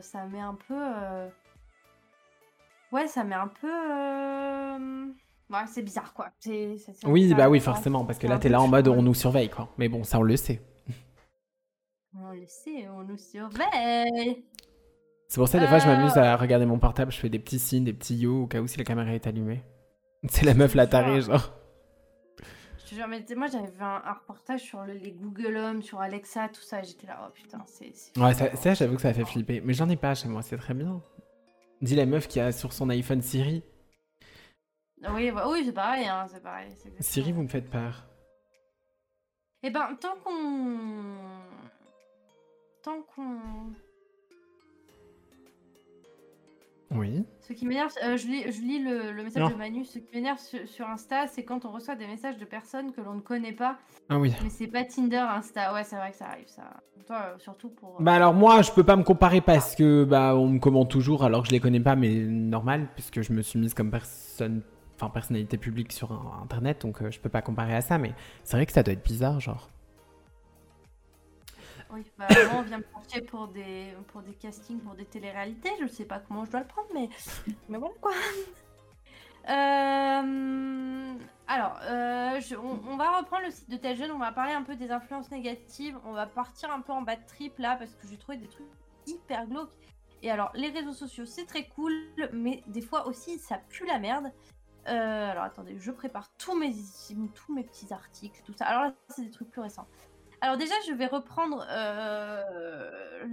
ça 0.00 0.26
met 0.26 0.40
un 0.40 0.56
peu. 0.68 0.80
Ouais, 2.92 3.08
ça 3.08 3.24
met 3.24 3.34
un 3.34 3.50
peu. 3.60 3.68
Ouais, 5.50 5.60
c'est 5.66 5.82
bizarre, 5.82 6.14
quoi. 6.14 6.28
oui, 7.06 7.34
bah 7.34 7.48
oui, 7.48 7.60
forcément, 7.60 8.04
parce 8.04 8.18
que 8.18 8.26
là, 8.26 8.38
t'es 8.38 8.48
là 8.48 8.60
en 8.60 8.68
mode 8.68 8.88
on 8.88 9.02
nous 9.02 9.14
surveille, 9.14 9.50
quoi. 9.50 9.68
Mais 9.78 9.88
bon, 9.88 10.04
ça, 10.04 10.18
on 10.18 10.22
le 10.22 10.36
sait. 10.36 10.62
On 12.16 12.32
le 12.32 12.46
sait, 12.46 12.88
on 12.88 13.02
nous 13.02 13.16
surveille. 13.16 14.44
C'est 15.28 15.36
pour 15.36 15.48
ça, 15.48 15.58
des 15.58 15.66
fois, 15.66 15.78
je 15.78 15.86
m'amuse 15.86 16.16
à 16.16 16.36
regarder 16.36 16.66
mon 16.66 16.78
portable, 16.78 17.10
je 17.10 17.18
fais 17.18 17.28
des 17.28 17.38
petits 17.38 17.58
signes, 17.58 17.84
des 17.84 17.92
petits 17.92 18.16
yo 18.16 18.42
au 18.42 18.46
cas 18.46 18.60
où 18.60 18.66
si 18.66 18.78
la 18.78 18.84
caméra 18.84 19.12
est 19.12 19.26
allumée. 19.26 19.62
C'est 20.28 20.46
la 20.46 20.54
meuf 20.54 20.74
la 20.74 20.86
tarée, 20.86 21.20
genre 21.20 21.52
moi 23.36 23.46
j'avais 23.46 23.70
vu 23.70 23.82
un, 23.82 24.12
reportage 24.12 24.60
sur 24.60 24.84
les 24.84 25.12
Google 25.12 25.56
Home, 25.56 25.82
sur 25.82 26.00
Alexa, 26.00 26.48
tout 26.48 26.60
ça, 26.60 26.82
j'étais 26.82 27.06
là, 27.06 27.26
oh 27.26 27.32
putain, 27.32 27.62
c'est. 27.66 27.92
Ouais, 28.16 28.34
ça, 28.34 28.74
j'avoue 28.74 28.96
que 28.96 29.02
ça 29.02 29.12
fait 29.12 29.24
flipper. 29.24 29.60
Mais 29.60 29.74
j'en 29.74 29.88
ai 29.88 29.96
pas 29.96 30.14
chez 30.14 30.28
moi, 30.28 30.42
c'est 30.42 30.56
très 30.56 30.74
bien. 30.74 31.02
Dis 31.80 31.96
la 31.96 32.06
meuf 32.06 32.28
qui 32.28 32.40
a 32.40 32.52
sur 32.52 32.72
son 32.72 32.88
iPhone 32.90 33.22
Siri. 33.22 33.62
Oui, 35.10 35.30
bah, 35.30 35.48
oui 35.50 35.62
c'est 35.64 35.72
pareil, 35.72 36.06
hein, 36.06 36.26
c'est 36.30 36.42
pareil. 36.42 36.70
Siri, 37.00 37.32
vous 37.32 37.42
me 37.42 37.48
faites 37.48 37.68
peur. 37.68 38.06
Eh 39.62 39.70
ben, 39.70 39.96
tant 40.00 40.14
qu'on. 40.22 41.16
Tant 42.84 43.00
qu'on. 43.16 43.38
Oui. 46.90 47.24
Ce 47.40 47.54
qui 47.54 47.66
m'énerve, 47.66 47.90
euh, 48.04 48.18
je, 48.18 48.26
lis, 48.26 48.42
je 48.52 48.60
lis 48.60 48.78
le, 48.78 49.22
message 49.22 49.50
de 49.50 49.54
Manu, 49.54 49.84
ce 49.86 49.98
qui 49.98 50.14
m'énerve 50.14 50.38
sur, 50.38 50.86
Insta, 50.86 51.26
c'est 51.26 51.44
quand 51.44 51.64
on 51.64 51.72
reçoit 51.72 51.96
des 51.96 52.06
messages 52.06 52.36
de 52.36 52.44
personnes 52.44 52.92
que 52.92 53.00
l'on 53.00 53.14
ne 53.14 53.20
connaît 53.20 53.54
pas. 53.54 53.78
Ah 54.10 54.18
oui. 54.18 54.32
Mais 54.42 54.50
c'est 54.50 54.66
pas 54.66 54.84
Tinder, 54.84 55.16
Insta. 55.16 55.72
Ouais, 55.72 55.82
c'est 55.82 55.96
vrai 55.96 56.10
que 56.10 56.16
ça 56.18 56.26
arrive, 56.26 56.46
ça. 56.46 56.62
Toi, 57.06 57.16
euh, 57.16 57.38
surtout 57.38 57.70
pour. 57.70 58.00
Bah 58.00 58.14
alors 58.14 58.34
moi, 58.34 58.60
je 58.60 58.70
peux 58.70 58.84
pas 58.84 58.96
me 58.96 59.02
comparer 59.02 59.40
parce 59.40 59.74
que 59.74 60.04
bah 60.04 60.36
on 60.36 60.48
me 60.48 60.58
commente 60.58 60.90
toujours 60.90 61.24
alors 61.24 61.42
que 61.42 61.48
je 61.48 61.52
les 61.52 61.60
connais 61.60 61.80
pas, 61.80 61.96
mais 61.96 62.10
normal, 62.10 62.88
puisque 62.94 63.22
je 63.22 63.32
me 63.32 63.40
suis 63.40 63.58
mise 63.58 63.72
comme 63.72 63.90
personne, 63.90 64.62
enfin 64.94 65.08
personnalité 65.08 65.56
publique 65.56 65.92
sur 65.92 66.12
Internet, 66.42 66.82
donc 66.82 67.00
euh, 67.00 67.10
je 67.10 67.18
peux 67.18 67.30
pas 67.30 67.42
comparer 67.42 67.74
à 67.74 67.80
ça. 67.80 67.96
Mais 67.96 68.12
c'est 68.42 68.58
vrai 68.58 68.66
que 68.66 68.72
ça 68.72 68.82
doit 68.82 68.92
être 68.92 69.04
bizarre, 69.04 69.40
genre. 69.40 69.70
Oui, 71.94 72.02
bah, 72.18 72.26
on 72.54 72.62
vient 72.62 72.78
me 72.78 72.84
chercher 72.92 73.24
pour 73.24 73.46
des, 73.46 73.94
pour 74.08 74.20
des 74.22 74.34
castings, 74.34 74.80
pour 74.80 74.96
des 74.96 75.04
téléréalités. 75.04 75.70
Je 75.80 75.86
sais 75.86 76.04
pas 76.04 76.18
comment 76.18 76.44
je 76.44 76.50
dois 76.50 76.58
le 76.58 76.66
prendre, 76.66 76.88
mais, 76.92 77.08
mais 77.68 77.78
voilà 77.78 77.94
quoi. 78.00 78.12
Euh, 79.46 81.14
alors, 81.46 81.78
euh, 81.82 82.40
on, 82.62 82.96
va 82.96 83.18
reprendre 83.18 83.44
le 83.44 83.50
site 83.50 83.68
de 83.68 83.76
tel 83.76 83.94
jeune. 83.94 84.10
On 84.10 84.18
va 84.18 84.32
parler 84.32 84.54
un 84.54 84.62
peu 84.62 84.74
des 84.74 84.90
influences 84.90 85.30
négatives. 85.30 85.98
On 86.06 86.12
va 86.12 86.24
partir 86.24 86.70
un 86.70 86.80
peu 86.80 86.92
en 86.92 87.02
bas 87.02 87.16
de 87.16 87.26
trip 87.26 87.58
là 87.58 87.76
parce 87.76 87.94
que 87.94 88.08
j'ai 88.08 88.16
trouvé 88.16 88.38
des 88.38 88.48
trucs 88.48 88.66
hyper 89.06 89.46
glauques. 89.46 89.74
Et 90.22 90.30
alors, 90.30 90.50
les 90.54 90.70
réseaux 90.70 90.94
sociaux, 90.94 91.26
c'est 91.26 91.44
très 91.44 91.68
cool, 91.68 91.92
mais 92.32 92.62
des 92.68 92.80
fois 92.80 93.06
aussi, 93.06 93.38
ça 93.38 93.58
pue 93.68 93.84
la 93.84 93.98
merde. 93.98 94.32
Euh, 94.88 95.30
alors, 95.30 95.44
attendez, 95.44 95.76
je 95.78 95.90
prépare 95.90 96.30
tous 96.38 96.58
mes, 96.58 96.72
tous 97.34 97.54
mes 97.54 97.64
petits 97.64 97.92
articles, 97.92 98.40
tout 98.46 98.54
ça. 98.54 98.64
Alors 98.64 98.84
là, 98.84 98.94
c'est 99.10 99.24
des 99.24 99.30
trucs 99.30 99.50
plus 99.50 99.60
récents. 99.60 99.86
Alors 100.44 100.58
déjà, 100.58 100.74
je 100.86 100.92
vais 100.92 101.06
reprendre 101.06 101.66
euh, 101.70 103.24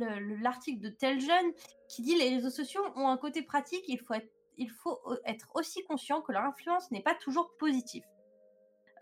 l'article 0.41 0.79
de 0.79 0.87
Tel 0.87 1.19
Jeune 1.19 1.51
qui 1.89 2.03
dit 2.03 2.15
les 2.15 2.29
réseaux 2.29 2.49
sociaux 2.49 2.81
ont 2.95 3.09
un 3.09 3.17
côté 3.17 3.41
pratique. 3.41 3.83
Il 3.89 3.99
faut 3.99 4.13
être, 4.13 4.31
être 5.25 5.49
aussi 5.53 5.83
conscient 5.83 6.21
que 6.21 6.31
leur 6.31 6.43
influence 6.43 6.89
n'est 6.89 7.01
pas 7.01 7.13
toujours 7.15 7.57
positive. 7.57 8.05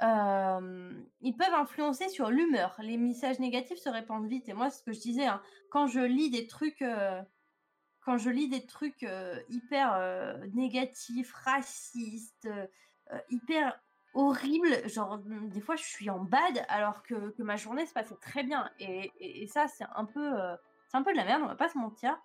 ils 0.02 1.36
peuvent 1.38 1.54
influencer 1.54 2.10
sur 2.10 2.32
l'humeur. 2.32 2.76
Les 2.80 2.98
messages 2.98 3.38
négatifs 3.38 3.78
se 3.78 3.90
répandent 3.90 4.28
vite. 4.28 4.50
Et 4.50 4.54
moi, 4.54 4.72
ce 4.72 4.82
que 4.82 4.92
je 4.92 5.02
disais, 5.02 5.28
hein, 5.28 5.40
quand 5.70 5.86
je 5.86 6.00
lis 6.00 6.32
des 6.32 6.48
trucs, 6.48 6.82
euh, 6.82 7.22
quand 8.02 8.18
je 8.18 8.32
lis 8.32 8.50
des 8.50 8.66
trucs 8.66 9.04
euh, 9.04 9.40
hyper 9.50 10.40
négatifs, 10.56 11.32
racistes, 11.32 12.50
hyper 13.30 13.80
horrible. 14.14 14.88
Genre, 14.90 15.18
mmh, 15.18 15.50
des 15.50 15.62
fois, 15.62 15.76
je 15.76 15.84
suis 15.84 16.10
en 16.10 16.20
bad 16.20 16.66
alors 16.70 17.04
que, 17.04 17.32
que 17.32 17.44
ma 17.44 17.56
journée 17.56 17.86
se 17.86 17.94
passait 17.94 18.18
très 18.22 18.44
bien. 18.44 18.70
Et, 18.80 19.12
et, 19.20 19.48
ça, 19.48 19.68
c'est 19.68 19.86
un, 19.96 20.06
peu, 20.06 20.40
euh, 20.40 20.56
un 20.94 21.04
peu 21.04 21.12
de 21.12 21.18
la 21.18 21.26
merde, 21.26 21.42
on 21.44 21.48
va 21.48 21.56
pas 21.56 21.70
se 21.70 21.78
mentir. 21.78 22.18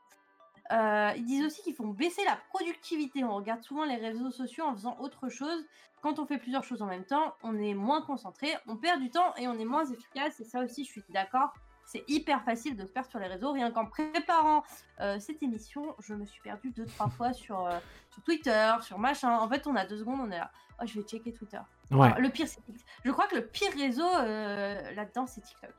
Euh, 0.73 1.13
ils 1.17 1.25
disent 1.25 1.45
aussi 1.45 1.63
qu'ils 1.63 1.75
font 1.75 1.89
baisser 1.89 2.25
la 2.25 2.37
productivité. 2.51 3.23
On 3.23 3.35
regarde 3.35 3.63
souvent 3.63 3.85
les 3.85 3.97
réseaux 3.97 4.31
sociaux 4.31 4.65
en 4.65 4.75
faisant 4.75 4.97
autre 4.99 5.29
chose. 5.29 5.65
Quand 6.03 6.19
on 6.19 6.27
fait 6.27 6.39
plusieurs 6.39 6.65
choses 6.65 6.83
en 6.83 6.87
même 6.87 7.05
temps, 7.05 7.35
on 7.43 7.59
est 7.59 7.75
moins 7.75 8.03
concentré, 8.03 8.55
on 8.67 8.77
perd 8.77 9.01
du 9.01 9.11
temps 9.11 9.35
et 9.37 9.49
on 9.49 9.59
est 9.59 9.65
moins 9.65 9.85
efficace. 9.87 10.41
Et 10.41 10.45
ça 10.45 10.61
aussi, 10.61 10.85
je 10.85 10.91
suis 10.91 11.05
d'accord. 11.11 11.55
C'est 11.87 12.05
hyper 12.09 12.43
facile 12.45 12.77
de 12.77 12.85
se 12.87 12.93
perdre 12.93 13.09
sur 13.11 13.19
les 13.19 13.27
réseaux. 13.27 13.53
Rien 13.53 13.71
qu'en 13.71 13.87
préparant 13.87 14.63
euh, 15.01 15.19
cette 15.21 15.43
émission, 15.43 15.95
je 16.01 16.15
me 16.15 16.25
suis 16.25 16.41
perdue 16.41 16.71
deux, 16.71 16.87
trois 16.87 17.09
fois 17.09 17.33
sur, 17.33 17.67
euh, 17.67 17.79
sur 18.11 18.23
Twitter, 18.23 18.73
sur 18.81 18.99
machin. 18.99 19.39
En 19.39 19.49
fait, 19.49 19.67
on 19.67 19.77
a 19.77 19.85
deux 19.87 19.99
secondes, 19.99 20.21
on 20.21 20.31
est 20.31 20.39
là. 20.39 20.51
Oh, 20.81 20.87
je 20.87 20.95
vais 20.99 21.07
checker 21.07 21.33
Twitter. 21.33 21.61
Ouais. 21.91 22.07
Alors, 22.07 22.21
le 22.21 22.31
pire, 22.31 22.49
c'est 22.49 22.61
Je 23.05 23.11
crois 23.11 23.27
que 23.27 23.37
le 23.37 23.47
pire 23.47 23.73
réseau 23.77 24.07
euh, 24.07 24.93
là-dedans, 24.93 25.27
c'est 25.27 25.41
TikTok. 25.43 25.75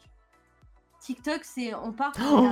TikTok, 0.99 1.43
c'est. 1.43 1.73
On 1.75 1.91
part, 1.91 2.13
Oh 2.21 2.49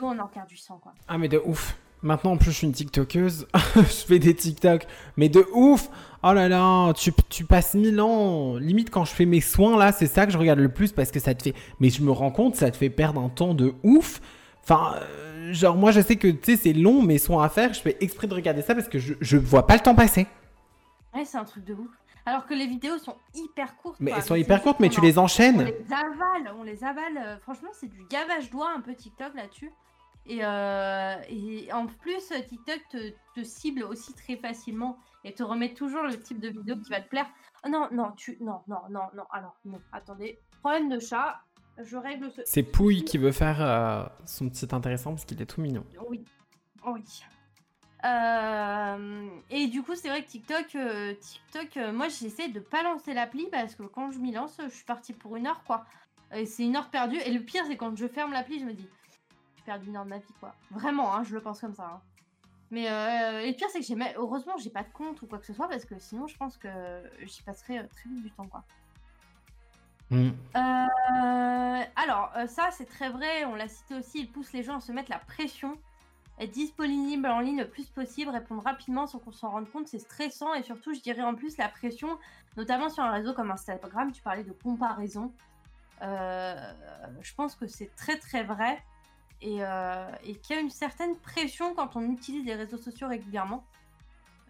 on 0.00 0.18
en 0.18 0.26
regarde 0.26 0.48
du 0.48 0.56
sang, 0.56 0.78
quoi. 0.78 0.94
Ah 1.08 1.18
mais 1.18 1.28
de 1.28 1.38
ouf. 1.44 1.76
Maintenant 2.02 2.32
en 2.32 2.36
plus 2.38 2.50
je 2.52 2.56
suis 2.56 2.66
une 2.66 2.72
TikTokeuse. 2.72 3.46
je 3.76 3.80
fais 3.82 4.18
des 4.18 4.34
TikTok. 4.34 4.86
Mais 5.16 5.28
de 5.28 5.46
ouf. 5.52 5.88
Oh 6.22 6.32
là 6.32 6.48
là, 6.48 6.92
tu, 6.94 7.12
tu 7.28 7.44
passes 7.44 7.74
mille 7.74 8.00
ans. 8.00 8.56
Limite 8.56 8.90
quand 8.90 9.04
je 9.04 9.12
fais 9.12 9.24
mes 9.26 9.40
soins 9.40 9.78
là, 9.78 9.90
c'est 9.92 10.06
ça 10.06 10.26
que 10.26 10.32
je 10.32 10.38
regarde 10.38 10.58
le 10.58 10.68
plus 10.70 10.92
parce 10.92 11.10
que 11.10 11.18
ça 11.20 11.34
te 11.34 11.42
fait... 11.42 11.54
Mais 11.80 11.88
je 11.90 12.02
me 12.02 12.10
rends 12.10 12.30
compte, 12.30 12.56
ça 12.56 12.70
te 12.70 12.76
fait 12.76 12.90
perdre 12.90 13.20
un 13.22 13.28
temps 13.30 13.54
de 13.54 13.74
ouf. 13.82 14.20
Enfin, 14.62 14.94
euh, 15.00 15.52
genre 15.54 15.76
moi 15.76 15.90
je 15.90 16.00
sais 16.00 16.16
que 16.16 16.28
tu 16.28 16.52
sais 16.52 16.56
c'est 16.56 16.72
long 16.74 17.02
mes 17.02 17.18
soins 17.18 17.42
à 17.44 17.48
faire. 17.48 17.72
Je 17.74 17.80
fais 17.80 17.96
exprès 18.00 18.26
de 18.26 18.34
regarder 18.34 18.60
ça 18.62 18.74
parce 18.74 18.88
que 18.88 18.98
je, 18.98 19.14
je 19.20 19.36
vois 19.38 19.66
pas 19.66 19.74
le 19.74 19.80
temps 19.80 19.94
passer. 19.94 20.26
Ouais, 21.14 21.24
c'est 21.24 21.38
un 21.38 21.44
truc 21.44 21.64
de 21.64 21.74
ouf. 21.74 21.90
Alors 22.26 22.44
que 22.46 22.52
les 22.54 22.66
vidéos 22.66 22.98
sont 22.98 23.16
hyper 23.34 23.76
courtes. 23.78 23.96
Mais 23.98 24.10
quoi. 24.10 24.18
elles 24.20 24.26
sont 24.26 24.34
hyper 24.34 24.62
courtes 24.62 24.78
mais 24.78 24.90
tu 24.90 25.00
en- 25.00 25.02
les 25.02 25.18
On 25.18 25.22
enchaînes. 25.22 25.62
les 25.64 25.86
avale, 25.90 26.54
on 26.58 26.62
les 26.62 26.84
avale. 26.84 27.16
euh, 27.18 27.36
Franchement, 27.42 27.70
c'est 27.72 27.88
du 27.88 28.04
gavage 28.10 28.50
doigt 28.50 28.70
un 28.76 28.80
peu 28.80 28.94
TikTok 28.94 29.34
là-dessus. 29.34 29.70
Et, 30.26 30.44
euh, 30.44 31.16
et 31.28 31.72
en 31.72 31.86
plus, 31.86 32.32
TikTok 32.48 32.80
te, 32.90 33.12
te 33.34 33.42
cible 33.42 33.82
aussi 33.82 34.12
très 34.14 34.36
facilement 34.36 34.98
et 35.24 35.34
te 35.34 35.42
remet 35.42 35.74
toujours 35.74 36.02
le 36.02 36.18
type 36.20 36.40
de 36.40 36.48
vidéo 36.48 36.76
qui 36.76 36.90
va 36.90 37.00
te 37.00 37.08
plaire. 37.08 37.26
Oh 37.64 37.68
non, 37.68 37.88
non, 37.90 38.12
tu. 38.12 38.38
Non, 38.40 38.60
non, 38.68 38.80
non, 38.90 39.02
non. 39.14 39.24
Alors, 39.30 39.56
non, 39.64 39.80
attendez. 39.92 40.38
Problème 40.60 40.88
de 40.88 40.98
chat. 40.98 41.40
Je 41.82 41.96
règle 41.96 42.30
ce. 42.30 42.42
C'est 42.44 42.62
Pouille 42.62 43.04
qui 43.04 43.18
veut 43.18 43.32
faire 43.32 43.62
euh, 43.62 44.04
son 44.26 44.48
petit 44.48 44.68
intéressant 44.74 45.10
parce 45.10 45.24
qu'il 45.24 45.40
est 45.40 45.46
tout 45.46 45.60
mignon. 45.60 45.84
Oui. 46.08 46.24
Oui. 46.86 47.02
Euh, 48.04 49.28
et 49.50 49.66
du 49.66 49.82
coup, 49.82 49.94
c'est 49.94 50.08
vrai 50.08 50.22
que 50.22 50.28
TikTok, 50.28 50.76
TikTok 51.20 51.92
moi 51.92 52.08
j'essaie 52.08 52.48
de 52.48 52.60
pas 52.60 52.82
lancer 52.82 53.12
l'appli 53.12 53.46
parce 53.50 53.74
que 53.74 53.82
quand 53.82 54.10
je 54.10 54.18
m'y 54.18 54.32
lance, 54.32 54.58
je 54.62 54.70
suis 54.70 54.84
partie 54.84 55.12
pour 55.12 55.36
une 55.36 55.46
heure 55.46 55.62
quoi. 55.64 55.84
Et 56.32 56.46
c'est 56.46 56.64
une 56.64 56.76
heure 56.76 56.90
perdue. 56.90 57.18
Et 57.18 57.32
le 57.32 57.40
pire, 57.40 57.64
c'est 57.66 57.76
quand 57.76 57.96
je 57.96 58.06
ferme 58.06 58.32
l'appli, 58.32 58.60
je 58.60 58.64
me 58.64 58.72
dis, 58.72 58.88
perdu 59.70 59.88
une 59.88 59.96
heure 59.96 60.04
de 60.04 60.10
ma 60.10 60.18
vie 60.18 60.34
quoi. 60.40 60.54
Vraiment, 60.70 61.14
hein, 61.14 61.22
je 61.22 61.34
le 61.34 61.40
pense 61.40 61.60
comme 61.60 61.74
ça. 61.74 61.84
hein. 61.84 62.00
Mais 62.72 62.90
euh, 62.90 63.40
et 63.40 63.48
le 63.50 63.56
pire, 63.56 63.68
c'est 63.70 63.80
que 63.80 63.86
j'ai 63.86 63.96
heureusement, 64.16 64.56
j'ai 64.58 64.70
pas 64.70 64.82
de 64.82 64.92
compte 64.92 65.22
ou 65.22 65.26
quoi 65.26 65.38
que 65.38 65.46
ce 65.46 65.52
soit 65.52 65.68
parce 65.68 65.84
que 65.84 65.98
sinon, 65.98 66.26
je 66.26 66.36
pense 66.36 66.56
que 66.56 66.68
j'y 67.22 67.42
passerais 67.42 67.78
euh, 67.78 67.86
très 67.94 68.08
vite 68.08 68.22
du 68.22 68.30
temps 68.32 68.46
quoi. 68.46 68.64
Mm. 70.10 70.30
Euh, 70.56 71.84
alors, 71.96 72.32
ça, 72.48 72.70
c'est 72.72 72.86
très 72.86 73.10
vrai. 73.10 73.44
On 73.44 73.54
l'a 73.54 73.68
cité 73.68 73.94
aussi. 73.94 74.20
Il 74.20 74.32
pousse 74.32 74.52
les 74.52 74.64
gens 74.64 74.76
à 74.78 74.80
se 74.80 74.90
mettre 74.92 75.10
la 75.10 75.20
pression. 75.20 75.78
Être 76.40 76.50
disponible 76.50 77.28
en 77.28 77.40
ligne 77.40 77.58
le 77.58 77.68
plus 77.68 77.88
possible, 77.90 78.30
répondre 78.30 78.62
rapidement 78.64 79.06
sans 79.06 79.18
qu'on 79.18 79.30
s'en 79.30 79.50
rende 79.50 79.70
compte, 79.70 79.86
c'est 79.88 79.98
stressant. 79.98 80.54
Et 80.54 80.62
surtout, 80.62 80.94
je 80.94 81.00
dirais 81.00 81.22
en 81.22 81.34
plus 81.34 81.56
la 81.58 81.68
pression, 81.68 82.18
notamment 82.56 82.88
sur 82.88 83.02
un 83.04 83.12
réseau 83.12 83.34
comme 83.34 83.50
Instagram. 83.50 84.10
Tu 84.10 84.22
parlais 84.22 84.42
de 84.42 84.52
comparaison. 84.52 85.32
Euh, 86.02 86.72
je 87.20 87.34
pense 87.34 87.54
que 87.54 87.66
c'est 87.66 87.94
très 87.94 88.18
très 88.18 88.42
vrai. 88.42 88.82
Et, 89.42 89.64
euh, 89.64 90.10
et 90.24 90.36
qu'il 90.36 90.56
y 90.56 90.58
a 90.58 90.62
une 90.62 90.70
certaine 90.70 91.16
pression 91.16 91.74
quand 91.74 91.96
on 91.96 92.02
utilise 92.10 92.44
les 92.44 92.54
réseaux 92.54 92.76
sociaux 92.76 93.08
régulièrement. 93.08 93.64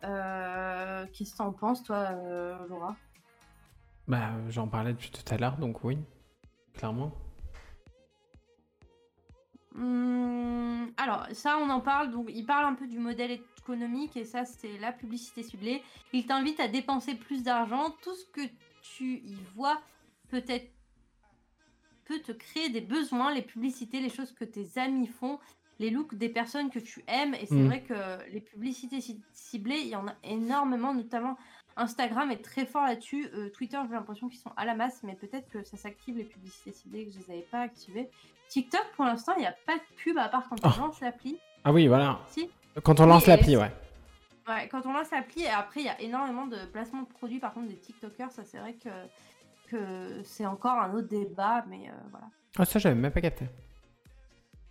Euh, 0.03 1.07
Qu'est-ce 1.13 1.33
que 1.33 1.39
t'en 1.39 1.53
penses, 1.53 1.83
toi, 1.83 2.11
euh, 2.13 2.57
Laura? 2.69 2.97
Bah 4.09 4.31
j'en 4.49 4.67
parlais 4.67 4.93
depuis 4.93 5.11
tout 5.11 5.23
à 5.33 5.37
l'heure 5.37 5.57
donc 5.57 5.85
oui. 5.85 5.99
Clairement. 6.75 7.13
Hum, 9.77 10.93
alors, 10.97 11.27
ça, 11.33 11.59
on 11.59 11.71
en 11.71 11.81
parle. 11.81 12.11
Donc, 12.11 12.29
il 12.33 12.45
parle 12.45 12.65
un 12.67 12.75
peu 12.75 12.87
du 12.87 12.99
modèle 12.99 13.41
économique 13.59 14.17
et 14.17 14.25
ça, 14.25 14.45
c'est 14.45 14.79
la 14.79 14.93
publicité 14.93 15.43
ciblée. 15.43 15.83
Il 16.13 16.27
t'invite 16.27 16.59
à 16.61 16.69
dépenser 16.69 17.15
plus 17.15 17.43
d'argent. 17.43 17.91
Tout 18.03 18.15
ce 18.15 18.27
que 18.27 18.41
tu 18.83 19.19
y 19.19 19.37
vois 19.55 19.81
peut-être 20.29 20.71
peut 22.11 22.19
te 22.21 22.33
créer 22.33 22.69
des 22.71 22.81
besoins, 22.81 23.33
les 23.33 23.43
publicités, 23.43 24.01
les 24.01 24.09
choses 24.09 24.33
que 24.33 24.45
tes 24.45 24.67
amis 24.77 25.07
font, 25.07 25.39
les 25.79 25.91
looks 25.91 26.15
des 26.17 26.29
personnes 26.29 26.69
que 26.71 26.81
tu 26.81 27.05
aimes. 27.07 27.35
Et 27.35 27.47
c'est 27.47 27.55
Mm. 27.55 27.67
vrai 27.67 27.83
que 27.83 28.31
les 28.33 28.41
publicités 28.41 29.01
ci- 29.01 29.21
ciblées, 29.33 29.79
il 29.79 29.89
y 29.89 29.97
en 29.97 30.09
a 30.09 30.15
énormément, 30.25 30.93
notamment 30.93 31.37
Instagram 31.77 32.31
est 32.33 32.43
très 32.45 32.67
fort 32.67 32.85
là-dessus. 32.85 33.29
Euh, 33.35 33.49
Twitter, 33.51 33.79
j'ai 33.89 33.95
l'impression 33.95 34.29
qu'ils 34.29 34.41
sont 34.41 34.53
à 34.57 34.65
la 34.65 34.75
masse, 34.75 35.01
mais 35.05 35.15
peut-être 35.15 35.49
que 35.51 35.63
ça 35.63 35.77
s'active 35.77 36.17
les 36.17 36.25
publicités 36.25 36.73
ciblées 36.73 37.07
que 37.07 37.13
je 37.13 37.19
les 37.21 37.31
avais 37.31 37.47
pas 37.51 37.61
activées. 37.61 38.11
TikTok, 38.49 38.85
pour 38.97 39.05
l'instant, 39.05 39.33
il 39.37 39.41
n'y 39.43 39.47
a 39.47 39.55
pas 39.67 39.77
de 39.77 39.83
pub 40.03 40.19
à 40.19 40.29
part 40.29 40.49
quand 40.49 40.57
on 40.65 40.69
Oh. 40.77 40.81
lance 40.81 41.01
l'appli. 41.01 41.39
Ah 41.65 41.73
oui 41.73 41.87
voilà. 41.87 42.21
Si. 42.29 42.51
Quand 42.83 42.99
on 42.99 43.07
lance 43.07 43.23
Oui, 43.23 43.29
l'appli. 43.29 43.57
Ouais, 43.57 44.69
quand 44.69 44.85
on 44.85 44.93
lance 44.93 45.11
l'appli, 45.13 45.43
et 45.43 45.49
après, 45.49 45.81
il 45.81 45.87
y 45.87 45.89
a 45.89 46.01
énormément 46.01 46.47
de 46.47 46.57
placements 46.73 47.03
de 47.03 47.09
produits, 47.09 47.39
par 47.39 47.55
contre, 47.55 47.69
des 47.69 47.77
TikTokers, 47.79 48.33
ça 48.33 48.43
c'est 48.45 48.59
vrai 48.59 48.75
que, 48.75 48.89
que 49.71 50.23
c'est 50.25 50.47
encore 50.47 50.79
un 50.79 50.93
autre 50.95 51.09
débat, 51.09 51.65
mais 51.69 51.89
euh, 51.89 51.93
voilà. 52.11 52.27
Ah 52.59 52.65
ça 52.65 52.79
j'avais 52.79 52.95
même 52.95 53.13
pas 53.13 53.21
capté. 53.21 53.47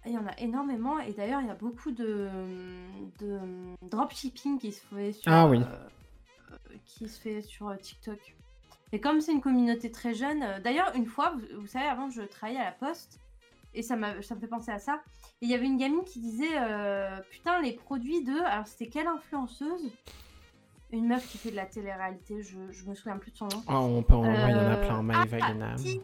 Il 0.05 0.13
y 0.13 0.17
en 0.17 0.25
a 0.27 0.37
énormément, 0.39 0.99
et 0.99 1.11
d'ailleurs, 1.13 1.41
il 1.41 1.47
y 1.47 1.51
a 1.51 1.55
beaucoup 1.55 1.91
de, 1.91 2.29
de 3.19 3.39
dropshipping 3.89 4.57
qui 4.57 4.71
se 4.71 4.81
fait 4.85 5.11
sur, 5.11 5.31
Ah 5.31 5.47
oui. 5.47 5.59
euh, 5.61 5.87
euh, 6.53 6.55
qui 6.85 7.07
se 7.09 7.19
fait 7.19 7.41
sur 7.41 7.77
TikTok. 7.77 8.35
Et 8.91 8.99
comme 9.01 9.21
c'est 9.21 9.33
une 9.33 9.41
communauté 9.41 9.91
très 9.91 10.13
jeune, 10.13 10.41
euh, 10.41 10.59
d'ailleurs, 10.59 10.91
une 10.95 11.05
fois, 11.05 11.33
vous, 11.35 11.61
vous 11.61 11.67
savez, 11.67 11.85
avant, 11.85 12.09
je 12.09 12.21
travaillais 12.21 12.59
à 12.59 12.65
la 12.65 12.71
poste, 12.71 13.19
et 13.73 13.81
ça, 13.83 13.95
m'a- 13.97 14.21
ça 14.21 14.35
me 14.35 14.39
fait 14.39 14.47
penser 14.47 14.71
à 14.71 14.79
ça. 14.79 15.01
Et 15.41 15.45
il 15.45 15.49
y 15.49 15.53
avait 15.53 15.65
une 15.67 15.77
gamine 15.77 16.03
qui 16.05 16.19
disait 16.19 16.57
Putain, 17.29 17.61
les 17.61 17.73
produits 17.73 18.23
de. 18.23 18.37
Alors, 18.45 18.67
c'était 18.67 18.87
quelle 18.89 19.07
influenceuse? 19.07 19.91
Une 20.91 21.07
meuf 21.07 21.27
qui 21.27 21.37
fait 21.37 21.51
de 21.51 21.55
la 21.55 21.65
télé-réalité, 21.67 22.41
je, 22.41 22.71
je 22.71 22.85
me 22.85 22.95
souviens 22.95 23.17
plus 23.17 23.31
de 23.31 23.37
son 23.37 23.45
nom. 23.45 23.63
Ah 23.67 23.79
on 23.79 24.01
peut 24.01 24.15
en 24.15 24.21
vrai, 24.21 24.33
il 24.49 24.51
y 24.51 24.53
en 24.55 24.57
a 24.57 24.75
Euh, 24.75 24.85
plein. 24.87 25.03
Maëva 25.03 25.37
ah, 25.41 25.51
Guénam. 25.51 25.77
si. 25.77 26.01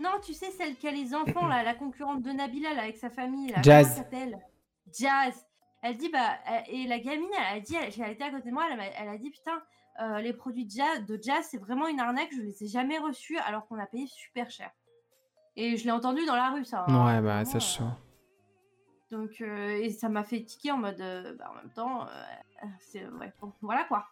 Non, 0.00 0.10
tu 0.24 0.32
sais, 0.32 0.50
celle 0.50 0.76
qui 0.76 0.88
a 0.88 0.90
les 0.90 1.14
enfants, 1.14 1.46
là, 1.46 1.62
la 1.62 1.74
concurrente 1.74 2.22
de 2.22 2.30
Nabila, 2.30 2.74
là, 2.74 2.82
avec 2.82 2.96
sa 2.96 3.10
famille. 3.10 3.48
Là, 3.52 3.60
Jazz. 3.62 3.86
Comment 3.86 3.96
s'appelle? 3.98 4.38
Jazz. 4.98 5.46
Elle 5.82 5.96
dit, 5.96 6.08
bah, 6.10 6.38
euh, 6.50 6.58
et 6.68 6.86
la 6.86 6.98
gamine, 6.98 7.28
elle 7.38 7.58
a 7.58 7.60
dit, 7.60 7.76
elle, 7.76 7.90
elle 8.04 8.10
était 8.12 8.24
à 8.24 8.30
côté 8.30 8.48
de 8.48 8.54
moi, 8.54 8.64
elle, 8.98 9.08
a 9.08 9.16
dit, 9.18 9.30
putain, 9.30 9.62
euh, 10.02 10.20
les 10.20 10.32
produits 10.32 10.64
de 10.66 10.70
jazz, 10.70 11.04
de 11.06 11.18
jazz, 11.22 11.46
c'est 11.50 11.58
vraiment 11.58 11.86
une 11.86 12.00
arnaque, 12.00 12.30
je 12.34 12.40
les 12.42 12.64
ai 12.64 12.66
jamais 12.68 12.98
reçus 12.98 13.38
alors 13.38 13.66
qu'on 13.66 13.78
a 13.78 13.86
payé 13.86 14.06
super 14.08 14.50
cher. 14.50 14.70
Et 15.56 15.76
je 15.76 15.84
l'ai 15.84 15.90
entendu 15.90 16.24
dans 16.26 16.36
la 16.36 16.50
rue, 16.50 16.64
ça. 16.64 16.84
hein. 16.88 17.06
Ouais 17.16 17.20
bah 17.22 17.44
ça 17.44 17.58
je 17.58 17.82
euh, 17.82 17.86
Donc, 19.10 19.40
euh, 19.40 19.80
et 19.80 19.90
ça 19.90 20.08
m'a 20.08 20.22
fait 20.22 20.42
tiquer 20.42 20.70
en 20.70 20.78
mode, 20.78 21.00
euh, 21.00 21.34
bah, 21.34 21.50
en 21.50 21.54
même 21.54 21.72
temps, 21.72 22.06
euh, 22.06 22.66
c'est, 22.78 23.04
ouais, 23.06 23.32
bon, 23.40 23.52
voilà 23.60 23.84
quoi. 23.84 24.06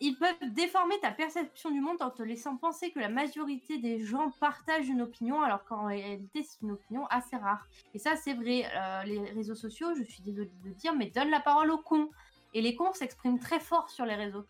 Ils 0.00 0.16
peuvent 0.18 0.52
déformer 0.54 0.98
ta 1.00 1.10
perception 1.10 1.70
du 1.70 1.80
monde 1.80 2.00
en 2.00 2.10
te 2.10 2.22
laissant 2.22 2.56
penser 2.56 2.90
que 2.90 2.98
la 2.98 3.10
majorité 3.10 3.76
des 3.78 3.98
gens 3.98 4.30
partagent 4.40 4.88
une 4.88 5.02
opinion, 5.02 5.42
alors 5.42 5.64
qu'en 5.64 5.84
réalité, 5.86 6.42
c'est 6.42 6.62
une 6.62 6.70
opinion 6.70 7.06
assez 7.08 7.36
rare. 7.36 7.66
Et 7.92 7.98
ça, 7.98 8.16
c'est 8.16 8.32
vrai. 8.32 8.64
Les 9.04 9.18
réseaux 9.32 9.54
sociaux, 9.54 9.94
je 9.94 10.04
suis 10.04 10.22
désolée 10.22 10.50
de 10.62 10.68
le 10.68 10.74
dire, 10.74 10.94
mais 10.94 11.10
donnent 11.10 11.30
la 11.30 11.40
parole 11.40 11.70
aux 11.70 11.78
cons. 11.78 12.08
Et 12.54 12.62
les 12.62 12.74
cons 12.74 12.94
s'expriment 12.94 13.38
très 13.38 13.60
fort 13.60 13.90
sur 13.90 14.06
les 14.06 14.14
réseaux. 14.14 14.46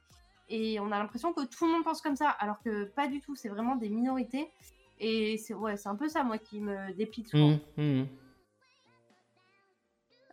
Et 0.49 0.79
on 0.79 0.93
a 0.93 0.99
l'impression 0.99 1.33
que 1.33 1.45
tout 1.45 1.67
le 1.67 1.73
monde 1.73 1.83
pense 1.83 2.01
comme 2.01 2.17
ça, 2.17 2.29
alors 2.29 2.61
que 2.63 2.85
pas 2.85 3.09
du 3.09 3.21
tout. 3.21 3.35
C'est 3.35 3.49
vraiment 3.49 3.75
des 3.75 3.89
minorités. 3.89 4.53
Et 5.01 5.39
c'est 5.39 5.55
ouais, 5.55 5.77
c'est 5.77 5.89
un 5.89 5.97
peu 5.97 6.09
ça, 6.09 6.23
moi, 6.25 6.39
qui 6.39 6.61
me 6.61 6.93
dépite 6.95 7.29
souvent. 7.29 7.49
Hum, 7.49 7.61
hum. 7.79 8.07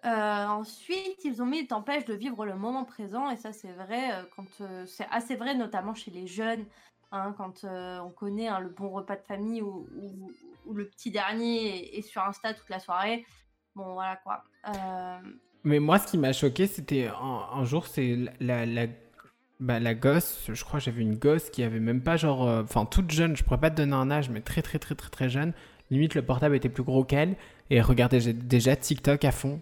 Euh, 0.05 0.45
ensuite, 0.47 1.23
ils 1.23 1.41
ont 1.41 1.47
mis 1.47 1.61
ils 1.61 1.67
t'empêchent 1.67 2.05
de 2.05 2.13
vivre 2.13 2.45
le 2.45 2.55
moment 2.55 2.85
présent, 2.85 3.29
et 3.31 3.37
ça 3.37 3.53
c'est 3.53 3.71
vrai, 3.71 4.11
euh, 4.13 4.23
quand 4.35 4.61
euh, 4.61 4.85
c'est 4.85 5.07
assez 5.09 5.35
vrai, 5.35 5.55
notamment 5.55 5.95
chez 5.95 6.11
les 6.11 6.27
jeunes, 6.27 6.65
hein, 7.11 7.33
quand 7.37 7.63
euh, 7.63 7.97
on 8.01 8.11
connaît 8.11 8.47
hein, 8.47 8.59
le 8.59 8.69
bon 8.69 8.89
repas 8.89 9.15
de 9.15 9.23
famille 9.23 9.63
ou, 9.63 9.87
ou- 9.97 10.31
ou 10.67 10.73
le 10.75 10.87
petit 10.87 11.09
dernier 11.09 11.95
est, 11.95 11.97
est 11.97 12.01
sur 12.03 12.21
Insta 12.21 12.53
toute 12.53 12.69
la 12.69 12.79
soirée. 12.79 13.25
Bon, 13.75 13.93
voilà 13.93 14.15
quoi. 14.17 14.43
Euh, 14.67 15.17
Mais 15.63 15.79
moi, 15.79 15.97
ce 15.97 16.05
qui 16.05 16.19
m'a 16.19 16.33
choqué, 16.33 16.67
c'était 16.67 17.07
un, 17.07 17.47
un 17.53 17.63
jour, 17.65 17.87
c'est 17.87 18.15
la, 18.39 18.67
la, 18.67 18.85
bah, 19.59 19.79
la 19.79 19.93
gosse. 19.93 20.45
Je 20.51 20.63
crois 20.63 20.79
que 20.79 20.85
j'avais 20.85 21.01
une 21.01 21.15
gosse 21.15 21.49
qui 21.49 21.63
avait 21.63 21.79
même 21.79 22.01
pas 22.01 22.17
genre. 22.17 22.47
euh, 22.47 22.63
Enfin, 22.63 22.85
toute 22.85 23.11
jeune, 23.11 23.35
je 23.35 23.43
pourrais 23.43 23.59
pas 23.59 23.69
te 23.71 23.75
donner 23.77 23.93
un 23.95 24.11
âge, 24.11 24.29
mais 24.29 24.41
très, 24.41 24.61
très, 24.61 24.79
très, 24.79 24.95
très, 24.95 25.09
très 25.09 25.29
jeune. 25.29 25.53
Limite, 25.91 26.15
le 26.15 26.21
portable 26.23 26.55
était 26.55 26.69
plus 26.69 26.83
gros 26.83 27.03
qu'elle. 27.03 27.35
Et 27.69 27.77
elle 27.77 27.81
regardait 27.83 28.19
déjà- 28.33 28.75
TikTok 28.75 29.23
à 29.25 29.31
fond. 29.31 29.59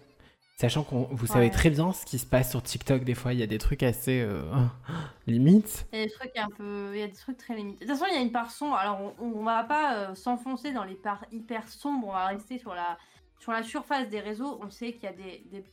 Sachant 0.58 0.84
qu'on 0.84 1.08
vous 1.12 1.26
savez 1.26 1.50
très 1.50 1.70
bien 1.72 1.91
ce 1.94 2.06
qui 2.06 2.20
se 2.20 2.26
passe 2.28 2.52
sur 2.52 2.62
TikTok, 2.62 3.04
des 3.04 3.16
fois, 3.16 3.34
il 3.34 3.39
y 3.39 3.44
a 3.44 3.48
des 3.48 3.58
trucs 3.58 3.82
assez. 3.84 4.22
euh, 4.22 4.44
limite. 5.28 5.88
Il 5.94 6.00
y 6.00 6.02
a 6.04 6.06
des 6.06 6.12
trucs 6.12 6.38
un 6.38 6.50
peu, 6.50 6.91
il 6.94 7.00
y 7.00 7.04
a 7.04 7.08
des 7.08 7.14
trucs 7.14 7.38
très 7.38 7.56
limités. 7.56 7.86
De 7.86 7.89
toute 7.89 7.98
façon, 8.00 8.10
il 8.12 8.16
y 8.16 8.20
a 8.20 8.22
une 8.22 8.32
part 8.32 8.52
sombre. 8.52 8.76
Alors, 8.76 9.14
on, 9.20 9.39
on 9.39 9.44
va 9.44 9.64
pas 9.64 9.96
euh, 9.96 10.16
s'enfoncer 10.16 10.72
dans 10.72 10.84
les 10.84 10.96
parts 10.96 11.26
hyper 11.32 11.68
sombres. 11.68 12.08
On 12.08 12.12
va 12.12 12.28
rester 12.28 12.60
sur 12.60 12.74
la, 12.76 12.98
sur 13.39 13.52
la 13.52 13.64
surface 13.64 14.10
des 14.10 14.20
réseaux. 14.20 14.60
On 14.64 14.70
sait 14.70 14.94
qu'il 14.94 15.04
y 15.04 15.08
a 15.08 15.14
des, 15.14 15.44
des, 15.52 15.64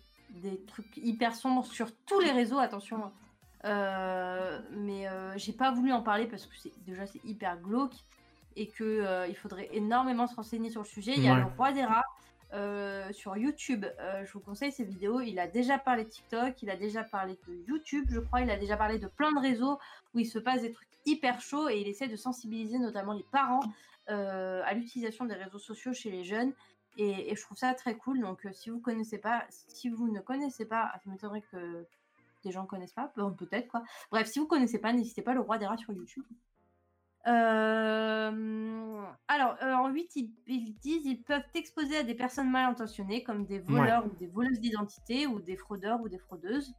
des 0.50 0.60
trucs 0.66 0.96
hyper 0.96 1.34
sombres 1.34 1.64
sur 1.66 1.88
tous 2.06 2.20
les 2.20 2.32
réseaux. 2.32 2.58
Attention. 2.58 3.12
Euh, 3.64 4.58
mais 4.70 5.06
euh, 5.06 5.36
j'ai 5.36 5.52
pas 5.52 5.70
voulu 5.70 5.92
en 5.92 6.02
parler 6.02 6.26
parce 6.26 6.46
que 6.46 6.56
c'est 6.56 6.72
déjà 6.84 7.06
c'est 7.06 7.22
hyper 7.24 7.58
glauque. 7.60 7.94
et 8.56 8.66
que 8.68 9.26
il 9.28 9.36
faudrait 9.36 9.68
énormément 9.72 10.26
se 10.26 10.34
renseigner 10.34 10.70
sur 10.70 10.82
le 10.82 10.86
sujet. 10.86 11.12
Il 11.16 11.22
y 11.22 11.28
a 11.28 11.36
le 11.36 11.44
roi 11.56 11.72
des 11.72 11.84
rats 11.84 12.04
euh, 12.52 13.12
sur 13.12 13.36
YouTube. 13.36 13.86
Euh, 14.00 14.24
je 14.26 14.32
vous 14.32 14.40
conseille 14.40 14.72
ses 14.72 14.82
vidéos. 14.82 15.20
Il 15.20 15.38
a 15.38 15.46
déjà 15.46 15.78
parlé 15.78 16.02
de 16.02 16.08
TikTok, 16.08 16.60
il 16.62 16.70
a 16.70 16.74
déjà 16.74 17.04
parlé 17.04 17.38
de 17.46 17.54
YouTube, 17.68 18.06
je 18.10 18.18
crois. 18.18 18.40
Il 18.40 18.50
a 18.50 18.56
déjà 18.56 18.76
parlé 18.76 18.98
de 18.98 19.06
plein 19.06 19.32
de 19.32 19.38
réseaux 19.38 19.78
où 20.14 20.18
il 20.18 20.26
se 20.26 20.40
passe 20.40 20.62
des 20.62 20.72
trucs 20.72 20.88
hyper 21.06 21.40
chauds 21.40 21.68
et 21.68 21.80
il 21.80 21.86
essaie 21.86 22.08
de 22.08 22.16
sensibiliser 22.16 22.78
notamment 22.78 23.12
les 23.12 23.24
parents 23.30 23.62
euh, 24.08 24.62
à 24.64 24.74
l'utilisation 24.74 25.26
des 25.26 25.34
réseaux 25.34 25.60
sociaux 25.60 25.92
chez 25.92 26.10
les 26.10 26.24
jeunes. 26.24 26.52
Et, 26.98 27.30
et 27.30 27.36
je 27.36 27.40
trouve 27.40 27.56
ça 27.56 27.72
très 27.74 27.94
cool. 27.94 28.20
Donc, 28.20 28.44
euh, 28.44 28.52
si 28.52 28.68
vous 28.70 28.80
connaissez 28.80 29.18
pas, 29.18 29.46
si 29.48 29.88
vous 29.88 30.10
ne 30.10 30.18
connaissez 30.18 30.64
pas, 30.64 30.90
ça 31.04 31.08
m'étonnerait 31.08 31.42
que 31.52 31.86
des 32.42 32.52
gens 32.52 32.66
connaissent 32.66 32.92
pas, 32.92 33.12
Bon, 33.16 33.32
peut-être 33.32 33.68
quoi. 33.68 33.82
Bref, 34.10 34.28
si 34.28 34.38
vous 34.38 34.46
connaissez 34.46 34.78
pas, 34.78 34.92
n'hésitez 34.92 35.22
pas 35.22 35.34
le 35.34 35.40
roi 35.40 35.58
des 35.58 35.66
rats 35.66 35.76
sur 35.76 35.92
YouTube. 35.92 36.24
Euh, 37.26 39.02
alors, 39.28 39.56
euh, 39.62 39.74
en 39.74 39.88
8, 39.88 40.16
ils, 40.16 40.30
ils 40.46 40.74
disent 40.76 41.04
ils 41.04 41.22
peuvent 41.22 41.44
exposer 41.54 41.98
à 41.98 42.02
des 42.02 42.14
personnes 42.14 42.50
mal 42.50 42.70
intentionnées, 42.70 43.22
comme 43.22 43.44
des 43.44 43.58
voleurs 43.58 44.06
ou 44.06 44.16
des 44.16 44.26
voleuses 44.26 44.60
d'identité, 44.60 45.26
ou 45.26 45.40
des 45.40 45.56
fraudeurs 45.56 46.00
ou 46.00 46.08
des 46.08 46.18
fraudeuses. 46.18 46.74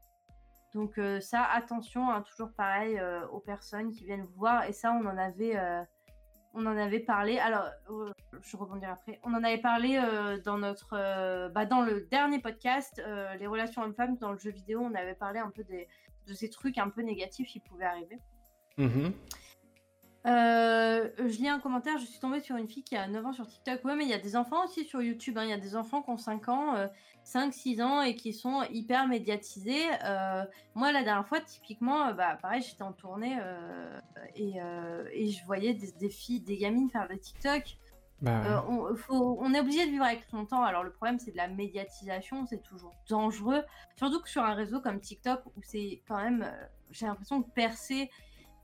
Donc, 0.73 0.97
euh, 0.97 1.19
ça, 1.19 1.43
attention, 1.43 2.09
hein, 2.09 2.21
toujours 2.21 2.51
pareil 2.53 2.99
aux 3.31 3.39
personnes 3.39 3.91
qui 3.91 4.05
viennent 4.05 4.23
vous 4.23 4.39
voir. 4.39 4.65
Et 4.65 4.73
ça, 4.73 4.91
on 4.93 5.05
en 5.05 5.17
avait, 5.17 5.55
on 6.53 6.65
en 6.65 6.77
avait 6.77 6.99
parlé. 6.99 7.39
Alors, 7.39 7.69
euh, 7.89 8.11
je 8.41 8.57
rebondirai 8.57 8.91
après. 8.91 9.19
On 9.23 9.33
en 9.33 9.43
avait 9.43 9.57
parlé 9.59 9.97
euh, 9.97 10.39
dans 10.39 10.57
notre, 10.57 10.93
euh, 10.93 11.49
bah, 11.49 11.65
dans 11.65 11.81
le 11.81 12.07
dernier 12.11 12.39
podcast, 12.39 13.01
les 13.39 13.47
relations 13.47 13.81
hommes-femmes 13.83 14.17
dans 14.17 14.31
le 14.31 14.37
jeu 14.37 14.51
vidéo. 14.51 14.81
On 14.81 14.93
avait 14.95 15.15
parlé 15.15 15.39
un 15.39 15.49
peu 15.49 15.63
des, 15.63 15.87
de 16.27 16.33
ces 16.33 16.49
trucs 16.49 16.77
un 16.77 16.89
peu 16.89 17.01
négatifs 17.01 17.47
qui 17.47 17.59
pouvaient 17.59 17.85
arriver. 17.85 18.19
Mhm. 18.77 19.13
Euh, 20.27 21.09
je 21.17 21.37
lis 21.37 21.49
un 21.49 21.59
commentaire, 21.59 21.97
je 21.97 22.05
suis 22.05 22.19
tombée 22.19 22.41
sur 22.41 22.55
une 22.55 22.67
fille 22.67 22.83
qui 22.83 22.95
a 22.95 23.07
9 23.07 23.25
ans 23.25 23.33
sur 23.33 23.47
TikTok. 23.47 23.83
Ouais, 23.85 23.95
mais 23.95 24.03
il 24.03 24.09
y 24.09 24.13
a 24.13 24.19
des 24.19 24.35
enfants 24.35 24.63
aussi 24.65 24.85
sur 24.85 25.01
YouTube. 25.01 25.37
hein. 25.37 25.43
Il 25.45 25.49
y 25.49 25.53
a 25.53 25.57
des 25.57 25.75
enfants 25.75 26.03
qui 26.03 26.11
ont 26.11 26.17
5 26.17 26.49
ans, 26.49 26.75
5-6 27.25 27.81
ans 27.81 28.01
et 28.01 28.15
qui 28.15 28.33
sont 28.33 28.63
hyper 28.71 29.07
médiatisés. 29.07 29.85
Euh, 30.03 30.43
moi, 30.75 30.91
la 30.91 31.03
dernière 31.03 31.27
fois, 31.27 31.39
typiquement, 31.41 32.07
euh, 32.07 32.13
bah, 32.13 32.37
pareil, 32.41 32.61
j'étais 32.61 32.83
en 32.83 32.93
tournée 32.93 33.37
euh, 33.39 33.99
et, 34.35 34.61
euh, 34.61 35.05
et 35.13 35.29
je 35.29 35.45
voyais 35.45 35.73
des, 35.73 35.91
des 35.93 36.09
filles, 36.09 36.41
des 36.41 36.57
gamines 36.57 36.89
faire 36.89 37.07
des 37.07 37.19
TikTok. 37.19 37.77
Bah, 38.21 38.65
on, 38.69 38.95
faut- 38.95 39.37
on 39.41 39.51
est 39.53 39.59
obligé 39.59 39.85
de 39.85 39.91
vivre 39.91 40.03
avec 40.05 40.23
son 40.29 40.45
temps. 40.45 40.63
Alors, 40.63 40.83
le 40.83 40.91
problème, 40.91 41.17
c'est 41.19 41.31
de 41.31 41.37
la 41.37 41.47
médiatisation. 41.47 42.45
C'est 42.45 42.61
toujours 42.61 42.93
dangereux. 43.09 43.63
Surtout 43.95 44.21
que 44.21 44.29
sur 44.29 44.43
un 44.43 44.53
réseau 44.53 44.79
comme 44.79 44.99
TikTok, 44.99 45.41
où 45.55 45.61
c'est 45.63 46.01
quand 46.07 46.17
même. 46.21 46.47
J'ai 46.91 47.07
l'impression 47.07 47.41
que 47.41 47.49
percer, 47.49 48.11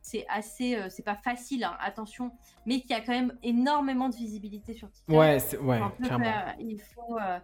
c'est 0.01 0.25
assez. 0.29 0.75
euh, 0.75 0.89
c'est 0.89 1.01
pas 1.03 1.15
facile, 1.15 1.63
hein, 1.63 1.75
attention. 1.79 2.31
Mais 2.67 2.81
qu'il 2.81 2.91
y 2.91 2.93
a 2.93 3.01
quand 3.01 3.13
même 3.13 3.35
énormément 3.41 4.09
de 4.09 4.15
visibilité 4.15 4.73
sur 4.75 4.91
TikTok. 4.91 5.15
ouais, 5.15 5.39
c'est- 5.39 5.57
ouais, 5.57 5.79
clairement. 6.03 6.23
faire- 6.25 6.55
il 6.59 6.79
faut. 6.79 7.17
euh, 7.19 7.39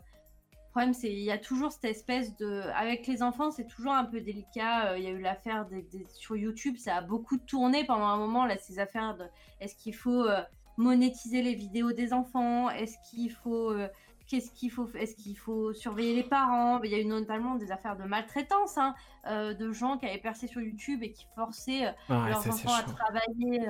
problème, 0.73 0.93
c'est 0.93 1.11
il 1.11 1.19
y 1.23 1.31
a 1.31 1.37
toujours 1.37 1.71
cette 1.71 1.85
espèce 1.85 2.35
de. 2.37 2.61
Avec 2.75 3.07
les 3.07 3.23
enfants, 3.23 3.51
c'est 3.51 3.67
toujours 3.67 3.93
un 3.93 4.05
peu 4.05 4.19
délicat. 4.21 4.91
Euh, 4.91 4.97
Il 4.97 5.03
y 5.03 5.07
a 5.07 5.11
eu 5.11 5.21
l'affaire 5.21 5.65
des, 5.67 5.81
des- 5.83 6.05
sur 6.09 6.35
YouTube, 6.35 6.75
ça 6.77 6.95
a 6.97 7.01
beaucoup 7.01 7.37
tourné 7.37 7.85
pendant 7.85 8.05
un 8.07 8.17
moment, 8.17 8.45
là, 8.45 8.57
ces 8.57 8.79
affaires 8.79 9.15
de. 9.15 9.23
Est-ce 9.61 9.75
qu'il 9.75 9.95
faut 9.95 10.23
euh, 10.25 10.41
monétiser 10.77 11.41
les 11.41 11.55
vidéos 11.55 11.91
des 11.93 12.11
enfants? 12.13 12.69
Est-ce 12.69 12.97
qu'il 13.09 13.31
faut. 13.31 13.71
euh, 13.71 13.87
Qu'est-ce 14.25 14.51
qu'il 14.51 14.71
faut 14.71 14.89
Est-ce 14.95 15.15
qu'il 15.15 15.37
faut 15.37 15.73
surveiller 15.73 16.15
les 16.15 16.23
parents? 16.23 16.81
Il 16.83 16.91
y 16.91 16.95
a 16.95 16.99
eu 16.99 17.05
notamment 17.05 17.55
des 17.55 17.71
affaires 17.71 17.97
de 17.97 18.05
maltraitance, 18.05 18.77
hein, 18.77 18.95
de 19.29 19.71
gens 19.73 19.97
qui 19.97 20.05
avaient 20.05 20.17
percé 20.17 20.47
sur 20.47 20.61
YouTube 20.61 21.03
et 21.03 21.11
qui 21.11 21.27
forçaient 21.35 21.93
leurs 22.09 22.41
ça, 22.41 22.49
enfants 22.49 22.73
à 22.73 22.83
travailler. 22.83 23.67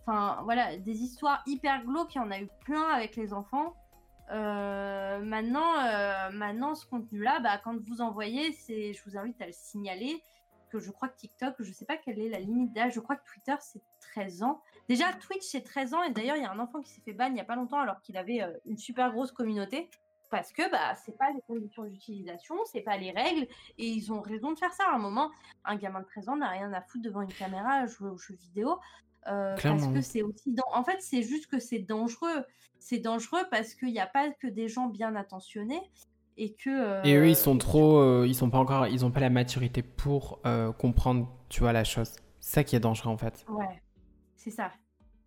Enfin, 0.00 0.40
voilà, 0.44 0.78
des 0.78 1.02
histoires 1.02 1.42
hyper 1.46 1.84
glauques, 1.84 2.14
il 2.14 2.18
y 2.18 2.20
en 2.22 2.30
a 2.30 2.40
eu 2.40 2.48
plein 2.64 2.88
avec 2.88 3.14
les 3.14 3.34
enfants. 3.34 3.74
Euh, 4.30 5.18
maintenant, 5.20 5.84
euh, 5.84 6.30
maintenant, 6.30 6.74
ce 6.74 6.86
contenu-là, 6.86 7.40
bah, 7.40 7.58
quand 7.62 7.76
vous 7.80 8.00
envoyez, 8.00 8.52
c'est, 8.52 8.92
je 8.92 9.02
vous 9.04 9.16
invite 9.16 9.40
à 9.42 9.46
le 9.46 9.52
signaler. 9.52 10.22
Que 10.70 10.78
je 10.78 10.92
crois 10.92 11.08
que 11.08 11.16
TikTok, 11.16 11.56
je 11.58 11.72
sais 11.72 11.84
pas 11.84 11.96
quelle 11.96 12.20
est 12.20 12.28
la 12.28 12.38
limite 12.38 12.72
d'âge, 12.72 12.94
je 12.94 13.00
crois 13.00 13.16
que 13.16 13.24
Twitter 13.24 13.56
c'est 13.58 13.82
13 14.12 14.44
ans. 14.44 14.62
Déjà, 14.88 15.12
Twitch 15.14 15.42
c'est 15.42 15.62
13 15.62 15.94
ans, 15.94 16.02
et 16.04 16.12
d'ailleurs, 16.12 16.36
il 16.36 16.44
y 16.44 16.46
a 16.46 16.52
un 16.52 16.60
enfant 16.60 16.80
qui 16.80 16.92
s'est 16.92 17.00
fait 17.00 17.12
ban 17.12 17.26
il 17.26 17.36
y 17.36 17.40
a 17.40 17.44
pas 17.44 17.56
longtemps 17.56 17.80
alors 17.80 18.00
qu'il 18.02 18.16
avait 18.16 18.40
euh, 18.40 18.52
une 18.66 18.78
super 18.78 19.10
grosse 19.10 19.32
communauté. 19.32 19.90
Parce 20.30 20.52
que 20.52 20.70
bah, 20.70 20.94
c'est 20.94 21.18
pas 21.18 21.32
les 21.32 21.40
conditions 21.48 21.82
d'utilisation, 21.82 22.54
c'est 22.66 22.82
pas 22.82 22.96
les 22.96 23.10
règles, 23.10 23.48
et 23.78 23.88
ils 23.88 24.12
ont 24.12 24.20
raison 24.20 24.52
de 24.52 24.58
faire 24.60 24.72
ça. 24.72 24.84
À 24.92 24.94
un 24.94 24.98
moment, 24.98 25.32
un 25.64 25.74
gamin 25.74 26.02
de 26.02 26.06
13 26.06 26.28
ans 26.28 26.36
n'a 26.36 26.50
rien 26.50 26.72
à 26.72 26.82
foutre 26.82 27.02
devant 27.02 27.22
une 27.22 27.32
caméra 27.32 27.84
jouer 27.86 28.10
aux 28.10 28.16
jeux 28.18 28.36
vidéo. 28.36 28.78
Euh, 29.26 29.56
parce 29.62 29.86
que 29.88 30.00
c'est 30.00 30.22
aussi. 30.22 30.54
En 30.72 30.84
fait, 30.84 30.98
c'est 31.00 31.22
juste 31.22 31.46
que 31.46 31.58
c'est 31.58 31.78
dangereux. 31.78 32.44
C'est 32.78 32.98
dangereux 32.98 33.42
parce 33.50 33.74
qu'il 33.74 33.92
n'y 33.92 34.00
a 34.00 34.06
pas 34.06 34.30
que 34.30 34.46
des 34.46 34.68
gens 34.68 34.86
bien 34.86 35.14
intentionnés 35.16 35.82
et 36.36 36.54
que. 36.54 37.06
Et 37.06 37.14
eux, 37.14 37.22
euh, 37.22 37.28
ils 37.28 37.36
sont 37.36 37.58
trop, 37.58 37.98
euh, 37.98 38.26
ils 38.26 38.34
sont 38.34 38.50
pas 38.50 38.58
encore, 38.58 38.86
ils 38.86 39.04
ont 39.04 39.10
pas 39.10 39.20
la 39.20 39.30
maturité 39.30 39.82
pour 39.82 40.40
euh, 40.46 40.72
comprendre, 40.72 41.28
tu 41.48 41.60
vois, 41.60 41.72
la 41.72 41.84
chose. 41.84 42.16
C'est 42.40 42.54
ça 42.54 42.64
qui 42.64 42.74
est 42.74 42.80
dangereux 42.80 43.10
en 43.10 43.18
fait. 43.18 43.44
Ouais, 43.48 43.82
c'est 44.36 44.50
ça. 44.50 44.72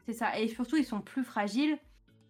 C'est 0.06 0.14
ça. 0.14 0.38
Et 0.40 0.48
surtout, 0.48 0.76
ils 0.76 0.86
sont 0.86 1.02
plus 1.02 1.24
fragiles. 1.24 1.78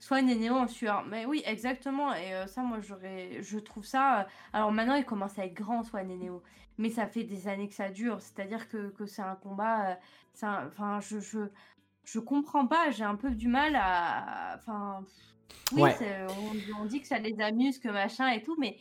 Soit 0.04 0.22
des 0.22 0.36
néo 0.36 0.56
en 0.56 0.68
sueur. 0.68 1.06
Mais 1.06 1.26
oui, 1.26 1.42
exactement. 1.46 2.14
Et 2.14 2.34
euh, 2.34 2.46
ça, 2.46 2.62
moi, 2.62 2.80
j'aurais, 2.82 3.42
je 3.42 3.58
trouve 3.58 3.86
ça. 3.86 4.20
euh, 4.20 4.24
Alors 4.52 4.70
maintenant, 4.74 4.96
ils 4.96 5.06
commencent 5.06 5.40
à 5.40 5.46
être 5.46 5.54
grands, 5.54 5.82
soit 5.84 6.04
des 6.04 6.18
néo. 6.18 6.44
Mais 6.78 6.90
ça 6.90 7.08
fait 7.08 7.24
des 7.24 7.48
années 7.48 7.70
que 7.70 7.74
ça 7.74 7.88
dure. 7.90 8.20
C'est-à-dire 8.20 8.68
que, 8.68 8.90
que 8.90 9.06
c'est 9.06 9.22
un 9.22 9.36
combat. 9.36 9.92
euh, 9.92 9.96
c'est 10.34 10.46
un- 10.46 10.68
Enfin, 10.68 11.00
je, 11.00 11.20
je, 11.22 11.40
je 12.04 12.20
comprends 12.20 12.68
pas. 12.68 12.92
J'ai 12.92 13.06
un 13.06 13.16
peu 13.16 13.32
du 13.32 13.48
mal 13.48 13.78
à. 13.78 14.56
Enfin. 14.58 15.06
Oui, 15.72 15.84
Ouais. 15.84 15.96
c'est- 15.98 16.26
on, 16.78 16.82
on 16.82 16.86
dit 16.86 17.00
que 17.00 17.08
ça 17.08 17.20
les 17.20 17.40
amuse, 17.40 17.80
que 17.80 17.88
machin 17.88 18.28
et 18.30 18.42
tout, 18.44 18.58
mais. 18.60 18.78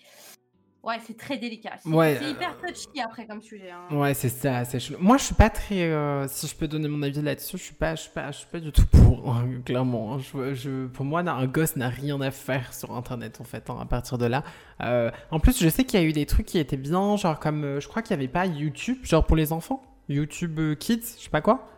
Ouais, 0.85 0.97
c'est 1.07 1.17
très 1.17 1.39
délicat. 1.39 1.75
C'est 1.79 1.89
Ouais, 1.89 2.19
euh, 2.21 2.31
hyper 2.31 2.57
touchy 2.57 3.01
après 3.01 3.25
comme 3.25 3.41
sujet. 3.41 3.71
hein. 3.71 3.95
Ouais, 3.97 4.15
c'est 4.15 4.29
ça, 4.29 4.65
c'est 4.65 4.81
chaud. 4.81 4.97
Moi, 4.99 5.17
je 5.17 5.23
suis 5.23 5.35
pas 5.37 5.49
très, 5.49 5.83
euh, 5.83 6.27
si 6.27 6.49
je 6.49 6.57
peux 6.57 6.67
donner 6.67 6.89
mon 6.89 7.03
avis 7.03 7.23
là-dessus, 7.23 7.57
je 7.57 7.63
suis 7.63 7.75
pas, 7.75 7.95
je 7.95 8.03
suis 8.03 8.11
pas, 8.11 8.33
je 8.33 8.39
suis 8.39 8.49
pas 8.49 8.59
du 8.59 8.73
tout 8.73 8.85
pour, 8.87 9.33
hein, 9.33 9.47
clairement. 9.65 10.15
hein. 10.15 10.19
Je, 10.19 10.55
je- 10.55 10.87
pour 10.89 11.05
moi, 11.05 11.21
un 11.21 11.47
gosse 11.47 11.77
n'a 11.77 11.89
rien 11.89 12.21
à 12.21 12.33
faire 12.33 12.75
sur 12.75 12.97
Internet 12.97 13.41
en 13.41 13.45
fait. 13.45 13.71
hein, 13.71 13.77
à 13.81 13.85
partir 13.87 14.19
de 14.19 14.27
là. 14.27 14.43
Euh, 14.83 15.13
en 15.31 15.39
plus, 15.39 15.63
je 15.63 15.69
sais 15.69 15.85
qu'il 15.85 16.01
y 16.01 16.03
a 16.03 16.07
eu 16.07 16.13
des 16.13 16.27
trucs 16.27 16.47
qui 16.47 16.59
étaient 16.59 16.77
bien, 16.77 17.17
genre 17.17 17.39
comme, 17.39 17.63
euh, 17.63 17.81
je 17.81 17.87
crois 17.87 18.03
qu'il 18.03 18.11
y 18.11 18.19
avait 18.19 18.27
pas 18.27 18.47
YouTube, 18.47 18.99
genre 19.05 19.25
pour 19.25 19.37
les 19.37 19.53
enfants, 19.53 19.83
YouTube 20.09 20.59
Kids, 20.81 21.15
je 21.19 21.23
sais 21.25 21.31
pas 21.31 21.43
quoi. 21.43 21.69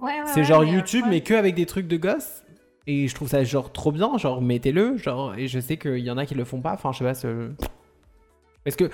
Ouais, 0.00 0.12
ouais, 0.12 0.26
C'est 0.26 0.40
ouais, 0.40 0.44
genre 0.44 0.62
mais, 0.62 0.70
YouTube, 0.70 1.04
mais 1.08 1.22
que 1.22 1.34
avec 1.34 1.56
des 1.56 1.66
trucs 1.66 1.88
de 1.88 1.96
gosses. 1.96 2.44
Et 2.86 3.08
je 3.08 3.14
trouve 3.16 3.26
ça 3.28 3.42
genre 3.42 3.72
trop 3.72 3.90
bien, 3.90 4.16
genre 4.16 4.40
mettez-le, 4.40 4.96
genre. 4.96 5.34
Et 5.34 5.48
je 5.48 5.58
sais 5.58 5.76
qu'il 5.76 5.98
y 5.98 6.10
en 6.12 6.18
a 6.18 6.24
qui 6.24 6.36
le 6.36 6.44
font 6.44 6.60
pas. 6.60 6.72
Enfin, 6.74 6.92
je 6.92 6.98
sais 6.98 7.04
pas. 7.04 7.66
Parce 8.66 8.76
que 8.76 8.90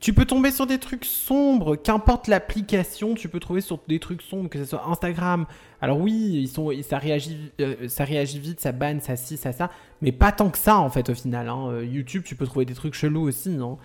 tu 0.00 0.12
peux 0.14 0.24
tomber 0.24 0.50
sur 0.50 0.66
des 0.66 0.78
trucs 0.78 1.04
sombres, 1.04 1.74
qu'importe 1.76 2.28
l'application, 2.28 3.14
tu 3.14 3.28
peux 3.28 3.40
trouver 3.40 3.60
sur 3.60 3.80
des 3.88 3.98
trucs 3.98 4.22
sombres, 4.22 4.48
que 4.48 4.58
ce 4.58 4.64
soit 4.64 4.86
Instagram. 4.86 5.46
Alors 5.80 5.98
oui, 6.00 6.12
ils 6.12 6.48
sont, 6.48 6.70
ça 6.82 6.98
réagit, 6.98 7.50
euh, 7.60 7.88
ça 7.88 8.04
réagit 8.04 8.38
vite, 8.38 8.60
ça 8.60 8.72
banne, 8.72 9.00
ça 9.00 9.16
ci, 9.16 9.36
ça 9.36 9.52
ça, 9.52 9.70
mais 10.02 10.12
pas 10.12 10.32
tant 10.32 10.50
que 10.50 10.58
ça 10.58 10.78
en 10.78 10.90
fait 10.90 11.08
au 11.10 11.14
final. 11.14 11.48
hein. 11.48 11.68
Euh, 11.70 11.84
YouTube, 11.84 12.22
tu 12.24 12.36
peux 12.36 12.46
trouver 12.46 12.64
des 12.66 12.74
trucs 12.74 12.94
chelous 12.94 13.22
aussi, 13.28 13.50
non? 13.50 13.78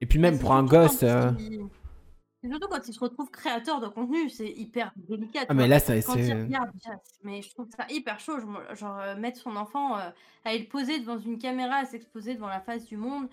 Et 0.00 0.06
puis 0.06 0.18
même 0.18 0.38
pour 0.38 0.52
un 0.52 0.64
gosse. 0.64 1.02
euh, 1.04 1.30
Surtout 2.44 2.66
quand 2.68 2.88
il 2.88 2.92
se 2.92 2.98
retrouve 2.98 3.30
créateur 3.30 3.80
de 3.80 3.86
contenu, 3.86 4.28
c'est 4.28 4.48
hyper 4.50 4.90
délicat. 4.96 5.44
Ah 5.48 5.54
mais 5.54 5.68
là, 5.68 5.78
ça, 5.78 5.94
Quand 6.02 6.14
il 6.16 6.24
c'est. 6.24 6.32
regarde, 6.42 6.70
déjà, 6.74 6.96
c'est- 7.04 7.20
mais 7.22 7.40
je 7.40 7.50
trouve 7.50 7.68
ça 7.76 7.86
hyper 7.88 8.18
chaud. 8.18 8.32
Genre, 8.74 8.98
euh, 8.98 9.14
mettre 9.16 9.38
son 9.40 9.54
enfant 9.54 9.96
euh, 9.96 10.10
à 10.44 10.56
le 10.56 10.64
poser 10.64 10.98
devant 10.98 11.18
une 11.20 11.38
caméra, 11.38 11.76
à 11.76 11.84
s'exposer 11.84 12.34
devant 12.34 12.48
la 12.48 12.58
face 12.60 12.84
du 12.86 12.96
monde, 12.96 13.28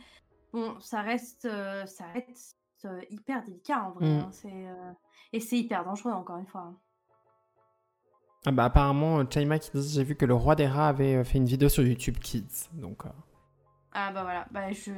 bon, 0.53 0.79
ça 0.79 1.01
reste, 1.01 1.45
euh, 1.45 1.85
ça 1.85 2.05
reste 2.13 2.57
euh, 2.85 3.01
hyper 3.09 3.43
délicat 3.43 3.83
en 3.83 3.91
vrai. 3.91 4.05
Mm. 4.07 4.19
hein, 4.19 4.29
c'est, 4.31 4.51
euh, 4.53 4.91
Et 5.33 5.39
c'est 5.39 5.57
hyper 5.57 5.83
dangereux, 5.83 6.11
encore 6.11 6.37
une 6.37 6.47
fois. 6.47 6.61
hein. 6.61 6.77
Ah 8.45 8.51
bah 8.51 8.63
apparemment, 8.65 9.29
Chaima 9.29 9.59
qui 9.59 9.69
dit 9.73 9.89
j'ai 9.93 10.03
vu 10.03 10.15
que 10.15 10.25
le 10.25 10.33
roi 10.33 10.55
des 10.55 10.65
rats 10.67 10.87
avait 10.87 11.23
fait 11.25 11.37
une 11.39 11.45
vidéo 11.45 11.67
sur 11.67 11.83
YouTube 11.83 12.17
Kids. 12.19 12.69
Donc 12.73 13.03
Ah 13.91 14.11
bah 14.13 14.23
voilà, 14.23 14.47
bah 14.51 14.71
je... 14.71 14.91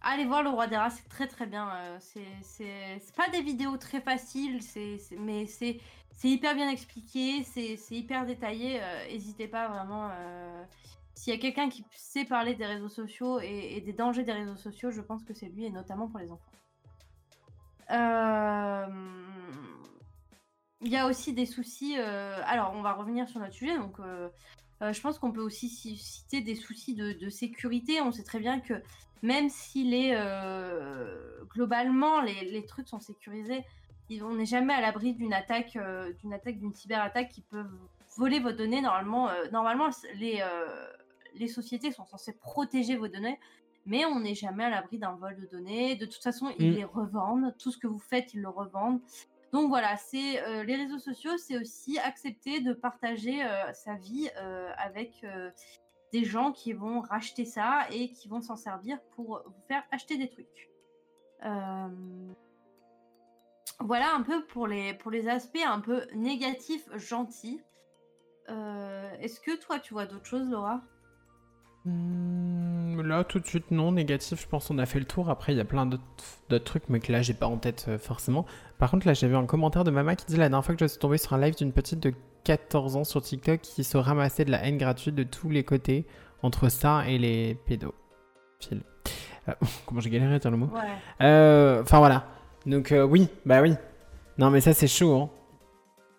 Allez 0.00 0.24
voir 0.24 0.42
le 0.42 0.50
roi 0.50 0.66
des 0.66 0.76
rats, 0.76 0.90
c'est 0.90 1.08
très 1.08 1.28
très 1.28 1.46
bien. 1.46 1.70
c'est 2.00 2.26
c'est- 2.42 2.98
c'est 2.98 3.14
pas 3.14 3.28
des 3.28 3.42
vidéos 3.42 3.76
très 3.76 4.00
faciles, 4.00 4.60
c'est 4.60 4.98
mais 5.16 5.46
c'est 5.46 5.78
c'est 6.10 6.28
hyper 6.28 6.56
bien 6.56 6.68
expliqué, 6.68 7.44
c'est 7.44 7.76
c'est 7.76 7.94
hyper 7.94 8.26
détaillé. 8.26 8.80
N'hésitez 9.08 9.46
pas 9.46 9.68
vraiment. 9.68 10.10
S'il 11.22 11.32
y 11.32 11.36
a 11.36 11.38
quelqu'un 11.38 11.68
qui 11.68 11.84
sait 11.94 12.24
parler 12.24 12.56
des 12.56 12.66
réseaux 12.66 12.88
sociaux 12.88 13.38
et, 13.38 13.80
des 13.80 13.92
dangers 13.92 14.24
des 14.24 14.32
réseaux 14.32 14.56
sociaux, 14.56 14.90
je 14.90 15.00
pense 15.00 15.22
que 15.22 15.32
c'est 15.32 15.46
lui, 15.46 15.64
et 15.64 15.70
notamment 15.70 16.08
pour 16.08 16.18
les 16.18 16.32
enfants. 16.32 16.50
Euh, 17.92 18.86
Il 20.80 20.88
y 20.88 20.96
a 20.96 21.06
aussi 21.06 21.32
des 21.32 21.46
soucis. 21.46 21.94
euh, 21.96 22.40
Alors, 22.46 22.72
on 22.74 22.82
va 22.82 22.94
revenir 22.94 23.28
sur 23.28 23.38
notre 23.38 23.54
sujet. 23.54 23.78
Donc, 23.78 24.00
euh, 24.00 24.30
je 24.80 25.00
pense 25.00 25.20
qu'on 25.20 25.30
peut 25.30 25.42
aussi 25.42 25.68
ci- 25.68 25.96
citer 25.96 26.40
des 26.40 26.56
soucis 26.56 26.96
de, 26.96 27.28
sécurité. 27.28 28.00
On 28.00 28.10
sait 28.10 28.24
très 28.24 28.40
bien 28.40 28.58
que 28.58 28.74
même 29.22 29.48
si 29.48 29.84
les, 29.84 30.18
globalement 31.54 32.20
les, 32.20 32.50
les 32.50 32.66
trucs 32.66 32.88
sont 32.88 32.98
sécurisés, 32.98 33.62
on 34.22 34.34
n'est 34.34 34.44
jamais 34.44 34.74
à 34.74 34.80
l'abri 34.80 35.14
d'une 35.14 35.34
attaque, 35.34 35.78
d'une 36.18 36.34
attaque, 36.34 36.58
d'une 36.58 36.74
cyberattaque 36.74 37.28
qui 37.28 37.42
peut 37.42 37.64
voler 38.16 38.40
vos 38.40 38.50
données, 38.50 38.80
normalement, 38.80 39.30
normalement 39.52 39.88
les, 40.16 40.42
les 41.34 41.48
sociétés 41.48 41.92
sont 41.92 42.04
censées 42.06 42.32
protéger 42.34 42.96
vos 42.96 43.08
données, 43.08 43.38
mais 43.86 44.04
on 44.04 44.20
n'est 44.20 44.34
jamais 44.34 44.64
à 44.64 44.70
l'abri 44.70 44.98
d'un 44.98 45.16
vol 45.16 45.36
de 45.36 45.46
données. 45.46 45.96
De 45.96 46.06
toute 46.06 46.22
façon, 46.22 46.52
ils 46.58 46.70
Mm. 46.70 46.74
les 46.74 46.84
revendent. 46.84 47.56
Tout 47.58 47.70
ce 47.72 47.78
que 47.78 47.86
vous 47.86 47.98
faites, 47.98 48.32
ils 48.34 48.40
le 48.40 48.48
revendent. 48.48 49.00
Donc 49.52 49.68
voilà, 49.68 49.96
c'est 49.98 50.42
euh, 50.42 50.64
les 50.64 50.76
réseaux 50.76 50.98
sociaux, 50.98 51.36
c'est 51.36 51.58
aussi 51.58 51.98
accepter 51.98 52.60
de 52.60 52.72
partager 52.72 53.44
euh, 53.44 53.70
sa 53.74 53.94
vie 53.94 54.30
euh, 54.38 54.70
avec 54.78 55.26
des 56.12 56.24
gens 56.24 56.52
qui 56.52 56.72
vont 56.72 57.00
racheter 57.00 57.44
ça 57.44 57.86
et 57.90 58.10
qui 58.12 58.28
vont 58.28 58.40
s'en 58.40 58.56
servir 58.56 58.98
pour 59.14 59.42
vous 59.44 59.62
faire 59.68 59.82
acheter 59.90 60.16
des 60.16 60.28
trucs. 60.28 60.70
Voilà 63.80 64.14
un 64.14 64.22
peu 64.22 64.44
pour 64.46 64.66
les, 64.66 64.94
pour 64.94 65.10
les 65.10 65.28
aspects 65.28 65.64
un 65.66 65.80
peu 65.80 66.06
négatifs, 66.14 66.88
gentils. 66.96 67.60
Est-ce 68.48 69.40
que 69.40 69.56
toi, 69.56 69.80
tu 69.80 69.92
vois 69.94 70.06
d'autres 70.06 70.26
choses, 70.26 70.48
Laura? 70.48 70.82
Hmm, 71.84 73.00
là, 73.02 73.24
tout 73.24 73.40
de 73.40 73.46
suite, 73.46 73.70
non. 73.70 73.92
Négatif, 73.92 74.40
je 74.40 74.46
pense 74.46 74.68
qu'on 74.68 74.78
a 74.78 74.86
fait 74.86 74.98
le 75.00 75.04
tour. 75.04 75.30
Après, 75.30 75.52
il 75.52 75.58
y 75.58 75.60
a 75.60 75.64
plein 75.64 75.86
d'autres 75.86 76.64
trucs, 76.64 76.88
mais 76.88 77.00
que 77.00 77.10
là, 77.10 77.22
j'ai 77.22 77.34
pas 77.34 77.46
en 77.46 77.56
tête 77.56 77.86
euh, 77.88 77.98
forcément. 77.98 78.46
Par 78.78 78.90
contre, 78.90 79.06
là, 79.06 79.14
j'avais 79.14 79.34
un 79.34 79.46
commentaire 79.46 79.84
de 79.84 79.90
maman 79.90 80.14
qui 80.14 80.26
dit 80.26 80.36
la 80.36 80.48
dernière 80.48 80.64
fois 80.64 80.74
que 80.74 80.80
je 80.84 80.88
suis 80.88 80.98
tombée 80.98 81.18
sur 81.18 81.32
un 81.32 81.40
live 81.40 81.56
d'une 81.56 81.72
petite 81.72 82.00
de 82.00 82.14
14 82.44 82.96
ans 82.96 83.04
sur 83.04 83.22
TikTok 83.22 83.60
qui 83.60 83.84
se 83.84 83.96
ramassait 83.96 84.44
de 84.44 84.50
la 84.50 84.64
haine 84.64 84.78
gratuite 84.78 85.14
de 85.14 85.22
tous 85.22 85.48
les 85.50 85.64
côtés 85.64 86.06
entre 86.42 86.68
ça 86.68 87.04
et 87.08 87.18
les 87.18 87.54
pédophiles. 87.66 88.82
Euh, 89.48 89.52
comment 89.86 90.00
j'ai 90.00 90.10
galéré 90.10 90.34
à 90.34 90.38
dire 90.38 90.50
le 90.50 90.56
mot? 90.56 90.66
Ouais. 90.72 90.80
Euh, 91.20 91.82
Enfin, 91.82 91.98
voilà. 91.98 92.26
Donc, 92.66 92.92
euh, 92.92 93.02
oui, 93.04 93.28
bah 93.44 93.60
oui. 93.60 93.74
Non, 94.38 94.50
mais 94.50 94.60
ça, 94.60 94.72
c'est 94.72 94.86
chaud, 94.86 95.14
hein. 95.16 95.30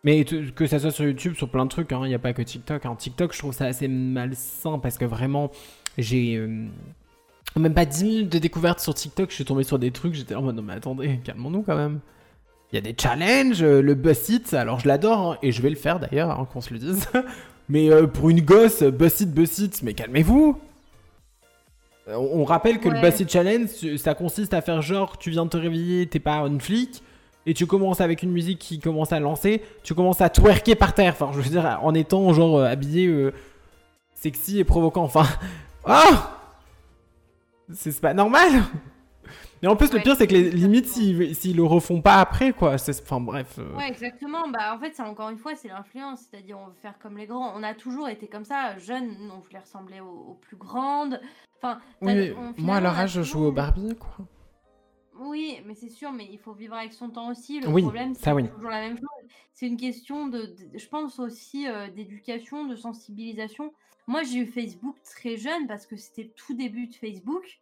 Mais 0.03 0.25
que 0.25 0.67
ça 0.67 0.79
soit 0.79 0.91
sur 0.91 1.05
YouTube, 1.05 1.35
sur 1.35 1.47
plein 1.49 1.63
de 1.63 1.69
trucs, 1.69 1.89
il 1.91 2.07
n'y 2.07 2.13
a 2.13 2.19
pas 2.19 2.33
que 2.33 2.41
TikTok. 2.41 2.85
hein. 2.85 2.95
TikTok, 2.95 3.33
je 3.33 3.39
trouve 3.39 3.53
ça 3.53 3.65
assez 3.65 3.87
malsain 3.87 4.79
parce 4.79 4.97
que 4.97 5.05
vraiment, 5.05 5.49
j'ai 5.97 6.35
euh, 6.35 6.65
même 7.55 7.73
pas 7.73 7.85
10 7.85 8.03
minutes 8.03 8.29
de 8.29 8.39
découverte 8.39 8.79
sur 8.79 8.93
TikTok, 8.93 9.29
je 9.29 9.35
suis 9.35 9.45
tombé 9.45 9.63
sur 9.63 9.79
des 9.79 9.91
trucs, 9.91 10.13
j'étais 10.13 10.35
en 10.35 10.41
mode 10.41 10.57
non, 10.57 10.61
mais 10.61 10.73
attendez, 10.73 11.19
calmons-nous 11.23 11.61
quand 11.61 11.77
même. 11.77 11.99
Il 12.71 12.75
y 12.75 12.79
a 12.79 12.81
des 12.81 12.95
challenges, 12.99 13.61
euh, 13.61 13.81
le 13.81 13.93
Bussit, 13.93 14.53
alors 14.53 14.79
je 14.79 14.87
l'adore, 14.89 15.33
hein, 15.33 15.37
et 15.41 15.51
je 15.53 15.61
vais 15.61 15.69
le 15.69 15.75
faire 15.75 15.99
d'ailleurs, 15.99 16.31
hein, 16.31 16.47
qu'on 16.51 16.59
se 16.59 16.73
le 16.73 16.79
dise. 16.79 17.07
mais 17.69 17.89
euh, 17.89 18.05
pour 18.07 18.29
une 18.29 18.41
gosse, 18.41 18.83
Bussit, 18.83 19.31
Bussit, 19.31 19.83
mais 19.83 19.93
calmez-vous 19.93 20.59
on 22.07 22.41
on 22.41 22.43
rappelle 22.43 22.79
que 22.81 22.89
le 22.89 22.95
Ouais. 22.95 23.11
Bussit 23.11 23.31
Challenge, 23.31 23.69
ça 23.95 24.13
consiste 24.13 24.53
à 24.53 24.61
faire 24.61 24.81
genre, 24.81 25.17
tu 25.17 25.29
viens 25.29 25.45
de 25.45 25.49
te 25.49 25.55
réveiller, 25.55 26.05
t'es 26.07 26.19
pas 26.19 26.39
une 26.39 26.59
flic, 26.59 27.01
et 27.45 27.53
tu 27.53 27.65
commences 27.67 28.01
avec 28.01 28.23
une 28.23 28.31
musique 28.31 28.59
qui 28.59 28.79
commence 28.79 29.11
à 29.11 29.19
lancer, 29.19 29.61
tu 29.83 29.93
commences 29.93 30.21
à 30.21 30.29
twerker 30.29 30.75
par 30.75 30.93
terre, 30.93 31.13
enfin 31.13 31.31
je 31.33 31.39
veux 31.41 31.49
dire, 31.49 31.79
en 31.81 31.93
étant 31.93 32.31
genre 32.33 32.57
euh, 32.59 32.65
habillé 32.65 33.07
euh, 33.07 33.33
sexy 34.13 34.59
et 34.59 34.63
provoquant, 34.63 35.03
enfin... 35.03 35.25
Ah 35.85 36.37
C'est 37.73 37.99
pas 37.99 38.13
normal 38.13 38.49
Et 39.61 39.67
en 39.67 39.75
plus, 39.75 39.91
le 39.93 39.99
pire, 39.99 40.15
c'est 40.17 40.27
que 40.27 40.33
les 40.33 40.49
limites, 40.51 40.87
s'ils 40.87 41.55
le 41.57 41.63
refont 41.63 42.01
pas 42.01 42.15
après, 42.21 42.51
quoi. 42.53 42.75
Enfin 42.75 43.19
bref. 43.19 43.55
euh, 43.59 43.75
Ouais, 43.77 43.87
exactement. 43.89 44.47
Bah, 44.49 44.73
en 44.75 44.79
fait, 44.79 44.91
c'est 44.95 45.01
encore 45.03 45.29
une 45.29 45.37
fois, 45.37 45.53
c'est 45.55 45.69
l'influence. 45.69 46.19
C'est-à-dire, 46.29 46.57
on 46.61 46.67
veut 46.67 46.75
faire 46.81 46.95
comme 47.01 47.17
les 47.17 47.25
grands. 47.25 47.53
On 47.55 47.63
a 47.63 47.73
toujours 47.73 48.07
été 48.09 48.27
comme 48.27 48.43
ça. 48.45 48.77
Jeunes, 48.77 49.09
on 49.33 49.39
voulait 49.39 49.59
ressembler 49.59 49.99
aux, 50.01 50.31
aux 50.31 50.37
plus 50.41 50.57
grandes. 50.57 51.19
Enfin, 51.61 51.79
Oui, 52.01 52.07
t'as- 52.07 52.13
mais 52.13 52.33
on- 52.57 52.61
moi 52.61 52.75
à 52.77 52.81
leur 52.81 52.97
âge, 52.99 53.11
je 53.13 53.21
jouais 53.23 53.47
au 53.47 53.51
Barbie, 53.53 53.95
quoi. 53.97 54.25
Oui, 55.23 55.61
mais 55.65 55.75
c'est 55.75 55.89
sûr, 55.89 56.11
mais 56.11 56.27
il 56.31 56.37
faut 56.39 56.53
vivre 56.53 56.75
avec 56.75 56.93
son 56.93 57.09
temps 57.09 57.29
aussi. 57.29 57.59
Le 57.59 57.69
Oui, 57.69 57.81
problème, 57.83 58.13
c'est 58.15 58.31
oui. 58.31 58.47
toujours 58.49 58.69
la 58.69 58.81
même 58.81 58.97
chose. 58.97 59.07
C'est 59.53 59.67
une 59.67 59.77
question 59.77 60.27
de, 60.27 60.41
de- 60.47 60.77
je 60.77 60.87
pense 60.87 61.19
aussi 61.19 61.67
euh, 61.67 61.87
d'éducation, 61.89 62.65
de 62.65 62.75
sensibilisation. 62.75 63.73
Moi, 64.07 64.23
j'ai 64.23 64.39
eu 64.39 64.45
Facebook 64.45 64.95
très 65.03 65.37
jeune 65.37 65.67
parce 65.67 65.85
que 65.85 65.95
c'était 65.95 66.23
le 66.23 66.29
tout 66.31 66.53
début 66.53 66.87
de 66.87 66.95
Facebook. 66.95 67.59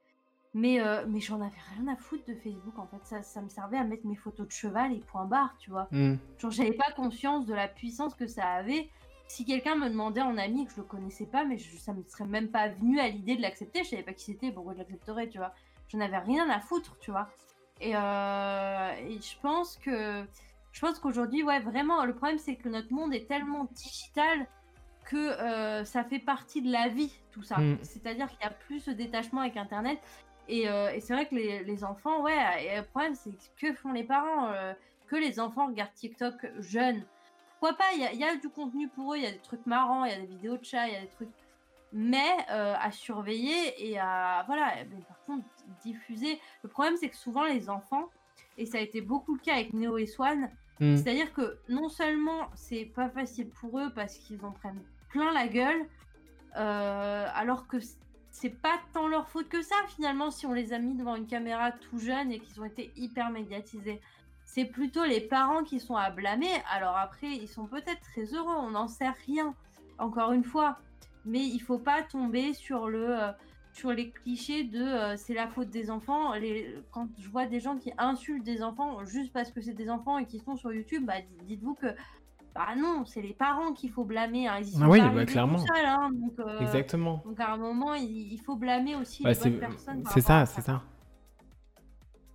Mais, 0.53 0.81
euh, 0.81 1.05
mais 1.07 1.21
j'en 1.21 1.39
avais 1.39 1.55
rien 1.75 1.87
à 1.87 1.95
foutre 1.95 2.25
de 2.25 2.35
Facebook 2.35 2.77
en 2.77 2.85
fait. 2.87 2.97
Ça, 3.05 3.21
ça 3.23 3.41
me 3.41 3.47
servait 3.47 3.77
à 3.77 3.85
mettre 3.85 4.05
mes 4.05 4.15
photos 4.17 4.45
de 4.47 4.51
cheval 4.51 4.91
et 4.93 4.99
point 4.99 5.23
barre, 5.25 5.55
tu 5.59 5.69
vois. 5.69 5.87
Hmm. 5.91 6.15
Genre, 6.39 6.51
j'avais 6.51 6.73
pas 6.73 6.91
conscience 6.93 7.45
de 7.45 7.53
la 7.53 7.69
puissance 7.69 8.15
que 8.15 8.27
ça 8.27 8.49
avait. 8.49 8.89
Si 9.27 9.45
quelqu'un 9.45 9.75
me 9.75 9.87
demandait 9.87 10.21
en 10.21 10.37
ami 10.37 10.65
que 10.65 10.71
je 10.73 10.77
le 10.77 10.83
connaissais 10.83 11.25
pas, 11.25 11.45
mais 11.45 11.57
je- 11.57 11.77
ça 11.77 11.93
me 11.93 12.03
serait 12.03 12.25
même 12.25 12.49
pas 12.49 12.67
venu 12.67 12.99
à 12.99 13.07
l'idée 13.07 13.37
de 13.37 13.41
l'accepter, 13.41 13.83
je 13.85 13.89
savais 13.91 14.03
pas 14.03 14.11
qui 14.13 14.25
c'était, 14.25 14.51
pourquoi 14.51 14.73
je 14.73 14.79
l'accepterais, 14.79 15.29
tu 15.29 15.37
vois. 15.37 15.53
J'en 15.87 16.01
avais 16.01 16.17
rien 16.17 16.49
à 16.49 16.59
foutre, 16.59 16.97
tu 16.99 17.11
vois. 17.11 17.29
Et, 17.81 17.95
euh, 17.95 18.91
et 19.09 19.19
je 19.19 19.39
pense 19.41 19.77
que. 19.77 20.23
Je 20.71 20.79
pense 20.79 20.99
qu'aujourd'hui, 20.99 21.43
ouais, 21.43 21.59
vraiment, 21.59 22.05
le 22.05 22.13
problème 22.13 22.37
c'est 22.37 22.55
que 22.55 22.69
notre 22.69 22.93
monde 22.93 23.13
est 23.13 23.27
tellement 23.27 23.67
digital 23.73 24.47
que 25.03 25.17
euh, 25.17 25.83
ça 25.83 26.05
fait 26.05 26.19
partie 26.19 26.61
de 26.61 26.71
la 26.71 26.87
vie, 26.87 27.11
tout 27.31 27.43
ça. 27.43 27.57
Mm. 27.57 27.79
C'est-à-dire 27.81 28.29
qu'il 28.29 28.39
y 28.41 28.45
a 28.45 28.51
plus 28.51 28.79
ce 28.79 28.91
détachement 28.91 29.41
avec 29.41 29.57
Internet. 29.57 29.99
Et, 30.47 30.69
euh, 30.69 30.93
et 30.93 31.01
c'est 31.01 31.13
vrai 31.13 31.25
que 31.27 31.35
les, 31.35 31.63
les 31.65 31.83
enfants, 31.83 32.21
ouais, 32.21 32.37
et 32.63 32.77
le 32.77 32.83
problème 32.83 33.15
c'est 33.15 33.33
que 33.57 33.73
font 33.73 33.91
les 33.91 34.05
parents 34.05 34.49
Que 35.07 35.17
les 35.17 35.41
enfants 35.41 35.67
regardent 35.67 35.93
TikTok 35.93 36.35
jeunes. 36.59 37.03
Pourquoi 37.59 37.77
pas? 37.77 37.91
Il 37.93 37.99
y, 37.99 38.17
y 38.17 38.23
a 38.23 38.37
du 38.37 38.47
contenu 38.47 38.87
pour 38.87 39.13
eux, 39.13 39.17
il 39.17 39.23
y 39.23 39.27
a 39.27 39.31
des 39.31 39.39
trucs 39.39 39.65
marrants, 39.65 40.05
il 40.05 40.11
y 40.11 40.15
a 40.15 40.19
des 40.19 40.25
vidéos 40.25 40.55
de 40.55 40.63
chats, 40.63 40.87
il 40.87 40.93
y 40.93 40.97
a 40.97 41.01
des 41.01 41.07
trucs. 41.07 41.29
Mais 41.93 42.37
euh, 42.49 42.73
à 42.79 42.91
surveiller 42.91 43.89
et 43.89 43.99
à. 43.99 44.43
Voilà, 44.47 44.73
mais 44.89 45.01
par 45.07 45.19
contre, 45.25 45.45
diffuser. 45.83 46.39
Le 46.63 46.69
problème 46.69 46.95
c'est 46.97 47.09
que 47.09 47.17
souvent 47.17 47.43
les 47.43 47.69
enfants, 47.69 48.09
et 48.57 48.65
ça 48.65 48.77
a 48.77 48.81
été 48.81 49.01
beaucoup 49.01 49.33
le 49.33 49.39
cas 49.39 49.55
avec 49.55 49.73
Neo 49.73 49.97
et 49.97 50.05
Swan, 50.05 50.49
Hmm. 50.81 50.95
c'est-à-dire 50.95 51.31
que 51.33 51.59
non 51.69 51.89
seulement 51.89 52.49
c'est 52.55 52.85
pas 52.85 53.07
facile 53.07 53.49
pour 53.49 53.79
eux 53.79 53.91
parce 53.93 54.17
qu'ils 54.17 54.43
en 54.43 54.51
prennent 54.51 54.81
plein 55.09 55.31
la 55.31 55.47
gueule, 55.47 55.85
euh, 56.57 57.27
alors 57.35 57.67
que 57.67 57.77
c'est 58.31 58.49
pas 58.49 58.79
tant 58.91 59.07
leur 59.07 59.29
faute 59.29 59.47
que 59.47 59.61
ça 59.61 59.75
finalement 59.89 60.31
si 60.31 60.47
on 60.47 60.53
les 60.53 60.73
a 60.73 60.79
mis 60.79 60.95
devant 60.95 61.15
une 61.15 61.27
caméra 61.27 61.71
tout 61.71 61.99
jeunes 61.99 62.31
et 62.31 62.39
qu'ils 62.39 62.59
ont 62.59 62.65
été 62.65 62.91
hyper 62.95 63.29
médiatisés. 63.29 64.01
C'est 64.43 64.65
plutôt 64.65 65.05
les 65.05 65.21
parents 65.21 65.63
qui 65.63 65.79
sont 65.79 65.95
à 65.95 66.09
blâmer. 66.09 66.51
Alors 66.71 66.97
après, 66.97 67.27
ils 67.27 67.47
sont 67.47 67.67
peut-être 67.67 68.01
très 68.01 68.33
heureux, 68.33 68.55
on 68.57 68.71
n'en 68.71 68.87
sait 68.87 69.11
rien. 69.27 69.53
Encore 69.99 70.31
une 70.31 70.43
fois, 70.43 70.79
mais 71.25 71.39
il 71.45 71.59
faut 71.59 71.79
pas 71.79 72.01
tomber 72.03 72.53
sur 72.53 72.87
le 72.87 73.19
euh, 73.21 73.31
sur 73.73 73.91
les 73.91 74.11
clichés 74.11 74.63
de 74.65 74.81
euh, 74.81 75.15
c'est 75.17 75.33
la 75.33 75.47
faute 75.47 75.69
des 75.69 75.89
enfants. 75.89 76.33
Les, 76.33 76.75
quand 76.91 77.07
je 77.19 77.29
vois 77.29 77.45
des 77.45 77.59
gens 77.59 77.77
qui 77.77 77.91
insultent 77.97 78.43
des 78.43 78.61
enfants 78.63 79.05
juste 79.05 79.31
parce 79.31 79.51
que 79.51 79.61
c'est 79.61 79.73
des 79.73 79.89
enfants 79.89 80.17
et 80.17 80.25
qui 80.25 80.39
sont 80.39 80.57
sur 80.57 80.73
YouTube, 80.73 81.05
bah, 81.05 81.13
dites-vous 81.47 81.75
que 81.75 81.87
bah 82.53 82.75
non, 82.77 83.05
c'est 83.05 83.21
les 83.21 83.31
parents 83.33 83.71
qu'il 83.71 83.91
faut 83.91 84.03
blâmer. 84.03 84.47
hein. 84.49 84.57
Ils 84.59 84.67
y 84.67 84.73
Ah 84.75 84.79
sont 84.79 84.89
oui, 84.89 84.99
bah, 84.99 85.25
clairement. 85.25 85.57
seuls, 85.57 85.85
hein. 85.85 86.09
donc, 86.11 86.37
euh, 86.39 86.59
Exactement. 86.59 87.21
donc 87.25 87.39
à 87.39 87.53
un 87.53 87.57
moment, 87.57 87.93
il, 87.93 88.33
il 88.33 88.39
faut 88.41 88.57
blâmer 88.57 88.95
aussi 88.97 89.23
Ouais, 89.23 89.29
les 89.29 89.35
c'est 89.35 89.49
bonnes 89.51 89.59
personnes. 89.59 90.03
c'est 90.09 90.19
ça, 90.21 90.45
c'est 90.45 90.59
ça. 90.61 90.83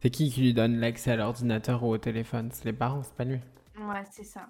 C'est 0.01 0.09
qui 0.11 0.31
qui 0.31 0.41
lui 0.41 0.55
donne 0.55 0.77
l'accès 0.79 1.11
à 1.13 1.17
l'ordinateur 1.17 1.83
ou 1.83 1.89
au 1.89 1.99
téléphone? 1.99 2.49
C'est 2.53 2.65
les 2.65 2.73
parents, 2.73 3.03
c'est 3.03 3.15
pas 3.15 3.25
lui. 3.25 3.41
Ouais, 3.79 4.03
c'est 4.11 4.25
ça. 4.25 4.49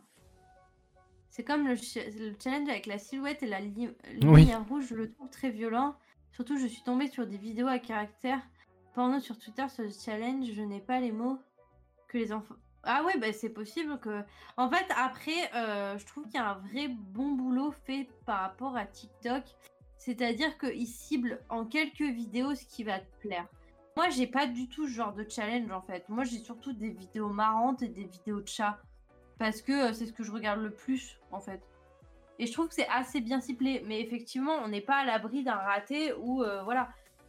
C'est 1.36 1.44
comme 1.44 1.68
le, 1.68 1.76
ch- 1.76 2.14
le 2.18 2.34
challenge 2.42 2.66
avec 2.70 2.86
la 2.86 2.96
silhouette 2.96 3.42
et 3.42 3.46
la 3.46 3.60
Oui. 3.60 3.90
lumière 4.22 4.66
rouge, 4.66 4.86
je 4.88 4.94
le 4.94 5.10
trouve 5.12 5.28
très 5.28 5.50
violent. 5.50 5.94
Surtout, 6.32 6.56
je 6.56 6.66
suis 6.66 6.80
tombée 6.82 7.08
sur 7.08 7.26
des 7.26 7.36
vidéos 7.36 7.66
à 7.66 7.78
caractère 7.78 8.40
porno 8.94 9.20
sur 9.20 9.38
Twitter 9.38 9.68
sur 9.68 9.84
ce 9.92 10.02
challenge. 10.02 10.50
Je 10.50 10.62
n'ai 10.62 10.80
pas 10.80 10.98
les 10.98 11.12
mots 11.12 11.38
que 12.08 12.16
les 12.16 12.32
enfants. 12.32 12.54
Ah 12.84 13.04
ouais, 13.04 13.18
bah 13.18 13.34
c'est 13.34 13.50
possible 13.50 14.00
que. 14.00 14.22
En 14.56 14.70
fait, 14.70 14.86
après, 14.96 15.54
euh, 15.54 15.98
je 15.98 16.06
trouve 16.06 16.24
qu'il 16.24 16.36
y 16.36 16.38
a 16.38 16.52
un 16.52 16.58
vrai 16.58 16.88
bon 16.88 17.32
boulot 17.32 17.70
fait 17.84 18.08
par 18.24 18.40
rapport 18.40 18.74
à 18.74 18.86
TikTok. 18.86 19.42
C'est-à-dire 19.98 20.56
qu'ils 20.56 20.86
ciblent 20.86 21.38
en 21.50 21.66
quelques 21.66 22.00
vidéos 22.00 22.54
ce 22.54 22.64
qui 22.64 22.82
va 22.82 22.98
te 23.00 23.14
plaire. 23.20 23.46
Moi, 23.94 24.08
j'ai 24.08 24.26
pas 24.26 24.46
du 24.46 24.70
tout 24.70 24.86
ce 24.88 24.92
genre 24.94 25.12
de 25.12 25.26
challenge 25.28 25.70
en 25.70 25.82
fait. 25.82 26.08
Moi, 26.08 26.24
j'ai 26.24 26.38
surtout 26.38 26.72
des 26.72 26.92
vidéos 26.92 27.28
marrantes 27.28 27.82
et 27.82 27.88
des 27.88 28.04
vidéos 28.04 28.40
de 28.40 28.48
chats. 28.48 28.80
Parce 29.38 29.60
que 29.62 29.72
euh, 29.90 29.92
c'est 29.92 30.06
ce 30.06 30.12
que 30.12 30.22
je 30.24 30.32
regarde 30.32 30.60
le 30.60 30.70
plus 30.70 31.18
en 31.32 31.40
fait. 31.40 31.60
Et 32.38 32.46
je 32.46 32.52
trouve 32.52 32.68
que 32.68 32.74
c'est 32.74 32.88
assez 32.88 33.20
bien 33.20 33.40
ciblé. 33.40 33.82
Mais 33.86 34.00
effectivement, 34.00 34.52
on 34.64 34.68
n'est 34.68 34.80
pas 34.80 34.96
à 34.96 35.04
l'abri 35.04 35.42
d'un 35.42 35.54
raté 35.54 36.12
ou 36.18 36.42
euh, 36.42 36.62
voilà. 36.64 36.88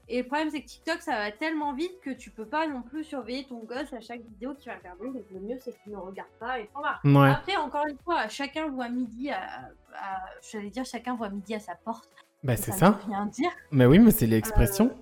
Et 0.10 0.22
le 0.22 0.26
problème, 0.28 0.50
c'est 0.50 0.62
que 0.62 0.68
TikTok, 0.68 1.02
ça 1.02 1.18
va 1.18 1.32
tellement 1.34 1.74
vite 1.74 2.00
que 2.02 2.10
tu 2.12 2.32
peux 2.32 2.46
pas 2.46 2.66
non 2.66 2.82
plus 2.82 3.04
surveiller 3.04 3.46
ton 3.46 3.60
gosse 3.66 3.92
à 3.92 4.00
chaque 4.00 4.22
vidéo 4.22 4.54
qu'il 4.56 4.72
va 4.72 4.78
regarder. 4.78 5.08
Donc 5.08 5.26
le 5.32 5.40
mieux, 5.42 5.58
c'est 5.60 5.78
qu'il 5.84 5.92
ne 5.92 5.98
regarde 5.98 6.30
pas 6.40 6.60
et 6.60 6.70
voilà. 6.74 7.00
Ouais. 7.04 7.30
Après, 7.30 7.58
encore 7.58 7.86
une 7.88 7.98
fois, 8.00 8.28
chacun 8.30 8.70
voit 8.70 8.88
midi 8.90 9.30
à. 9.32 9.70
à- 9.96 10.26
J'allais 10.50 10.70
dire, 10.70 10.86
chacun 10.86 11.16
voit 11.16 11.30
midi 11.30 11.56
à 11.56 11.60
sa 11.60 11.76
porte. 11.76 12.10
Bah, 12.44 12.56
c'est 12.56 12.72
ça. 12.72 12.92
veut 12.92 12.98
rien 13.08 13.26
dire. 13.26 13.52
Mais 13.72 13.86
oui, 13.86 14.00
mais 14.00 14.12
c'est 14.12 14.28
l'expression. 14.28 14.96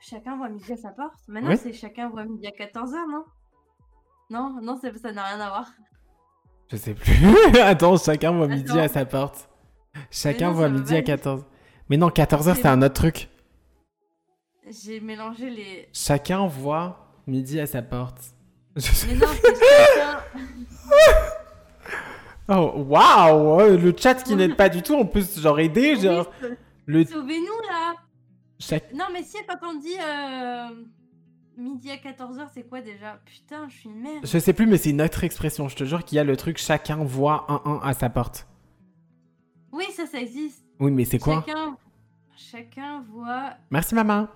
Chacun 0.00 0.36
voit 0.36 0.48
midi 0.48 0.72
à 0.72 0.76
sa 0.76 0.90
porte. 0.90 1.18
Maintenant, 1.28 1.50
Oui. 1.50 1.56
c'est 1.56 1.72
chacun 1.72 2.08
voit 2.08 2.24
midi 2.24 2.46
à 2.46 2.50
14h, 2.50 3.10
non? 3.10 3.24
Non, 4.30 4.60
non, 4.60 4.76
ça 4.76 5.12
n'a 5.12 5.24
rien 5.24 5.40
à 5.40 5.48
voir. 5.48 5.70
Je 6.70 6.76
sais 6.76 6.94
plus. 6.94 7.12
Attends, 7.60 7.96
chacun 7.96 8.32
voit 8.32 8.48
midi 8.48 8.78
à 8.78 8.88
sa 8.88 9.04
porte. 9.04 9.48
Chacun 10.10 10.48
non, 10.48 10.54
voit 10.54 10.68
midi 10.68 10.94
à 10.94 11.02
dire- 11.02 11.16
14. 11.16 11.44
Mais 11.88 11.96
non, 11.96 12.08
14h, 12.08 12.54
C'est 12.54 12.62
c'est 12.62 12.68
un 12.68 12.82
autre 12.82 12.94
truc. 12.94 13.28
J'ai 14.70 15.00
mélangé 15.00 15.48
les. 15.48 15.88
Chacun 15.92 16.46
voit 16.46 17.08
midi 17.26 17.58
à 17.58 17.66
sa 17.66 17.80
porte. 17.82 18.20
Je 18.76 19.06
Mais 19.06 19.14
non, 19.14 19.26
chacun. 19.34 20.20
Oh, 22.50 22.72
waouh 22.88 23.60
euh, 23.60 23.76
Le 23.76 23.94
chat 23.94 24.14
qui 24.14 24.34
n'aide 24.34 24.56
pas 24.56 24.70
du 24.70 24.80
tout, 24.80 24.94
on 24.94 25.04
peut 25.04 25.20
genre 25.36 25.60
aider, 25.60 25.92
Oui, 25.96 26.00
genre... 26.00 26.32
Le... 26.86 27.04
Sauvez-nous 27.04 27.60
là 27.70 27.94
Chaque... 28.58 28.90
Non, 28.94 29.04
mais 29.12 29.22
si, 29.22 29.36
quand 29.46 29.58
on 29.68 29.74
dit 29.78 29.98
euh, 30.00 30.68
midi 31.58 31.90
à 31.90 31.96
14h, 31.96 32.48
c'est 32.54 32.68
quoi 32.68 32.80
déjà? 32.80 33.18
Putain, 33.24 33.68
je 33.68 33.74
suis 33.76 33.88
une 33.88 34.00
merde. 34.00 34.24
Je 34.24 34.38
sais 34.38 34.52
plus, 34.52 34.66
mais 34.66 34.78
c'est 34.78 34.90
une 34.90 35.02
autre 35.02 35.24
expression, 35.24 35.68
je 35.68 35.76
te 35.76 35.84
jure 35.84 36.04
qu'il 36.04 36.16
y 36.16 36.18
a 36.18 36.24
le 36.24 36.36
truc 36.36 36.58
chacun 36.58 36.96
voit 37.04 37.44
un 37.48 37.60
un 37.70 37.80
à 37.82 37.92
sa 37.94 38.08
porte. 38.10 38.46
Oui, 39.72 39.84
ça, 39.94 40.06
ça 40.06 40.18
existe. 40.20 40.64
Oui, 40.80 40.90
mais 40.90 41.04
c'est 41.04 41.18
quoi? 41.18 41.44
Chacun, 41.46 41.76
chacun 42.36 43.04
voit. 43.12 43.54
Merci 43.70 43.94
maman. 43.94 44.28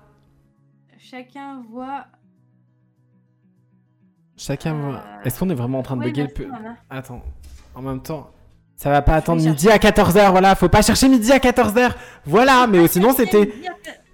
Chacun 0.98 1.62
voit. 1.70 2.04
Chacun 4.36 4.74
voit... 4.74 4.94
Euh, 4.96 5.22
Est-ce 5.24 5.38
qu'on 5.38 5.50
est 5.50 5.54
vraiment 5.54 5.78
en 5.78 5.82
train 5.82 5.96
de 5.96 6.00
Oui, 6.02 6.08
bugger 6.10 6.22
merci, 6.24 6.38
le... 6.38 6.44
peu- 6.46 6.50
maman. 6.50 6.76
Attends, 6.90 7.22
en 7.74 7.82
même 7.82 8.02
temps... 8.02 8.30
Ça 8.74 8.90
va 8.90 9.00
pas 9.00 9.14
attendre 9.14 9.40
midi 9.40 9.68
à 9.70 9.76
14h, 9.78 10.30
voilà, 10.32 10.56
faut 10.56 10.68
pas 10.68 10.82
chercher 10.82 11.08
midi 11.08 11.30
à 11.30 11.38
14h. 11.38 11.92
Voilà, 12.24 12.66
mais 12.66 12.88
sinon 12.88 13.12
c'était... 13.12 13.52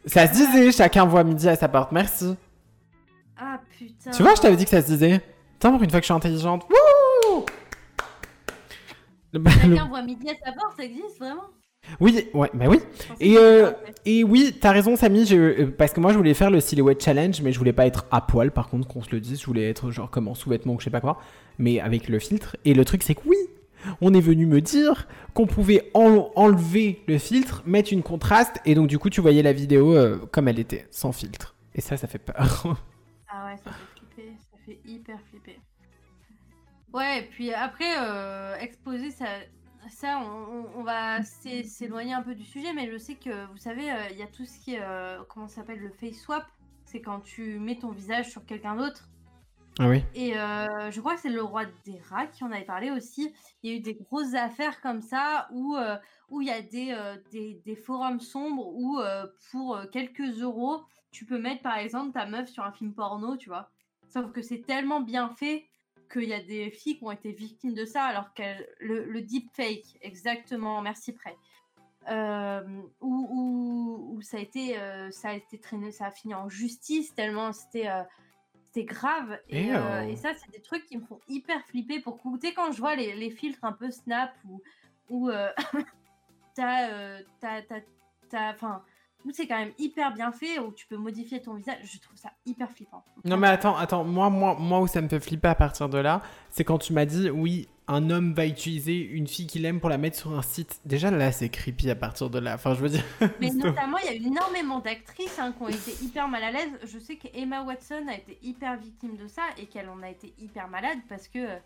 Ça 0.04 0.26
se 0.26 0.32
disait, 0.32 0.72
chacun 0.72 1.06
voit 1.06 1.24
midi 1.24 1.48
à 1.48 1.56
sa 1.56 1.68
porte, 1.68 1.90
merci. 1.92 2.36
Ah 3.38 3.60
putain. 3.78 4.10
Tu 4.10 4.22
vois, 4.22 4.34
je 4.34 4.40
t'avais 4.40 4.56
dit 4.56 4.64
que 4.64 4.70
ça 4.70 4.82
se 4.82 4.86
disait. 4.88 5.20
Putain, 5.54 5.72
pour 5.72 5.82
une 5.82 5.90
fois 5.90 6.00
que 6.00 6.04
je 6.04 6.06
suis 6.12 6.14
intelligente. 6.14 6.64
Wouh 6.68 7.44
Le- 9.32 9.40
le- 9.40 9.50
Chacun 9.50 9.88
voit 9.88 10.02
midi 10.02 10.28
à 10.30 10.34
sa 10.44 10.52
porte, 10.52 10.76
ça 10.76 10.84
existe 10.84 11.18
vraiment 11.18 11.42
Oui, 12.00 12.26
ouais, 12.34 12.50
bah 12.54 12.64
oui. 12.68 12.80
Et, 13.20 13.36
euh. 13.36 13.70
Et 14.04 14.24
oui, 14.24 14.56
t'as 14.60 14.72
raison, 14.72 14.96
Samy, 14.96 15.26
je- 15.26 15.36
euh, 15.36 15.74
parce 15.76 15.92
que 15.92 16.00
moi 16.00 16.12
je 16.12 16.16
voulais 16.16 16.34
faire 16.34 16.50
le 16.50 16.60
silhouette 16.60 17.02
challenge, 17.02 17.40
mais 17.42 17.52
je 17.52 17.58
voulais 17.58 17.72
pas 17.72 17.86
être 17.86 18.06
à 18.10 18.20
poil, 18.20 18.50
par 18.50 18.68
contre, 18.68 18.88
qu'on 18.88 19.02
se 19.02 19.10
le 19.10 19.20
dise, 19.20 19.40
je 19.40 19.46
voulais 19.46 19.68
être 19.68 19.90
genre 19.90 20.10
comme 20.10 20.28
en 20.28 20.34
sous-vêtements 20.34 20.74
ou 20.74 20.80
je 20.80 20.84
sais 20.84 20.90
pas 20.90 21.00
quoi, 21.00 21.20
mais 21.58 21.78
avec 21.80 22.08
le 22.08 22.18
filtre. 22.18 22.56
Et 22.64 22.74
le 22.74 22.84
truc, 22.84 23.02
c'est 23.02 23.14
que 23.14 23.20
oui, 23.26 23.36
on 24.00 24.12
est 24.14 24.20
venu 24.20 24.46
me 24.46 24.60
dire 24.60 25.06
qu'on 25.34 25.46
pouvait 25.46 25.90
en- 25.94 26.30
enlever 26.34 27.02
le 27.06 27.18
filtre, 27.18 27.62
mettre 27.66 27.92
une 27.92 28.02
contraste, 28.02 28.56
et 28.64 28.74
donc 28.74 28.86
du 28.88 28.98
coup, 28.98 29.10
tu 29.10 29.20
voyais 29.20 29.42
la 29.42 29.52
vidéo 29.52 29.94
euh, 29.94 30.16
comme 30.32 30.48
elle 30.48 30.58
était, 30.58 30.86
sans 30.90 31.12
filtre. 31.12 31.54
Et 31.74 31.80
ça, 31.80 31.96
ça 31.96 32.06
fait 32.08 32.18
peur. 32.18 32.76
Ouais, 33.48 33.56
ça 33.56 33.70
fait 33.72 33.98
flipper, 33.98 34.36
ça 34.50 34.58
fait 34.66 34.80
hyper 34.84 35.20
flipper. 35.30 35.58
Ouais, 36.92 37.20
et 37.20 37.22
puis 37.28 37.52
après, 37.52 37.94
euh, 37.98 38.56
exposer 38.58 39.10
ça, 39.10 39.26
ça 39.90 40.20
on, 40.20 40.82
va 40.82 41.22
s'é- 41.22 41.62
s'éloigner 41.64 42.14
un 42.14 42.22
peu 42.22 42.34
du 42.34 42.44
sujet, 42.44 42.72
mais 42.72 42.90
je 42.90 42.98
sais 42.98 43.14
que, 43.14 43.46
vous 43.46 43.56
savez, 43.58 43.90
euh, 43.90 44.08
il 44.10 44.16
y 44.18 44.22
a 44.22 44.26
tout 44.26 44.44
ce 44.44 44.58
qui 44.58 44.74
est, 44.74 44.82
euh, 44.82 45.22
comment 45.28 45.48
ça 45.48 45.56
s'appelle, 45.56 45.78
le 45.80 45.90
face 45.90 46.16
swap. 46.20 46.46
C'est 46.84 47.00
quand 47.02 47.20
tu 47.20 47.58
mets 47.58 47.78
ton 47.78 47.90
visage 47.90 48.30
sur 48.30 48.44
quelqu'un 48.46 48.74
d'autre. 48.74 49.08
ah 49.78 49.88
oui. 49.88 50.02
Et 50.14 50.38
euh, 50.38 50.90
je 50.90 51.00
crois 51.00 51.14
que 51.14 51.20
c'est 51.20 51.28
le 51.28 51.42
roi 51.42 51.66
des 51.84 52.00
rats 52.08 52.26
qui 52.26 52.42
en 52.44 52.50
avait 52.50 52.64
parlé 52.64 52.90
aussi. 52.90 53.34
Il 53.62 53.70
y 53.70 53.74
a 53.74 53.76
eu 53.76 53.80
des 53.80 53.94
grosses 53.94 54.34
affaires 54.34 54.80
comme 54.80 55.02
ça 55.02 55.48
où 55.52 55.76
euh, 55.76 55.96
où 56.30 56.40
il 56.40 56.48
y 56.48 56.50
a 56.50 56.62
des, 56.62 56.92
euh, 56.92 57.16
des, 57.30 57.60
des 57.64 57.76
forums 57.76 58.20
sombres 58.20 58.66
où 58.74 58.98
euh, 59.00 59.26
pour 59.50 59.78
quelques 59.92 60.40
euros, 60.42 60.82
tu 61.10 61.24
peux 61.24 61.38
mettre 61.38 61.62
par 61.62 61.78
exemple 61.78 62.12
ta 62.12 62.26
meuf 62.26 62.48
sur 62.48 62.64
un 62.64 62.72
film 62.72 62.92
porno, 62.94 63.36
tu 63.36 63.48
vois. 63.48 63.70
Sauf 64.08 64.32
que 64.32 64.42
c'est 64.42 64.60
tellement 64.62 65.00
bien 65.00 65.28
fait 65.30 65.66
qu'il 66.10 66.24
y 66.24 66.32
a 66.34 66.42
des 66.42 66.70
filles 66.70 66.96
qui 66.98 67.04
ont 67.04 67.10
été 67.12 67.32
victimes 67.32 67.74
de 67.74 67.84
ça 67.84 68.04
alors 68.04 68.32
que 68.34 68.42
le, 68.80 69.04
le 69.04 69.20
deepfake, 69.22 69.98
exactement, 70.00 70.80
merci 70.80 71.12
près. 71.12 71.36
Euh, 72.08 72.62
où, 73.00 73.28
où- 73.30 74.14
où 74.16 74.22
ça 74.22 74.38
a 74.38 74.40
été 74.40 74.78
euh, 74.78 75.10
ça 75.10 75.30
a 75.30 75.34
été 75.34 75.58
traîné, 75.58 75.90
ça 75.92 76.06
a 76.06 76.10
fini 76.10 76.34
en 76.34 76.48
justice 76.48 77.14
tellement 77.14 77.52
c'était 77.52 77.88
euh, 77.88 78.02
c'était 78.64 78.84
grave. 78.84 79.38
Et, 79.48 79.70
euh, 79.72 80.02
et 80.08 80.16
ça, 80.16 80.32
c'est 80.34 80.50
des 80.50 80.60
trucs 80.62 80.84
qui 80.86 80.96
me 80.98 81.04
font 81.04 81.20
hyper 81.28 81.64
flipper 81.66 82.00
pour 82.00 82.18
coup. 82.18 82.36
Tu 82.38 82.48
sais, 82.48 82.54
quand 82.54 82.70
je 82.72 82.78
vois 82.78 82.96
les, 82.96 83.14
les 83.14 83.30
filtres 83.30 83.64
un 83.64 83.72
peu 83.72 83.90
snap 83.90 84.32
ou 85.10 85.28
euh, 85.30 85.50
t'as, 86.54 87.22
t'as, 87.40 87.80
t'as- 88.28 88.52
enfin, 88.52 88.82
où 89.24 89.30
c'est 89.32 89.46
quand 89.46 89.58
même 89.58 89.72
hyper 89.78 90.12
bien 90.14 90.32
fait, 90.32 90.58
où 90.58 90.72
tu 90.72 90.86
peux 90.86 90.96
modifier 90.96 91.42
ton 91.42 91.54
visage, 91.54 91.78
je 91.82 91.98
trouve 91.98 92.16
ça 92.16 92.30
hyper 92.46 92.70
flippant. 92.70 93.04
Non 93.24 93.36
mais 93.36 93.48
attends, 93.48 93.76
attends, 93.76 94.04
moi, 94.04 94.30
moi, 94.30 94.56
moi 94.58 94.80
où 94.80 94.86
ça 94.86 95.00
me 95.00 95.08
fait 95.08 95.20
flipper 95.20 95.48
à 95.48 95.54
partir 95.54 95.88
de 95.88 95.98
là, 95.98 96.22
c'est 96.50 96.64
quand 96.64 96.78
tu 96.78 96.92
m'as 96.92 97.04
dit, 97.04 97.30
oui, 97.30 97.68
un 97.88 98.10
homme 98.10 98.34
va 98.34 98.46
utiliser 98.46 98.98
une 98.98 99.26
fille 99.26 99.46
qu'il 99.46 99.64
aime 99.64 99.80
pour 99.80 99.88
la 99.88 99.96
mettre 99.96 100.16
sur 100.16 100.32
un 100.32 100.42
site. 100.42 100.80
Déjà 100.84 101.10
là, 101.10 101.32
c'est 101.32 101.48
creepy 101.48 101.90
à 101.90 101.94
partir 101.94 102.28
de 102.28 102.38
là. 102.38 102.54
Enfin, 102.54 102.74
je 102.74 102.80
veux 102.80 102.90
dire... 102.90 103.04
Mais 103.40 103.48
notamment, 103.48 103.96
il 103.98 104.04
y 104.04 104.08
a 104.08 104.14
eu 104.14 104.26
énormément 104.26 104.78
d'actrices 104.80 105.38
hein, 105.38 105.52
qui 105.56 105.62
ont 105.62 105.68
été 105.68 105.92
hyper 106.04 106.28
mal 106.28 106.44
à 106.44 106.52
l'aise. 106.52 106.70
Je 106.84 106.98
sais 106.98 107.16
qu'Emma 107.16 107.62
Watson 107.62 108.06
a 108.08 108.14
été 108.14 108.38
hyper 108.42 108.76
victime 108.76 109.16
de 109.16 109.26
ça 109.26 109.42
et 109.56 109.66
qu'elle 109.66 109.88
en 109.88 110.02
a 110.02 110.10
été 110.10 110.34
hyper 110.38 110.68
malade 110.68 110.98
parce 111.08 111.28
que 111.28 111.38
euh, 111.38 111.56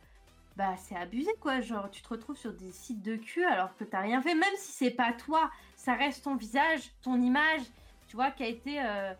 bah 0.57 0.75
c'est 0.77 0.95
abusé 0.95 1.33
quoi. 1.41 1.61
Genre, 1.61 1.91
tu 1.91 2.03
te 2.03 2.09
retrouves 2.09 2.37
sur 2.37 2.53
des 2.53 2.71
sites 2.71 3.03
de 3.03 3.17
cul 3.17 3.45
alors 3.45 3.77
que 3.77 3.83
t'as 3.83 4.01
rien 4.01 4.23
fait, 4.23 4.35
même 4.35 4.55
si 4.59 4.71
c'est 4.71 4.91
pas 4.91 5.13
toi, 5.13 5.51
ça 5.85 5.95
reste 5.95 6.25
ton 6.25 6.37
visage, 6.37 6.81
ton 7.03 7.21
image, 7.21 7.63
tu 8.09 8.17
vois, 8.17 8.31
qui 8.31 8.43
a 8.45 8.49
été, 8.49 8.79
euh, 8.79 9.13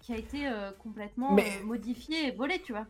qui 0.00 0.12
a 0.12 0.16
été 0.16 0.46
euh, 0.46 0.70
complètement 0.82 1.32
Mais- 1.32 1.46
euh, 1.62 1.64
modifiée 1.66 2.28
et 2.28 2.30
volée, 2.32 2.60
tu 2.64 2.72
vois. 2.72 2.86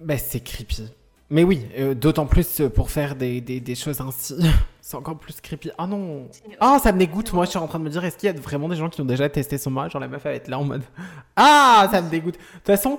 Bah 0.00 0.18
c'est 0.18 0.40
creepy. 0.40 0.88
Mais 1.30 1.44
oui, 1.44 1.66
euh, 1.78 1.94
d'autant 1.94 2.24
plus 2.26 2.62
pour 2.74 2.90
faire 2.90 3.14
des, 3.14 3.40
des, 3.42 3.60
des 3.60 3.74
choses 3.74 4.00
ainsi. 4.00 4.34
c'est 4.80 4.96
encore 4.96 5.18
plus 5.18 5.40
creepy. 5.40 5.70
Ah 5.78 5.86
non 5.86 6.26
C'est- 6.30 6.42
Ah, 6.60 6.78
ça 6.82 6.92
me 6.92 6.98
dégoûte. 6.98 7.32
Moi, 7.32 7.44
je 7.44 7.50
suis 7.50 7.58
en 7.58 7.66
train 7.68 7.78
de 7.78 7.84
me 7.84 7.90
dire, 7.90 8.02
est-ce 8.04 8.16
qu'il 8.16 8.30
y 8.30 8.36
a 8.36 8.40
vraiment 8.40 8.68
des 8.68 8.76
gens 8.76 8.88
qui 8.88 9.00
ont 9.02 9.04
déjà 9.06 9.28
testé 9.28 9.58
son 9.58 9.70
moi 9.70 9.88
Genre, 9.88 10.00
la 10.00 10.08
meuf, 10.08 10.24
elle 10.24 10.32
va 10.32 10.36
être 10.36 10.48
là 10.48 10.58
en 10.58 10.64
mode. 10.64 10.82
Ah, 11.36 11.86
ça 11.90 12.00
me 12.02 12.08
dégoûte. 12.10 12.34
De 12.36 12.40
toute 12.54 12.66
façon, 12.66 12.98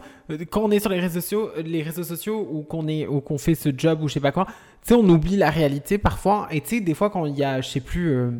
quand 0.51 0.61
on 0.61 0.71
est 0.71 0.79
sur 0.79 0.89
les 0.89 0.99
réseaux 0.99 1.21
sociaux, 1.21 1.51
les 1.57 1.81
réseaux 1.83 2.03
sociaux 2.03 2.47
ou 2.51 2.61
qu'on 2.63 2.87
est 2.87 3.05
ou 3.07 3.19
qu'on 3.21 3.37
fait 3.37 3.55
ce 3.55 3.69
job 3.75 4.01
ou 4.01 4.07
je 4.07 4.13
sais 4.15 4.19
pas 4.19 4.31
quoi, 4.31 4.45
tu 4.45 4.53
sais, 4.89 4.93
on 4.93 5.07
oublie 5.09 5.35
la 5.35 5.49
réalité 5.49 5.97
parfois. 5.97 6.47
Et 6.51 6.61
tu 6.61 6.69
sais, 6.69 6.81
des 6.81 6.93
fois, 6.93 7.09
quand 7.09 7.25
il 7.25 7.37
y 7.37 7.43
a, 7.43 7.61
je 7.61 7.67
sais 7.67 7.81
plus, 7.81 8.09
euh, 8.11 8.31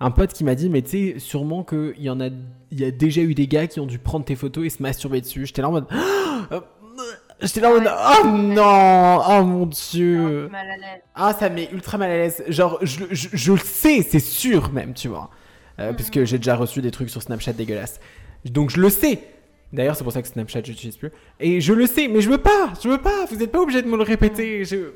un 0.00 0.10
pote 0.10 0.32
qui 0.32 0.44
m'a 0.44 0.54
dit, 0.54 0.68
mais 0.70 0.82
tu 0.82 1.12
sais, 1.12 1.18
sûrement 1.18 1.62
qu'il 1.62 1.94
y 2.00 2.08
en 2.10 2.20
a, 2.20 2.26
il 2.70 2.80
y 2.80 2.84
a 2.84 2.90
déjà 2.90 3.20
eu 3.20 3.34
des 3.34 3.46
gars 3.46 3.66
qui 3.66 3.80
ont 3.80 3.86
dû 3.86 3.98
prendre 3.98 4.24
tes 4.24 4.34
photos 4.36 4.64
et 4.66 4.70
se 4.70 4.82
masturber 4.82 5.20
dessus. 5.20 5.44
J'étais 5.46 5.62
là 5.62 5.68
en 5.68 5.72
mode. 5.72 5.86
Ah, 5.90 6.60
J'étais 7.42 7.60
là 7.60 7.70
en 7.70 7.74
mode. 7.74 7.90
Oh 7.90 8.26
non 8.36 9.20
Oh 9.28 9.44
mon 9.44 9.66
dieu 9.66 10.50
ah, 11.14 11.32
ça 11.34 11.48
me 11.50 11.54
met 11.56 11.68
ultra 11.72 11.98
mal 11.98 12.10
à 12.10 12.16
l'aise. 12.16 12.42
Genre, 12.48 12.78
je, 12.82 13.04
je, 13.10 13.28
je 13.32 13.52
le 13.52 13.58
sais, 13.58 14.02
c'est 14.02 14.20
sûr 14.20 14.70
même, 14.72 14.94
tu 14.94 15.08
vois. 15.08 15.30
Euh, 15.78 15.90
Mhm. 15.90 15.96
Puisque 15.96 16.24
j'ai 16.24 16.36
déjà 16.38 16.56
reçu 16.56 16.82
des 16.82 16.90
trucs 16.90 17.08
sur 17.10 17.22
Snapchat 17.22 17.52
dégueulasses. 17.54 18.00
Donc 18.44 18.70
je 18.70 18.80
le 18.80 18.90
sais. 18.90 19.22
D'ailleurs, 19.72 19.96
c'est 19.96 20.02
pour 20.04 20.12
ça 20.12 20.20
que 20.20 20.28
Snapchat, 20.28 20.62
j'utilise 20.64 20.96
plus. 20.96 21.10
Et 21.38 21.60
je 21.60 21.72
le 21.72 21.86
sais, 21.86 22.08
mais 22.08 22.20
je 22.20 22.28
veux 22.28 22.38
pas, 22.38 22.72
je 22.82 22.88
veux 22.88 22.98
pas. 22.98 23.24
Vous 23.30 23.36
n'êtes 23.36 23.52
pas 23.52 23.60
obligé 23.60 23.80
de 23.82 23.86
me 23.88 23.96
le 23.96 24.02
répéter. 24.02 24.64
Je... 24.64 24.92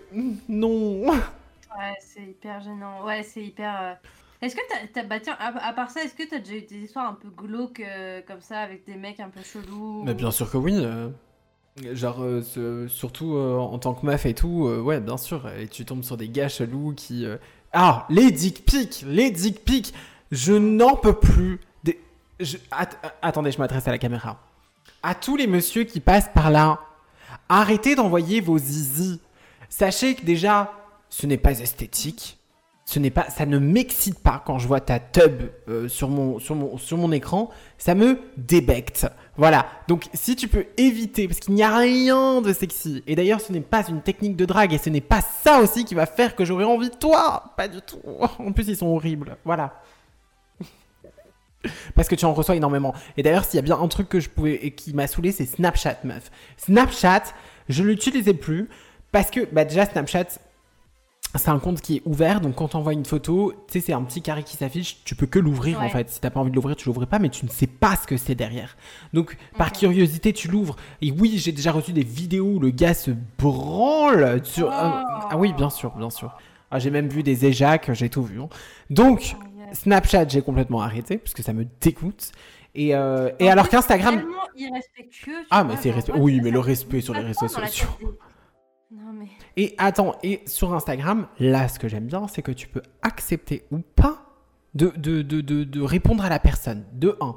Non. 0.49 1.07
Ouais, 1.07 1.95
c'est 2.01 2.23
hyper 2.23 2.61
gênant. 2.61 3.05
Ouais, 3.07 3.23
c'est 3.23 3.43
hyper. 3.43 3.75
euh, 3.83 3.93
Est-ce 4.45 4.55
que 4.57 4.61
t'as, 4.69 4.87
t'as- 4.93 5.07
bah 5.07 5.21
tiens, 5.21 5.37
à, 5.41 5.73
part 5.73 5.91
ça, 5.91 6.03
est-ce 6.05 6.15
que 6.15 6.29
t'as 6.29 6.39
déjà 6.39 6.57
eu 6.57 6.63
des 6.63 6.77
histoires 6.85 7.09
un 7.09 7.15
peu 7.15 7.29
glauques 7.29 7.81
euh, 7.81 8.21
comme 8.27 8.41
ça 8.43 8.59
avec 8.61 8.85
des 8.85 8.97
mecs 8.97 9.19
un 9.21 9.31
peu 9.31 9.41
chelous 9.43 10.03
Mais 10.05 10.13
bien 10.13 10.31
sûr 10.31 10.51
que 10.51 10.59
oui. 10.59 10.75
euh. 10.77 11.09
Genre, 11.95 12.23
euh, 12.23 12.87
surtout 12.89 13.37
en 13.37 13.79
tant 13.79 13.95
que 13.95 14.05
meuf 14.07 14.27
et 14.27 14.35
tout, 14.35 14.69
ouais, 14.69 15.01
bien 15.01 15.17
sûr. 15.17 15.49
Et 15.59 15.67
tu 15.67 15.85
tombes 15.85 16.05
sur 16.05 16.17
des 16.17 16.29
gars 16.29 16.49
chelous 16.49 16.93
qui. 16.95 17.27
Ah, 17.73 18.07
les 18.11 18.31
dick 18.31 18.65
pics 18.65 19.05
Les 19.09 19.31
dick 19.31 19.65
pics 19.65 19.93
Je 20.31 20.53
n'en 20.53 20.95
peux 20.95 21.19
plus. 21.19 21.59
Des... 21.83 21.99
Attendez, 23.23 23.51
je 23.51 23.59
m'adresse 23.59 23.89
à 23.89 23.91
la 23.91 23.99
caméra. 23.99 24.39
À 25.03 25.15
tous 25.17 25.37
les 25.37 25.47
messieurs 25.49 25.83
qui 25.85 25.99
passent 26.01 26.31
par 26.33 26.51
là, 26.51 26.79
arrêtez 27.49 27.97
d'envoyer 27.97 28.41
vos 28.41 28.59
zizi. 28.59 29.21
Sachez 29.69 30.15
que 30.15 30.25
déjà, 30.25 30.73
ce 31.09 31.27
n'est 31.27 31.39
pas 31.39 31.59
esthétique. 31.59 32.39
Ce 32.95 33.01
n'est 33.01 33.11
pas, 33.11 33.29
ça 33.29 33.45
ne 33.45 33.59
m'excite 33.59 34.21
pas 34.21 34.41
quand 34.47 34.61
je 34.61 34.69
vois 34.69 34.79
ta 34.79 35.01
tub 35.01 35.43
euh, 35.69 35.89
sur, 35.89 36.09
mon, 36.09 37.11
écran. 37.11 37.51
Ça 37.77 37.97
me 37.97 38.21
débecte. 38.37 39.09
Voilà. 39.37 39.67
Donc, 39.89 40.05
si 40.15 40.37
tu 40.37 40.47
peux 40.47 40.67
éviter, 40.77 41.27
parce 41.27 41.41
qu'il 41.41 41.55
n'y 41.55 41.65
a 41.65 41.77
rien 41.77 42.41
de 42.41 42.53
sexy. 42.53 43.03
Et 43.09 43.17
d'ailleurs, 43.17 43.41
ce 43.41 43.51
n'est 43.51 43.63
pas 43.63 43.85
une 43.89 44.01
technique 44.01 44.37
de 44.37 44.45
drague. 44.45 44.73
Et 44.73 44.79
ce 44.79 44.91
n'est 44.91 45.01
pas 45.01 45.23
ça 45.23 45.59
aussi 45.59 45.85
qui 45.85 45.97
va 45.97 46.07
faire 46.07 46.37
que 46.37 46.45
j'aurai 46.45 46.63
envie 46.63 46.89
de 46.89 46.95
toi. 46.95 47.53
Pas 47.57 47.67
du 47.67 47.81
tout. 47.81 47.99
En 48.39 48.53
plus, 48.53 48.69
ils 48.69 48.77
sont 48.77 48.87
horribles. 48.87 49.39
Voilà. 49.45 49.83
Parce 51.97 52.07
que 52.07 52.15
tu 52.15 52.25
en 52.27 52.33
reçois 52.33 52.55
énormément. 52.55 52.95
Et 53.17 53.25
d'ailleurs, 53.25 53.45
s'il 53.45 53.57
y 53.57 53.59
a 53.59 53.63
bien 53.63 53.81
un 53.81 53.89
truc 53.89 54.09
que 54.09 54.21
je 54.21 54.29
pouvais 54.29 54.55
et 54.65 54.71
qui 54.71 54.95
m'a 54.95 55.09
saoulé, 55.09 55.33
c'est 55.33 55.47
Snapchat, 55.47 55.99
meuf. 56.05 56.31
Snapchat, 56.59 57.25
je 57.69 57.83
l'utilisais 57.83 58.35
plus 58.35 58.69
parce 59.11 59.33
que 59.33 59.47
bah 59.53 59.65
déjà 59.65 59.85
Snapchat, 59.85 60.27
c'est 61.39 61.51
un 61.51 61.59
compte 61.59 61.81
qui 61.81 61.97
est 61.97 62.03
ouvert. 62.05 62.41
Donc 62.41 62.55
quand 62.57 62.75
on 62.75 62.79
envoie 62.79 62.93
une 62.93 63.05
photo, 63.05 63.53
tu 63.69 63.81
sais, 63.81 63.87
c'est 63.87 63.93
un 63.93 64.03
petit 64.03 64.23
carré 64.23 64.43
qui 64.43 64.57
s'affiche. 64.57 64.99
Tu 65.05 65.15
peux 65.15 65.27
que 65.27 65.39
l'ouvrir 65.39 65.81
en 65.83 65.89
fait. 65.89 66.11
Si 66.11 66.21
t'as 66.21 66.31
pas 66.31 66.41
envie 66.41 66.51
de 66.51 66.57
l'ouvrir, 66.57 66.77
tu 66.77 66.87
l'ouvrais 66.87 67.07
pas, 67.07 67.19
mais 67.19 67.29
tu 67.29 67.45
ne 67.45 67.51
sais 67.51 67.67
pas 67.67 67.97
ce 67.97 68.07
que 68.07 68.17
c'est 68.17 68.35
derrière. 68.35 68.77
Donc 69.13 69.37
par 69.59 69.73
curiosité, 69.73 70.33
tu 70.33 70.49
l'ouvres. 70.49 70.77
Et 71.03 71.11
oui, 71.11 71.39
j'ai 71.39 71.53
déjà 71.53 71.73
reçu 71.73 71.93
des 71.93 72.05
vidéos 72.05 72.55
où 72.55 72.59
le 72.61 72.71
gars 72.71 72.95
se 72.95 73.11
branle 73.39 74.41
sur. 74.45 74.67
Oh. 74.69 74.71
Ah 74.73 75.37
oui, 75.37 75.53
bien 75.53 75.71
sûr, 75.71 75.91
bien 75.97 76.11
sûr. 76.11 76.33
Ah, 76.71 76.79
j'ai 76.79 76.91
même 76.91 77.09
vu 77.09 77.23
des 77.23 77.45
éjacs, 77.47 77.93
j'ai 77.93 78.09
tout 78.11 78.23
vu. 78.23 78.41
hein. 78.41 78.49
Donc 78.91 79.37
Oh. 79.37 79.45
Snapchat, 79.73 80.29
j'ai 80.29 80.43
complètement 80.43 80.83
arrêté 80.83 81.19
parce 81.19 81.35
que 81.35 81.43
ça 81.43 81.53
me 81.53 81.67
dégoûte. 81.81 82.31
Et, 82.77 82.95
euh, 82.95 83.31
et 83.39 83.49
alors 83.51 83.69
qu'Instagram. 83.69 84.17
tellement 84.17 84.33
irrespectueux. 84.57 85.33
tu 85.43 85.47
Ah, 85.51 85.65
mais 85.65 85.75
c'est 85.81 85.91
respect. 85.91 86.13
Oui, 86.17 86.41
mais 86.43 86.51
le 86.51 86.59
respect 86.61 87.01
sur 87.01 87.15
les 87.15 87.21
réseaux 87.21 87.49
sociaux. 87.49 87.89
Non, 88.95 89.13
mais. 89.13 89.29
Et 89.57 89.75
attends, 89.79 90.15
et 90.23 90.43
sur 90.47 90.73
Instagram, 90.73 91.27
là, 91.39 91.69
ce 91.69 91.79
que 91.79 91.89
j'aime 91.89 92.07
bien, 92.07 92.29
c'est 92.29 92.43
que 92.43 92.53
tu 92.53 92.69
peux 92.69 92.83
accepter 93.03 93.65
ou 93.71 93.79
pas 93.79 94.25
de, 94.75 94.93
de, 94.97 95.23
de, 95.23 95.41
de, 95.41 95.65
de 95.65 95.81
répondre 95.81 96.25
à 96.25 96.29
la 96.29 96.39
personne. 96.39 96.85
De 96.93 97.17
1. 97.21 97.37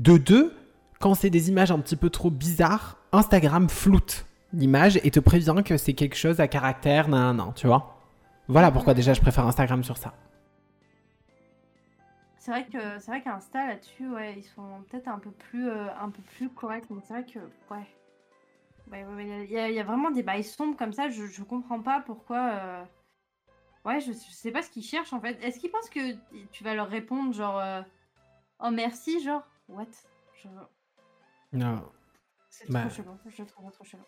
De 0.00 0.18
2, 0.18 0.54
quand 0.98 1.14
c'est 1.14 1.30
des 1.30 1.48
images 1.48 1.70
un 1.70 1.78
petit 1.78 1.96
peu 1.96 2.10
trop 2.10 2.30
bizarres, 2.30 2.98
Instagram 3.12 3.68
floute 3.68 4.26
l'image 4.52 4.98
et 5.04 5.10
te 5.10 5.20
prévient 5.20 5.62
que 5.64 5.76
c'est 5.76 5.92
quelque 5.92 6.16
chose 6.16 6.40
à 6.40 6.48
caractère, 6.48 7.08
nan, 7.08 7.36
nan, 7.36 7.36
nan, 7.36 7.52
tu 7.54 7.66
vois. 7.66 8.00
Voilà 8.48 8.70
pourquoi 8.70 8.94
déjà 8.94 9.12
je 9.12 9.20
préfère 9.20 9.46
Instagram 9.46 9.82
sur 9.84 9.96
ça. 9.96 10.14
C'est 12.38 12.52
vrai 12.52 12.64
que 12.64 12.78
c'est 13.00 13.10
vrai 13.10 13.22
qu'Insta 13.22 13.66
là-dessus, 13.66 14.08
ouais, 14.08 14.34
ils 14.38 14.44
sont 14.44 14.84
peut-être 14.88 15.08
un 15.08 15.18
peu 15.18 15.30
plus 15.30 15.68
euh, 15.68 15.86
un 16.00 16.10
peu 16.10 16.22
plus 16.36 16.48
corrects, 16.48 16.88
mais 16.90 17.00
c'est 17.02 17.14
vrai 17.14 17.24
que 17.24 17.40
ouais. 17.74 17.86
Ouais, 18.90 19.04
ouais, 19.04 19.14
ouais, 19.14 19.44
il 19.46 19.50
y, 19.50 19.58
a- 19.58 19.68
il 19.68 19.74
y 19.74 19.80
a 19.80 19.84
vraiment 19.84 20.10
des 20.10 20.22
bails 20.22 20.44
sombres 20.44 20.76
comme 20.76 20.92
ça, 20.92 21.08
je, 21.10 21.26
je 21.26 21.42
comprends 21.42 21.80
pas 21.82 22.00
pourquoi. 22.00 22.50
euh, 22.52 22.84
Ouais, 23.84 24.00
je, 24.00 24.12
je 24.12 24.32
sais 24.32 24.50
pas 24.50 24.62
ce 24.62 24.70
qu'ils 24.70 24.82
cherchent 24.82 25.12
en 25.12 25.20
fait. 25.20 25.34
Est-ce 25.42 25.60
qu'ils 25.60 25.70
pensent 25.70 25.90
que 25.90 26.14
tu 26.52 26.64
vas 26.64 26.74
leur 26.74 26.88
répondre 26.88 27.32
genre 27.32 27.58
euh, 27.58 27.82
Oh 28.60 28.70
merci, 28.70 29.20
genre 29.22 29.42
What 29.68 29.86
Genre, 30.42 30.68
Non. 31.52 31.88
C'est 32.50 32.70
Bah. 32.70 32.80
trop 32.82 32.90
chelou, 32.90 33.16
je 33.26 33.42
trouve 33.44 33.70
trop 33.70 33.84
chelou. 33.84 34.02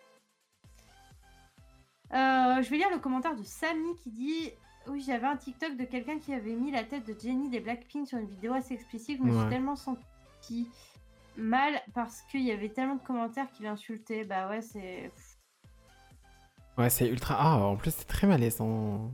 Euh, 2.12 2.62
je 2.62 2.70
vais 2.70 2.76
lire 2.78 2.90
le 2.90 2.98
commentaire 2.98 3.36
de 3.36 3.42
Samy 3.42 3.94
qui 3.96 4.10
dit 4.10 4.50
Oui, 4.86 5.00
j'avais 5.02 5.26
un 5.26 5.36
TikTok 5.36 5.76
de 5.76 5.84
quelqu'un 5.84 6.18
qui 6.18 6.32
avait 6.32 6.54
mis 6.54 6.70
la 6.70 6.82
tête 6.84 7.04
de 7.06 7.14
Jenny 7.18 7.50
des 7.50 7.60
Blackpink 7.60 8.08
sur 8.08 8.18
une 8.18 8.26
vidéo 8.28 8.54
assez 8.54 8.74
explicite. 8.74 9.18
Je 9.18 9.22
me 9.22 9.32
Ouais. 9.34 9.40
suis 9.42 9.50
tellement 9.50 9.76
senti 9.76 10.68
mal 11.38 11.72
parce 11.94 12.20
qu'il 12.30 12.42
y 12.42 12.52
avait 12.52 12.68
tellement 12.68 12.96
de 12.96 13.02
commentaires 13.06 13.46
qui 13.56 13.62
l'insultaient. 13.62 14.24
Bah 14.24 14.48
ouais, 14.50 14.60
c'est. 14.60 15.10
Ouais, 16.76 16.90
c'est 16.90 17.08
ultra. 17.08 17.36
Ah, 17.38 17.56
en 17.58 17.76
plus, 17.76 17.92
c'est 17.94 18.06
très 18.06 18.26
malaisant. 18.26 19.10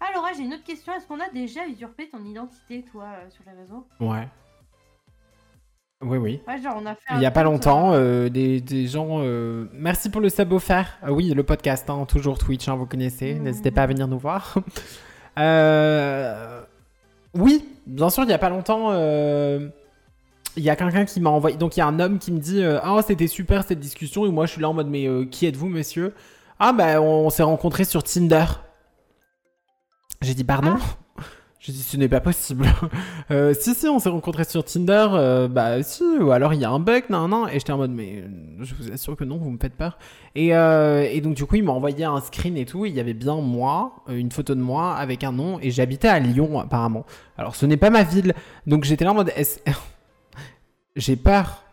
Ah, 0.00 0.06
Laura, 0.14 0.32
j'ai 0.32 0.42
une 0.42 0.54
autre 0.54 0.64
question. 0.64 0.92
Est-ce 0.94 1.06
qu'on 1.06 1.20
a 1.20 1.28
déjà 1.30 1.66
usurpé 1.66 2.08
ton 2.08 2.24
identité, 2.24 2.84
toi, 2.90 3.04
euh, 3.04 3.30
sur 3.30 3.42
les 3.46 3.52
réseaux? 3.58 3.86
Ouais. 4.00 4.28
Oui, 6.02 6.16
oui. 6.16 6.42
Ouais, 6.48 6.60
genre, 6.62 6.76
on 6.80 6.86
a 6.86 6.94
fait. 6.94 7.02
Il 7.10 7.16
un 7.16 7.20
y 7.20 7.26
a 7.26 7.30
pas 7.30 7.42
longtemps, 7.42 7.92
euh, 7.92 8.26
euh, 8.26 8.28
des, 8.30 8.60
des 8.62 8.86
gens. 8.86 9.18
euh, 9.20 9.66
Merci 9.74 10.08
pour 10.10 10.22
le 10.22 10.30
sub 10.30 10.50
offert. 10.52 10.96
Ah 11.02 11.12
oui, 11.12 11.28
le 11.34 11.42
podcast, 11.42 11.90
hein, 11.90 12.06
toujours 12.06 12.38
Twitch, 12.38 12.68
hein, 12.68 12.76
vous 12.76 12.86
connaissez. 12.86 13.34
Mhm. 13.34 13.42
N'hésitez 13.42 13.70
pas 13.70 13.82
à 13.82 13.86
venir 13.86 14.08
nous 14.08 14.18
voir. 14.18 14.54
Euh, 15.38 16.60
Oui, 17.34 17.64
bien 17.86 18.10
sûr, 18.10 18.24
il 18.24 18.30
y 18.30 18.32
a 18.32 18.38
pas 18.38 18.48
longtemps. 18.50 18.88
euh, 18.90 19.68
Il 20.56 20.62
y 20.64 20.70
a 20.70 20.76
quelqu'un 20.76 21.04
qui 21.04 21.20
m'a 21.20 21.30
envoyé. 21.30 21.56
Donc, 21.56 21.76
il 21.76 21.80
y 21.80 21.82
a 21.82 21.86
un 21.86 22.00
homme 22.00 22.18
qui 22.18 22.32
me 22.32 22.38
dit 22.38 22.62
euh, 22.62 22.80
Ah, 22.82 23.00
c'était 23.06 23.26
super 23.28 23.64
cette 23.66 23.80
discussion. 23.80 24.26
Et 24.26 24.30
moi, 24.30 24.46
je 24.46 24.52
suis 24.52 24.60
là 24.60 24.68
en 24.68 24.74
mode 24.74 24.88
Mais 24.88 25.06
euh, 25.06 25.24
qui 25.24 25.46
êtes-vous, 25.46 25.68
monsieur? 25.68 26.14
Ah, 26.58 26.72
bah, 26.72 27.00
on, 27.00 27.30
s'est 27.30 27.42
rencontrés 27.42 27.84
sur 27.84 28.02
Tinder. 28.02 28.44
J'ai 30.22 30.34
dit 30.34 30.44
Pardon? 30.44 30.76
J'ai 31.60 31.72
dit 31.72 31.82
Ce 31.82 31.96
n'est 31.96 32.08
pas 32.08 32.20
possible. 32.20 32.66
Euh, 33.32 33.54
si, 33.56 33.76
si, 33.76 33.86
on 33.86 34.00
s'est 34.00 34.08
rencontrés 34.08 34.42
sur 34.42 34.64
Tinder. 34.64 35.06
euh, 35.12 35.46
bah, 35.46 35.84
si, 35.84 36.02
ou 36.02 36.32
alors 36.32 36.52
il 36.52 36.60
y 36.60 36.64
a 36.64 36.70
un 36.70 36.80
bug, 36.80 37.04
non, 37.10 37.28
non. 37.28 37.46
Et 37.46 37.52
j'étais 37.60 37.70
en 37.70 37.76
mode 37.76 37.92
Mais 37.92 38.24
je 38.58 38.74
vous 38.74 38.90
assure 38.90 39.14
que 39.14 39.22
non, 39.22 39.36
vous 39.36 39.50
me 39.50 39.58
faites 39.58 39.76
peur. 39.76 39.98
Et, 40.34 40.56
euh, 40.56 41.08
et 41.08 41.20
donc, 41.20 41.34
du 41.34 41.46
coup, 41.46 41.54
il 41.54 41.62
m'a 41.62 41.70
envoyé 41.70 42.04
un 42.04 42.20
screen 42.20 42.56
et 42.56 42.64
tout. 42.64 42.86
et 42.86 42.88
Il 42.88 42.94
y 42.96 42.98
avait 42.98 43.14
bien 43.14 43.36
moi, 43.36 44.02
une 44.08 44.32
photo 44.32 44.56
de 44.56 44.60
moi 44.60 44.96
avec 44.96 45.22
un 45.22 45.30
nom. 45.30 45.60
Et 45.62 45.70
j'habitais 45.70 46.08
à 46.08 46.18
Lyon, 46.18 46.58
apparemment. 46.58 47.06
Alors, 47.38 47.54
ce 47.54 47.66
n'est 47.66 47.76
pas 47.76 47.90
ma 47.90 48.02
ville. 48.02 48.34
Donc, 48.66 48.82
j'étais 48.82 49.04
là 49.04 49.12
en 49.12 49.14
mode 49.14 49.30
Est-ce- 49.36 49.60
J'ai 50.96 51.16
peur. 51.16 51.64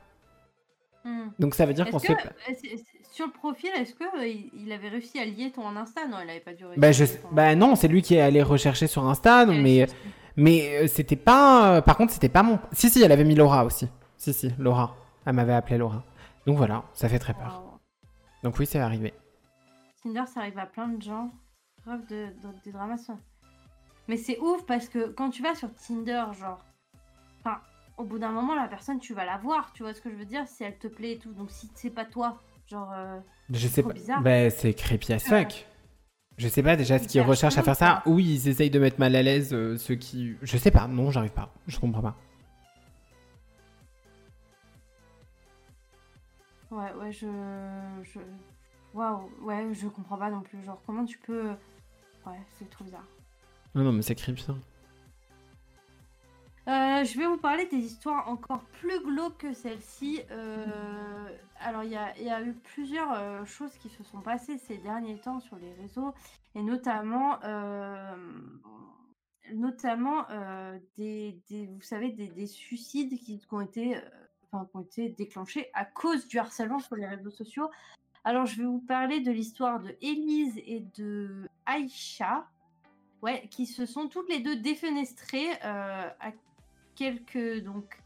hmm. 1.03 1.30
Donc, 1.39 1.55
ça 1.55 1.65
veut 1.65 1.74
dire 1.74 1.89
qu'on 1.89 1.99
se 1.99 2.07
fait. 2.07 2.13
euh, 2.13 2.78
sur 3.11 3.26
le 3.26 3.32
profil, 3.32 3.70
est-ce 3.76 3.95
que 3.95 4.03
euh, 4.03 4.47
il 4.53 4.72
avait 4.72 4.89
réussi 4.89 5.20
à 5.20 5.26
lier 5.26 5.51
ton 5.51 5.68
Insta? 5.76 6.07
Non, 6.07 6.18
il 6.24 6.30
avait 6.30 6.39
pas 6.39 6.53
dû 6.53 6.65
réussir. 6.65 6.80
Bah, 6.82 6.91
je... 6.91 7.05
ton 7.05 7.30
bah 7.32 7.55
non, 7.55 7.76
c'est 7.76 7.88
lui 7.88 8.01
qui 8.01 8.15
est 8.15 8.22
allé 8.22 8.43
rechercher 8.43 8.88
sur 8.88 9.07
Insta, 9.07 9.45
non, 9.45 9.55
mais, 9.55 9.88
mais 10.36 10.84
euh, 10.84 10.88
c'était 10.88 11.15
pas... 11.15 11.82
Par 11.82 11.97
contre, 11.97 12.13
c'était 12.13 12.30
pas 12.30 12.43
mon... 12.43 12.59
Si, 12.74 12.89
si, 12.89 13.01
elle 13.01 13.11
avait 13.11 13.24
mis 13.24 13.36
Laura 13.36 13.65
aussi. 13.65 13.88
Si, 14.18 14.34
si, 14.34 14.51
Laura. 14.59 14.95
Elle 15.26 15.34
m'avait 15.34 15.53
appelé 15.55 15.78
Laura. 15.78 16.03
Donc 16.45 16.57
voilà, 16.57 16.84
ça 16.93 17.09
fait 17.09 17.20
très 17.20 17.34
peur. 17.34 17.61
Wow. 17.65 17.80
Donc 18.43 18.59
oui, 18.59 18.65
c'est 18.65 18.80
arrivé. 18.80 19.13
Tinder, 20.01 20.24
ça 20.28 20.41
arrive 20.41 20.57
à 20.59 20.65
plein 20.68 20.88
de 20.88 21.01
gens. 21.01 21.32
Grave 21.86 22.05
de, 22.07 22.28
de- 22.28 22.61
des 22.63 22.72
dramas. 22.72 22.97
ça. 22.97 23.18
Mais 24.07 24.15
c'est 24.15 24.39
ouf 24.39 24.65
parce 24.65 24.88
que 24.88 25.09
quand 25.09 25.32
tu 25.32 25.41
vas 25.41 25.55
sur 25.55 25.74
Tinder, 25.74 26.24
genre. 26.39 26.63
Enfin, 27.39 27.57
au 27.97 28.03
bout 28.03 28.19
d'un 28.19 28.31
moment, 28.31 28.55
la 28.55 28.67
personne, 28.67 28.99
tu 28.99 29.13
vas 29.13 29.25
la 29.25 29.37
voir. 29.37 29.71
Tu 29.73 29.83
vois 29.83 29.93
ce 29.93 30.01
que 30.01 30.09
je 30.09 30.15
veux 30.15 30.25
dire 30.25 30.47
Si 30.47 30.63
elle 30.63 30.77
te 30.77 30.87
plaît 30.87 31.13
et 31.13 31.17
tout. 31.19 31.33
Donc 31.33 31.49
si 31.51 31.69
c'est 31.75 31.89
pas 31.89 32.05
toi, 32.05 32.41
genre. 32.67 32.91
euh, 32.93 33.19
Je 33.49 33.67
sais 33.67 33.81
trop 33.81 33.89
pas. 33.91 33.95
bizarre. 33.95 34.21
Bah, 34.21 34.49
c'est 34.49 34.73
creepy 34.73 35.13
as 35.13 35.19
fuck. 35.19 35.65
Je 36.37 36.47
sais 36.47 36.61
pas 36.61 36.75
déjà 36.75 36.99
ce 36.99 37.07
qu'ils 37.07 37.21
recherchent 37.21 37.57
à 37.57 37.63
faire 37.63 37.75
ça. 37.75 38.03
Oui, 38.05 38.23
ils 38.23 38.47
essayent 38.47 38.69
de 38.69 38.77
mettre 38.79 38.99
mal 38.99 39.15
à 39.15 39.23
l'aise 39.23 39.53
euh, 39.53 39.75
ceux 39.77 39.95
qui. 39.95 40.35
Je 40.43 40.57
sais 40.57 40.69
pas, 40.69 40.87
non, 40.87 41.09
j'arrive 41.09 41.31
pas. 41.33 41.51
Je 41.67 41.79
comprends 41.79 42.01
pas. 42.03 42.15
Ouais, 46.69 46.93
ouais, 46.99 47.11
je. 47.11 47.27
je... 48.03 48.19
Waouh, 48.93 49.29
ouais, 49.41 49.67
je 49.73 49.87
comprends 49.87 50.17
pas 50.17 50.29
non 50.29 50.41
plus. 50.41 50.61
Genre, 50.63 50.81
comment 50.85 51.05
tu 51.05 51.17
peux. 51.19 51.49
Ouais, 52.25 52.39
c'est 52.59 52.69
trop 52.69 52.83
bizarre. 52.83 53.05
Non, 53.73 53.83
non, 53.83 53.93
mais 53.93 54.01
c'est 54.01 54.15
creepy. 54.15 54.45
hein. 54.49 54.57
Euh, 56.68 57.05
je 57.05 57.18
vais 57.18 57.26
vous 57.26 57.38
parler 57.38 57.65
des 57.68 57.78
histoires 57.78 58.28
encore 58.28 58.61
plus 58.82 58.99
glauques 59.01 59.38
que 59.38 59.53
celle-ci. 59.53 60.20
Euh, 60.32 61.30
alors, 61.61 61.84
il 61.84 61.91
y 61.91 61.95
a, 61.95 62.41
eu 62.41 62.53
plusieurs 62.53 63.13
euh, 63.13 63.45
choses 63.45 63.72
qui 63.78 63.88
se 63.88 64.03
sont 64.03 64.20
passées 64.20 64.57
ces 64.57 64.78
derniers 64.78 65.18
temps 65.18 65.39
sur 65.39 65.55
les 65.55 65.72
réseaux, 65.82 66.13
et 66.55 66.61
notamment, 66.61 67.39
notamment 69.53 70.26
des, 70.97 71.39
vous 71.49 71.82
savez, 71.82 72.09
des, 72.09 72.28
des 72.28 72.47
suicides 72.47 73.18
qui, 73.18 73.39
ont 73.51 73.61
été, 73.61 73.95
enfin, 74.51 74.65
qui 74.65 74.76
ont 74.76 74.82
été 74.82 75.09
déclenchés 75.09 75.70
à 75.74 75.86
cause 75.86 76.28
du 76.28 76.38
harcèlement 76.38 76.80
sur 76.80 76.97
les 76.97 77.07
réseaux 77.07 77.32
sociaux. 77.32 77.70
Alors, 78.26 78.45
je 78.45 78.57
vais 78.57 78.68
vous 78.68 78.82
parler 78.82 79.22
de 79.22 79.32
l'histoire 79.32 79.80
de 79.80 79.95
Élise 80.01 80.57
et 80.65 80.82
de 80.97 81.47
Aïcha. 81.65 82.45
Ouais, 83.24 83.47
qui 83.49 83.65
se 83.65 83.88
sont 83.88 84.09
toutes 84.09 84.30
les 84.30 84.39
deux 84.39 84.57
défenestrées 84.57 85.51
à 85.61 86.32
quelques 86.97 87.63
donc 87.63 88.01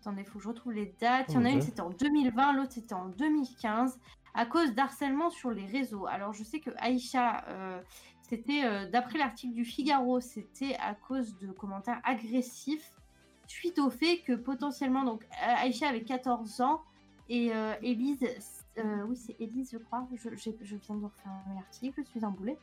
attendez 0.00 0.24
faut 0.24 0.38
que 0.38 0.44
je 0.44 0.48
retrouve 0.48 0.72
les 0.72 0.94
dates. 1.00 1.26
Il 1.30 1.34
y 1.34 1.38
en 1.38 1.44
a 1.44 1.48
Ok. 1.48 1.54
une 1.54 1.60
c'était 1.62 1.80
en 1.80 1.90
2020 1.90 2.52
l'autre 2.52 2.72
c'était 2.72 2.94
en 2.94 3.06
2015 3.08 3.98
à 4.34 4.44
cause 4.46 4.74
d'harcèlement 4.74 5.30
sur 5.30 5.50
les 5.50 5.66
réseaux. 5.66 6.06
Alors 6.06 6.32
je 6.34 6.44
sais 6.44 6.60
que 6.60 6.70
Aïcha 6.78 7.44
euh, 7.48 7.80
c'était 8.28 8.64
euh, 8.64 8.88
d'après 8.90 9.18
l'article 9.18 9.54
du 9.54 9.64
Figaro 9.64 10.20
c'était 10.20 10.76
à 10.76 10.94
cause 10.94 11.36
de 11.38 11.50
commentaires 11.52 12.00
agressifs 12.04 12.92
suite 13.48 13.78
au 13.78 13.90
fait 13.90 14.18
que 14.20 14.32
potentiellement 14.34 15.04
donc 15.04 15.24
A- 15.40 15.60
Aïcha 15.62 15.88
avait 15.88 16.02
14 16.04 16.60
ans 16.60 16.82
et 17.28 17.54
euh, 17.54 17.74
Élise 17.82 18.22
euh, 18.78 19.02
oui 19.08 19.16
c'est 19.16 19.36
Élise 19.40 19.70
je 19.72 19.78
crois. 19.78 20.06
Je 20.14 20.28
viens 20.28 20.96
de 20.96 21.04
refaire 21.04 21.32
l'article 21.54 22.02
je 22.04 22.10
suis 22.10 22.24
un 22.24 22.30
boulet. 22.30 22.58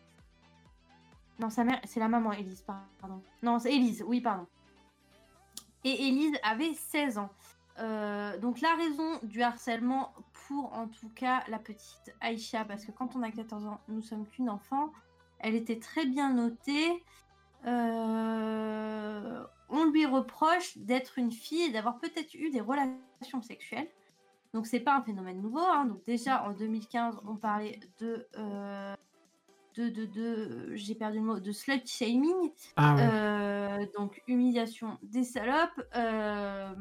Non 1.40 1.50
sa 1.50 1.64
mère 1.64 1.80
c'est 1.86 2.00
la 2.00 2.08
maman 2.10 2.32
Élise 2.34 2.62
pardon. 2.62 3.22
Non 3.42 3.58
c'est 3.60 3.74
Élise 3.74 4.04
oui 4.06 4.22
pardon 4.22 4.46
et 5.84 6.08
Élise 6.08 6.38
avait 6.44 6.74
16 6.74 7.18
ans. 7.18 7.30
Euh, 7.80 8.38
donc 8.38 8.62
la 8.62 8.76
raison 8.76 9.20
du 9.24 9.42
harcèlement 9.42 10.14
pour 10.48 10.74
en 10.74 10.88
tout 10.88 11.10
cas 11.10 11.44
la 11.48 11.58
petite 11.58 12.14
Aïcha, 12.22 12.66
parce 12.66 12.86
que 12.86 12.92
quand 12.92 13.16
on 13.16 13.24
a 13.24 13.32
14 13.32 13.66
ans, 13.66 13.82
nous 13.88 14.02
sommes 14.04 14.28
qu'une 14.28 14.50
enfant, 14.50 14.92
elle 15.40 15.56
était 15.56 15.80
très 15.80 16.06
bien 16.06 16.34
notée. 16.34 17.04
Euh, 17.66 19.44
on 19.70 19.86
lui 19.86 20.06
reproche 20.06 20.78
d'être 20.78 21.18
une 21.18 21.32
fille 21.32 21.64
et 21.64 21.72
d'avoir 21.72 21.98
peut-être 22.00 22.34
eu 22.36 22.50
des 22.52 22.62
relations 22.62 23.42
sexuelles. 23.42 23.90
Donc 24.54 24.68
c'est 24.68 24.80
pas 24.82 24.96
un 24.96 25.02
phénomène 25.02 25.42
nouveau. 25.42 25.60
hein. 25.60 25.86
Donc 25.86 26.04
déjà 26.06 26.44
en 26.44 26.52
2015, 26.54 27.22
on 27.28 27.36
parlait 27.38 27.80
de 28.00 28.28
euh, 28.38 28.96
de, 29.76 29.90
de, 29.90 30.06
de 30.06 30.76
j'ai 30.76 30.96
perdu 30.96 31.18
le 31.18 31.24
mot 31.24 31.40
de 31.40 31.52
slut 31.52 31.86
shaming. 31.86 32.52
Ah 32.76 32.96
ouais. 32.96 33.02
Euh, 33.02 33.86
donc 33.98 34.22
humiliation 34.28 34.98
des 35.04 35.24
salopes. 35.24 35.82
euh, 35.96 36.74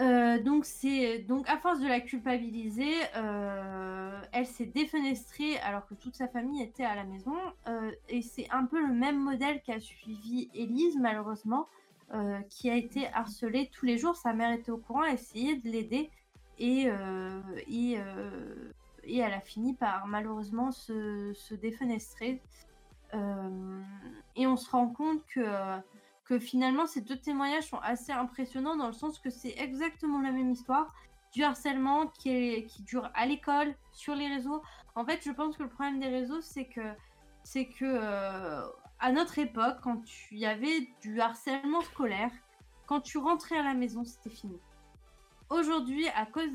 euh, 0.00 0.42
donc 0.42 0.64
c'est 0.64 1.18
donc 1.18 1.46
à 1.50 1.58
force 1.58 1.80
de 1.80 1.86
la 1.86 2.00
culpabiliser, 2.00 2.94
elle 4.32 4.46
s'est 4.46 4.66
défenestrée 4.66 5.58
alors 5.58 5.86
que 5.86 5.94
toute 5.94 6.16
sa 6.16 6.28
famille 6.28 6.62
était 6.62 6.84
à 6.84 6.94
la 6.94 7.04
maison. 7.04 7.36
Et 8.08 8.22
c'est 8.22 8.48
un 8.50 8.64
peu 8.64 8.80
le 8.80 8.92
même 8.94 9.18
modèle 9.18 9.60
qu'a 9.62 9.80
suivi 9.80 10.48
Élise 10.54 10.96
malheureusement, 10.98 11.68
qui 12.48 12.70
a 12.70 12.76
été 12.76 13.06
harcelée 13.08 13.68
tous 13.70 13.84
les 13.84 13.98
jours. 13.98 14.16
Sa 14.16 14.32
mère 14.32 14.52
était 14.52 14.70
au 14.70 14.78
courant, 14.78 15.02
a 15.02 15.12
essayé 15.12 15.56
de 15.56 15.68
l'aider 15.68 16.10
et 16.58 16.88
et, 17.68 17.98
et 19.04 19.18
elle 19.18 19.32
a 19.32 19.40
fini 19.40 19.74
par 19.74 20.06
malheureusement 20.06 20.70
se, 20.70 21.54
défenestrer. 21.54 22.42
Euh, 23.14 23.82
et 24.36 24.46
on 24.46 24.56
se 24.56 24.70
rend 24.70 24.88
compte 24.88 25.24
que, 25.26 25.78
que 26.24 26.38
finalement 26.38 26.86
ces 26.86 27.02
deux 27.02 27.18
témoignages 27.18 27.68
sont 27.68 27.78
assez 27.78 28.12
impressionnants 28.12 28.76
dans 28.76 28.86
le 28.86 28.94
sens 28.94 29.18
que 29.18 29.30
c'est 29.30 29.54
exactement 29.58 30.20
la 30.20 30.32
même 30.32 30.50
histoire. 30.50 30.94
du 31.32 31.42
harcèlement 31.42 32.08
qui, 32.08 32.30
est, 32.30 32.66
qui 32.66 32.82
dure 32.82 33.10
à 33.14 33.26
l'école, 33.26 33.74
sur 33.92 34.14
les 34.14 34.28
réseaux. 34.28 34.62
En 34.94 35.04
fait, 35.04 35.20
je 35.24 35.30
pense 35.30 35.56
que 35.56 35.62
le 35.62 35.68
problème 35.68 35.98
des 35.98 36.08
réseaux, 36.08 36.40
c'est 36.42 36.66
que, 36.66 36.92
c'est 37.42 37.66
que 37.66 37.84
euh, 37.86 38.66
à 38.98 39.12
notre 39.12 39.38
époque, 39.38 39.78
quand 39.82 40.02
il 40.30 40.38
y 40.38 40.46
avait 40.46 40.88
du 41.00 41.20
harcèlement 41.20 41.80
scolaire, 41.80 42.30
quand 42.86 43.00
tu 43.00 43.18
rentrais 43.18 43.56
à 43.56 43.62
la 43.62 43.74
maison, 43.74 44.04
c'était 44.04 44.30
fini. 44.30 44.58
Aujourd'hui, 45.52 46.08
à 46.16 46.24
cause 46.24 46.50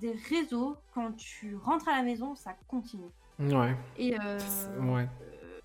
des, 0.00 0.12
réseaux, 0.28 0.76
quand 0.92 1.12
tu 1.12 1.54
rentres 1.54 1.88
à 1.88 1.96
la 1.96 2.02
maison, 2.02 2.34
ça 2.34 2.56
continue. 2.66 3.10
Ouais. 3.38 3.76
Et, 3.96 4.18
euh, 4.18 4.38
ouais. 4.80 5.08
Euh, 5.22 5.60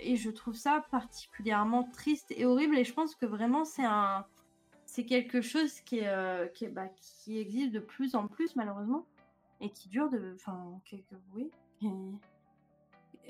et 0.00 0.16
je 0.16 0.30
trouve 0.30 0.54
ça 0.54 0.86
particulièrement 0.90 1.84
triste 1.84 2.32
et 2.34 2.46
horrible. 2.46 2.78
Et 2.78 2.84
je 2.84 2.94
pense 2.94 3.14
que 3.14 3.26
vraiment, 3.26 3.66
c'est 3.66 3.84
un, 3.84 4.24
c'est 4.86 5.04
quelque 5.04 5.42
chose 5.42 5.80
qui, 5.82 5.98
est, 5.98 6.08
euh, 6.08 6.46
bah, 6.72 6.88
qui 6.96 7.38
existe 7.38 7.72
de 7.72 7.80
plus 7.80 8.14
en 8.14 8.26
plus 8.26 8.56
malheureusement 8.56 9.04
et 9.60 9.68
qui 9.68 9.90
dure 9.90 10.08
de. 10.08 10.32
Enfin, 10.34 10.80
quelques... 10.86 11.04
oui. 11.34 11.50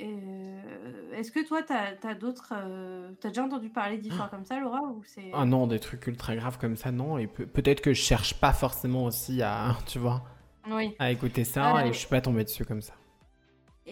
Euh, 0.01 1.13
est-ce 1.15 1.31
que 1.31 1.47
toi, 1.47 1.63
t'as 1.63 1.95
as, 2.03 2.15
d'autres. 2.15 2.55
Euh, 2.57 3.11
t'as 3.21 3.29
déjà 3.29 3.45
entendu 3.45 3.69
parler 3.69 3.99
d'histoires 3.99 4.31
comme 4.31 4.45
ça, 4.45 4.59
Laura 4.59 4.83
ou 4.83 5.03
c'est... 5.05 5.31
Ah 5.35 5.45
non, 5.45 5.67
des 5.67 5.79
trucs 5.79 6.07
ultra 6.07 6.35
graves 6.37 6.59
comme 6.59 6.77
ça, 6.77 6.91
non. 6.91 7.19
Et 7.19 7.27
peut-être 7.27 7.81
que 7.81 7.93
je 7.93 8.01
cherche 8.01 8.41
pas 8.41 8.53
forcément 8.53 9.05
aussi 9.05 9.43
à. 9.43 9.77
Tu 9.87 9.99
vois 9.99 10.23
Oui. 10.71 10.95
À 10.99 11.11
écouter 11.11 11.45
ça 11.45 11.87
et 11.87 11.93
je 11.93 11.99
suis 11.99 12.09
pas 12.09 12.21
tombée 12.21 12.45
dessus 12.45 12.65
comme 12.65 12.83
ça. 12.83 12.95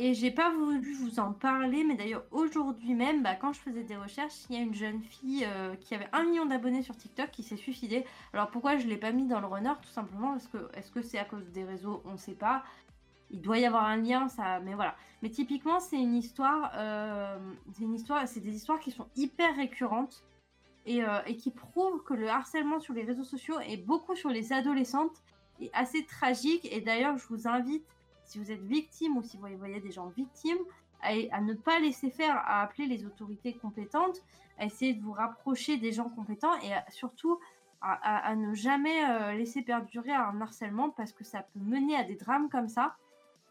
Et 0.01 0.15
j'ai 0.15 0.31
pas 0.31 0.51
voulu 0.51 0.93
vous 0.93 1.19
en 1.19 1.33
parler, 1.33 1.83
mais 1.83 1.97
d'ailleurs 1.97 2.23
aujourd'hui 2.31 2.95
même, 2.95 3.23
bah, 3.25 3.35
quand 3.35 3.53
je 3.53 3.59
faisais 3.59 3.83
des 3.83 3.97
recherches, 3.97 4.45
il 4.49 4.55
y 4.55 4.59
a 4.59 4.63
une 4.63 4.75
jeune 4.75 5.03
fille 5.03 5.45
euh, 5.45 5.75
qui 5.75 5.93
avait 5.95 6.09
un 6.13 6.25
million 6.25 6.47
d'abonnés 6.47 6.83
sur 6.83 6.97
TikTok 6.97 7.33
qui 7.33 7.43
s'est 7.43 7.57
suicidée. 7.57 8.05
Alors 8.33 8.49
pourquoi 8.51 8.77
je 8.77 8.87
l'ai 8.87 8.97
pas 8.97 9.11
mis 9.11 9.27
dans 9.27 9.41
le 9.41 9.47
runner? 9.47 9.73
Tout 9.83 9.89
simplement 9.89 10.33
parce 10.33 10.47
que 10.47 10.69
est-ce 10.75 10.93
que 10.93 11.03
c'est 11.03 11.19
à 11.19 11.25
cause 11.25 11.51
des 11.51 11.65
réseaux? 11.65 12.01
On 12.05 12.13
ne 12.13 12.17
sait 12.17 12.35
pas. 12.35 12.63
Il 13.31 13.41
doit 13.41 13.59
y 13.59 13.67
avoir 13.67 13.85
un 13.85 13.97
lien, 13.97 14.29
ça, 14.29 14.61
mais 14.61 14.75
voilà. 14.75 14.97
Mais 15.23 15.31
typiquement, 15.31 15.81
c'est 15.81 15.97
une 15.97 16.15
histoire, 16.15 16.73
euh, 16.77 17.39
c'est 17.73 17.85
une 17.85 17.95
histoire, 17.95 18.27
c'est 18.27 18.41
des 18.41 18.55
histoires 18.55 18.81
qui 18.81 18.91
sont 18.91 19.07
hyper 19.17 19.55
récurrentes 19.57 20.25
et, 20.87 21.03
euh, 21.03 21.19
et 21.27 21.37
qui 21.37 21.51
prouvent 21.51 22.03
que 22.05 22.15
le 22.15 22.29
harcèlement 22.29 22.81
sur 22.81 22.95
les 22.95 23.05
réseaux 23.05 23.25
sociaux 23.25 23.59
et 23.67 23.77
beaucoup 23.77 24.15
sur 24.15 24.31
les 24.31 24.53
adolescentes 24.53 25.23
est 25.61 25.71
assez 25.75 26.05
tragique. 26.07 26.67
Et 26.71 26.81
d'ailleurs, 26.81 27.19
je 27.19 27.27
vous 27.29 27.49
invite 27.49 27.85
si 28.29 28.39
vous 28.39 28.51
êtes 28.51 28.63
victime 28.63 29.17
ou 29.17 29.23
si 29.23 29.37
vous 29.37 29.47
voyez 29.57 29.81
des 29.81 29.91
gens 29.91 30.09
victimes, 30.09 30.59
à, 31.01 31.41
ne 31.41 31.55
pas 31.55 31.79
laisser 31.79 32.11
faire, 32.11 32.37
à 32.37 32.63
appeler 32.63 32.87
les 32.87 33.05
autorités 33.07 33.55
compétentes, 33.55 34.23
à 34.59 34.67
essayer 34.67 34.95
de 34.95 35.03
vous 35.03 35.13
rapprocher 35.13 35.77
des 35.79 35.93
gens 35.93 36.09
compétents 36.09 36.55
et 36.63 36.73
surtout 36.91 37.39
à, 37.81 38.35
ne 38.35 38.55
jamais 38.55 39.09
euh, 39.09 39.33
laisser 39.35 39.63
perdurer 39.63 40.13
un 40.13 40.41
harcèlement 40.41 40.91
parce 40.91 41.13
que 41.13 41.23
ça 41.23 41.43
peut 41.43 41.61
mener 41.61 41.95
à 41.97 42.03
des 42.03 42.17
drames 42.17 42.49
comme 42.49 42.69
ça. 42.69 42.97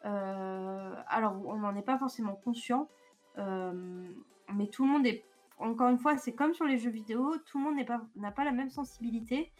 Euh, 0.05 0.95
alors, 1.07 1.35
on 1.45 1.57
n'en 1.57 1.75
est 1.75 1.81
pas 1.81 1.97
forcément 1.97 2.35
conscient, 2.35 2.87
euh, 3.37 4.07
mais 4.53 4.67
tout 4.67 4.85
le 4.85 4.91
monde 4.91 5.05
est, 5.05 5.23
encore 5.57 5.89
une 5.89 5.97
fois, 5.97 6.17
c'est 6.17 6.33
comme 6.33 6.53
sur 6.53 6.65
les 6.65 6.77
jeux 6.77 6.91
vidéo, 6.91 7.35
tout 7.45 7.57
le 7.57 7.63
monde 7.63 7.75
n'a 7.75 7.85
pas, 7.85 8.31
pas 8.31 8.43
la 8.43 8.51
même 8.51 8.69
sensibilité 8.69 9.51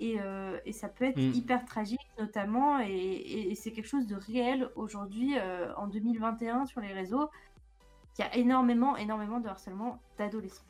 euh, 0.00 0.60
et, 0.64 0.72
ça 0.72 0.88
peut 0.88 1.04
être 1.04 1.16
mm. 1.16 1.32
hyper 1.34 1.64
tragique, 1.64 2.06
notamment, 2.18 2.78
et, 2.80 3.52
c'est 3.56 3.72
quelque 3.72 3.88
chose 3.88 4.06
de 4.06 4.14
réel 4.14 4.70
aujourd'hui, 4.76 5.36
euh, 5.38 5.74
en 5.76 5.88
2021, 5.88 6.66
sur 6.66 6.80
les 6.80 6.92
réseaux. 6.92 7.30
Il 8.18 8.22
y 8.22 8.24
a 8.24 8.36
énormément, 8.36 8.96
énormément 8.96 9.40
de 9.40 9.48
harcèlement 9.48 10.00
d'adolescents. 10.18 10.64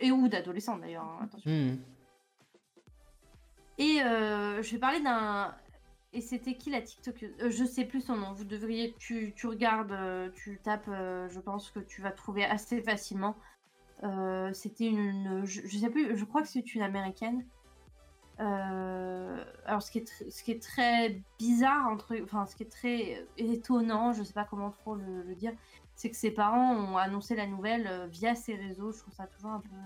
Et 0.00 0.10
ou 0.10 0.28
d'adolescents 0.28 0.78
d'ailleurs, 0.78 1.04
hein, 1.04 1.24
attention. 1.24 1.50
Mm. 1.50 1.78
Et 3.78 4.02
euh, 4.02 4.62
je 4.62 4.72
vais 4.72 4.78
parler 4.78 5.00
d'un. 5.00 5.54
Et 6.12 6.20
c'était 6.20 6.56
qui 6.56 6.70
la 6.70 6.82
TikTok 6.82 7.24
Je 7.38 7.64
sais 7.64 7.84
plus 7.84 8.02
son 8.02 8.16
nom. 8.16 8.32
Vous 8.32 8.44
devriez. 8.44 8.94
Tu, 8.98 9.34
regardes, 9.44 9.96
tu 10.34 10.58
tapes, 10.62 10.88
je 10.88 11.40
pense 11.40 11.70
que 11.70 11.80
tu 11.80 12.02
vas 12.02 12.10
trouver 12.10 12.44
assez 12.44 12.82
facilement. 12.82 13.36
c'était 14.52 14.88
une. 14.88 15.42
Je, 15.44 15.62
je, 15.64 15.78
sais 15.78 15.90
plus, 15.90 16.16
je 16.16 16.24
crois 16.24 16.42
que 16.42 16.48
c'est 16.48 16.74
une 16.74 16.82
américaine. 16.82 17.44
Euh, 18.40 19.44
alors, 19.66 19.82
ce 19.82 19.90
qui, 19.90 19.98
est 19.98 20.30
ce 20.30 20.42
qui 20.42 20.52
est 20.52 20.62
très 20.62 21.20
bizarre, 21.38 21.86
entre, 21.86 22.16
enfin, 22.22 22.46
ce 22.46 22.56
qui 22.56 22.62
est 22.62 22.70
très 22.70 23.26
étonnant, 23.36 24.12
je 24.12 24.22
sais 24.22 24.32
pas 24.32 24.44
comment 24.44 24.70
trop 24.70 24.94
le, 24.96 25.34
dire, 25.34 25.52
c'est 25.94 26.10
que 26.10 26.16
ses 26.16 26.30
parents 26.30 26.74
ont 26.74 26.96
annoncé 26.96 27.36
la 27.36 27.46
nouvelle 27.46 27.86
euh, 27.86 28.06
via 28.06 28.34
ses 28.34 28.54
réseaux. 28.54 28.92
Je 28.92 28.98
trouve 28.98 29.14
ça 29.14 29.26
toujours 29.26 29.52
un 29.52 29.60
peu. 29.60 29.76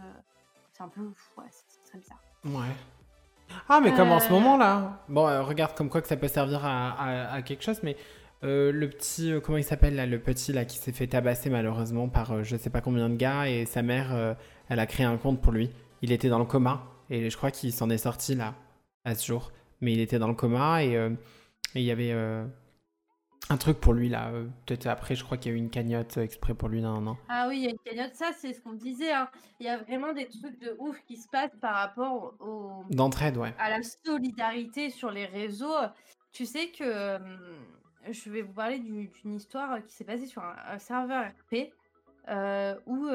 C'est 0.72 0.83
un 0.83 0.89
peu. 0.89 1.12
Ouais, 1.37 1.45
c'est 1.51 1.83
très 1.85 1.99
bizarre. 1.99 2.22
Ouais. 2.45 2.74
Ah, 3.68 3.80
mais 3.82 3.92
comme 3.92 4.11
en 4.11 4.20
ce 4.20 4.28
euh. 4.28 4.30
moment 4.30 4.57
là. 4.57 5.03
Bon, 5.09 5.24
regarde 5.44 5.74
comme 5.74 5.88
quoi 5.88 6.03
que 6.03 6.09
ça 6.09 6.16
peut 6.16 6.28
servir 6.28 6.64
à, 6.64 7.32
à, 7.32 7.42
quelque 7.42 7.62
chose, 7.64 7.80
mais. 7.82 7.97
le 8.42 8.86
petit, 8.86 9.32
comment 9.42 9.59
il 9.59 9.64
s'appelle 9.64 9.97
là, 9.97 10.07
le 10.07 10.18
petit 10.18 10.53
là 10.53 10.64
qui 10.64 10.78
s'est 10.78 10.92
fait 10.92 11.07
tabasser 11.07 11.51
malheureusement 11.51 12.09
par 12.09 12.44
je 12.44 12.57
sais 12.57 12.70
pas 12.70 12.80
combien 12.80 13.09
de 13.09 13.16
gars 13.16 13.49
et 13.49 13.64
sa 13.64 13.82
mère, 13.82 14.36
elle 14.68 14.78
a 14.78 14.86
créé 14.86 15.07
un 15.07 15.16
compte 15.16 15.40
pour 15.40 15.53
lui. 15.53 15.70
Il 16.03 16.12
était 16.12 16.28
dans 16.28 16.38
le 16.38 16.44
coma 16.44 16.84
et 17.11 17.30
je 17.30 17.36
crois 17.36 17.51
qu'il 17.51 17.72
s'en 17.72 17.90
est 17.90 17.99
sorti 17.99 18.34
là, 18.34 18.55
à 19.05 19.14
ce 19.14 19.26
jour. 19.26 19.53
Mais 19.80 19.92
il 19.92 20.01
était 20.01 20.18
dans 20.18 20.28
le 20.28 20.34
coma 20.34 20.82
et 20.82 20.97
euh, 20.97 21.11
il 21.74 21.82
y 21.82 21.90
avait 21.90 22.12
euh, 22.12 22.44
un 23.49 23.57
truc 23.57 23.78
pour 23.78 23.93
lui 23.93 24.09
là. 24.09 24.28
Euh, 24.30 24.47
peut-être 24.66 24.87
après, 24.87 25.14
je 25.14 25.24
crois 25.24 25.37
qu'il 25.37 25.53
y 25.53 25.55
a 25.55 25.57
eu 25.57 25.61
une 25.61 25.70
cagnotte 25.70 26.16
exprès 26.16 26.55
pour 26.55 26.68
lui. 26.68 26.80
Non, 26.82 27.01
non. 27.01 27.16
Ah 27.28 27.47
oui, 27.49 27.59
il 27.59 27.64
y 27.64 27.66
a 27.66 27.70
une 27.70 27.78
cagnotte. 27.78 28.14
Ça, 28.14 28.30
c'est 28.37 28.53
ce 28.53 28.61
qu'on 28.61 28.72
disait. 28.72 29.12
Hein. 29.12 29.28
Il 29.61 29.66
y 29.66 29.68
a 29.68 29.78
vraiment 29.78 30.12
des 30.12 30.26
trucs 30.26 30.59
de 30.61 30.74
ouf 30.78 31.01
qui 31.07 31.16
se 31.16 31.28
passent 31.28 31.57
par 31.61 31.74
rapport 31.74 32.34
au. 32.41 32.84
D'entraide, 32.91 33.37
ouais. 33.37 33.55
À 33.59 33.70
la 33.70 33.82
solidarité 33.82 34.91
sur 34.91 35.11
les 35.11 35.26
réseaux. 35.26 35.74
Tu 36.32 36.45
sais 36.45 36.68
que. 36.68 37.18
je 38.11 38.30
vais 38.30 38.43
vous 38.43 38.53
parler 38.53 38.78
d'une 38.78 39.34
histoire 39.34 39.84
qui 39.84 39.95
s'est 39.95 40.05
passée 40.05 40.26
sur 40.26 40.43
un, 40.43 40.78
serveur 40.78 41.26
RP. 41.26 41.72
où 42.87 43.09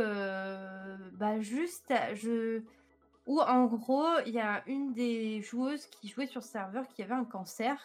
bah 1.14 1.42
juste 1.42 1.94
je 2.16 2.62
où 3.28 3.40
en 3.40 3.66
gros, 3.66 4.20
il 4.26 4.34
y 4.34 4.40
a 4.40 4.64
une 4.66 4.94
des 4.94 5.42
joueuses 5.42 5.86
qui 5.88 6.08
jouait 6.08 6.26
sur 6.26 6.42
serveur 6.44 6.88
qui 6.88 7.04
avait 7.04 7.14
un 7.14 7.26
cancer. 7.26 7.78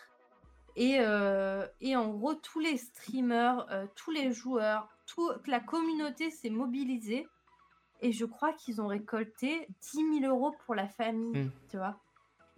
Et, 0.77 0.99
euh, 1.01 1.67
et 1.81 1.97
en 1.97 2.11
gros, 2.11 2.35
tous 2.35 2.61
les 2.61 2.77
streamers, 2.77 3.67
euh, 3.71 3.87
tous 3.97 4.11
les 4.11 4.31
joueurs, 4.33 4.89
toute 5.07 5.49
la 5.49 5.61
communauté 5.61 6.31
s'est 6.31 6.51
mobilisée. 6.51 7.27
Et 8.01 8.13
je 8.13 8.27
crois 8.27 8.53
qu'ils 8.53 8.83
ont 8.83 8.87
récolté 8.87 9.67
10 9.93 10.21
000 10.21 10.33
euros 10.33 10.55
pour 10.67 10.75
la 10.75 10.87
famille, 10.87 11.45
hmm. 11.45 11.51
tu 11.71 11.79
vois. 11.79 11.99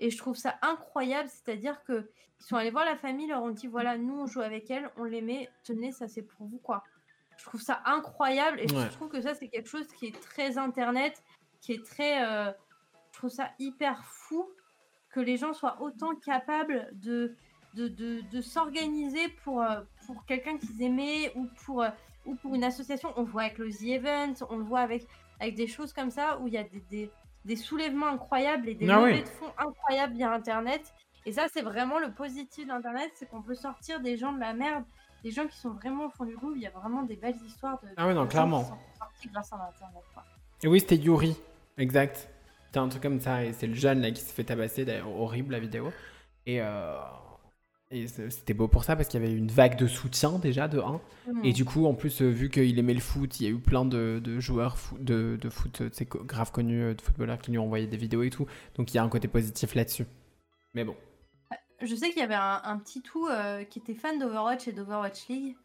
Et 0.01 0.11
je 0.11 0.19
trouve 0.19 0.37
ça 0.37 0.59
incroyable, 0.63 1.29
c'est-à-dire 1.29 1.83
que 1.85 2.11
ils 2.41 2.45
sont 2.45 2.57
allés 2.57 2.71
voir 2.71 2.85
la 2.85 2.97
famille, 2.97 3.27
leur 3.27 3.43
ont 3.43 3.51
dit 3.51 3.67
voilà, 3.67 3.99
nous 3.99 4.21
on 4.21 4.27
joue 4.27 4.41
avec 4.41 4.71
elle, 4.71 4.91
on 4.97 5.05
l'aimait, 5.05 5.49
tenez, 5.65 5.91
ça 5.91 6.07
c'est 6.07 6.23
pour 6.23 6.47
vous 6.47 6.59
quoi. 6.59 6.85
Je 7.37 7.45
trouve 7.45 7.61
ça 7.61 7.83
incroyable 7.85 8.61
et 8.61 8.69
je 8.69 8.93
trouve 8.93 9.09
que 9.09 9.21
ça 9.21 9.35
c'est 9.35 9.49
quelque 9.49 9.69
chose 9.69 9.87
qui 9.89 10.07
est 10.07 10.21
très 10.21 10.57
internet, 10.57 11.23
qui 11.61 11.73
est 11.73 11.85
très 11.85 12.25
euh, 12.25 12.53
je 13.13 13.19
trouve 13.19 13.31
ça 13.31 13.51
hyper 13.59 14.05
fou 14.05 14.49
que 15.11 15.21
les 15.21 15.37
gens 15.37 15.53
soient 15.53 15.81
autant 15.81 16.15
capables 16.15 16.89
de, 16.93 17.35
de, 17.87 18.23
de, 18.31 18.41
s'organiser 18.41 19.29
pour, 19.45 19.63
euh, 19.63 19.81
pour 20.07 20.25
quelqu'un 20.25 20.59
qu'ils 20.59 20.83
aimaient 20.83 21.33
ou 21.37 21.47
pour, 21.65 21.83
euh, 21.83 21.91
ou 22.27 22.35
pour 22.35 22.55
une 22.55 22.65
association. 22.65 23.11
On 23.17 23.23
le 23.23 23.29
voit 23.29 23.43
avec 23.43 23.59
le 23.59 23.71
The 23.71 23.83
Event, 23.83 24.35
on 24.51 24.57
le 24.57 24.65
voit 24.65 24.81
avec, 24.81 25.07
avec 25.39 25.55
des 25.55 25.67
choses 25.67 25.93
comme 25.93 26.11
ça 26.11 26.39
où 26.41 26.49
il 26.49 26.55
y 26.55 26.59
a 26.59 26.65
des, 26.65 26.83
des, 26.91 27.11
des 27.45 27.57
soulèvements 27.57 28.09
incroyables 28.09 28.69
et 28.69 28.75
des 28.75 28.89
ah 28.91 29.01
levées 29.01 29.23
de 29.23 29.29
fonds 29.29 29.53
incroyables 29.59 30.15
via 30.15 30.33
Internet. 30.33 30.93
Et 31.27 31.33
ça, 31.33 31.47
c'est 31.53 31.63
vraiment 31.63 31.99
le 31.99 32.13
positif 32.13 32.67
d'Internet, 32.67 33.11
c'est 33.15 33.29
qu'on 33.29 33.43
peut 33.43 33.55
sortir 33.55 34.01
des 34.01 34.17
gens 34.17 34.33
de 34.33 34.41
la 34.41 34.55
merde, 34.55 34.85
des 35.23 35.31
gens 35.31 35.47
qui 35.47 35.57
sont 35.57 35.71
vraiment 35.71 36.07
au 36.07 36.11
fond 36.11 36.25
du 36.25 36.37
groupe. 36.37 36.55
Il 36.57 36.63
y 36.63 36.67
a 36.67 36.71
vraiment 36.71 37.03
des 37.03 37.17
belles 37.17 37.37
histoires 37.47 37.79
de, 37.83 37.89
ah 37.97 38.09
oui, 38.09 38.15
non, 38.15 38.27
clairement. 38.27 38.63
qui 38.63 38.69
sont 38.69 38.79
sortis 38.99 39.29
grâce 39.29 39.53
à 39.53 39.57
Internet. 39.57 40.05
Et 40.63 40.69
oui, 40.69 40.81
c'était 40.81 40.97
Yuri, 40.97 41.37
exact. 41.77 42.31
C'était 42.67 42.79
un 42.79 42.89
truc 42.89 43.03
comme 43.03 43.21
ça, 43.21 43.45
et 43.45 43.53
c'est 43.53 43.67
le 43.67 43.75
jeune 43.75 44.01
là 44.01 44.11
qui 44.11 44.21
se 44.21 44.33
fait 44.33 44.45
tabasser, 44.45 44.85
d'ailleurs, 44.85 45.11
horrible 45.11 45.53
la 45.53 45.61
vidéo. 45.61 45.93
Et, 46.47 46.61
euh, 46.61 46.99
et 47.91 48.07
c'était 48.07 48.55
beau 48.55 48.69
pour 48.69 48.85
ça 48.85 48.97
parce 48.97 49.09
qu'il 49.09 49.21
y 49.21 49.25
avait 49.25 49.33
une 49.33 49.51
vague 49.51 49.77
de 49.77 49.87
soutien 49.87 50.39
déjà 50.39 50.69
de 50.69 50.79
1. 50.79 51.01
Mhm. 51.27 51.45
Et 51.45 51.53
du 51.53 51.65
coup, 51.65 51.87
en 51.87 51.95
plus, 51.95 52.23
euh, 52.23 52.29
vu 52.29 52.51
qu'il 52.51 52.79
aimait 52.79 52.95
le 52.95 53.01
foot, 53.01 53.41
il 53.41 53.45
y 53.45 53.47
a 53.47 53.51
eu 53.51 53.59
plein 53.59 53.85
de, 53.85 54.21
de 54.23 54.41
joueurs 54.41 54.77
de, 54.99 55.39
de, 55.41 55.49
foot, 55.49 55.83
c'est 55.93 56.09
grave 56.09 56.53
connus, 56.53 56.83
euh, 56.83 56.95
de 56.95 57.01
footballeurs 57.01 57.39
qui 57.39 57.51
lui 57.51 57.59
ont 57.59 57.65
envoyé 57.65 57.87
des 57.87 57.97
vidéos 57.97 58.23
et 58.23 58.31
tout. 58.31 58.47
Donc 58.77 58.93
il 58.93 58.97
y 58.97 58.99
a 58.99 59.03
un 59.03 59.09
côté 59.09 59.29
positif 59.29 59.75
là-dessus. 59.75 60.07
Mais 60.75 60.85
bon. 60.85 60.97
Je 61.81 61.95
sais 61.95 62.11
qu'il 62.11 62.19
y 62.19 62.25
avait 62.25 62.35
un, 62.35 62.79
petit 62.79 63.03
tout 63.03 63.29
qui 63.71 63.79
était 63.79 63.95
fan 63.95 64.19
d'Overwatch 64.19 64.67
et 64.67 64.73
d'Overwatch 64.73 65.29
League. 65.29 65.57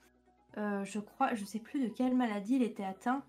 je 0.56 1.00
crois, 1.00 1.34
je 1.34 1.44
sais 1.44 1.58
plus 1.58 1.82
de 1.82 1.88
quelle 1.88 2.16
maladie 2.16 2.58
il 2.58 2.62
était 2.62 2.84
atteint. 2.84 3.24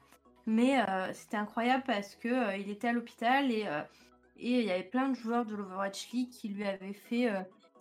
Mais 0.46 0.80
euh, 0.80 1.12
c'était 1.12 1.36
incroyable 1.36 1.84
parce 1.86 2.16
que 2.16 2.28
euh, 2.28 2.56
il 2.56 2.70
était 2.70 2.88
à 2.88 2.92
l'hôpital 2.92 3.50
et 3.50 3.64
euh, 3.66 3.80
et 4.36 4.60
il 4.60 4.66
y 4.66 4.70
avait 4.70 4.82
plein 4.82 5.08
de 5.08 5.14
joueurs 5.14 5.46
de 5.46 5.54
l'Overwatch 5.54 6.10
League 6.10 6.28
qui 6.28 6.48
lui 6.48 6.66
avaient 6.66 6.92
fait 6.92 7.30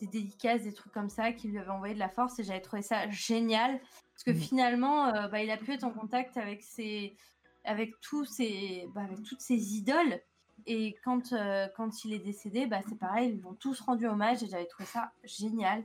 des 0.05 0.21
dédicaces, 0.21 0.63
des 0.63 0.73
trucs 0.73 0.93
comme 0.93 1.09
ça, 1.09 1.31
qui 1.33 1.47
lui 1.49 1.59
avaient 1.59 1.69
envoyé 1.71 1.93
de 1.93 1.99
la 1.99 2.09
force 2.09 2.39
et 2.39 2.43
j'avais 2.43 2.61
trouvé 2.61 2.81
ça 2.81 3.09
génial 3.09 3.79
parce 4.13 4.23
que 4.25 4.31
mmh. 4.31 4.35
finalement, 4.35 5.11
bah, 5.29 5.41
il 5.43 5.49
a 5.51 5.57
pu 5.57 5.71
être 5.73 5.83
en 5.83 5.91
contact 5.91 6.37
avec 6.37 6.61
ses, 6.63 7.15
avec 7.63 7.99
tous 8.01 8.25
ses, 8.25 8.87
bah, 8.93 9.01
avec 9.03 9.23
toutes 9.23 9.41
ses 9.41 9.75
idoles 9.75 10.21
Et 10.65 10.95
quand, 11.03 11.33
euh, 11.33 11.67
quand 11.75 12.05
il 12.05 12.13
est 12.13 12.19
décédé, 12.19 12.67
bah, 12.67 12.81
c'est 12.87 12.97
pareil, 12.99 13.29
ils 13.31 13.37
lui 13.37 13.45
ont 13.45 13.55
tous 13.55 13.79
rendu 13.81 14.07
hommage 14.07 14.43
et 14.43 14.47
j'avais 14.47 14.67
trouvé 14.67 14.87
ça 14.87 15.11
génial. 15.23 15.83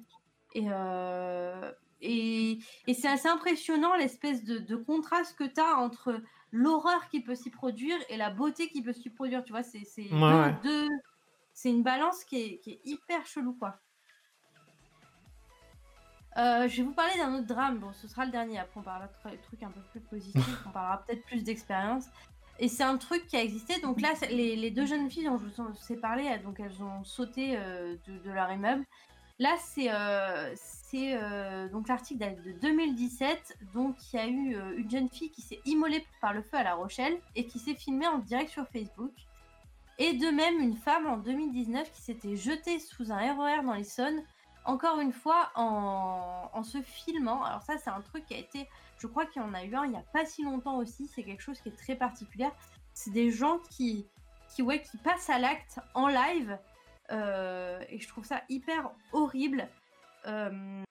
Et, 0.54 0.66
euh, 0.70 1.72
et, 2.00 2.58
et 2.86 2.94
c'est 2.94 3.08
assez 3.08 3.28
impressionnant 3.28 3.94
l'espèce 3.96 4.44
de, 4.44 4.58
de 4.58 4.76
contraste 4.76 5.36
que 5.38 5.44
tu 5.44 5.60
as 5.60 5.76
entre 5.78 6.22
l'horreur 6.52 7.08
qui 7.08 7.22
peut 7.22 7.34
s'y 7.34 7.50
produire 7.50 7.98
et 8.08 8.16
la 8.16 8.30
beauté 8.30 8.68
qui 8.70 8.82
peut 8.82 8.92
s'y 8.92 9.10
produire. 9.10 9.44
Tu 9.44 9.52
vois, 9.52 9.62
c'est 9.64 9.84
Ouais, 10.10 10.18
ouais. 10.18 10.54
deux- 10.62 10.88
c'est 11.52 11.70
une 11.70 11.82
balance 11.82 12.24
qui 12.24 12.36
est, 12.40 12.58
qui 12.60 12.72
est 12.72 12.80
hyper 12.84 13.26
chelou, 13.26 13.54
quoi. 13.54 13.80
Euh, 16.38 16.68
je 16.68 16.76
vais 16.76 16.82
vous 16.84 16.92
parler 16.92 17.14
d'un 17.16 17.34
autre 17.34 17.46
drame. 17.46 17.78
Bon, 17.78 17.92
ce 17.92 18.06
sera 18.06 18.24
le 18.24 18.30
dernier. 18.30 18.58
Après, 18.58 18.78
on 18.78 18.82
parlera 18.82 19.08
de 19.08 19.30
tr- 19.30 19.40
trucs 19.42 19.62
un 19.62 19.70
peu 19.70 19.80
plus 19.90 20.00
positifs. 20.00 20.62
on 20.66 20.70
parlera 20.70 21.02
peut-être 21.04 21.24
plus 21.24 21.42
d'expérience. 21.42 22.06
Et 22.60 22.68
c'est 22.68 22.84
un 22.84 22.96
truc 22.96 23.26
qui 23.26 23.36
a 23.36 23.42
existé. 23.42 23.80
Donc 23.80 24.00
là, 24.00 24.10
les, 24.30 24.54
les 24.54 24.70
deux 24.70 24.86
jeunes 24.86 25.10
filles 25.10 25.24
dont 25.24 25.38
je 25.38 25.44
vous 25.62 25.92
ai 25.92 25.96
parlé, 25.96 26.38
donc 26.44 26.60
elles 26.60 26.82
ont 26.82 27.04
sauté 27.04 27.56
euh, 27.56 27.96
de, 28.06 28.30
leur 28.30 28.50
immeuble. 28.52 28.84
Là, 29.40 29.54
c'est 29.60 29.88
euh, 29.92 31.68
donc 31.68 31.88
l'article 31.88 32.36
de 32.44 32.52
2017. 32.60 33.58
Donc, 33.72 33.96
il 34.12 34.16
y 34.16 34.18
a 34.18 34.26
eu 34.26 34.56
une 34.76 34.90
jeune 34.90 35.08
fille 35.08 35.30
qui 35.30 35.42
s'est 35.42 35.60
immolée 35.64 36.04
par 36.20 36.34
le 36.34 36.42
feu 36.42 36.56
à 36.56 36.64
La 36.64 36.74
Rochelle 36.74 37.18
et 37.36 37.46
qui 37.46 37.58
s'est 37.58 37.74
filmée 37.74 38.08
en 38.08 38.18
direct 38.18 38.50
sur 38.50 38.66
Facebook. 38.68 39.12
Et 39.98 40.12
de 40.14 40.26
même, 40.28 40.60
une 40.60 40.76
femme 40.76 41.06
en 41.06 41.16
2019 41.18 41.90
qui 41.92 42.00
s'était 42.00 42.36
jetée 42.36 42.78
sous 42.78 43.12
un 43.12 43.18
RER 43.18 43.64
dans 43.64 43.74
l'Essonne, 43.74 44.22
encore 44.64 45.00
une 45.00 45.12
fois 45.12 45.50
en, 45.54 46.50
en 46.52 46.62
se 46.62 46.80
filmant. 46.82 47.42
Alors 47.42 47.62
ça, 47.62 47.78
c'est 47.78 47.90
un 47.90 48.00
truc 48.00 48.26
qui 48.26 48.34
a 48.34 48.38
été, 48.38 48.68
je 48.98 49.06
crois 49.06 49.26
qu'il 49.26 49.42
y 49.42 49.44
en 49.44 49.54
a 49.54 49.64
eu 49.64 49.74
un 49.74 49.84
il 49.84 49.90
n'y 49.90 49.96
a 49.96 50.04
pas 50.12 50.26
si 50.26 50.42
longtemps 50.42 50.76
aussi, 50.76 51.06
c'est 51.06 51.22
quelque 51.22 51.42
chose 51.42 51.60
qui 51.60 51.68
est 51.70 51.76
très 51.76 51.96
particulier. 51.96 52.48
C'est 52.94 53.12
des 53.12 53.30
gens 53.30 53.58
qui, 53.70 54.06
qui, 54.54 54.62
ouais, 54.62 54.82
qui 54.82 54.96
passent 54.98 55.30
à 55.30 55.38
l'acte 55.38 55.78
en 55.94 56.08
live, 56.08 56.58
euh, 57.10 57.82
et 57.88 57.98
je 58.00 58.08
trouve 58.08 58.24
ça 58.24 58.42
hyper 58.48 58.90
horrible. 59.12 59.68
Euh, 60.26 60.82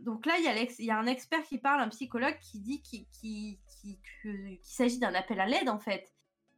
donc 0.00 0.26
là, 0.26 0.34
il 0.38 0.44
y, 0.84 0.90
a 0.90 0.98
un 0.98 1.06
expert 1.06 1.42
qui 1.42 1.58
parle, 1.58 1.80
un 1.80 1.88
psychologue, 1.88 2.38
qui 2.40 2.58
dit 2.60 2.80
qu'il 2.82 3.06
qui, 3.08 3.60
qui- 3.80 4.00
qu'il 4.22 4.58
s'agit 4.62 4.98
d'un 4.98 5.14
appel 5.14 5.40
à 5.40 5.46
l'aide 5.46 5.68
en 5.68 5.78
fait 5.78 6.12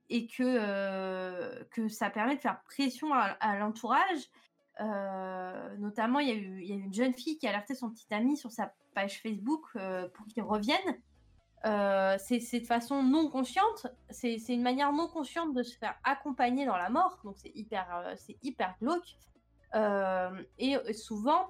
et 0.08 0.26
que, 0.26 0.42
euh, 0.42 1.62
que 1.70 1.88
ça 1.88 2.10
permet 2.10 2.36
de 2.36 2.40
faire 2.40 2.60
pression 2.62 3.12
à 3.12 3.56
l'entourage. 3.58 4.28
Euh, 4.80 5.76
notamment, 5.78 6.20
il 6.20 6.28
y, 6.28 6.32
a 6.32 6.34
eu, 6.34 6.60
une 6.60 6.94
jeune 6.94 7.14
fille 7.14 7.38
qui 7.38 7.46
a 7.46 7.50
alerté 7.50 7.74
son 7.74 7.90
petit 7.90 8.12
ami 8.12 8.36
sur 8.36 8.50
sa 8.50 8.72
page 8.94 9.20
Facebook 9.20 9.64
euh, 9.76 10.08
pour 10.08 10.26
qu'il 10.26 10.42
revienne. 10.42 10.78
Euh, 11.66 12.16
c'est 12.18 12.60
de 12.60 12.66
façon 12.66 13.02
non 13.02 13.28
consciente, 13.28 13.86
c'est 14.08 14.38
une 14.48 14.62
manière 14.62 14.92
non 14.92 15.08
consciente 15.08 15.52
de 15.52 15.62
se 15.62 15.76
faire 15.76 15.94
accompagner 16.04 16.64
dans 16.64 16.78
la 16.78 16.88
mort, 16.88 17.20
donc 17.22 17.36
c'est 17.36 17.52
hyper, 17.54 18.14
c'est 18.16 18.38
hyper 18.42 18.74
glauque. 18.80 19.18
Et 20.58 20.94
souvent, 20.94 21.48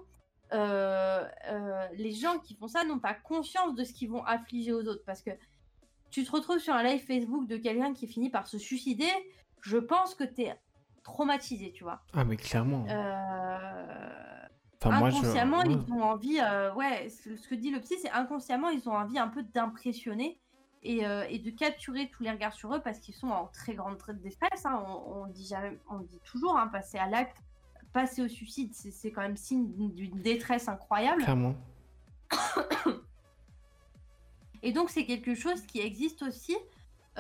les 0.50 2.12
gens 2.12 2.40
qui 2.40 2.56
font 2.56 2.66
ça 2.66 2.82
n'ont 2.82 2.98
pas 2.98 3.14
conscience 3.14 3.76
de 3.76 3.84
ce 3.84 3.92
qu'ils 3.92 4.10
vont 4.10 4.24
affliger 4.24 4.72
aux 4.72 4.84
autres, 4.84 5.04
parce 5.06 5.22
que 5.22 5.30
tu 6.10 6.24
te 6.24 6.32
retrouves 6.32 6.58
sur 6.58 6.74
un 6.74 6.82
live 6.82 7.04
Facebook 7.04 7.46
de 7.46 7.56
quelqu'un 7.56 7.94
qui 7.94 8.08
finit 8.08 8.30
par 8.30 8.48
se 8.48 8.58
suicider, 8.58 9.10
je 9.60 9.78
pense 9.78 10.16
que 10.16 10.24
tu 10.24 10.42
es 10.42 10.58
traumatisé, 11.02 11.72
tu 11.72 11.84
vois. 11.84 12.00
Ah, 12.14 12.24
mais 12.24 12.36
clairement. 12.36 12.86
Euh, 12.88 13.56
Enfin, 14.82 14.98
moi, 14.98 15.10
je. 15.10 15.16
inconsciemment, 15.16 15.62
ils 15.62 15.92
ont 15.92 16.02
envie, 16.02 16.40
euh, 16.40 16.72
ouais, 16.72 17.10
ce 17.10 17.46
que 17.48 17.54
dit 17.54 17.70
le 17.70 17.80
psy, 17.80 17.96
c'est 18.00 18.10
inconsciemment, 18.12 18.70
ils 18.70 18.88
ont 18.88 18.94
envie 18.96 19.18
un 19.18 19.28
peu 19.28 19.42
d'impressionner 19.42 20.40
et, 20.82 21.04
euh, 21.06 21.26
et 21.28 21.38
de 21.38 21.50
capturer 21.50 22.08
tous 22.08 22.22
les 22.22 22.30
regards 22.30 22.54
sur 22.54 22.74
eux 22.74 22.80
parce 22.80 22.98
qu'ils 22.98 23.14
sont 23.14 23.28
en 23.28 23.46
très 23.48 23.74
grande 23.74 23.98
détresse. 24.22 24.64
hein. 24.64 24.82
On, 24.88 25.24
on 25.24 25.26
dit 25.26 25.44
jamais, 25.46 25.78
on 25.90 25.98
dit 25.98 26.18
toujours, 26.24 26.56
hein, 26.56 26.66
passer 26.68 26.96
à 26.96 27.08
l'acte, 27.08 27.36
passer 27.92 28.22
au 28.22 28.28
suicide, 28.28 28.72
c'est 28.72 29.10
quand 29.12 29.20
même 29.20 29.36
signe 29.36 29.68
d'une 29.92 30.22
détresse 30.22 30.66
incroyable. 30.66 31.24
Clairement. 31.24 31.54
Et 34.62 34.72
donc, 34.72 34.90
c'est 34.90 35.04
quelque 35.06 35.34
chose 35.34 35.62
qui 35.66 35.80
existe 35.80 36.22
aussi. 36.22 36.56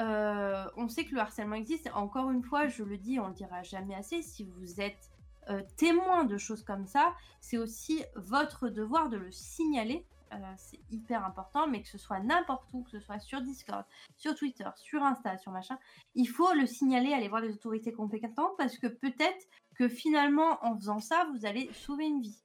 Euh, 0.00 0.64
on 0.76 0.88
sait 0.88 1.04
que 1.04 1.14
le 1.14 1.20
harcèlement 1.20 1.56
existe. 1.56 1.90
Encore 1.94 2.30
une 2.30 2.42
fois, 2.42 2.68
je 2.68 2.82
le 2.82 2.96
dis, 2.96 3.20
on 3.20 3.28
le 3.28 3.34
dira 3.34 3.62
jamais 3.62 3.94
assez. 3.94 4.22
Si 4.22 4.44
vous 4.44 4.80
êtes 4.80 5.10
euh, 5.48 5.62
témoin 5.76 6.24
de 6.24 6.38
choses 6.38 6.62
comme 6.62 6.86
ça, 6.86 7.14
c'est 7.40 7.58
aussi 7.58 8.02
votre 8.16 8.68
devoir 8.68 9.08
de 9.10 9.18
le 9.18 9.30
signaler. 9.30 10.06
Euh, 10.32 10.36
c'est 10.56 10.80
hyper 10.90 11.24
important, 11.24 11.66
mais 11.66 11.82
que 11.82 11.88
ce 11.88 11.98
soit 11.98 12.20
n'importe 12.20 12.72
où, 12.72 12.82
que 12.84 12.90
ce 12.90 13.00
soit 13.00 13.18
sur 13.18 13.42
Discord, 13.42 13.84
sur 14.16 14.34
Twitter, 14.34 14.68
sur 14.76 15.02
Insta, 15.02 15.36
sur 15.36 15.50
machin, 15.50 15.76
il 16.14 16.26
faut 16.26 16.52
le 16.54 16.66
signaler, 16.66 17.12
aller 17.12 17.28
voir 17.28 17.40
les 17.40 17.52
autorités 17.52 17.92
compétentes 17.92 18.56
parce 18.56 18.78
que 18.78 18.86
peut-être 18.86 19.48
que 19.74 19.88
finalement, 19.88 20.64
en 20.64 20.76
faisant 20.76 21.00
ça, 21.00 21.26
vous 21.32 21.46
allez 21.46 21.68
sauver 21.72 22.06
une 22.06 22.22
vie. 22.22 22.44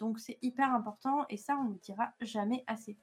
Donc 0.00 0.20
c'est 0.20 0.38
hyper 0.42 0.72
important 0.72 1.24
et 1.28 1.36
ça, 1.36 1.56
on 1.56 1.64
ne 1.64 1.72
le 1.72 1.78
dira 1.78 2.12
jamais 2.20 2.62
assez. 2.68 2.96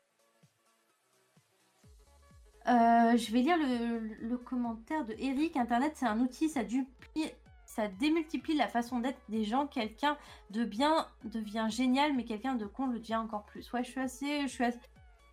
Euh, 2.68 3.18
je 3.18 3.32
vais 3.32 3.40
lire 3.42 3.58
le, 3.58 4.28
le 4.28 4.38
commentaire 4.38 5.06
de 5.06 5.14
Eric. 5.20 5.58
Internet, 5.58 5.94
c'est 5.96 6.06
un 6.06 6.20
outil, 6.20 6.48
ça, 6.50 6.64
duplie- 6.64 7.32
ça 7.66 7.88
démultiplie 8.00 8.56
la 8.56 8.68
façon 8.68 9.00
d'être 9.00 9.20
des 9.30 9.44
gens. 9.44 9.66
Quelqu'un 9.68 10.16
de 10.52 10.64
bien 10.64 11.08
devient 11.26 11.68
génial, 11.70 12.14
mais 12.16 12.24
quelqu'un 12.24 12.56
de 12.56 12.66
con 12.66 12.88
le 12.88 13.00
devient 13.00 13.16
encore 13.16 13.44
plus. 13.46 13.72
Ouais, 13.74 13.84
je 13.84 13.90
suis 13.90 14.00
assez. 14.02 14.42
Je 14.44 14.48
suis 14.48 14.64
assez... 14.64 14.78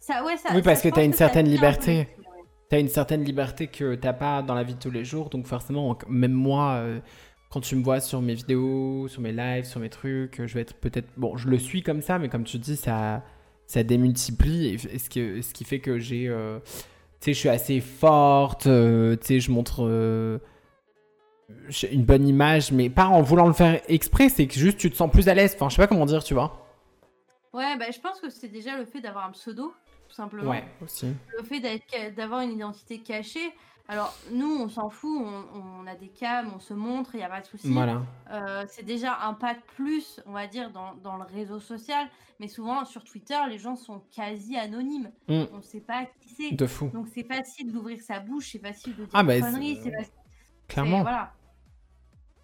Ça, 0.00 0.24
ouais, 0.24 0.36
ça, 0.36 0.50
Oui, 0.54 0.62
parce 0.62 0.80
ça, 0.80 0.88
que 0.88 0.94
t'as 0.94 1.00
pense 1.02 1.06
une 1.06 1.12
certaine 1.12 1.48
liberté. 1.48 1.98
ouais. 1.98 2.16
T'as 2.70 2.80
une 2.80 2.88
certaine 2.88 3.24
liberté 3.24 3.66
que 3.66 3.94
t'as 3.94 4.12
pas 4.12 4.42
dans 4.42 4.54
la 4.54 4.62
vie 4.62 4.74
de 4.74 4.78
tous 4.78 4.90
les 4.90 5.04
jours, 5.04 5.30
donc 5.30 5.46
forcément, 5.46 5.90
en- 5.90 5.98
même 6.08 6.32
moi, 6.32 6.74
euh, 6.74 7.00
quand 7.50 7.60
tu 7.60 7.76
me 7.76 7.82
vois 7.82 8.00
sur 8.00 8.20
mes 8.22 8.34
vidéos, 8.34 9.08
sur 9.08 9.22
mes 9.22 9.32
lives, 9.32 9.64
sur 9.64 9.80
mes 9.80 9.88
trucs, 9.88 10.38
euh, 10.38 10.46
je 10.46 10.54
vais 10.54 10.60
être 10.60 10.74
peut-être. 10.74 11.08
Bon, 11.16 11.36
je 11.38 11.48
le 11.48 11.58
suis 11.58 11.82
comme 11.82 12.02
ça, 12.02 12.18
mais 12.18 12.28
comme 12.28 12.44
tu 12.44 12.58
dis, 12.58 12.76
ça, 12.76 13.22
ça 13.66 13.82
démultiplie, 13.82 14.66
et, 14.68 14.98
ce, 14.98 15.08
qui 15.08 15.64
fait 15.64 15.80
que 15.80 15.98
j'ai. 15.98 16.28
euh, 16.28 16.58
tu 16.60 16.72
sais, 17.20 17.32
je 17.34 17.38
suis 17.38 17.48
assez 17.48 17.80
forte, 17.80 18.66
euh, 18.66 19.16
tu 19.16 19.26
sais, 19.26 19.40
je 19.40 19.50
montre. 19.50 19.84
euh, 19.84 20.38
une 21.90 22.04
bonne 22.04 22.28
image, 22.28 22.72
mais 22.72 22.90
pas 22.90 23.06
en 23.06 23.22
voulant 23.22 23.46
le 23.46 23.52
faire 23.54 23.80
exprès, 23.88 24.28
c'est 24.28 24.46
que 24.46 24.54
juste 24.54 24.78
tu 24.78 24.90
te 24.90 24.96
sens 24.96 25.10
plus 25.10 25.28
à 25.28 25.34
l'aise. 25.34 25.54
Enfin, 25.54 25.68
je 25.68 25.76
sais 25.76 25.82
pas 25.82 25.86
comment 25.86 26.06
dire, 26.06 26.22
tu 26.22 26.34
vois. 26.34 26.66
Ouais, 27.54 27.76
bah, 27.78 27.86
je 27.90 27.98
pense 28.00 28.20
que 28.20 28.28
c'est 28.28 28.48
déjà 28.48 28.76
le 28.76 28.84
fait 28.84 29.00
d'avoir 29.00 29.26
un 29.26 29.32
pseudo, 29.32 29.72
tout 30.08 30.14
simplement. 30.14 30.50
Ouais, 30.50 30.64
aussi. 30.82 31.08
le 31.38 31.44
fait 31.44 31.60
d'avoir 32.14 32.40
une 32.42 32.52
identité 32.52 32.98
cachée. 32.98 33.52
Alors, 33.90 34.14
nous, 34.30 34.58
on 34.60 34.68
s'en 34.68 34.90
fout, 34.90 35.22
on, 35.24 35.82
on 35.82 35.86
a 35.86 35.94
des 35.94 36.08
cams, 36.08 36.52
on 36.54 36.60
se 36.60 36.74
montre, 36.74 37.14
il 37.14 37.18
n'y 37.18 37.24
a 37.24 37.30
pas 37.30 37.40
de 37.40 37.46
souci. 37.46 37.72
Voilà. 37.72 38.02
Euh, 38.30 38.66
c'est 38.68 38.84
déjà 38.84 39.18
un 39.22 39.32
pas 39.32 39.54
de 39.54 39.60
plus, 39.76 40.20
on 40.26 40.32
va 40.32 40.46
dire, 40.46 40.70
dans, 40.70 40.94
dans 41.02 41.16
le 41.16 41.24
réseau 41.24 41.58
social. 41.58 42.06
Mais 42.38 42.48
souvent, 42.48 42.84
sur 42.84 43.02
Twitter, 43.02 43.38
les 43.48 43.58
gens 43.58 43.76
sont 43.76 44.02
quasi 44.14 44.58
anonymes. 44.58 45.10
Mm. 45.28 45.44
On 45.54 45.56
ne 45.56 45.62
sait 45.62 45.80
pas 45.80 46.04
De 46.52 46.66
fou. 46.66 46.88
Donc, 46.88 47.08
c'est 47.14 47.24
facile 47.24 47.72
d'ouvrir 47.72 48.00
sa 48.00 48.20
bouche, 48.20 48.50
c'est 48.52 48.58
facile 48.58 48.94
de 48.96 49.02
dire 49.04 49.10
Ah, 49.14 49.22
bah, 49.22 49.40
conneries. 49.40 49.80
c'est- 49.82 49.90
facile- 49.90 50.12
Clairement. 50.68 51.02
Voilà. 51.02 51.32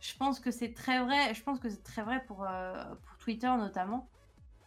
Je 0.00 0.14
pense 0.16 0.40
que 0.40 0.50
c'est 0.50 0.72
très 0.74 1.02
vrai. 1.02 1.32
Je 1.34 1.42
pense 1.42 1.58
que 1.60 1.68
c'est 1.70 1.82
très 1.82 2.02
vrai 2.02 2.22
pour, 2.26 2.44
euh, 2.44 2.82
pour 3.06 3.16
Twitter 3.18 3.48
notamment. 3.56 4.08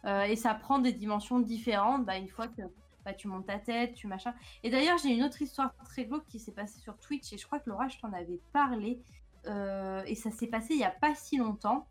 Euh, 0.04 0.22
et 0.22 0.36
ça 0.36 0.54
prend 0.54 0.78
des 0.78 0.92
dimensions 0.92 1.40
différentes. 1.40 2.04
Bah, 2.04 2.16
une 2.16 2.28
fois 2.28 2.48
que 2.48 2.62
bah, 3.04 3.14
tu 3.14 3.28
montes 3.28 3.46
ta 3.46 3.58
tête, 3.58 3.94
tu 3.94 4.06
machin. 4.06 4.34
Et 4.62 4.70
d'ailleurs, 4.70 4.98
j'ai 4.98 5.10
une 5.10 5.22
autre 5.24 5.40
histoire 5.42 5.72
très 5.84 6.04
glauque 6.04 6.26
qui 6.26 6.38
s'est 6.40 6.52
passée 6.52 6.78
sur 6.80 6.96
Twitch. 6.98 7.32
Et 7.32 7.38
je 7.38 7.46
crois 7.46 7.58
que 7.60 7.68
Laura, 7.70 7.88
je 7.88 7.98
t'en 7.98 8.12
avais 8.12 8.40
parlé. 8.52 9.00
Euh, 9.46 10.02
et 10.06 10.14
ça 10.14 10.30
s'est 10.30 10.46
passé 10.48 10.74
il 10.74 10.80
y 10.80 10.84
a 10.84 10.90
pas 10.90 11.14
si 11.14 11.36
longtemps. 11.36 11.86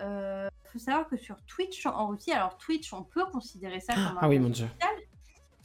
Il 0.00 0.48
faut 0.72 0.78
savoir 0.78 1.08
que 1.08 1.16
sur 1.16 1.40
Twitch 1.46 1.86
en 1.86 2.08
Russie, 2.08 2.32
alors 2.32 2.56
Twitch, 2.58 2.92
on 2.92 3.02
peut 3.02 3.24
considérer 3.26 3.80
ça 3.80 3.94
comme 3.94 4.02
un 4.02 4.18
Ah 4.20 4.28
oui, 4.28 4.38
mon 4.38 4.50
dieu. 4.50 4.68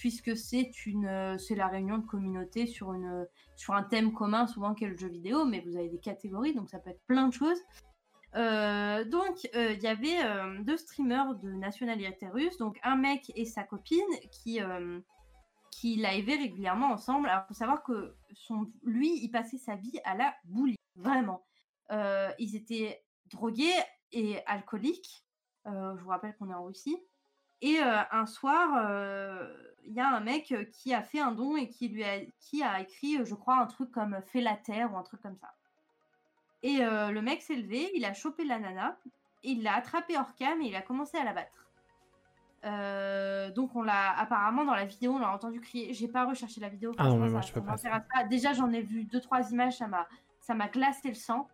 Puisque 0.03 0.35
c'est 0.35 0.85
une, 0.85 1.05
euh, 1.05 1.37
c'est 1.37 1.55
la 1.55 1.69
réunion 1.69 1.97
de 1.97 2.05
communauté 2.05 2.67
sur 2.67 2.91
une, 2.91 3.25
sur 3.55 3.73
un 3.73 3.83
thème 3.83 4.11
commun, 4.11 4.47
souvent 4.47 4.73
qui 4.73 4.83
est 4.83 4.89
le 4.89 4.97
jeu 4.97 5.07
vidéo, 5.07 5.45
mais 5.45 5.61
vous 5.61 5.77
avez 5.77 5.87
des 5.87 6.01
catégories, 6.01 6.53
donc 6.53 6.69
ça 6.69 6.77
peut 6.77 6.89
être 6.89 7.05
plein 7.07 7.29
de 7.29 7.33
choses. 7.33 7.57
Euh, 8.35 9.05
donc, 9.05 9.47
euh, 9.55 9.71
il 9.71 9.81
y 9.81 9.87
avait 9.87 10.17
deux 10.65 10.75
streamers 10.75 11.35
de 11.35 11.53
nationalité 11.53 12.27
russe, 12.27 12.57
donc 12.57 12.77
un 12.83 12.97
mec 12.97 13.31
et 13.37 13.45
sa 13.45 13.63
copine 13.63 14.01
qui, 14.29 14.59
qui 15.71 15.95
liveaient 15.95 16.35
régulièrement 16.35 16.91
ensemble. 16.91 17.29
Alors, 17.29 17.45
faut 17.47 17.53
savoir 17.53 17.81
que 17.81 18.17
son, 18.33 18.69
lui, 18.83 19.23
il 19.23 19.29
passait 19.29 19.57
sa 19.57 19.77
vie 19.77 20.01
à 20.03 20.17
la 20.17 20.35
boulie, 20.43 20.75
vraiment. 20.97 21.45
Ils 22.39 22.57
étaient 22.57 23.05
drogués 23.27 23.71
et 24.11 24.45
alcooliques. 24.47 25.23
Je 25.65 26.01
vous 26.01 26.09
rappelle 26.09 26.35
qu'on 26.35 26.49
est 26.49 26.53
en 26.53 26.65
Russie. 26.65 26.97
Et 27.63 27.81
euh, 27.81 28.01
un 28.11 28.25
soir, 28.25 28.75
euh, 28.75 29.51
il 29.85 29.93
y 29.93 29.99
a 30.01 30.07
un 30.07 30.19
mec 30.19 30.51
euh, 30.51 30.65
qui 30.65 30.93
a 30.93 31.01
fait 31.01 31.21
un 31.21 31.31
don 31.31 31.55
et 31.55 31.69
qui 31.69 31.87
lui 31.87 32.03
a, 32.03 32.19
qui 32.39 32.61
a 32.61 32.81
écrit, 32.81 33.25
je 33.25 33.33
crois, 33.33 33.55
un 33.55 33.67
truc 33.67 33.89
comme 33.89 34.17
Fais 34.27 34.41
la 34.41 34.57
terre 34.57 34.93
ou 34.93 34.97
un 34.97 35.03
truc 35.03 35.21
comme 35.21 35.37
ça. 35.37 35.53
Et 36.61 36.77
le 36.77 37.19
mec 37.19 37.41
s'est 37.41 37.57
levé, 37.57 37.91
il 37.93 38.05
a 38.05 38.13
chopé 38.13 38.45
la 38.45 38.57
nana, 38.57 38.97
il 39.43 39.63
l'a 39.63 39.75
attrapée 39.75 40.17
hors 40.17 40.33
cam 40.35 40.61
et 40.61 40.67
il 40.67 40.75
a 40.77 40.81
commencé 40.81 41.17
à 41.17 41.25
la 41.25 41.33
battre. 41.33 41.67
Euh, 42.65 43.51
donc 43.51 43.75
on 43.75 43.81
l'a 43.81 44.17
apparemment 44.17 44.63
dans 44.63 44.75
la 44.75 44.85
vidéo, 44.85 45.13
on 45.13 45.19
l'a 45.19 45.33
entendu 45.33 45.59
crier. 45.59 45.93
J'ai 45.93 46.07
pas 46.07 46.25
recherché 46.25 46.61
la 46.61 46.69
vidéo. 46.69 46.93
Ah 46.97 47.09
non, 47.09 47.17
moi, 47.29 47.41
je 47.41 47.51
peux 47.51 47.61
ça. 47.77 47.99
pas. 47.99 48.23
Déjà 48.23 48.53
j'en 48.53 48.71
ai 48.71 48.81
vu 48.81 49.03
deux 49.03 49.19
trois 49.19 49.51
images, 49.51 49.77
ça 49.77 49.87
m'a 49.87 50.07
ça 50.39 50.53
m'a 50.53 50.69
glacé 50.69 51.09
le 51.09 51.15
sang. 51.15 51.49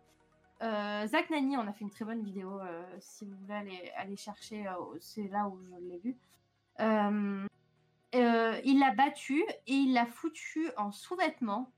Euh, 0.62 1.06
Zach 1.06 1.30
Nani, 1.30 1.56
on 1.56 1.66
a 1.66 1.72
fait 1.72 1.84
une 1.84 1.90
très 1.90 2.04
bonne 2.04 2.22
vidéo. 2.22 2.60
euh, 2.60 2.84
si 2.98 3.24
vous 3.24 3.34
voulez 3.36 3.90
aller, 3.96 4.16
chercher, 4.16 4.66
euh, 4.66 4.72
c'est 5.00 5.28
là 5.28 5.48
où 5.48 5.58
je 5.58 5.74
l'ai 5.88 5.98
vu. 5.98 6.16
Il 8.12 8.78
l'a 8.78 8.94
battu 8.94 9.42
et 9.66 9.74
il 9.74 9.94
l'a 9.94 10.06
foutu 10.06 10.70
en 10.76 10.92
sous-vêtements 10.92 11.72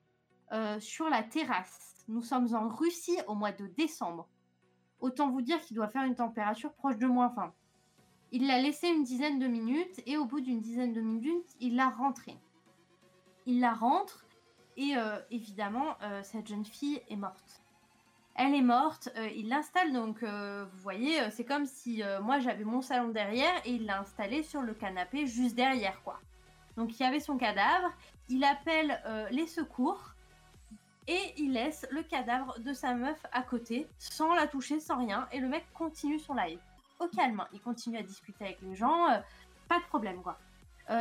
sur 0.80 1.08
la 1.08 1.22
terrasse. 1.22 2.04
Nous 2.08 2.22
sommes 2.22 2.54
en 2.54 2.68
Russie 2.68 3.18
au 3.26 3.34
mois 3.34 3.52
de 3.52 3.66
décembre. 3.66 4.28
Autant 5.00 5.30
vous 5.30 5.42
dire 5.42 5.60
qu'il 5.60 5.76
doit 5.76 5.88
faire 5.88 6.04
une 6.04 6.14
température 6.14 6.72
proche 6.74 6.98
de 6.98 7.06
moins 7.06 7.28
20. 7.28 7.54
Il 8.32 8.46
l'a 8.46 8.60
laissé 8.60 8.88
une 8.88 9.04
dizaine 9.04 9.38
de 9.38 9.46
minutes 9.46 10.00
et 10.06 10.16
au 10.16 10.24
bout 10.24 10.40
d'une 10.40 10.60
dizaine 10.60 10.92
de 10.92 11.00
minutes, 11.00 11.48
il 11.60 11.76
l'a 11.76 11.88
rentré. 11.88 12.36
Il 13.46 13.60
la 13.60 13.72
rentre 13.72 14.26
et 14.76 14.94
évidemment, 15.30 15.96
cette 16.22 16.48
jeune 16.48 16.64
fille 16.64 17.00
est 17.08 17.16
morte. 17.16 17.61
Elle 18.34 18.54
est 18.54 18.62
morte, 18.62 19.10
euh, 19.16 19.28
il 19.36 19.48
l'installe 19.48 19.92
donc, 19.92 20.22
euh, 20.22 20.64
vous 20.72 20.78
voyez, 20.78 21.20
euh, 21.20 21.28
c'est 21.30 21.44
comme 21.44 21.66
si 21.66 22.02
moi 22.22 22.38
j'avais 22.38 22.64
mon 22.64 22.80
salon 22.80 23.08
derrière 23.08 23.54
et 23.66 23.72
il 23.72 23.84
l'a 23.84 24.00
installé 24.00 24.42
sur 24.42 24.62
le 24.62 24.72
canapé 24.72 25.26
juste 25.26 25.54
derrière 25.54 26.02
quoi. 26.02 26.18
Donc 26.76 26.98
il 26.98 27.02
y 27.02 27.06
avait 27.06 27.20
son 27.20 27.36
cadavre, 27.36 27.92
il 28.30 28.42
appelle 28.44 28.98
les 29.30 29.46
secours 29.46 30.14
et 31.06 31.34
il 31.36 31.52
laisse 31.52 31.86
le 31.90 32.02
cadavre 32.02 32.58
de 32.60 32.72
sa 32.72 32.94
meuf 32.94 33.20
à 33.32 33.42
côté 33.42 33.86
sans 33.98 34.34
la 34.34 34.46
toucher, 34.46 34.80
sans 34.80 34.96
rien 34.96 35.28
et 35.32 35.38
le 35.38 35.48
mec 35.48 35.66
continue 35.74 36.18
son 36.18 36.34
live. 36.34 36.58
Au 37.00 37.08
calme, 37.08 37.40
hein. 37.40 37.48
il 37.52 37.60
continue 37.60 37.98
à 37.98 38.02
discuter 38.02 38.44
avec 38.44 38.62
les 38.62 38.74
gens, 38.74 39.08
pas 39.68 39.78
de 39.78 39.84
problème 39.84 40.22
quoi. 40.22 40.38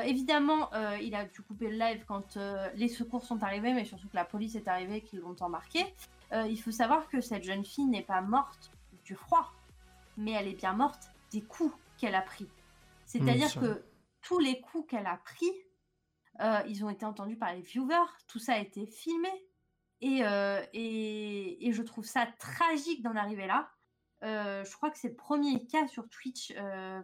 Évidemment, 0.04 0.70
il 1.02 1.16
a 1.16 1.26
dû 1.26 1.42
couper 1.42 1.70
le 1.70 1.78
live 1.78 2.04
quand 2.08 2.38
les 2.76 2.90
secours 2.90 3.24
sont 3.24 3.42
arrivés, 3.42 3.74
mais 3.74 3.86
surtout 3.86 4.10
que 4.10 4.16
la 4.16 4.26
police 4.26 4.56
est 4.56 4.68
arrivée, 4.68 5.02
qu'ils 5.02 5.20
l'ont 5.20 5.36
embarqué. 5.40 5.86
Euh, 6.34 6.48
il 6.48 6.62
faut 6.62 6.72
savoir 6.72 7.08
que 7.10 7.22
cette 7.22 7.44
jeune 7.44 7.66
fille 7.66 7.88
n'est 7.88 8.04
pas 8.04 8.22
morte 8.22 8.72
du 9.04 9.16
froid, 9.16 9.52
mais 10.18 10.32
elle 10.32 10.48
est 10.48 10.54
bien 10.54 10.74
morte 10.74 11.12
des 11.32 11.42
coups 11.42 11.74
qu'elle 11.98 12.16
a 12.16 12.22
pris. 12.22 12.48
C'est-à-dire 13.06 13.54
que 13.60 13.84
tous 14.22 14.40
les 14.40 14.62
coups 14.62 14.88
qu'elle 14.90 15.08
a 15.08 15.18
pris, 15.18 15.52
euh, 16.40 16.62
ils 16.68 16.86
ont 16.86 16.90
été 16.90 17.06
entendus 17.06 17.36
par 17.36 17.54
les 17.54 17.62
viewers, 17.62 18.10
tout 18.28 18.40
ça 18.40 18.54
a 18.54 18.60
été 18.60 18.86
filmé. 18.86 19.30
Et, 20.00 20.24
euh, 20.24 20.64
et, 20.74 21.68
et 21.68 21.74
je 21.74 21.84
trouve 21.84 22.06
ça 22.06 22.26
tragique 22.40 23.04
d'en 23.04 23.16
arriver 23.16 23.48
là. 23.48 23.70
Euh, 24.24 24.64
je 24.64 24.76
crois 24.76 24.90
que 24.90 24.98
c'est 24.98 25.10
le 25.10 25.16
premier 25.16 25.66
cas 25.68 25.88
sur 25.88 26.08
Twitch, 26.10 26.54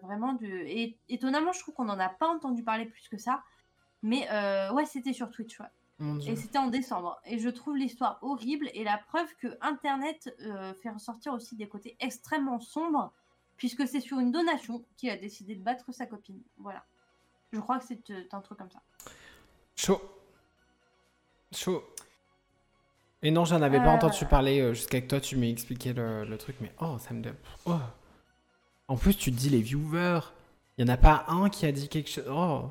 vraiment. 0.02 0.34
De... 0.34 0.48
Et 0.48 0.98
étonnamment, 1.10 1.52
je 1.52 1.60
trouve 1.60 1.76
qu'on 1.76 1.86
n'en 1.86 2.00
a 2.00 2.10
pas 2.10 2.28
entendu 2.28 2.64
parler 2.64 2.86
plus 2.86 3.08
que 3.10 3.18
ça. 3.18 3.44
Mais 4.02 4.28
ouais, 4.72 4.86
c'était 4.86 5.14
sur 5.14 5.30
Twitch, 5.30 5.60
ouais. 5.60 5.68
Et 6.00 6.36
c'était 6.36 6.60
en 6.60 6.68
décembre. 6.68 7.20
Et 7.26 7.40
je 7.40 7.50
trouve 7.50 7.76
l'histoire 7.76 8.20
horrible 8.22 8.70
et 8.74 8.84
la 8.84 8.98
preuve 9.00 9.28
que 9.40 9.48
Internet 9.62 10.34
euh, 10.42 10.74
fait 10.76 10.92
ressortir 10.92 11.34
aussi 11.34 11.56
des 11.56 11.68
côtés 11.68 11.96
extrêmement 12.00 12.60
sombres, 12.60 13.12
puisque 13.58 13.88
c'est 13.88 14.00
sur 14.02 14.20
une 14.20 14.32
donation 14.32 14.86
qu'il 14.96 15.10
a 15.10 15.18
décidé 15.18 15.56
de 15.56 15.64
battre 15.64 15.92
sa 15.92 16.06
copine. 16.06 16.40
Voilà. 16.58 16.86
Je 17.52 17.60
crois 17.60 17.80
que 17.80 17.86
c'est 17.86 18.10
euh, 18.12 18.24
un 18.32 18.42
truc 18.42 18.60
comme 18.60 18.70
ça. 18.70 18.82
Chaud. 19.76 20.00
Chaud. 21.52 21.84
Et 23.24 23.32
non, 23.32 23.46
j'en 23.46 23.62
avais 23.64 23.80
pas 23.80 23.92
Euh. 23.94 23.96
entendu 23.96 24.26
parler 24.26 24.74
jusqu'à 24.76 25.02
que 25.02 25.08
toi 25.08 25.20
tu 25.20 25.36
m'aies 25.38 25.50
expliqué 25.50 25.94
le, 25.94 26.26
le 26.26 26.38
truc, 26.38 26.58
mais 26.62 26.72
oh, 26.80 26.98
ça 27.00 27.14
me. 27.16 27.22
donne- 27.24 27.36
Oh. 27.66 27.80
En 28.88 28.96
plus, 28.98 29.16
tu 29.18 29.32
te 29.32 29.36
dis 29.38 29.50
les 29.50 29.62
viewers. 29.62 30.20
Il 30.78 30.86
y 30.88 30.90
en 30.90 30.94
a 30.94 30.98
pas 30.98 31.26
un 31.28 31.50
qui 31.50 31.66
a 31.66 31.72
dit 31.72 31.90
quelque 31.90 32.10
chose. 32.10 32.28
Oh. 32.30 32.70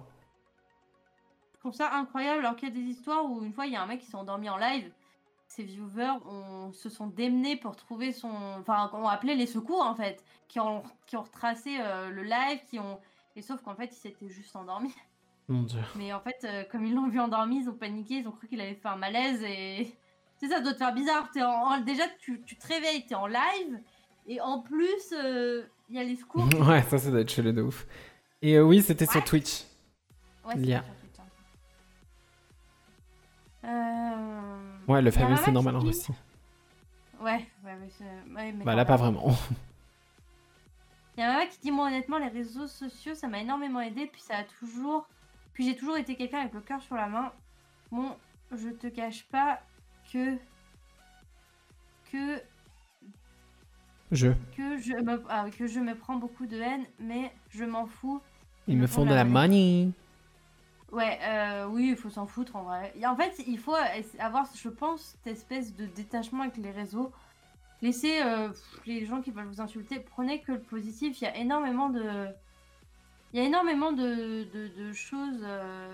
Trouve 1.66 1.74
ça 1.74 1.92
incroyable, 1.96 2.44
alors 2.44 2.54
qu'il 2.54 2.68
y 2.68 2.70
a 2.70 2.74
des 2.76 2.80
histoires 2.88 3.24
où 3.28 3.42
une 3.44 3.52
fois 3.52 3.66
il 3.66 3.72
y 3.72 3.76
a 3.76 3.82
un 3.82 3.86
mec 3.86 3.98
qui 3.98 4.06
s'est 4.06 4.14
endormi 4.16 4.48
en 4.48 4.56
live. 4.56 4.88
Ses 5.48 5.64
viewers 5.64 6.12
ont- 6.24 6.70
se 6.72 6.88
sont 6.88 7.08
démenés 7.08 7.56
pour 7.56 7.74
trouver 7.74 8.12
son. 8.12 8.30
Enfin, 8.60 8.88
ont 8.92 9.08
appelé 9.08 9.34
les 9.34 9.46
secours 9.46 9.82
en 9.82 9.96
fait, 9.96 10.22
qui 10.46 10.60
ont, 10.60 10.84
qui 11.06 11.16
ont 11.16 11.22
retracé 11.22 11.76
euh, 11.80 12.10
le 12.10 12.22
live, 12.22 12.60
qui 12.70 12.78
ont. 12.78 13.00
Et 13.34 13.42
sauf 13.42 13.62
qu'en 13.62 13.74
fait, 13.74 13.86
il 13.86 13.96
s'était 13.96 14.28
juste 14.28 14.54
endormi. 14.54 14.94
Mon 15.48 15.62
dieu. 15.64 15.80
Mais 15.96 16.12
en 16.12 16.20
fait, 16.20 16.36
euh, 16.44 16.62
comme 16.70 16.86
ils 16.86 16.94
l'ont 16.94 17.08
vu 17.08 17.18
endormi, 17.18 17.62
ils 17.62 17.68
ont 17.68 17.74
paniqué, 17.74 18.18
ils 18.18 18.28
ont 18.28 18.32
cru 18.32 18.46
qu'il 18.46 18.60
avait 18.60 18.76
fait 18.76 18.88
un 18.88 18.96
malaise 18.96 19.42
et. 19.42 19.92
Tu 20.38 20.46
sais, 20.46 20.54
ça 20.54 20.60
doit 20.60 20.72
te 20.72 20.78
faire 20.78 20.94
bizarre. 20.94 21.28
En... 21.38 21.40
en- 21.74 21.80
Déjà, 21.80 22.04
tu, 22.20 22.42
tu 22.42 22.56
te 22.56 22.66
réveilles, 22.68 23.04
t'es 23.06 23.16
en 23.16 23.26
live, 23.26 23.80
et 24.28 24.40
en 24.40 24.60
plus, 24.60 25.12
euh, 25.14 25.64
il 25.88 25.96
y 25.96 25.98
a 25.98 26.04
les 26.04 26.14
secours. 26.14 26.44
ouais, 26.68 26.82
ça, 26.82 26.98
ça 26.98 27.10
doit 27.10 27.22
être 27.22 27.30
chelou 27.32 27.50
de 27.50 27.62
ouf. 27.62 27.86
Et 28.40 28.54
euh, 28.56 28.62
oui, 28.62 28.82
c'était 28.82 29.06
sur. 29.06 29.24
Twitch. 29.24 29.64
Ouais, 30.44 30.52
c'est 30.54 30.60
Lia. 30.60 30.84
Euh... 33.66 34.66
Ouais, 34.88 35.02
le 35.02 35.10
fameux 35.10 35.36
c'est 35.36 35.52
normal 35.52 35.76
en 35.76 35.80
Russie. 35.80 36.12
Ouais, 37.20 37.46
ouais, 37.64 37.76
mais 38.28 38.52
Bah 38.52 38.74
là, 38.74 38.84
pas 38.84 38.96
vraiment. 38.96 39.34
Il 41.16 41.20
y 41.20 41.22
a 41.22 41.34
un 41.34 41.38
mec 41.38 41.50
qui 41.50 41.60
dit 41.60 41.70
moi 41.70 41.86
honnêtement 41.86 42.18
les 42.18 42.28
réseaux 42.28 42.66
sociaux 42.66 43.14
ça 43.14 43.26
m'a 43.26 43.40
énormément 43.40 43.80
aidé 43.80 44.06
puis 44.06 44.20
ça 44.20 44.36
a 44.36 44.44
toujours 44.44 45.08
puis 45.54 45.64
j'ai 45.64 45.74
toujours 45.74 45.96
été 45.96 46.14
quelqu'un 46.14 46.40
avec 46.40 46.52
le 46.52 46.60
cœur 46.60 46.82
sur 46.82 46.94
la 46.94 47.06
main. 47.06 47.32
Bon, 47.90 48.14
je 48.52 48.68
te 48.68 48.88
cache 48.88 49.24
pas 49.24 49.60
que 50.12 50.36
que 52.12 52.42
Je. 54.12 54.28
que 54.54 54.78
je 54.78 55.02
me 55.02 55.24
ah, 55.30 55.46
que 55.56 55.66
je 55.66 55.80
me 55.80 55.94
prends 55.94 56.16
beaucoup 56.16 56.46
de 56.46 56.60
haine 56.60 56.84
mais 56.98 57.32
je 57.48 57.64
m'en 57.64 57.86
fous. 57.86 58.20
Ils 58.68 58.76
me 58.76 58.86
font 58.86 59.06
de 59.06 59.14
la 59.14 59.24
money. 59.24 59.88
Ouais, 60.92 61.18
euh, 61.22 61.66
oui, 61.66 61.88
il 61.90 61.96
faut 61.96 62.10
s'en 62.10 62.26
foutre 62.26 62.56
en 62.56 62.62
vrai. 62.62 62.92
Et 62.96 63.06
en 63.06 63.16
fait, 63.16 63.34
il 63.46 63.58
faut 63.58 63.74
avoir, 64.18 64.46
je 64.54 64.68
pense, 64.68 65.16
cette 65.24 65.34
espèce 65.34 65.74
de 65.74 65.86
détachement 65.86 66.42
avec 66.42 66.56
les 66.56 66.70
réseaux. 66.70 67.12
Laissez 67.82 68.22
euh, 68.22 68.48
les 68.86 69.04
gens 69.04 69.20
qui 69.20 69.30
veulent 69.30 69.46
vous 69.46 69.60
insulter, 69.60 69.98
prenez 69.98 70.40
que 70.40 70.52
le 70.52 70.60
positif. 70.60 71.20
Il 71.20 71.24
y 71.24 71.26
a 71.26 71.36
énormément 71.36 71.88
de, 71.90 72.26
il 73.32 73.40
y 73.40 73.42
a 73.42 73.44
énormément 73.46 73.92
de, 73.92 74.44
de, 74.54 74.68
de 74.68 74.92
choses, 74.92 75.40
euh, 75.42 75.92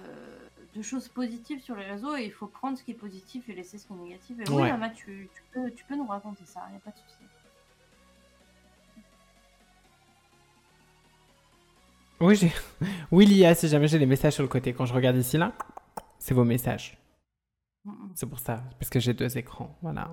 de 0.74 0.82
choses 0.82 1.08
positives 1.08 1.60
sur 1.62 1.74
les 1.74 1.84
réseaux 1.86 2.14
et 2.14 2.24
il 2.24 2.32
faut 2.32 2.46
prendre 2.46 2.78
ce 2.78 2.84
qui 2.84 2.92
est 2.92 2.94
positif 2.94 3.48
et 3.48 3.54
laisser 3.54 3.78
ce 3.78 3.86
qui 3.86 3.94
est 3.94 3.96
négatif. 3.96 4.38
Et 4.38 4.48
oui, 4.50 4.62
Ouais. 4.62 4.70
Ama, 4.70 4.90
tu, 4.90 5.28
tu 5.34 5.42
peux, 5.52 5.70
tu 5.72 5.84
peux 5.84 5.96
nous 5.96 6.06
raconter 6.06 6.44
ça, 6.44 6.60
il 6.68 6.72
n'y 6.72 6.76
a 6.76 6.80
pas 6.80 6.90
de 6.92 6.96
souci. 6.98 7.21
Oui, 12.22 12.36
j'ai. 12.36 12.52
Oui, 13.10 13.26
Lia, 13.26 13.54
si 13.54 13.68
jamais 13.68 13.88
j'ai 13.88 13.98
des 13.98 14.06
messages 14.06 14.34
sur 14.34 14.42
le 14.42 14.48
côté. 14.48 14.72
Quand 14.72 14.86
je 14.86 14.94
regarde 14.94 15.16
ici, 15.16 15.36
là, 15.36 15.52
c'est 16.18 16.34
vos 16.34 16.44
messages. 16.44 16.96
C'est 18.14 18.28
pour 18.28 18.38
ça. 18.38 18.62
Parce 18.78 18.88
que 18.90 19.00
j'ai 19.00 19.12
deux 19.12 19.36
écrans. 19.36 19.76
Voilà. 19.82 20.08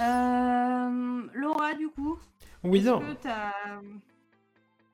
Euh, 0.00 1.28
Laura, 1.34 1.74
du 1.74 1.88
coup, 1.88 2.18
Oui, 2.64 2.78
Est-ce 2.78 2.88
non. 2.88 3.00
que 3.00 3.12
t'as... 3.14 3.52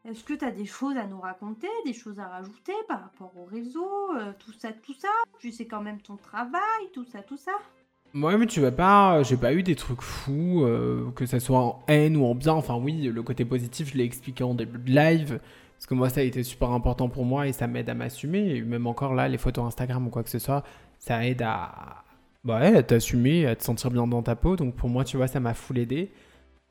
Est-ce 0.04 0.22
que 0.22 0.34
tu 0.34 0.44
as 0.44 0.50
des 0.50 0.66
choses 0.66 0.96
à 0.98 1.06
nous 1.06 1.20
raconter, 1.20 1.68
des 1.86 1.94
choses 1.94 2.18
à 2.18 2.28
rajouter 2.28 2.74
par 2.88 3.00
rapport 3.00 3.34
au 3.38 3.44
réseau, 3.44 4.14
euh, 4.16 4.32
tout 4.38 4.52
ça, 4.52 4.70
tout 4.72 4.92
ça? 4.92 5.08
Tu 5.38 5.50
sais 5.50 5.66
quand 5.66 5.80
même 5.80 6.00
ton 6.02 6.16
travail, 6.16 6.90
tout 6.92 7.04
ça, 7.06 7.22
tout 7.22 7.38
ça? 7.38 7.52
Ouais, 8.14 8.36
mais 8.38 8.46
tu 8.46 8.60
vas 8.60 8.70
pas. 8.70 9.22
J'ai 9.24 9.36
pas 9.36 9.52
eu 9.52 9.62
des 9.64 9.74
trucs 9.74 10.00
fous, 10.02 10.62
euh, 10.64 11.10
que 11.16 11.26
ça 11.26 11.40
soit 11.40 11.58
en 11.58 11.82
haine 11.88 12.16
ou 12.16 12.24
en 12.26 12.34
bien. 12.34 12.52
Enfin, 12.52 12.76
oui, 12.76 13.02
le 13.12 13.22
côté 13.22 13.44
positif, 13.44 13.90
je 13.92 13.98
l'ai 13.98 14.04
expliqué 14.04 14.44
en 14.44 14.54
début 14.54 14.78
de 14.78 14.90
live. 14.94 15.40
Parce 15.76 15.86
que 15.86 15.94
moi, 15.94 16.08
ça 16.08 16.20
a 16.20 16.22
été 16.22 16.42
super 16.44 16.70
important 16.70 17.08
pour 17.08 17.24
moi 17.24 17.48
et 17.48 17.52
ça 17.52 17.66
m'aide 17.66 17.90
à 17.90 17.94
m'assumer. 17.94 18.54
Et 18.54 18.62
même 18.62 18.86
encore 18.86 19.14
là, 19.14 19.26
les 19.28 19.36
photos 19.38 19.64
Instagram 19.66 20.06
ou 20.06 20.10
quoi 20.10 20.22
que 20.22 20.30
ce 20.30 20.38
soit, 20.38 20.62
ça 21.00 21.26
aide 21.26 21.42
à. 21.42 22.04
Bah 22.44 22.60
ouais, 22.60 22.76
à 22.76 22.82
t'assumer, 22.82 23.46
à 23.46 23.56
te 23.56 23.64
sentir 23.64 23.90
bien 23.90 24.06
dans 24.06 24.22
ta 24.22 24.36
peau. 24.36 24.54
Donc 24.54 24.74
pour 24.76 24.88
moi, 24.88 25.02
tu 25.04 25.16
vois, 25.16 25.26
ça 25.26 25.40
m'a 25.40 25.54
full 25.54 25.78
aidé. 25.78 26.12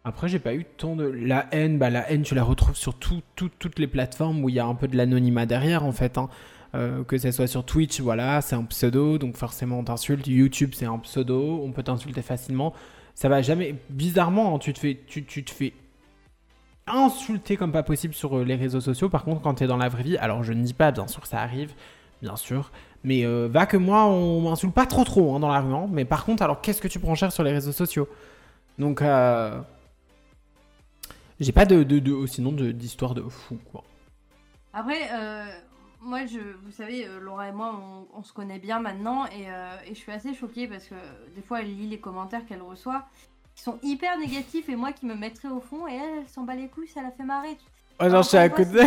Après, 0.05 0.29
j'ai 0.29 0.39
pas 0.39 0.53
eu 0.55 0.65
tant 0.65 0.95
de. 0.95 1.03
La 1.05 1.47
haine, 1.51 1.77
bah 1.77 1.89
la 1.89 2.09
haine, 2.11 2.23
tu 2.23 2.35
la 2.35 2.43
retrouves 2.43 2.75
sur 2.77 2.93
tout- 2.95 3.21
tout- 3.35 3.51
toutes 3.59 3.79
les 3.79 3.87
plateformes 3.87 4.43
où 4.43 4.49
il 4.49 4.55
y 4.55 4.59
a 4.59 4.65
un 4.65 4.75
peu 4.75 4.87
de 4.87 4.95
l'anonymat 4.97 5.45
derrière, 5.45 5.83
en 5.83 5.91
fait. 5.91 6.17
hein. 6.17 6.29
Euh, 6.75 7.03
que 7.03 7.17
ce 7.19 7.29
soit 7.31 7.45
sur 7.45 7.63
Twitch, 7.65 7.99
voilà, 8.01 8.41
c'est 8.41 8.55
un 8.55 8.63
pseudo, 8.63 9.19
donc 9.19 9.37
forcément 9.37 9.77
on 9.79 9.83
t'insulte. 9.83 10.25
YouTube, 10.25 10.71
c'est 10.73 10.85
un 10.87 10.97
pseudo, 10.97 11.61
on 11.63 11.71
peut 11.71 11.83
t'insulter 11.83 12.21
facilement. 12.23 12.73
Ça 13.13 13.29
va 13.29 13.43
jamais. 13.43 13.75
Bizarrement, 13.89 14.55
hein, 14.55 14.59
tu 14.59 14.73
te 14.73 14.79
fais, 14.79 14.99
tu, 15.05 15.23
te 15.23 15.51
fais 15.51 15.73
insulter 16.87 17.57
comme 17.57 17.71
pas 17.71 17.83
possible 17.83 18.15
sur 18.15 18.37
euh, 18.39 18.43
les 18.43 18.55
réseaux 18.55 18.81
sociaux. 18.81 19.07
Par 19.07 19.23
contre, 19.23 19.41
quand 19.41 19.53
t'es 19.53 19.67
dans 19.67 19.77
la 19.77 19.87
vraie 19.87 20.01
vie, 20.03 20.17
alors 20.17 20.43
je 20.43 20.51
ne 20.51 20.63
dis 20.63 20.73
pas, 20.73 20.91
bien 20.91 21.05
sûr, 21.07 21.27
ça 21.27 21.41
arrive, 21.41 21.73
bien 22.23 22.35
sûr. 22.35 22.71
Mais 23.03 23.23
euh, 23.25 23.47
va 23.51 23.65
que 23.67 23.77
moi, 23.77 24.05
on 24.05 24.41
m'insulte 24.41 24.73
pas 24.73 24.85
trop 24.87 25.03
trop 25.03 25.35
hein, 25.35 25.39
dans 25.39 25.49
la 25.51 25.59
rue. 25.61 25.73
hein. 25.75 25.87
Mais 25.91 26.05
par 26.05 26.25
contre, 26.25 26.41
alors 26.41 26.59
qu'est-ce 26.61 26.81
que 26.81 26.87
tu 26.87 26.99
prends 26.99 27.13
cher 27.15 27.31
sur 27.31 27.43
les 27.43 27.51
réseaux 27.51 27.71
sociaux? 27.71 28.07
Donc, 28.79 29.01
euh, 29.03 29.61
j'ai 31.39 31.51
pas 31.51 31.65
de, 31.65 31.83
de, 31.83 31.99
de- 31.99 32.25
sinon 32.25 32.51
de- 32.51 32.71
d'histoire 32.71 33.13
de 33.13 33.21
fou 33.21 33.59
quoi. 33.71 33.83
Après, 34.73 35.09
euh, 35.13 35.45
moi, 36.03 36.25
je, 36.25 36.39
vous 36.63 36.71
savez, 36.71 37.05
euh, 37.07 37.19
Laura 37.19 37.49
et 37.49 37.51
moi, 37.51 37.79
on, 38.13 38.19
on 38.19 38.23
se 38.23 38.33
connaît 38.33 38.59
bien 38.59 38.79
maintenant 38.79 39.25
et, 39.27 39.49
euh, 39.49 39.75
et 39.85 39.95
je 39.95 39.99
suis 39.99 40.11
assez 40.11 40.33
choquée 40.33 40.67
parce 40.67 40.85
que 40.85 40.95
des 41.35 41.41
fois, 41.41 41.61
elle 41.61 41.67
lit 41.75 41.87
les 41.87 41.99
commentaires 41.99 42.45
qu'elle 42.45 42.61
reçoit 42.61 43.05
qui 43.55 43.61
sont 43.63 43.77
hyper 43.83 44.17
négatifs 44.17 44.67
et 44.69 44.75
moi 44.75 44.91
qui 44.91 45.05
me 45.05 45.15
mettrais 45.15 45.47
au 45.49 45.59
fond 45.59 45.87
et 45.87 45.93
elle, 45.93 46.19
elle 46.21 46.27
s'en 46.27 46.41
bat 46.43 46.55
les 46.55 46.67
couilles, 46.67 46.87
ça 46.87 47.01
la 47.03 47.11
fait 47.11 47.23
marrer. 47.23 47.55
Oh, 47.99 48.09
genre, 48.09 48.23
je 48.23 48.29
suis 48.29 48.37
à 48.37 48.49
côté. 48.49 48.79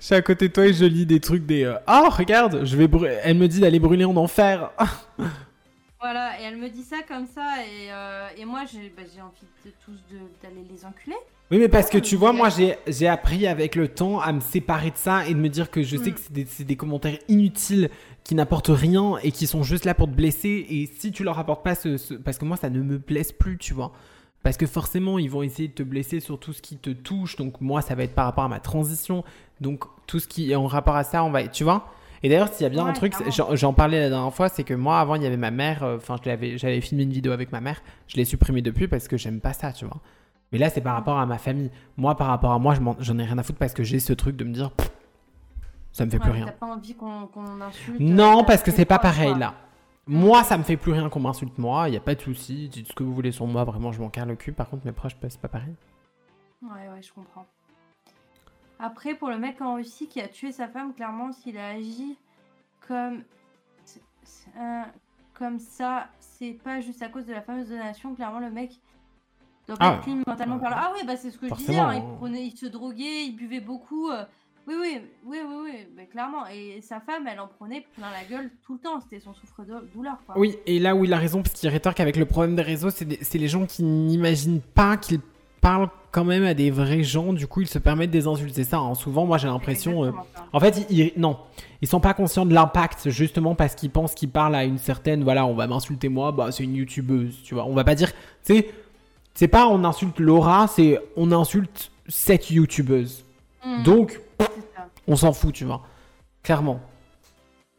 Je 0.00 0.04
suis 0.04 0.14
à 0.16 0.22
côté 0.22 0.48
de 0.48 0.52
toi 0.52 0.66
et 0.66 0.72
je 0.74 0.84
lis 0.84 1.06
des 1.06 1.20
trucs 1.20 1.46
des. 1.46 1.64
euh, 1.64 1.76
Ah, 1.86 2.08
regarde, 2.10 2.64
je 2.64 2.76
vais 2.76 2.88
Elle 3.22 3.38
me 3.38 3.46
dit 3.46 3.60
d'aller 3.60 3.78
brûler 3.78 4.04
en 4.04 4.16
enfer. 4.16 4.70
Voilà, 6.00 6.40
et 6.40 6.44
elle 6.44 6.56
me 6.56 6.68
dit 6.68 6.84
ça 6.84 6.98
comme 7.08 7.26
ça, 7.26 7.56
et, 7.66 7.92
euh, 7.92 8.28
et 8.36 8.44
moi 8.44 8.64
j'ai 8.70 8.88
bah, 8.96 9.02
j'ai 9.12 9.20
envie 9.20 9.46
de 9.64 9.72
tous 9.84 9.98
d'aller 10.40 10.64
les 10.70 10.84
enculer. 10.84 11.16
Oui, 11.50 11.58
mais 11.58 11.68
parce 11.68 11.88
que 11.88 11.96
Ah, 11.98 12.02
tu 12.02 12.16
vois, 12.16 12.32
moi, 12.34 12.48
j'ai 12.86 13.08
appris 13.08 13.46
avec 13.46 13.74
le 13.74 13.88
temps 13.88 14.20
à 14.20 14.32
me 14.32 14.40
séparer 14.40 14.90
de 14.90 14.96
ça 14.96 15.26
et 15.26 15.32
de 15.32 15.38
me 15.38 15.48
dire 15.48 15.70
que 15.70 15.82
je 15.82 15.96
sais 15.96 16.10
Mm. 16.10 16.14
que 16.14 16.20
c'est 16.20 16.32
des, 16.32 16.64
des 16.64 16.76
commentaires 16.76 17.18
inutiles 17.28 17.88
qui 18.22 18.34
n'apportent 18.34 18.68
rien 18.70 19.16
et 19.22 19.32
qui 19.32 19.46
sont 19.46 19.62
juste 19.62 19.86
là 19.86 19.94
pour 19.94 20.08
te 20.08 20.12
blesser. 20.14 20.66
Et 20.68 20.90
si 20.98 21.10
tu 21.10 21.24
leur 21.24 21.38
apportes 21.38 21.64
pas 21.64 21.74
ce, 21.74 21.96
ce- 21.96 22.14
Parce 22.14 22.36
que 22.36 22.44
moi, 22.44 22.58
ça 22.58 22.68
ne 22.68 22.82
me 22.82 22.98
blesse 22.98 23.32
plus, 23.32 23.56
tu 23.56 23.72
vois. 23.72 23.92
Parce 24.42 24.58
que 24.58 24.66
forcément, 24.66 25.18
ils 25.18 25.30
vont 25.30 25.42
essayer 25.42 25.68
de 25.68 25.72
te 25.72 25.82
blesser 25.82 26.20
sur 26.20 26.38
tout 26.38 26.52
ce 26.52 26.60
qui 26.60 26.76
te 26.76 26.90
touche. 26.90 27.36
Donc, 27.36 27.60
moi, 27.62 27.80
ça 27.80 27.94
va 27.94 28.02
être 28.04 28.14
par 28.14 28.26
rapport 28.26 28.44
à 28.44 28.48
ma 28.48 28.60
transition. 28.60 29.24
Donc, 29.62 29.84
tout 30.06 30.20
ce 30.20 30.28
qui 30.28 30.52
est 30.52 30.54
en 30.54 30.66
rapport 30.66 30.96
à 30.96 31.02
ça, 31.04 31.24
on 31.24 31.30
va. 31.30 31.48
Tu 31.48 31.64
vois 31.64 31.90
Et 32.22 32.28
d'ailleurs, 32.28 32.52
s'il 32.52 32.64
y 32.64 32.66
a 32.66 32.68
bien 32.68 32.84
un 32.84 32.92
truc, 32.92 33.14
j'en 33.54 33.72
parlais 33.72 34.00
la 34.00 34.10
dernière 34.10 34.34
fois, 34.34 34.50
c'est 34.50 34.64
que 34.64 34.74
moi, 34.74 35.00
avant, 35.00 35.14
il 35.14 35.22
y 35.22 35.26
avait 35.26 35.36
ma 35.38 35.50
mère. 35.50 35.82
euh, 35.82 35.96
Enfin, 35.96 36.16
l'avais- 36.26 36.58
j'avais 36.58 36.80
filmé 36.82 37.04
une 37.04 37.12
vidéo 37.12 37.32
avec 37.32 37.52
ma 37.52 37.60
mère. 37.62 37.80
Je 38.06 38.16
l'ai 38.16 38.24
supprimée 38.26 38.60
depuis 38.60 38.86
parce 38.86 39.08
que 39.08 39.16
j'aime 39.16 39.40
pas 39.40 39.54
ça, 39.54 39.72
tu 39.72 39.86
vois. 39.86 40.00
Mais 40.52 40.58
là, 40.58 40.70
c'est 40.70 40.80
par 40.80 40.94
rapport 40.94 41.18
à 41.18 41.26
ma 41.26 41.38
famille. 41.38 41.70
Moi, 41.96 42.16
par 42.16 42.28
rapport 42.28 42.52
à 42.52 42.58
moi, 42.58 42.74
j'en 43.00 43.18
ai 43.18 43.24
rien 43.24 43.36
à 43.38 43.42
foutre 43.42 43.58
parce 43.58 43.74
que 43.74 43.82
j'ai 43.82 44.00
ce 44.00 44.12
truc 44.12 44.36
de 44.36 44.44
me 44.44 44.52
dire, 44.52 44.70
Pff, 44.72 44.90
ça 45.92 46.04
me 46.06 46.10
fait 46.10 46.18
plus 46.18 46.30
rien. 46.30 46.46
T'as 46.46 46.52
pas 46.52 46.66
envie 46.66 46.94
qu'on 46.94 47.28
insulte. 47.60 48.00
Non, 48.00 48.40
euh, 48.40 48.44
parce 48.44 48.62
que 48.62 48.70
c'est 48.70 48.84
pas 48.84 48.98
pareil 48.98 49.30
quoi. 49.30 49.38
là. 49.38 49.54
Moi, 50.06 50.42
ça 50.44 50.56
me 50.56 50.62
fait 50.62 50.78
plus 50.78 50.92
rien 50.92 51.10
qu'on 51.10 51.20
m'insulte 51.20 51.58
moi. 51.58 51.88
Il 51.88 51.94
y 51.94 51.96
a 51.96 52.00
pas 52.00 52.14
de 52.14 52.20
souci. 52.20 52.68
Dites 52.68 52.88
ce 52.88 52.92
que 52.94 53.02
vous 53.02 53.14
voulez 53.14 53.30
sur 53.32 53.46
moi. 53.46 53.64
Vraiment, 53.64 53.92
je 53.92 54.00
m'en 54.00 54.08
carre 54.08 54.24
le 54.26 54.36
cul. 54.36 54.52
Par 54.52 54.68
contre, 54.70 54.86
mes 54.86 54.92
proches, 54.92 55.16
bah, 55.20 55.28
c'est 55.28 55.40
pas 55.40 55.48
pareil. 55.48 55.74
Ouais, 56.62 56.88
ouais, 56.88 57.02
je 57.02 57.12
comprends. 57.12 57.46
Après, 58.78 59.14
pour 59.14 59.28
le 59.28 59.38
mec 59.38 59.60
en 59.60 59.74
Russie 59.74 60.06
qui 60.08 60.20
a 60.20 60.28
tué 60.28 60.50
sa 60.52 60.68
femme, 60.68 60.94
clairement, 60.94 61.32
s'il 61.32 61.58
a 61.58 61.68
agi 61.70 62.16
comme, 62.86 63.22
comme 65.34 65.58
ça, 65.58 66.08
c'est 66.20 66.52
pas 66.52 66.80
juste 66.80 67.02
à 67.02 67.08
cause 67.08 67.26
de 67.26 67.32
la 67.32 67.42
fameuse 67.42 67.68
donation. 67.68 68.14
Clairement, 68.14 68.38
le 68.40 68.50
mec 68.50 68.70
Ah, 69.80 69.94
être 69.94 70.02
clean 70.04 70.22
mentalement 70.26 70.58
parlant. 70.58 70.76
Ah 70.80 70.92
oui, 70.94 71.06
bah 71.06 71.16
c'est 71.16 71.30
ce 71.30 71.38
que 71.38 71.48
je 71.48 71.54
disais. 71.54 71.76
hein, 71.78 71.92
il, 71.94 71.98
hein. 71.98 72.04
prenait, 72.18 72.44
il 72.46 72.56
se 72.56 72.66
droguait, 72.66 73.24
il 73.26 73.36
buvait 73.36 73.60
beaucoup. 73.60 74.10
euh, 74.10 74.24
Oui, 74.66 74.74
oui, 74.80 75.00
oui, 75.26 75.38
oui, 75.48 75.70
oui, 75.96 76.06
clairement. 76.08 76.46
Et 76.52 76.80
sa 76.82 77.00
femme, 77.00 77.26
elle 77.26 77.40
en 77.40 77.48
prenait 77.48 77.86
plein 77.96 78.08
la 78.10 78.24
gueule 78.28 78.50
tout 78.66 78.74
le 78.74 78.78
temps. 78.80 79.00
C'était 79.00 79.20
son 79.20 79.32
souffre-douleur. 79.34 80.18
Oui, 80.36 80.56
et 80.66 80.78
là 80.78 80.94
où 80.94 81.04
il 81.04 81.12
a 81.12 81.18
raison, 81.18 81.42
parce 81.42 81.54
qu'il 81.54 81.68
rétorque 81.70 82.00
avec 82.00 82.16
le 82.16 82.26
problème 82.26 82.54
des 82.56 82.62
réseaux, 82.62 82.90
c'est 82.90 83.04
des- 83.04 83.18
les 83.38 83.48
gens 83.48 83.66
qui 83.66 83.82
n'imaginent 83.82 84.60
pas 84.60 84.96
qu'ils 84.96 85.20
parlent 85.60 85.88
quand 86.12 86.24
même 86.24 86.44
à 86.44 86.54
des 86.54 86.70
vrais 86.70 87.02
gens. 87.02 87.32
Du 87.32 87.46
coup, 87.46 87.60
ils 87.62 87.66
se 87.66 87.78
permettent 87.78 88.10
des 88.10 88.26
insultes. 88.26 88.54
C'est 88.54 88.64
ça. 88.64 88.78
hein. 88.78 88.94
Souvent, 88.94 89.26
moi, 89.26 89.38
j'ai 89.38 89.48
l'impression. 89.48 90.04
euh. 90.04 90.12
En 90.52 90.60
fait, 90.60 90.86
ils, 90.90 90.98
ils- 90.98 91.12
non, 91.16 91.38
ils 91.82 91.88
sont 91.88 92.00
pas 92.00 92.14
conscients 92.14 92.46
de 92.46 92.54
l'impact 92.54 93.08
justement 93.10 93.54
parce 93.54 93.74
qu'ils 93.74 93.90
pensent 93.90 94.14
qu'ils 94.14 94.30
parlent 94.30 94.54
à 94.54 94.64
une 94.64 94.78
certaine. 94.78 95.24
Voilà, 95.24 95.44
on 95.46 95.54
va 95.54 95.66
m'insulter 95.66 96.08
moi, 96.08 96.30
bah 96.32 96.52
c'est 96.52 96.64
une 96.64 96.74
youtubeuse, 96.76 97.42
tu 97.42 97.54
vois. 97.54 97.64
On 97.66 97.74
va 97.74 97.84
pas 97.84 97.94
dire, 97.94 98.12
tu 98.44 98.54
sais, 98.54 98.70
c'est 99.38 99.46
pas 99.46 99.68
on 99.68 99.84
insulte 99.84 100.18
Laura, 100.18 100.66
c'est 100.66 100.98
on 101.14 101.30
insulte 101.30 101.92
cette 102.08 102.50
youtubeuse. 102.50 103.24
Hmm, 103.64 103.84
Donc, 103.84 104.20
on 105.06 105.14
s'en 105.14 105.32
fout, 105.32 105.54
tu 105.54 105.64
vois, 105.64 105.80
clairement. 106.42 106.80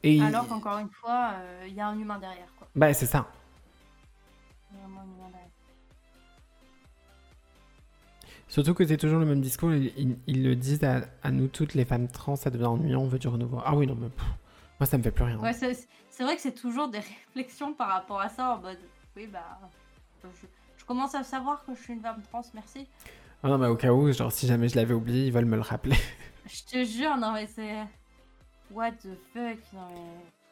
Et 0.02 0.22
Alors 0.22 0.48
qu'encore 0.48 0.77
une 0.77 0.90
fois, 0.90 1.31
euh, 1.34 1.65
il 1.68 1.73
y 1.73 1.81
a 1.81 1.88
un 1.90 1.99
humain 1.99 2.18
derrière, 2.18 2.48
quoi. 2.57 2.65
bah 2.76 2.94
c'est 2.94 3.06
ça. 3.07 3.27
Il 4.72 4.77
y 4.77 4.80
a 4.80 4.84
vraiment 4.84 5.02
un 5.02 5.03
humain 5.03 5.30
derrière. 5.31 5.49
Surtout 8.48 8.73
que 8.73 8.88
c'est 8.88 8.95
toujours 8.95 9.19
le 9.19 9.26
même 9.26 9.41
discours. 9.41 9.73
Ils, 9.73 9.91
ils- 9.98 10.18
ils 10.27 10.44
le 10.44 10.56
disent 10.56 10.84
à, 10.86 11.02
à 11.23 11.31
nous 11.31 11.48
toutes 11.49 11.73
les 11.73 11.84
femmes 11.84 12.07
trans, 12.07 12.38
ça 12.38 12.49
devient 12.49 12.68
ennuyant, 12.68 13.02
on 13.02 13.07
veut 13.10 13.19
du 13.19 13.27
renouveau. 13.27 13.60
Ah 13.65 13.76
oui, 13.76 13.86
non 13.86 13.95
mais 13.99 14.07
pff, 14.07 14.26
moi 14.80 14.88
ça 14.88 14.98
me 14.98 15.03
fait 15.03 15.11
plus 15.11 15.26
rien. 15.26 15.38
Ouais, 15.40 15.52
c'est 15.52 16.23
vrai 16.23 16.36
que 16.38 16.41
c'est 16.41 16.56
toujours 16.56 16.88
des 16.88 16.99
réflexions 17.36 17.73
par 17.73 17.90
rapport 17.90 18.22
à 18.22 18.30
ça 18.30 18.56
en 18.56 18.60
mode 18.61 18.80
oui 19.18 19.27
bah 19.27 19.60
je 20.23 20.30
commence 20.90 21.14
à 21.14 21.24
savoir 21.24 21.64
que 21.64 21.76
je 21.76 21.80
suis 21.84 21.94
une 21.94 22.02
femme 22.02 22.20
trans, 22.24 22.41
merci. 22.56 22.88
Ah 23.44 23.48
non 23.49 23.60
mais 23.60 23.68
au 23.68 23.76
cas 23.76 23.94
où, 23.94 24.11
genre 24.11 24.32
si 24.32 24.48
jamais 24.48 24.68
je 24.68 24.76
l'avais 24.76 24.95
oublié, 24.95 25.28
ils 25.28 25.32
veulent 25.32 25.45
me 25.45 25.56
le 25.56 25.61
rappeler. 25.61 25.95
Je 26.48 26.64
te 26.64 26.84
jure, 26.84 27.16
non 27.16 27.32
mais 27.32 27.45
c'est 27.45 27.86
what 28.72 28.94
the 28.94 29.14
fuck, 29.32 29.60
non 29.74 29.88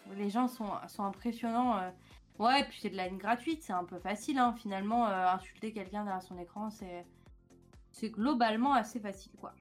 mais 0.09 0.15
les 0.23 0.29
gens 0.29 0.47
sont, 0.47 0.69
sont 0.87 1.03
impressionnants. 1.05 1.79
euh. 1.79 1.89
Ouais, 2.37 2.61
et 2.61 2.63
puis 2.65 2.77
c'est 2.79 2.91
de 2.91 2.95
la 2.95 3.07
haine 3.07 3.17
gratuite, 3.17 3.63
c'est 3.63 3.73
un 3.73 3.83
peu 3.83 3.97
facile 3.97 4.37
hein, 4.37 4.53
finalement 4.55 5.07
euh, 5.07 5.27
insulter 5.33 5.73
quelqu'un 5.73 6.03
derrière 6.03 6.21
son 6.21 6.37
écran, 6.37 6.69
c'est 6.69 7.03
c'est 7.91 8.11
globalement 8.11 8.75
assez 8.75 8.99
facile 8.99 9.31
quoi. 9.41 9.53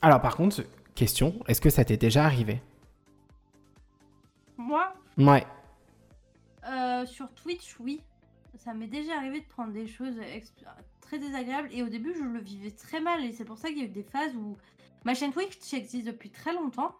Alors 0.00 0.22
par 0.22 0.34
contre, 0.34 0.62
question, 0.94 1.34
est-ce 1.46 1.60
que 1.60 1.68
ça 1.68 1.84
t'est 1.84 1.98
déjà 1.98 2.24
arrivé? 2.24 2.62
Moi, 4.56 4.94
Ouais. 5.18 5.46
Euh, 6.66 7.04
sur 7.04 7.30
Twitch, 7.34 7.76
oui. 7.80 8.00
Ça 8.64 8.72
m'est 8.72 8.86
déjà 8.86 9.16
arrivé 9.16 9.40
de 9.40 9.46
prendre 9.46 9.72
des 9.72 9.86
choses 9.86 10.18
ex- 10.18 10.54
très 11.00 11.18
désagréables 11.18 11.68
et 11.70 11.82
au 11.82 11.88
début 11.88 12.14
je 12.14 12.24
le 12.24 12.40
vivais 12.40 12.70
très 12.70 13.00
mal 13.00 13.24
et 13.24 13.32
c'est 13.32 13.44
pour 13.44 13.58
ça 13.58 13.68
qu'il 13.68 13.78
y 13.78 13.82
a 13.82 13.84
eu 13.84 13.88
des 13.88 14.02
phases 14.02 14.34
où 14.36 14.56
ma 15.04 15.14
chaîne 15.14 15.32
Twitch 15.32 15.72
existe 15.74 16.06
depuis 16.06 16.30
très 16.30 16.52
longtemps. 16.54 16.94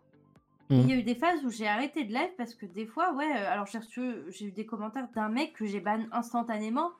Il 0.71 0.89
y 0.89 0.93
a 0.93 0.97
eu 0.97 1.03
des 1.03 1.15
phases 1.15 1.45
où 1.45 1.51
j'ai 1.51 1.69
arrêté 1.69 2.05
de 2.05 2.13
live 2.13 2.31
parce 2.39 2.55
que 2.55 2.65
des 2.67 2.87
fois, 2.87 3.13
ouais, 3.13 3.31
euh, 3.31 3.53
alors 3.53 3.67
j'ai 3.67 3.79
reçu, 3.79 4.15
j'ai 4.29 4.47
eu 4.47 4.51
des 4.53 4.65
commentaires 4.67 5.09
d'un 5.15 5.29
mec 5.29 5.53
que 5.53 5.67
j'ai 5.67 5.79
ban 5.81 6.01
instantanément, 6.11 6.91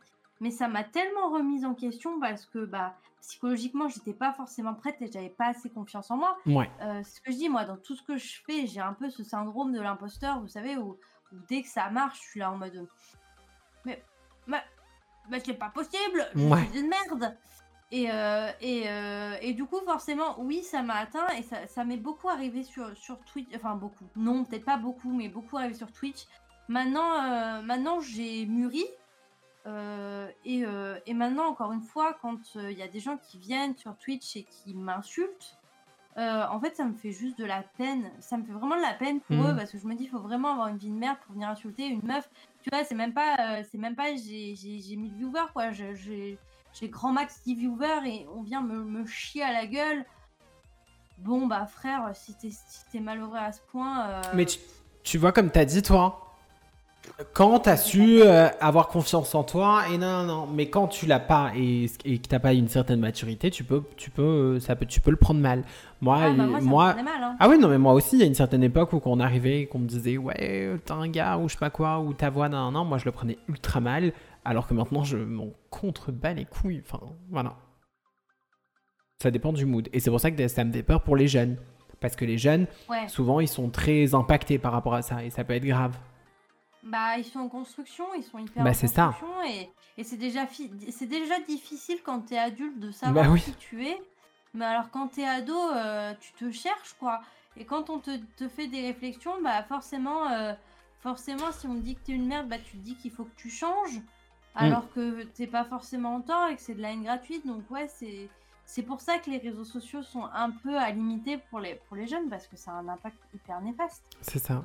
mais 0.41 0.51
ça 0.51 0.69
m'a 0.69 0.85
tellement 0.85 1.31
remise 1.31 1.65
en 1.65 1.75
question 1.75 2.21
parce 2.21 2.45
que 2.47 2.65
bah 2.67 2.95
psychologiquement 3.23 3.89
j'étais 3.89 4.13
pas 4.13 4.33
forcément 4.35 4.75
prête 4.75 5.01
et 5.01 5.11
j'avais 5.11 5.31
pas 5.31 5.47
assez 5.47 5.71
confiance 5.71 6.11
en 6.11 6.19
moi. 6.19 6.37
Ouais. 6.47 6.71
Euh, 6.83 7.03
ce 7.03 7.21
que 7.23 7.33
je 7.33 7.37
dis, 7.39 7.49
moi, 7.49 7.65
dans 7.65 7.79
tout 7.79 7.97
ce 7.97 8.03
que 8.03 8.17
je 8.19 8.41
fais, 8.47 8.67
j'ai 8.67 8.81
un 8.81 8.93
peu 8.93 9.09
ce 9.11 9.25
syndrome 9.25 9.73
de 9.73 9.81
l'imposteur, 9.81 10.41
vous 10.41 10.49
savez, 10.49 10.77
où, 10.77 10.99
où 11.33 11.37
dès 11.49 11.63
que 11.63 11.69
ça 11.69 11.89
marche, 11.91 12.19
je 12.23 12.29
suis 12.31 12.41
là 12.41 12.53
en 12.53 12.59
mode. 12.59 12.87
Mais. 14.47 14.57
Mais, 14.57 14.63
mais 15.31 15.41
c'est 15.41 15.55
pas 15.55 15.71
possible 15.71 16.27
Je 16.35 16.41
Ouais. 16.47 16.67
suis 16.71 16.81
une 16.81 16.89
merde 16.89 17.37
et, 17.91 18.11
euh, 18.11 18.51
et, 18.61 18.89
euh, 18.89 19.37
et 19.41 19.53
du 19.53 19.65
coup, 19.67 19.79
forcément, 19.87 20.35
oui, 20.41 20.63
ça 20.63 20.83
m'a 20.83 20.95
atteint 20.97 21.29
et 21.39 21.43
ça, 21.43 21.67
ça 21.69 21.85
m'est 21.85 21.97
beaucoup 21.97 22.29
arrivé 22.29 22.63
sur, 22.65 22.97
sur 22.97 23.19
Twitch. 23.21 23.49
Enfin, 23.55 23.77
beaucoup. 23.77 24.07
Non, 24.17 24.45
peut-être 24.45 24.65
pas 24.65 24.77
beaucoup, 24.79 25.13
mais 25.13 25.29
beaucoup 25.29 25.57
arrivé 25.59 25.75
sur 25.75 25.93
Twitch. 25.93 26.25
Maintenant, 26.69 27.23
euh, 27.23 27.63
maintenant 27.63 28.01
j'ai 28.01 28.47
mûri. 28.47 28.85
et, 30.45 30.65
et 31.07 31.15
maintenant, 31.15 31.47
encore 31.47 31.73
une 31.73 31.83
fois, 31.83 32.15
quand 32.21 32.55
il 32.57 32.73
y 32.79 32.83
a 32.83 32.89
des 32.89 33.01
gens 33.01 33.17
qui 33.17 33.39
viennent 33.39 33.77
sur 33.77 33.97
Twitch 33.97 34.37
et 34.37 34.45
qui 34.45 34.75
m'insultent, 34.75 35.57
en 36.17 36.61
fait, 36.61 36.77
ça 36.77 36.85
me 36.85 36.95
fait 36.95 37.13
juste 37.13 37.39
de 37.39 37.45
la 37.45 37.63
peine. 37.63 38.11
Ça 38.21 38.37
me 38.37 38.45
fait 38.45 38.53
vraiment 38.53 38.77
de 38.77 38.83
la 38.83 38.95
peine 38.95 39.21
pour 39.21 39.37
Mhm. 39.37 39.51
eux 39.51 39.57
parce 39.57 39.71
que 39.71 39.79
je 39.79 39.87
me 39.87 39.95
dis, 39.95 40.05
il 40.05 40.11
faut 40.11 40.19
vraiment 40.21 40.53
avoir 40.53 40.69
une 40.69 40.77
vie 40.79 40.91
de 40.91 40.97
merde 40.97 41.19
pour 41.25 41.35
venir 41.35 41.49
insulter 41.49 41.87
une 41.87 42.03
meuf. 42.05 42.29
Tu 42.65 42.71
vois, 42.73 42.83
c'est 42.83 42.95
même 42.95 43.13
pas, 43.13 43.37
euh, 43.59 43.63
c'est 43.71 43.77
même 43.79 43.95
pas, 43.95 44.17
j'ai 44.17 44.57
j'ai- 44.57 44.81
j'ai 44.81 44.97
1000 44.97 45.13
viewers 45.15 45.53
quoi. 45.53 45.71
J'ai 45.71 46.89
grand 46.89 47.13
max 47.13 47.43
10 47.45 47.55
viewers 47.55 48.01
et 48.07 48.27
on 48.35 48.43
vient 48.43 48.63
me, 48.63 48.83
me 48.83 49.05
chier 49.07 49.43
à 49.43 49.53
la 49.53 49.67
gueule. 49.67 50.05
Bon, 51.19 51.47
bah 51.47 51.67
frère, 51.67 52.11
si 52.15 52.35
t'es 52.35 52.51
si 52.51 52.85
malheureux 53.01 53.37
à 53.37 53.53
ce 53.53 53.61
point. 53.71 54.09
euh, 54.09 54.23
Mais 54.35 54.47
tu, 54.47 54.59
tu 55.03 55.19
vois, 55.19 55.31
comme 55.31 55.51
t'as 55.51 55.65
dit, 55.67 55.83
toi, 55.83 56.34
quand 57.33 57.61
t'as 57.61 57.77
su 57.77 58.23
euh, 58.23 58.49
avoir 58.61 58.89
confiance 58.89 59.35
en 59.35 59.45
toi, 59.45 59.83
et 59.93 59.99
non, 59.99 60.23
non, 60.23 60.25
non, 60.25 60.47
mais 60.47 60.69
quand 60.69 60.89
tu 60.89 61.07
l'as 61.07 61.21
pas 61.21 61.53
et, 61.57 61.87
et 62.05 62.19
que 62.19 62.27
t'as 62.29 62.39
pas 62.39 62.53
une 62.53 62.69
certaine 62.69 63.01
maturité, 63.01 63.51
tu 63.51 63.63
peux, 63.65 63.83
tu 63.97 64.11
peux, 64.11 64.23
euh, 64.23 64.61
ça 64.61 64.75
peut, 64.77 64.87
tu 64.87 65.01
peux 65.01 65.11
le 65.11 65.17
prendre 65.17 65.41
mal. 65.41 65.63
Moi, 66.01 66.19
ah, 66.21 66.31
bah, 66.33 66.45
moi, 66.61 66.95
mal. 66.95 67.07
Hein. 67.23 67.37
ah 67.39 67.49
oui, 67.49 67.59
non, 67.59 67.69
mais 67.69 67.79
moi 67.79 67.93
aussi, 67.93 68.17
il 68.17 68.21
y 68.21 68.23
a 68.23 68.27
une 68.27 68.35
certaine 68.35 68.63
époque 68.63 68.93
où 68.93 69.01
quand 69.01 69.11
on 69.13 69.21
arrivait 69.21 69.61
et 69.61 69.67
qu'on 69.67 69.79
me 69.79 69.87
disait, 69.87 70.17
ouais, 70.19 70.79
t'es 70.85 70.93
un 70.93 71.09
gars 71.09 71.39
ou 71.39 71.49
je 71.49 71.55
sais 71.55 71.59
pas 71.59 71.71
quoi, 71.71 72.01
ou 72.01 72.13
ta 72.15 72.31
voix, 72.31 72.49
non, 72.49 72.71
non, 72.71 72.85
moi 72.85 72.99
je 72.99 73.05
le 73.05 73.13
prenais 73.13 73.39
ultra 73.49 73.81
mal, 73.81 74.13
alors 74.45 74.67
que 74.67 74.75
maintenant 74.75 75.05
je 75.05 75.17
m'en 75.17 75.51
contrebats 75.71 76.33
les 76.35 76.45
couilles. 76.45 76.83
Enfin, 76.85 77.01
voilà. 77.31 77.55
Ça 79.23 79.31
dépend 79.31 79.53
du 79.53 79.65
mood. 79.65 79.89
Et 79.93 80.01
c'est 80.01 80.11
pour 80.11 80.21
ça 80.21 80.31
que 80.31 80.49
ça 80.49 80.65
me 80.65 80.73
fait 80.73 80.83
peur 80.83 81.03
pour 81.03 81.17
les 81.17 81.29
jeunes. 81.29 81.57
Parce 82.01 82.17
que 82.17 82.25
les 82.27 82.37
jeunes, 82.37 82.67
Ouais. 82.91 83.09
souvent, 83.09 83.41
ils 83.41 83.49
sont 83.49 83.71
très 83.71 84.15
impactés 84.15 84.59
par 84.59 84.73
rapport 84.73 84.95
à 84.95 85.01
ça 85.01 85.25
et 85.25 85.31
ça 85.31 85.45
peut 85.45 85.55
être 85.55 85.65
grave. 85.65 85.97
Bah, 86.85 87.17
ils 87.19 87.25
sont 87.25 87.41
en 87.41 87.49
construction, 87.49 88.05
ils 88.15 88.23
sont 88.23 88.39
hyper 88.39 88.63
Bah, 88.63 88.71
en 88.71 88.75
ça. 88.75 88.87
construction 89.07 89.43
et, 89.45 89.71
et 89.97 90.05
c'est 90.05 90.17
déjà, 90.19 90.47
c'est 90.91 91.07
déjà 91.07 91.41
difficile 91.41 91.99
quand 92.05 92.21
t'es 92.21 92.39
adulte 92.39 92.79
de 92.79 92.91
savoir 92.91 93.25
Bah 93.25 93.31
oui. 93.33 93.41
qui 93.41 93.55
tu 93.55 93.87
es. 93.87 94.01
Mais 94.53 94.67
alors 94.67 94.91
quand 94.91 95.09
t'es 95.09 95.25
ado, 95.27 95.57
euh, 95.73 96.13
tu 96.21 96.33
te 96.35 96.51
cherches 96.53 96.95
quoi. 97.01 97.23
Et 97.57 97.65
quand 97.65 97.89
on 97.91 97.99
te, 98.01 98.17
te 98.37 98.49
fait 98.49 98.67
des 98.67 98.83
réflexions, 98.83 99.33
bah 99.43 99.63
forcément, 99.65 100.29
euh, 100.31 100.53
forcément, 101.01 101.51
si 101.53 101.67
on 101.67 101.75
te 101.75 101.81
dit 101.81 101.95
que 101.97 102.01
t'es 102.05 102.13
une 102.13 102.27
merde, 102.27 102.49
bah 102.49 102.59
tu 102.59 102.73
te 102.77 102.83
dis 102.83 102.95
qu'il 102.97 103.11
faut 103.11 103.25
que 103.25 103.35
tu 103.37 103.51
changes. 103.51 104.01
Alors 104.57 104.89
que 104.93 105.25
t'es 105.25 105.49
pas 105.49 105.65
forcément 105.65 106.15
en 106.15 106.21
tort 106.21 106.47
et 106.49 106.55
que 106.55 106.63
c'est 106.63 106.75
de 106.75 106.83
la 106.83 106.93
haine 106.93 107.03
gratuite. 107.03 107.45
Donc 107.47 107.69
ouais, 107.71 107.89
c'est 107.89 108.29
c'est 108.67 108.83
pour 108.83 109.01
ça 109.01 109.19
que 109.19 109.29
les 109.31 109.39
réseaux 109.39 109.65
sociaux 109.65 110.03
sont 110.03 110.25
un 110.33 110.51
peu 110.51 110.79
à 110.79 110.91
limiter 110.91 111.39
pour 111.51 111.59
les, 111.61 111.75
pour 111.89 111.97
les 111.97 112.07
jeunes 112.07 112.29
parce 112.31 112.47
que 112.47 112.57
ça 112.57 112.71
a 112.71 112.75
un 112.75 112.89
impact 112.89 113.17
hyper 113.35 113.61
néfaste. 113.61 114.05
C'est 114.21 114.39
ça. 114.39 114.65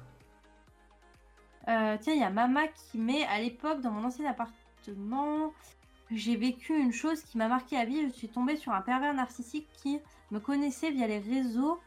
Euh, 1.69 1.97
tiens, 2.01 2.13
il 2.13 2.19
y 2.19 2.23
a 2.23 2.29
Mama 2.31 2.67
qui 2.67 2.97
met 2.97 3.23
à 3.25 3.39
l'époque 3.39 3.81
dans 3.81 3.91
mon 3.91 4.03
ancien 4.03 4.25
appartement. 4.25 5.53
j'ai 6.09 6.35
vécu 6.35 6.75
une 6.75 6.91
chose 6.91 7.21
qui 7.21 7.37
m'a 7.37 7.47
marqué 7.47 7.77
à 7.77 7.85
vie. 7.85 8.01
Je 8.07 8.09
suis 8.09 8.29
tombée 8.29 8.55
sur 8.55 8.71
un 8.71 8.81
pervers 8.81 9.13
narcissique 9.13 9.67
qui 9.73 9.99
me 10.31 10.39
connaissait 10.39 10.89
via 10.89 11.05
les 11.05 11.19
réseaux. 11.19 11.79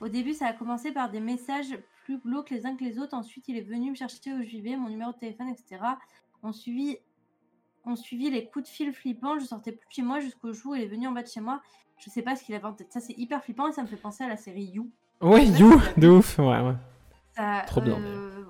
Au 0.00 0.08
début, 0.08 0.34
ça 0.34 0.48
a 0.48 0.52
commencé 0.52 0.92
par 0.92 1.10
des 1.10 1.20
messages 1.20 1.78
plus 2.04 2.18
glauques 2.18 2.50
les 2.50 2.66
uns 2.66 2.76
que 2.76 2.84
les 2.84 2.98
autres. 2.98 3.14
Ensuite, 3.14 3.48
il 3.48 3.56
est 3.56 3.62
venu 3.62 3.90
me 3.90 3.96
chercher 3.96 4.34
où 4.34 4.42
je 4.42 4.48
vivais, 4.48 4.76
mon 4.76 4.90
numéro 4.90 5.12
de 5.12 5.16
téléphone, 5.16 5.48
etc. 5.48 5.80
On 6.42 6.52
suivit, 6.52 6.98
on 7.86 7.96
suivit 7.96 8.30
les 8.30 8.46
coups 8.46 8.66
de 8.66 8.70
fil 8.70 8.92
flippants. 8.92 9.38
Je 9.38 9.46
sortais 9.46 9.72
plus 9.72 9.86
de 9.88 9.92
chez 9.92 10.02
moi 10.02 10.20
jusqu'au 10.20 10.52
jour 10.52 10.72
où 10.72 10.74
il 10.74 10.82
est 10.82 10.88
venu 10.88 11.06
en 11.06 11.12
bas 11.12 11.22
de 11.22 11.28
chez 11.28 11.40
moi. 11.40 11.62
Je 11.98 12.10
sais 12.10 12.22
pas 12.22 12.36
ce 12.36 12.44
qu'il 12.44 12.54
avait 12.54 12.64
en 12.64 12.74
tête. 12.74 12.92
Ça, 12.92 13.00
c'est 13.00 13.16
hyper 13.16 13.42
flippant 13.42 13.68
et 13.68 13.72
ça 13.72 13.82
me 13.82 13.86
fait 13.86 13.96
penser 13.96 14.24
à 14.24 14.28
la 14.28 14.36
série 14.36 14.64
You. 14.64 14.90
Pas 15.20 15.38
You, 15.38 15.80
de 15.96 16.08
ouf, 16.08 16.38
ouais, 16.38 16.60
ouais. 16.60 16.74
Ça, 17.36 17.62
Trop 17.66 17.80
bien, 17.80 17.98
euh, 17.98 18.44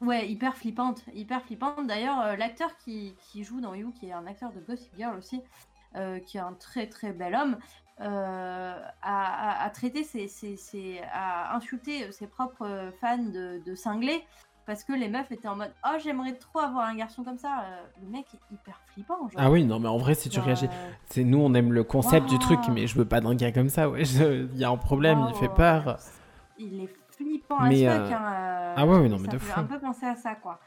Ouais, 0.00 0.28
hyper 0.28 0.56
flippante, 0.56 1.02
hyper 1.12 1.42
flippante. 1.42 1.86
D'ailleurs, 1.86 2.20
euh, 2.20 2.36
l'acteur 2.36 2.76
qui, 2.76 3.14
qui 3.20 3.42
joue 3.42 3.60
dans 3.60 3.74
You, 3.74 3.92
qui 3.98 4.06
est 4.06 4.12
un 4.12 4.26
acteur 4.26 4.52
de 4.52 4.60
Gossip 4.60 4.92
Girl 4.96 5.16
aussi, 5.18 5.42
euh, 5.96 6.20
qui 6.20 6.36
est 6.36 6.40
un 6.40 6.52
très 6.52 6.86
très 6.86 7.12
bel 7.12 7.34
homme, 7.34 7.56
euh, 8.00 8.80
a, 9.02 9.60
a- 9.62 9.64
a 9.64 9.70
traité 9.70 10.04
ses, 10.04 10.28
ses- 10.28 10.56
ses- 10.56 11.00
a 11.12 11.56
insulté 11.56 12.12
ses 12.12 12.28
propres 12.28 12.92
fans 13.00 13.18
de, 13.18 13.60
de 13.66 13.74
cinglés 13.74 14.24
parce 14.66 14.84
que 14.84 14.92
les 14.92 15.08
meufs 15.08 15.32
étaient 15.32 15.48
en 15.48 15.56
mode 15.56 15.72
Oh, 15.84 15.96
j'aimerais 16.00 16.34
trop 16.34 16.60
avoir 16.60 16.86
un 16.86 16.94
garçon 16.94 17.24
comme 17.24 17.38
ça. 17.38 17.64
Le 18.00 18.06
mec 18.08 18.26
est 18.34 18.54
hyper 18.54 18.80
flippant. 18.92 19.16
Genre. 19.30 19.32
Ah 19.38 19.50
oui, 19.50 19.64
non, 19.64 19.80
mais 19.80 19.88
en 19.88 19.96
vrai, 19.96 20.14
si 20.14 20.28
tu 20.28 20.38
réagis. 20.38 20.68
C'est 21.06 21.24
nous, 21.24 21.38
on 21.40 21.52
aime 21.54 21.72
le 21.72 21.82
concept 21.82 22.28
du 22.28 22.38
truc, 22.38 22.60
mais 22.70 22.86
je 22.86 22.96
veux 22.96 23.06
pas 23.06 23.20
d'un 23.20 23.34
gars 23.34 23.50
comme 23.50 23.70
ça, 23.70 23.88
ouais. 23.90 24.04
je- 24.04 24.46
Il 24.52 24.58
y 24.58 24.64
a 24.64 24.70
un 24.70 24.76
problème, 24.76 25.26
il 25.30 25.34
fait 25.34 25.48
peur. 25.48 25.98
Il 26.58 26.82
est 26.82 26.90
flippant 27.18 27.60
Mais, 27.62 27.86
as 27.86 27.98
fuck. 28.04 28.12
euh, 28.12 28.14
hein, 28.14 28.32
euh, 28.32 28.74
ah 28.76 28.86
ouais, 28.86 29.06
et 29.06 29.08
non, 29.08 29.18
mais 29.18 29.28
de 29.28 29.38
fou. 29.38 29.60
un 29.60 29.64
peu 29.64 29.78
penser 29.78 30.06
à 30.06 30.16
ça, 30.16 30.34
quoi. 30.36 30.58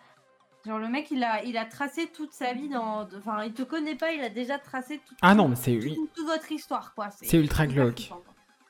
Genre, 0.66 0.78
le 0.78 0.90
mec, 0.90 1.10
il 1.10 1.24
a, 1.24 1.44
il 1.44 1.58
a 1.58 1.66
tracé 1.66 2.08
toute 2.08 2.34
sa 2.34 2.54
vie 2.54 2.70
dans. 2.70 3.08
Enfin, 3.18 3.44
il 3.44 3.54
te 3.54 3.64
connaît 3.64 3.96
pas, 3.96 4.12
il 4.12 4.22
a 4.22 4.30
déjà 4.30 4.60
tracé 4.60 5.00
toute, 5.06 5.18
Ah 5.22 5.34
non, 5.34 5.48
mais 5.48 5.56
c'est 5.56 5.80
toute, 5.80 6.14
toute 6.14 6.26
votre 6.28 6.52
histoire, 6.52 6.94
quoi. 6.94 7.10
C'est 7.10 7.38
ultra 7.38 7.66
glauque. 7.66 8.12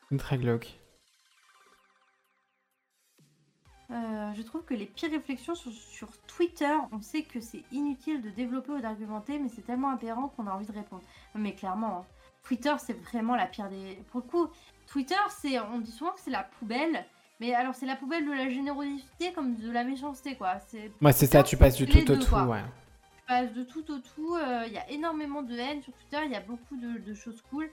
ultra 0.10 0.38
glauque. 0.38 0.78
Euh, 3.92 4.34
je 4.36 4.42
trouve 4.44 4.64
que 4.64 4.74
les 4.74 4.86
pires 4.86 5.12
réflexions 5.12 5.54
sur, 5.54 5.70
sur 5.74 6.08
Twitter, 6.22 6.74
on 6.94 7.02
sait 7.02 7.24
que 7.24 7.42
c'est 7.42 7.64
inutile 7.74 8.22
de 8.22 8.30
développer 8.30 8.72
ou 8.72 8.80
d'argumenter, 8.80 9.38
mais 9.38 9.50
c'est 9.50 9.64
tellement 9.64 9.90
apparent 9.90 10.30
qu'on 10.30 10.48
a 10.48 10.52
envie 10.52 10.66
de 10.66 10.72
répondre. 10.72 11.02
Mais 11.36 11.54
clairement, 11.54 11.98
hein, 12.00 12.06
Twitter, 12.44 12.74
c'est 12.78 12.94
vraiment 12.94 13.36
la 13.36 13.48
pire 13.48 13.68
des. 13.68 14.02
Pour 14.12 14.22
le 14.22 14.28
coup, 14.28 14.48
Twitter, 14.88 15.20
c'est, 15.30 15.60
on 15.60 15.80
dit 15.80 15.92
souvent 15.92 16.12
que 16.12 16.22
c'est 16.22 16.32
la 16.32 16.44
poubelle, 16.44 17.06
mais 17.42 17.54
alors 17.54 17.76
c'est 17.76 17.86
la 17.88 17.98
poubelle 17.98 18.26
de 18.26 18.32
la 18.32 18.50
générosité 18.50 19.34
comme 19.34 19.56
de 19.56 19.70
la 19.70 19.84
méchanceté, 19.84 20.36
quoi. 20.36 20.60
C'est 20.68 20.92
Ouais, 21.02 21.12
c'est 21.12 21.26
ça, 21.28 21.44
tu 21.44 21.58
passes 21.58 21.76
du 21.76 21.86
tout 21.88 22.10
au 22.12 22.16
tout, 22.16 22.30
quoi. 22.30 22.44
ouais. 22.46 22.62
tu 23.18 23.24
passes 23.28 23.52
de 23.54 23.64
tout 23.64 23.92
au 23.92 24.00
tout. 24.00 24.36
euh, 24.36 24.64
Il 24.68 24.72
y 24.74 24.78
a 24.78 24.90
énormément 24.90 25.42
de 25.42 25.56
haine 25.58 25.82
sur 25.82 25.92
Twitter, 25.94 26.20
il 26.26 26.32
y 26.32 26.36
a 26.36 26.40
beaucoup 26.42 26.78
de, 26.78 27.00
de 27.00 27.14
choses 27.14 27.42
cool. 27.50 27.70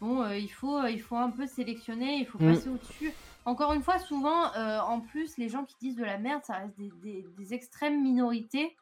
Bon, 0.00 0.22
euh, 0.22 0.36
il, 0.38 0.48
faut, 0.50 0.78
euh, 0.78 0.90
il 0.90 1.00
faut 1.00 1.16
un 1.16 1.30
peu 1.30 1.46
sélectionner, 1.46 2.16
il 2.16 2.26
faut 2.26 2.38
Mm. 2.38 2.54
passer 2.54 2.68
au-dessus. 2.70 3.12
Encore 3.44 3.72
une 3.72 3.82
fois, 3.82 3.98
souvent, 3.98 4.52
euh, 4.54 4.78
en 4.80 5.00
plus, 5.00 5.36
les 5.36 5.48
gens 5.48 5.64
qui 5.64 5.74
disent 5.80 5.96
de 5.96 6.04
la 6.04 6.16
merde, 6.18 6.42
ça 6.44 6.54
reste 6.54 6.76
des, 6.78 6.90
des- 7.02 7.26
des 7.36 7.54
extrêmes 7.54 8.00
minorités 8.02 8.76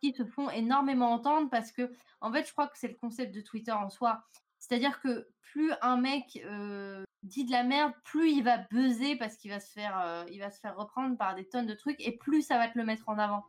qui 0.00 0.12
se 0.12 0.24
font 0.24 0.50
énormément 0.50 1.12
entendre 1.12 1.48
parce 1.50 1.70
que, 1.72 1.90
en 2.20 2.32
fait, 2.32 2.46
je 2.46 2.52
crois 2.52 2.66
que 2.68 2.76
c'est 2.78 2.88
le 2.88 2.94
concept 3.00 3.34
de 3.34 3.40
Twitter 3.40 3.72
en 3.72 3.88
soi. 3.90 4.22
C'est-à-dire 4.58 5.00
que 5.00 5.26
plus 5.52 5.72
un 5.82 5.96
mec 5.96 6.40
euh, 6.44 7.04
dit 7.22 7.44
de 7.44 7.50
la 7.50 7.62
merde, 7.62 7.92
plus 8.04 8.30
il 8.30 8.42
va 8.42 8.58
buzzer 8.58 9.16
parce 9.16 9.36
qu'il 9.36 9.50
va 9.50 9.60
se 9.60 9.72
faire, 9.72 9.98
euh, 10.00 10.24
il 10.30 10.38
va 10.40 10.50
se 10.50 10.58
faire 10.60 10.76
reprendre 10.76 11.16
par 11.16 11.34
des 11.34 11.44
tonnes 11.44 11.66
de 11.66 11.74
trucs 11.74 12.00
et 12.06 12.16
plus 12.16 12.42
ça 12.42 12.56
va 12.58 12.68
te 12.68 12.78
le 12.78 12.84
mettre 12.84 13.08
en 13.08 13.18
avant. 13.18 13.44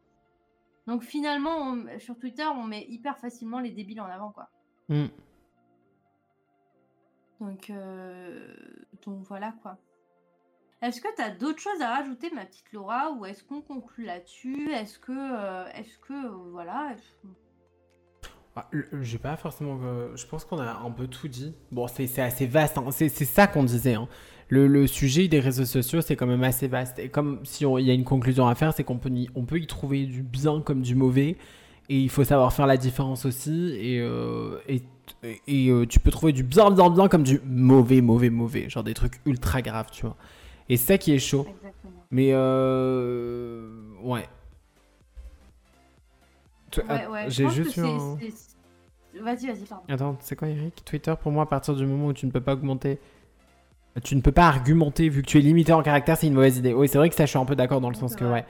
Donc 0.87 1.03
finalement, 1.03 1.57
on- 1.57 1.99
sur 1.99 2.17
Twitter, 2.17 2.45
on 2.45 2.63
met 2.63 2.85
hyper 2.89 3.17
facilement 3.17 3.59
les 3.59 3.71
débiles 3.71 4.01
en 4.01 4.05
avant, 4.07 4.31
quoi. 4.31 4.49
Mm. 4.89 5.05
Donc, 7.39 7.69
euh, 7.69 8.53
donc 9.03 9.23
voilà 9.23 9.53
quoi. 9.61 9.77
Est-ce 10.81 10.99
que 10.99 11.13
tu 11.15 11.21
as 11.21 11.29
d'autres 11.29 11.59
choses 11.59 11.81
à 11.81 11.95
rajouter, 11.95 12.31
ma 12.31 12.45
petite 12.45 12.71
Laura, 12.73 13.11
ou 13.11 13.25
est-ce 13.25 13.43
qu'on 13.43 13.61
conclut 13.61 14.03
là-dessus? 14.03 14.71
Est-ce 14.71 14.97
que, 14.97 15.11
euh, 15.11 15.67
est-ce 15.73 15.97
que, 15.99 16.13
euh, 16.13 16.29
voilà, 16.49 16.93
est-ce- 16.93 17.27
le- 18.71 18.87
J'ai 19.01 19.17
pas 19.17 19.35
forcément. 19.37 19.79
euh, 19.83 20.09
je 20.15 20.25
pense 20.25 20.43
qu'on 20.45 20.59
a 20.59 20.81
un 20.85 20.91
peu 20.91 21.07
tout 21.07 21.27
dit. 21.27 21.53
Bon, 21.71 21.87
c'est 21.87 22.19
assez 22.21 22.45
vaste. 22.47 22.77
hein. 22.77 22.85
C'est 22.91 23.09
ça 23.09 23.47
qu'on 23.47 23.63
disait. 23.63 23.93
hein. 23.95 24.07
Le, 24.49 24.67
le 24.67 24.85
sujet 24.87 25.29
des 25.29 25.39
réseaux 25.39 25.63
sociaux, 25.65 26.01
c'est 26.01 26.17
quand 26.17 26.27
même 26.27 26.43
assez 26.43 26.67
vaste. 26.67 26.99
Et 26.99 27.07
comme 27.07 27.39
si 27.45 27.63
il 27.63 27.85
y 27.85 27.89
a 27.91 27.93
une 27.93 28.03
conclusion 28.03 28.47
à 28.47 28.55
faire, 28.55 28.73
c'est 28.73 28.83
qu'on 28.83 28.97
peut, 28.97 29.09
y- 29.09 29.29
on 29.35 29.43
peut 29.45 29.57
y 29.59 29.65
trouver 29.67 30.05
du 30.05 30.23
bien 30.23 30.59
comme 30.61 30.81
du 30.81 30.93
mauvais. 30.95 31.37
Et 31.89 31.97
il 31.99 32.09
faut 32.09 32.23
savoir 32.25 32.51
faire 32.51 32.67
la 32.67 32.75
différence 32.77 33.25
aussi. 33.25 33.73
Et, 33.79 33.99
euh, 34.01 34.57
et, 34.67 34.81
et, 35.47 35.69
euh, 35.69 35.85
tu 35.85 35.99
peux 36.01 36.11
trouver 36.11 36.33
du 36.33 36.43
bien, 36.43 36.69
bien, 36.71 36.89
bien 36.89 37.07
comme 37.07 37.23
du 37.23 37.39
mauvais, 37.45 38.01
mauvais, 38.01 38.29
mauvais. 38.29 38.69
Genre 38.69 38.83
des 38.83 38.93
trucs 38.93 39.21
ultra 39.25 39.61
graves, 39.61 39.89
tu 39.91 40.01
vois. 40.05 40.17
Et 40.67 40.75
c'est 40.77 40.93
ça 40.93 40.97
qui 40.97 41.13
est 41.13 41.19
chaud. 41.19 41.45
Exactement. 41.49 41.93
Mais 42.11 42.33
ouais. 44.03 44.27
Ouais, 46.77 46.83
att- 46.89 47.09
ouais, 47.09 47.25
J'ai 47.29 47.49
juste 47.49 47.77
eu 47.77 47.81
un... 47.81 48.17
Vas-y, 49.21 49.47
vas-y, 49.47 49.65
pardon. 49.69 49.83
Attends, 49.89 50.17
c'est 50.21 50.35
quoi 50.37 50.47
Eric? 50.47 50.83
Twitter 50.85 51.13
pour 51.21 51.31
moi 51.31 51.43
à 51.43 51.45
partir 51.45 51.75
du 51.75 51.85
moment 51.85 52.07
où 52.07 52.13
tu 52.13 52.25
ne 52.25 52.31
peux 52.31 52.41
pas 52.41 52.53
augmenter... 52.53 52.99
Tu 54.05 54.15
ne 54.15 54.21
peux 54.21 54.31
pas 54.31 54.47
argumenter 54.47 55.09
vu 55.09 55.21
que 55.21 55.27
tu 55.27 55.37
es 55.37 55.41
limité 55.41 55.73
en 55.73 55.83
caractère, 55.83 56.15
c'est 56.15 56.27
une 56.27 56.33
mauvaise 56.33 56.57
idée. 56.57 56.73
Oui, 56.73 56.87
c'est 56.87 56.97
vrai 56.97 57.09
que 57.09 57.15
ça 57.15 57.25
je 57.25 57.29
suis 57.31 57.39
un 57.39 57.43
peu 57.43 57.57
d'accord 57.57 57.81
dans 57.81 57.89
le 57.89 57.95
sens 57.95 58.15
que 58.15 58.23
ouais. 58.23 58.45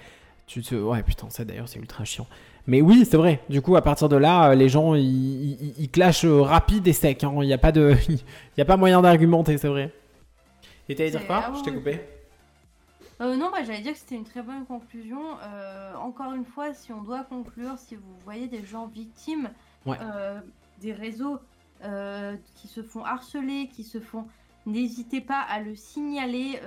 Tu 0.45 0.61
te... 0.61 0.75
Ouais, 0.75 1.01
putain, 1.01 1.29
ça 1.31 1.43
d'ailleurs 1.45 1.67
c'est 1.67 1.79
ultra 1.79 2.05
chiant. 2.05 2.27
Mais 2.67 2.79
oui, 2.81 3.07
c'est 3.09 3.17
vrai. 3.17 3.39
Du 3.49 3.59
coup, 3.63 3.75
à 3.75 3.81
partir 3.81 4.07
de 4.07 4.17
là, 4.17 4.51
euh, 4.51 4.55
les 4.55 4.69
gens 4.69 4.93
ils, 4.93 5.01
ils, 5.03 5.73
ils 5.79 5.89
clashent 5.89 6.25
euh, 6.25 6.43
rapide 6.43 6.87
et 6.87 6.93
sec. 6.93 7.23
hein. 7.23 7.31
Il 7.41 7.47
n'y 7.47 7.53
a 7.53 7.57
pas 7.57 7.71
de... 7.71 7.95
Y 8.57 8.61
a 8.61 8.65
pas 8.65 8.77
moyen 8.77 9.01
d'argumenter, 9.01 9.57
c'est 9.57 9.67
vrai. 9.67 9.91
Et 10.87 10.93
t'allais 10.93 11.09
dire 11.09 11.25
quoi? 11.25 11.43
ah 11.47 11.53
Je 11.57 11.63
t'ai 11.63 11.73
coupé. 11.75 12.01
Euh, 13.21 13.35
non, 13.35 13.51
bah, 13.51 13.63
j'allais 13.63 13.81
dire 13.81 13.93
que 13.93 13.99
c'était 13.99 14.15
une 14.15 14.23
très 14.23 14.41
bonne 14.41 14.65
conclusion. 14.65 15.37
Euh, 15.43 15.93
encore 15.95 16.33
une 16.33 16.45
fois, 16.45 16.73
si 16.73 16.91
on 16.91 17.01
doit 17.03 17.23
conclure, 17.23 17.77
si 17.77 17.95
vous 17.95 18.17
voyez 18.23 18.47
des 18.47 18.65
gens 18.65 18.87
victimes 18.87 19.51
Ouais. 19.85 19.97
euh, 20.01 20.39
des 20.79 20.93
réseaux 20.93 21.39
qui 22.55 22.67
se 22.67 22.83
font 22.83 23.03
harceler, 23.03 23.67
qui 23.67 23.83
se 23.83 23.99
font... 23.99 24.27
N'hésitez 24.67 25.21
pas 25.21 25.39
à 25.39 25.59
le 25.59 25.75
signaler 25.75 26.59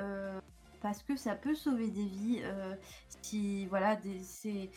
parce 0.80 1.02
que 1.02 1.14
ça 1.16 1.34
peut 1.36 1.54
sauver 1.54 1.88
des 1.88 2.06
vies. 2.06 2.42
si, 3.22 3.66
voilà, 3.66 3.96
des, 3.96 4.20
c'est... 4.20 4.70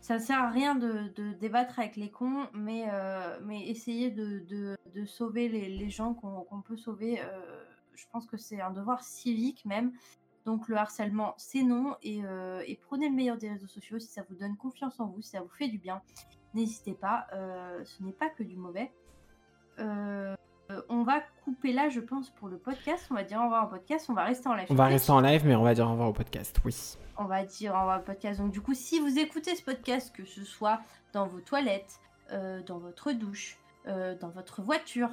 Ça 0.00 0.18
sert 0.18 0.38
à 0.38 0.50
rien 0.50 0.74
de, 0.74 1.08
de 1.16 1.32
débattre 1.32 1.78
avec 1.78 1.96
les 1.96 2.10
cons, 2.10 2.46
mais, 2.52 2.84
euh, 2.92 3.38
mais 3.42 3.66
essayer 3.68 4.10
de, 4.10 4.40
de, 4.40 4.76
de 4.94 5.04
sauver 5.06 5.48
les, 5.48 5.68
les 5.70 5.88
gens 5.88 6.12
qu'on 6.12 6.42
qu'on 6.42 6.60
peut 6.60 6.76
sauver. 6.76 7.20
euh, 7.22 7.64
je 7.94 8.04
pense 8.12 8.26
que 8.26 8.36
c'est 8.36 8.60
un 8.60 8.70
devoir 8.70 9.02
civique 9.02 9.64
même. 9.64 9.92
Donc 10.44 10.68
le 10.68 10.76
harcèlement, 10.76 11.34
c'est 11.38 11.62
non. 11.62 11.96
Et, 12.02 12.20
euh, 12.24 12.62
et 12.66 12.76
prenez 12.76 13.08
le 13.08 13.14
meilleur 13.14 13.38
des 13.38 13.48
réseaux 13.48 13.66
sociaux 13.66 13.98
si 13.98 14.08
ça 14.08 14.22
vous 14.28 14.34
donne 14.34 14.56
confiance 14.56 15.00
en 15.00 15.06
vous, 15.06 15.22
si 15.22 15.30
ça 15.30 15.40
vous 15.40 15.48
fait 15.48 15.68
du 15.68 15.78
bien. 15.78 16.02
N'hésitez 16.52 16.92
pas, 16.92 17.26
euh, 17.32 17.82
ce 17.84 18.02
n'est 18.02 18.12
pas 18.12 18.28
que 18.28 18.42
du 18.42 18.56
mauvais. 18.56 18.92
Euh, 19.78 20.34
on 20.88 21.02
va 21.02 21.20
couper 21.44 21.72
là, 21.72 21.88
je 21.88 22.00
pense, 22.00 22.30
pour 22.30 22.48
le 22.48 22.58
podcast. 22.58 23.06
On 23.10 23.14
va 23.14 23.24
dire 23.24 23.38
au 23.40 23.44
revoir 23.44 23.66
au 23.66 23.68
podcast. 23.68 24.06
On 24.08 24.14
va 24.14 24.24
rester 24.24 24.48
en 24.48 24.54
live. 24.54 24.66
On 24.70 24.74
va 24.74 24.86
rester 24.86 25.10
en 25.10 25.20
live, 25.20 25.42
mais 25.46 25.56
on 25.56 25.62
va 25.62 25.74
dire 25.74 25.86
au 25.86 25.92
revoir 25.92 26.08
au 26.08 26.12
podcast, 26.12 26.58
oui. 26.64 26.96
On 27.16 27.24
va 27.24 27.44
dire 27.44 27.74
au 27.74 27.80
revoir 27.80 28.00
au 28.00 28.02
podcast. 28.02 28.40
Donc 28.40 28.52
du 28.52 28.60
coup, 28.60 28.74
si 28.74 29.00
vous 29.00 29.18
écoutez 29.18 29.56
ce 29.56 29.62
podcast, 29.62 30.14
que 30.14 30.24
ce 30.24 30.44
soit 30.44 30.80
dans 31.12 31.26
vos 31.26 31.40
toilettes, 31.40 32.00
dans 32.66 32.78
votre 32.78 33.12
douche, 33.12 33.58
dans 33.86 34.30
votre 34.30 34.62
voiture, 34.62 35.10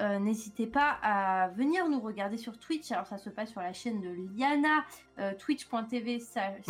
euh, 0.00 0.18
n'hésitez 0.18 0.66
pas 0.66 0.98
à 1.02 1.48
venir 1.48 1.88
nous 1.88 2.00
regarder 2.00 2.36
sur 2.36 2.58
Twitch. 2.58 2.90
Alors 2.92 3.06
ça 3.06 3.16
se 3.18 3.30
passe 3.30 3.50
sur 3.50 3.60
la 3.60 3.72
chaîne 3.72 4.00
de 4.00 4.08
Liana, 4.08 4.84
euh, 5.18 5.34
twitch.tv 5.34 6.18
slash. 6.20 6.66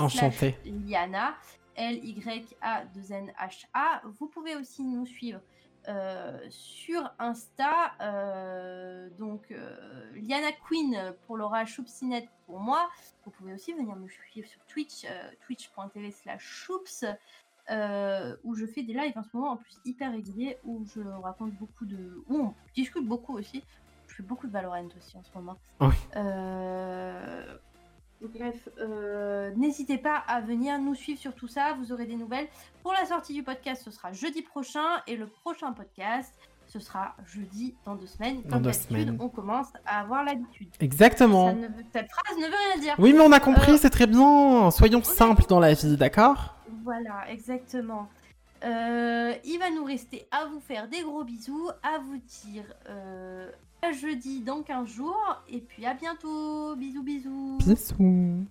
Liana, 0.65 1.35
L-Y-A-2-N-H-A. 1.77 4.03
Vous 4.19 4.27
pouvez 4.27 4.57
aussi 4.57 4.85
nous 4.85 5.07
suivre 5.07 5.41
euh, 5.87 6.39
sur 6.49 7.13
Insta, 7.19 7.93
euh, 8.01 9.11
donc 9.19 9.51
euh, 9.51 10.11
Liana 10.15 10.51
Queen 10.67 11.13
pour 11.27 11.37
Laura 11.37 11.67
Choupsinette 11.67 12.27
pour 12.47 12.59
moi. 12.59 12.89
Vous 13.25 13.31
pouvez 13.31 13.53
aussi 13.53 13.75
venir 13.75 13.95
me 13.95 14.09
suivre 14.09 14.49
sur 14.49 14.65
Twitch, 14.65 15.05
twitch.tv 15.45 16.11
slash 16.11 16.43
choups, 16.43 17.05
euh, 17.71 18.37
où 18.45 18.55
je 18.55 18.67
fais 18.67 18.83
des 18.83 18.93
lives 18.93 19.13
en 19.17 19.23
ce 19.23 19.29
moment 19.35 19.53
en 19.53 19.57
plus 19.57 19.77
hyper 19.85 20.13
réguliers, 20.13 20.59
où 20.65 20.85
je 20.95 21.01
raconte 21.23 21.53
beaucoup 21.55 21.87
de... 21.87 22.23
où 22.29 22.37
on 22.39 22.55
discute 22.75 23.07
beaucoup 23.07 23.37
aussi. 23.39 23.63
Je 24.09 24.15
fais 24.17 24.23
beaucoup 24.23 24.47
de 24.47 24.53
Valorant 24.53 24.87
aussi 24.97 25.17
en 25.17 25.23
ce 25.23 25.31
moment. 25.35 25.57
Oui. 25.81 25.95
Euh, 26.17 27.57
Bref, 28.23 28.69
euh, 28.79 29.51
n'hésitez 29.55 29.99
pas 29.99 30.17
à 30.17 30.41
venir 30.41 30.79
nous 30.79 30.95
suivre 30.95 31.21
sur 31.21 31.35
tout 31.35 31.49
ça, 31.49 31.75
vous 31.79 31.93
aurez 31.93 32.07
des 32.07 32.17
nouvelles. 32.17 32.47
Pour 32.83 32.93
la 32.95 33.05
sortie 33.05 33.35
du 33.35 33.43
podcast, 33.43 33.83
ce 33.85 33.91
sera 33.91 34.13
jeudi 34.13 34.41
prochain 34.41 35.03
et 35.07 35.17
le 35.17 35.27
prochain 35.27 35.73
podcast, 35.73 36.33
ce 36.67 36.79
sera 36.79 37.15
jeudi 37.27 37.75
dans 37.85 37.97
deux 37.97 38.07
semaines. 38.07 38.41
Dans 38.45 38.51
Comme 38.51 38.63
deux 38.63 38.71
d'habitude, 38.71 38.89
semaines. 38.89 39.17
on 39.21 39.29
commence 39.29 39.67
à 39.85 40.01
avoir 40.01 40.25
l'habitude. 40.25 40.69
Exactement. 40.81 41.53
ne 41.53 41.67
Cette 41.93 42.11
phrase 42.11 42.39
ne 42.39 42.47
veut 42.47 42.73
rien 42.73 42.81
dire. 42.81 42.95
Oui, 42.99 43.13
mais 43.13 43.21
on 43.21 43.33
a 43.33 43.41
compris, 43.41 43.73
Euh, 43.73 43.77
c'est 43.77 43.91
très 43.91 44.07
bien. 44.07 44.71
Soyons 44.71 45.03
simples 45.03 45.45
dans 45.47 45.61
la 45.61 45.75
vie, 45.75 45.97
d'accord? 45.99 46.55
Voilà, 46.85 47.31
exactement. 47.31 48.09
Euh, 48.63 49.33
il 49.45 49.59
va 49.59 49.71
nous 49.71 49.85
rester 49.85 50.27
à 50.31 50.45
vous 50.45 50.61
faire 50.61 50.87
des 50.87 51.01
gros 51.01 51.25
bisous, 51.25 51.71
à 51.83 51.99
vous 51.99 52.19
dire 52.43 52.65
euh, 52.91 53.51
à 53.81 53.93
jeudi 53.93 54.41
dans 54.41 54.63
15 54.63 54.87
jours, 54.87 55.43
et 55.49 55.61
puis 55.61 55.87
à 55.87 55.95
bientôt. 55.95 56.77
Bisous, 56.77 57.03
bisous. 57.03 57.59
Bisous. 57.59 58.45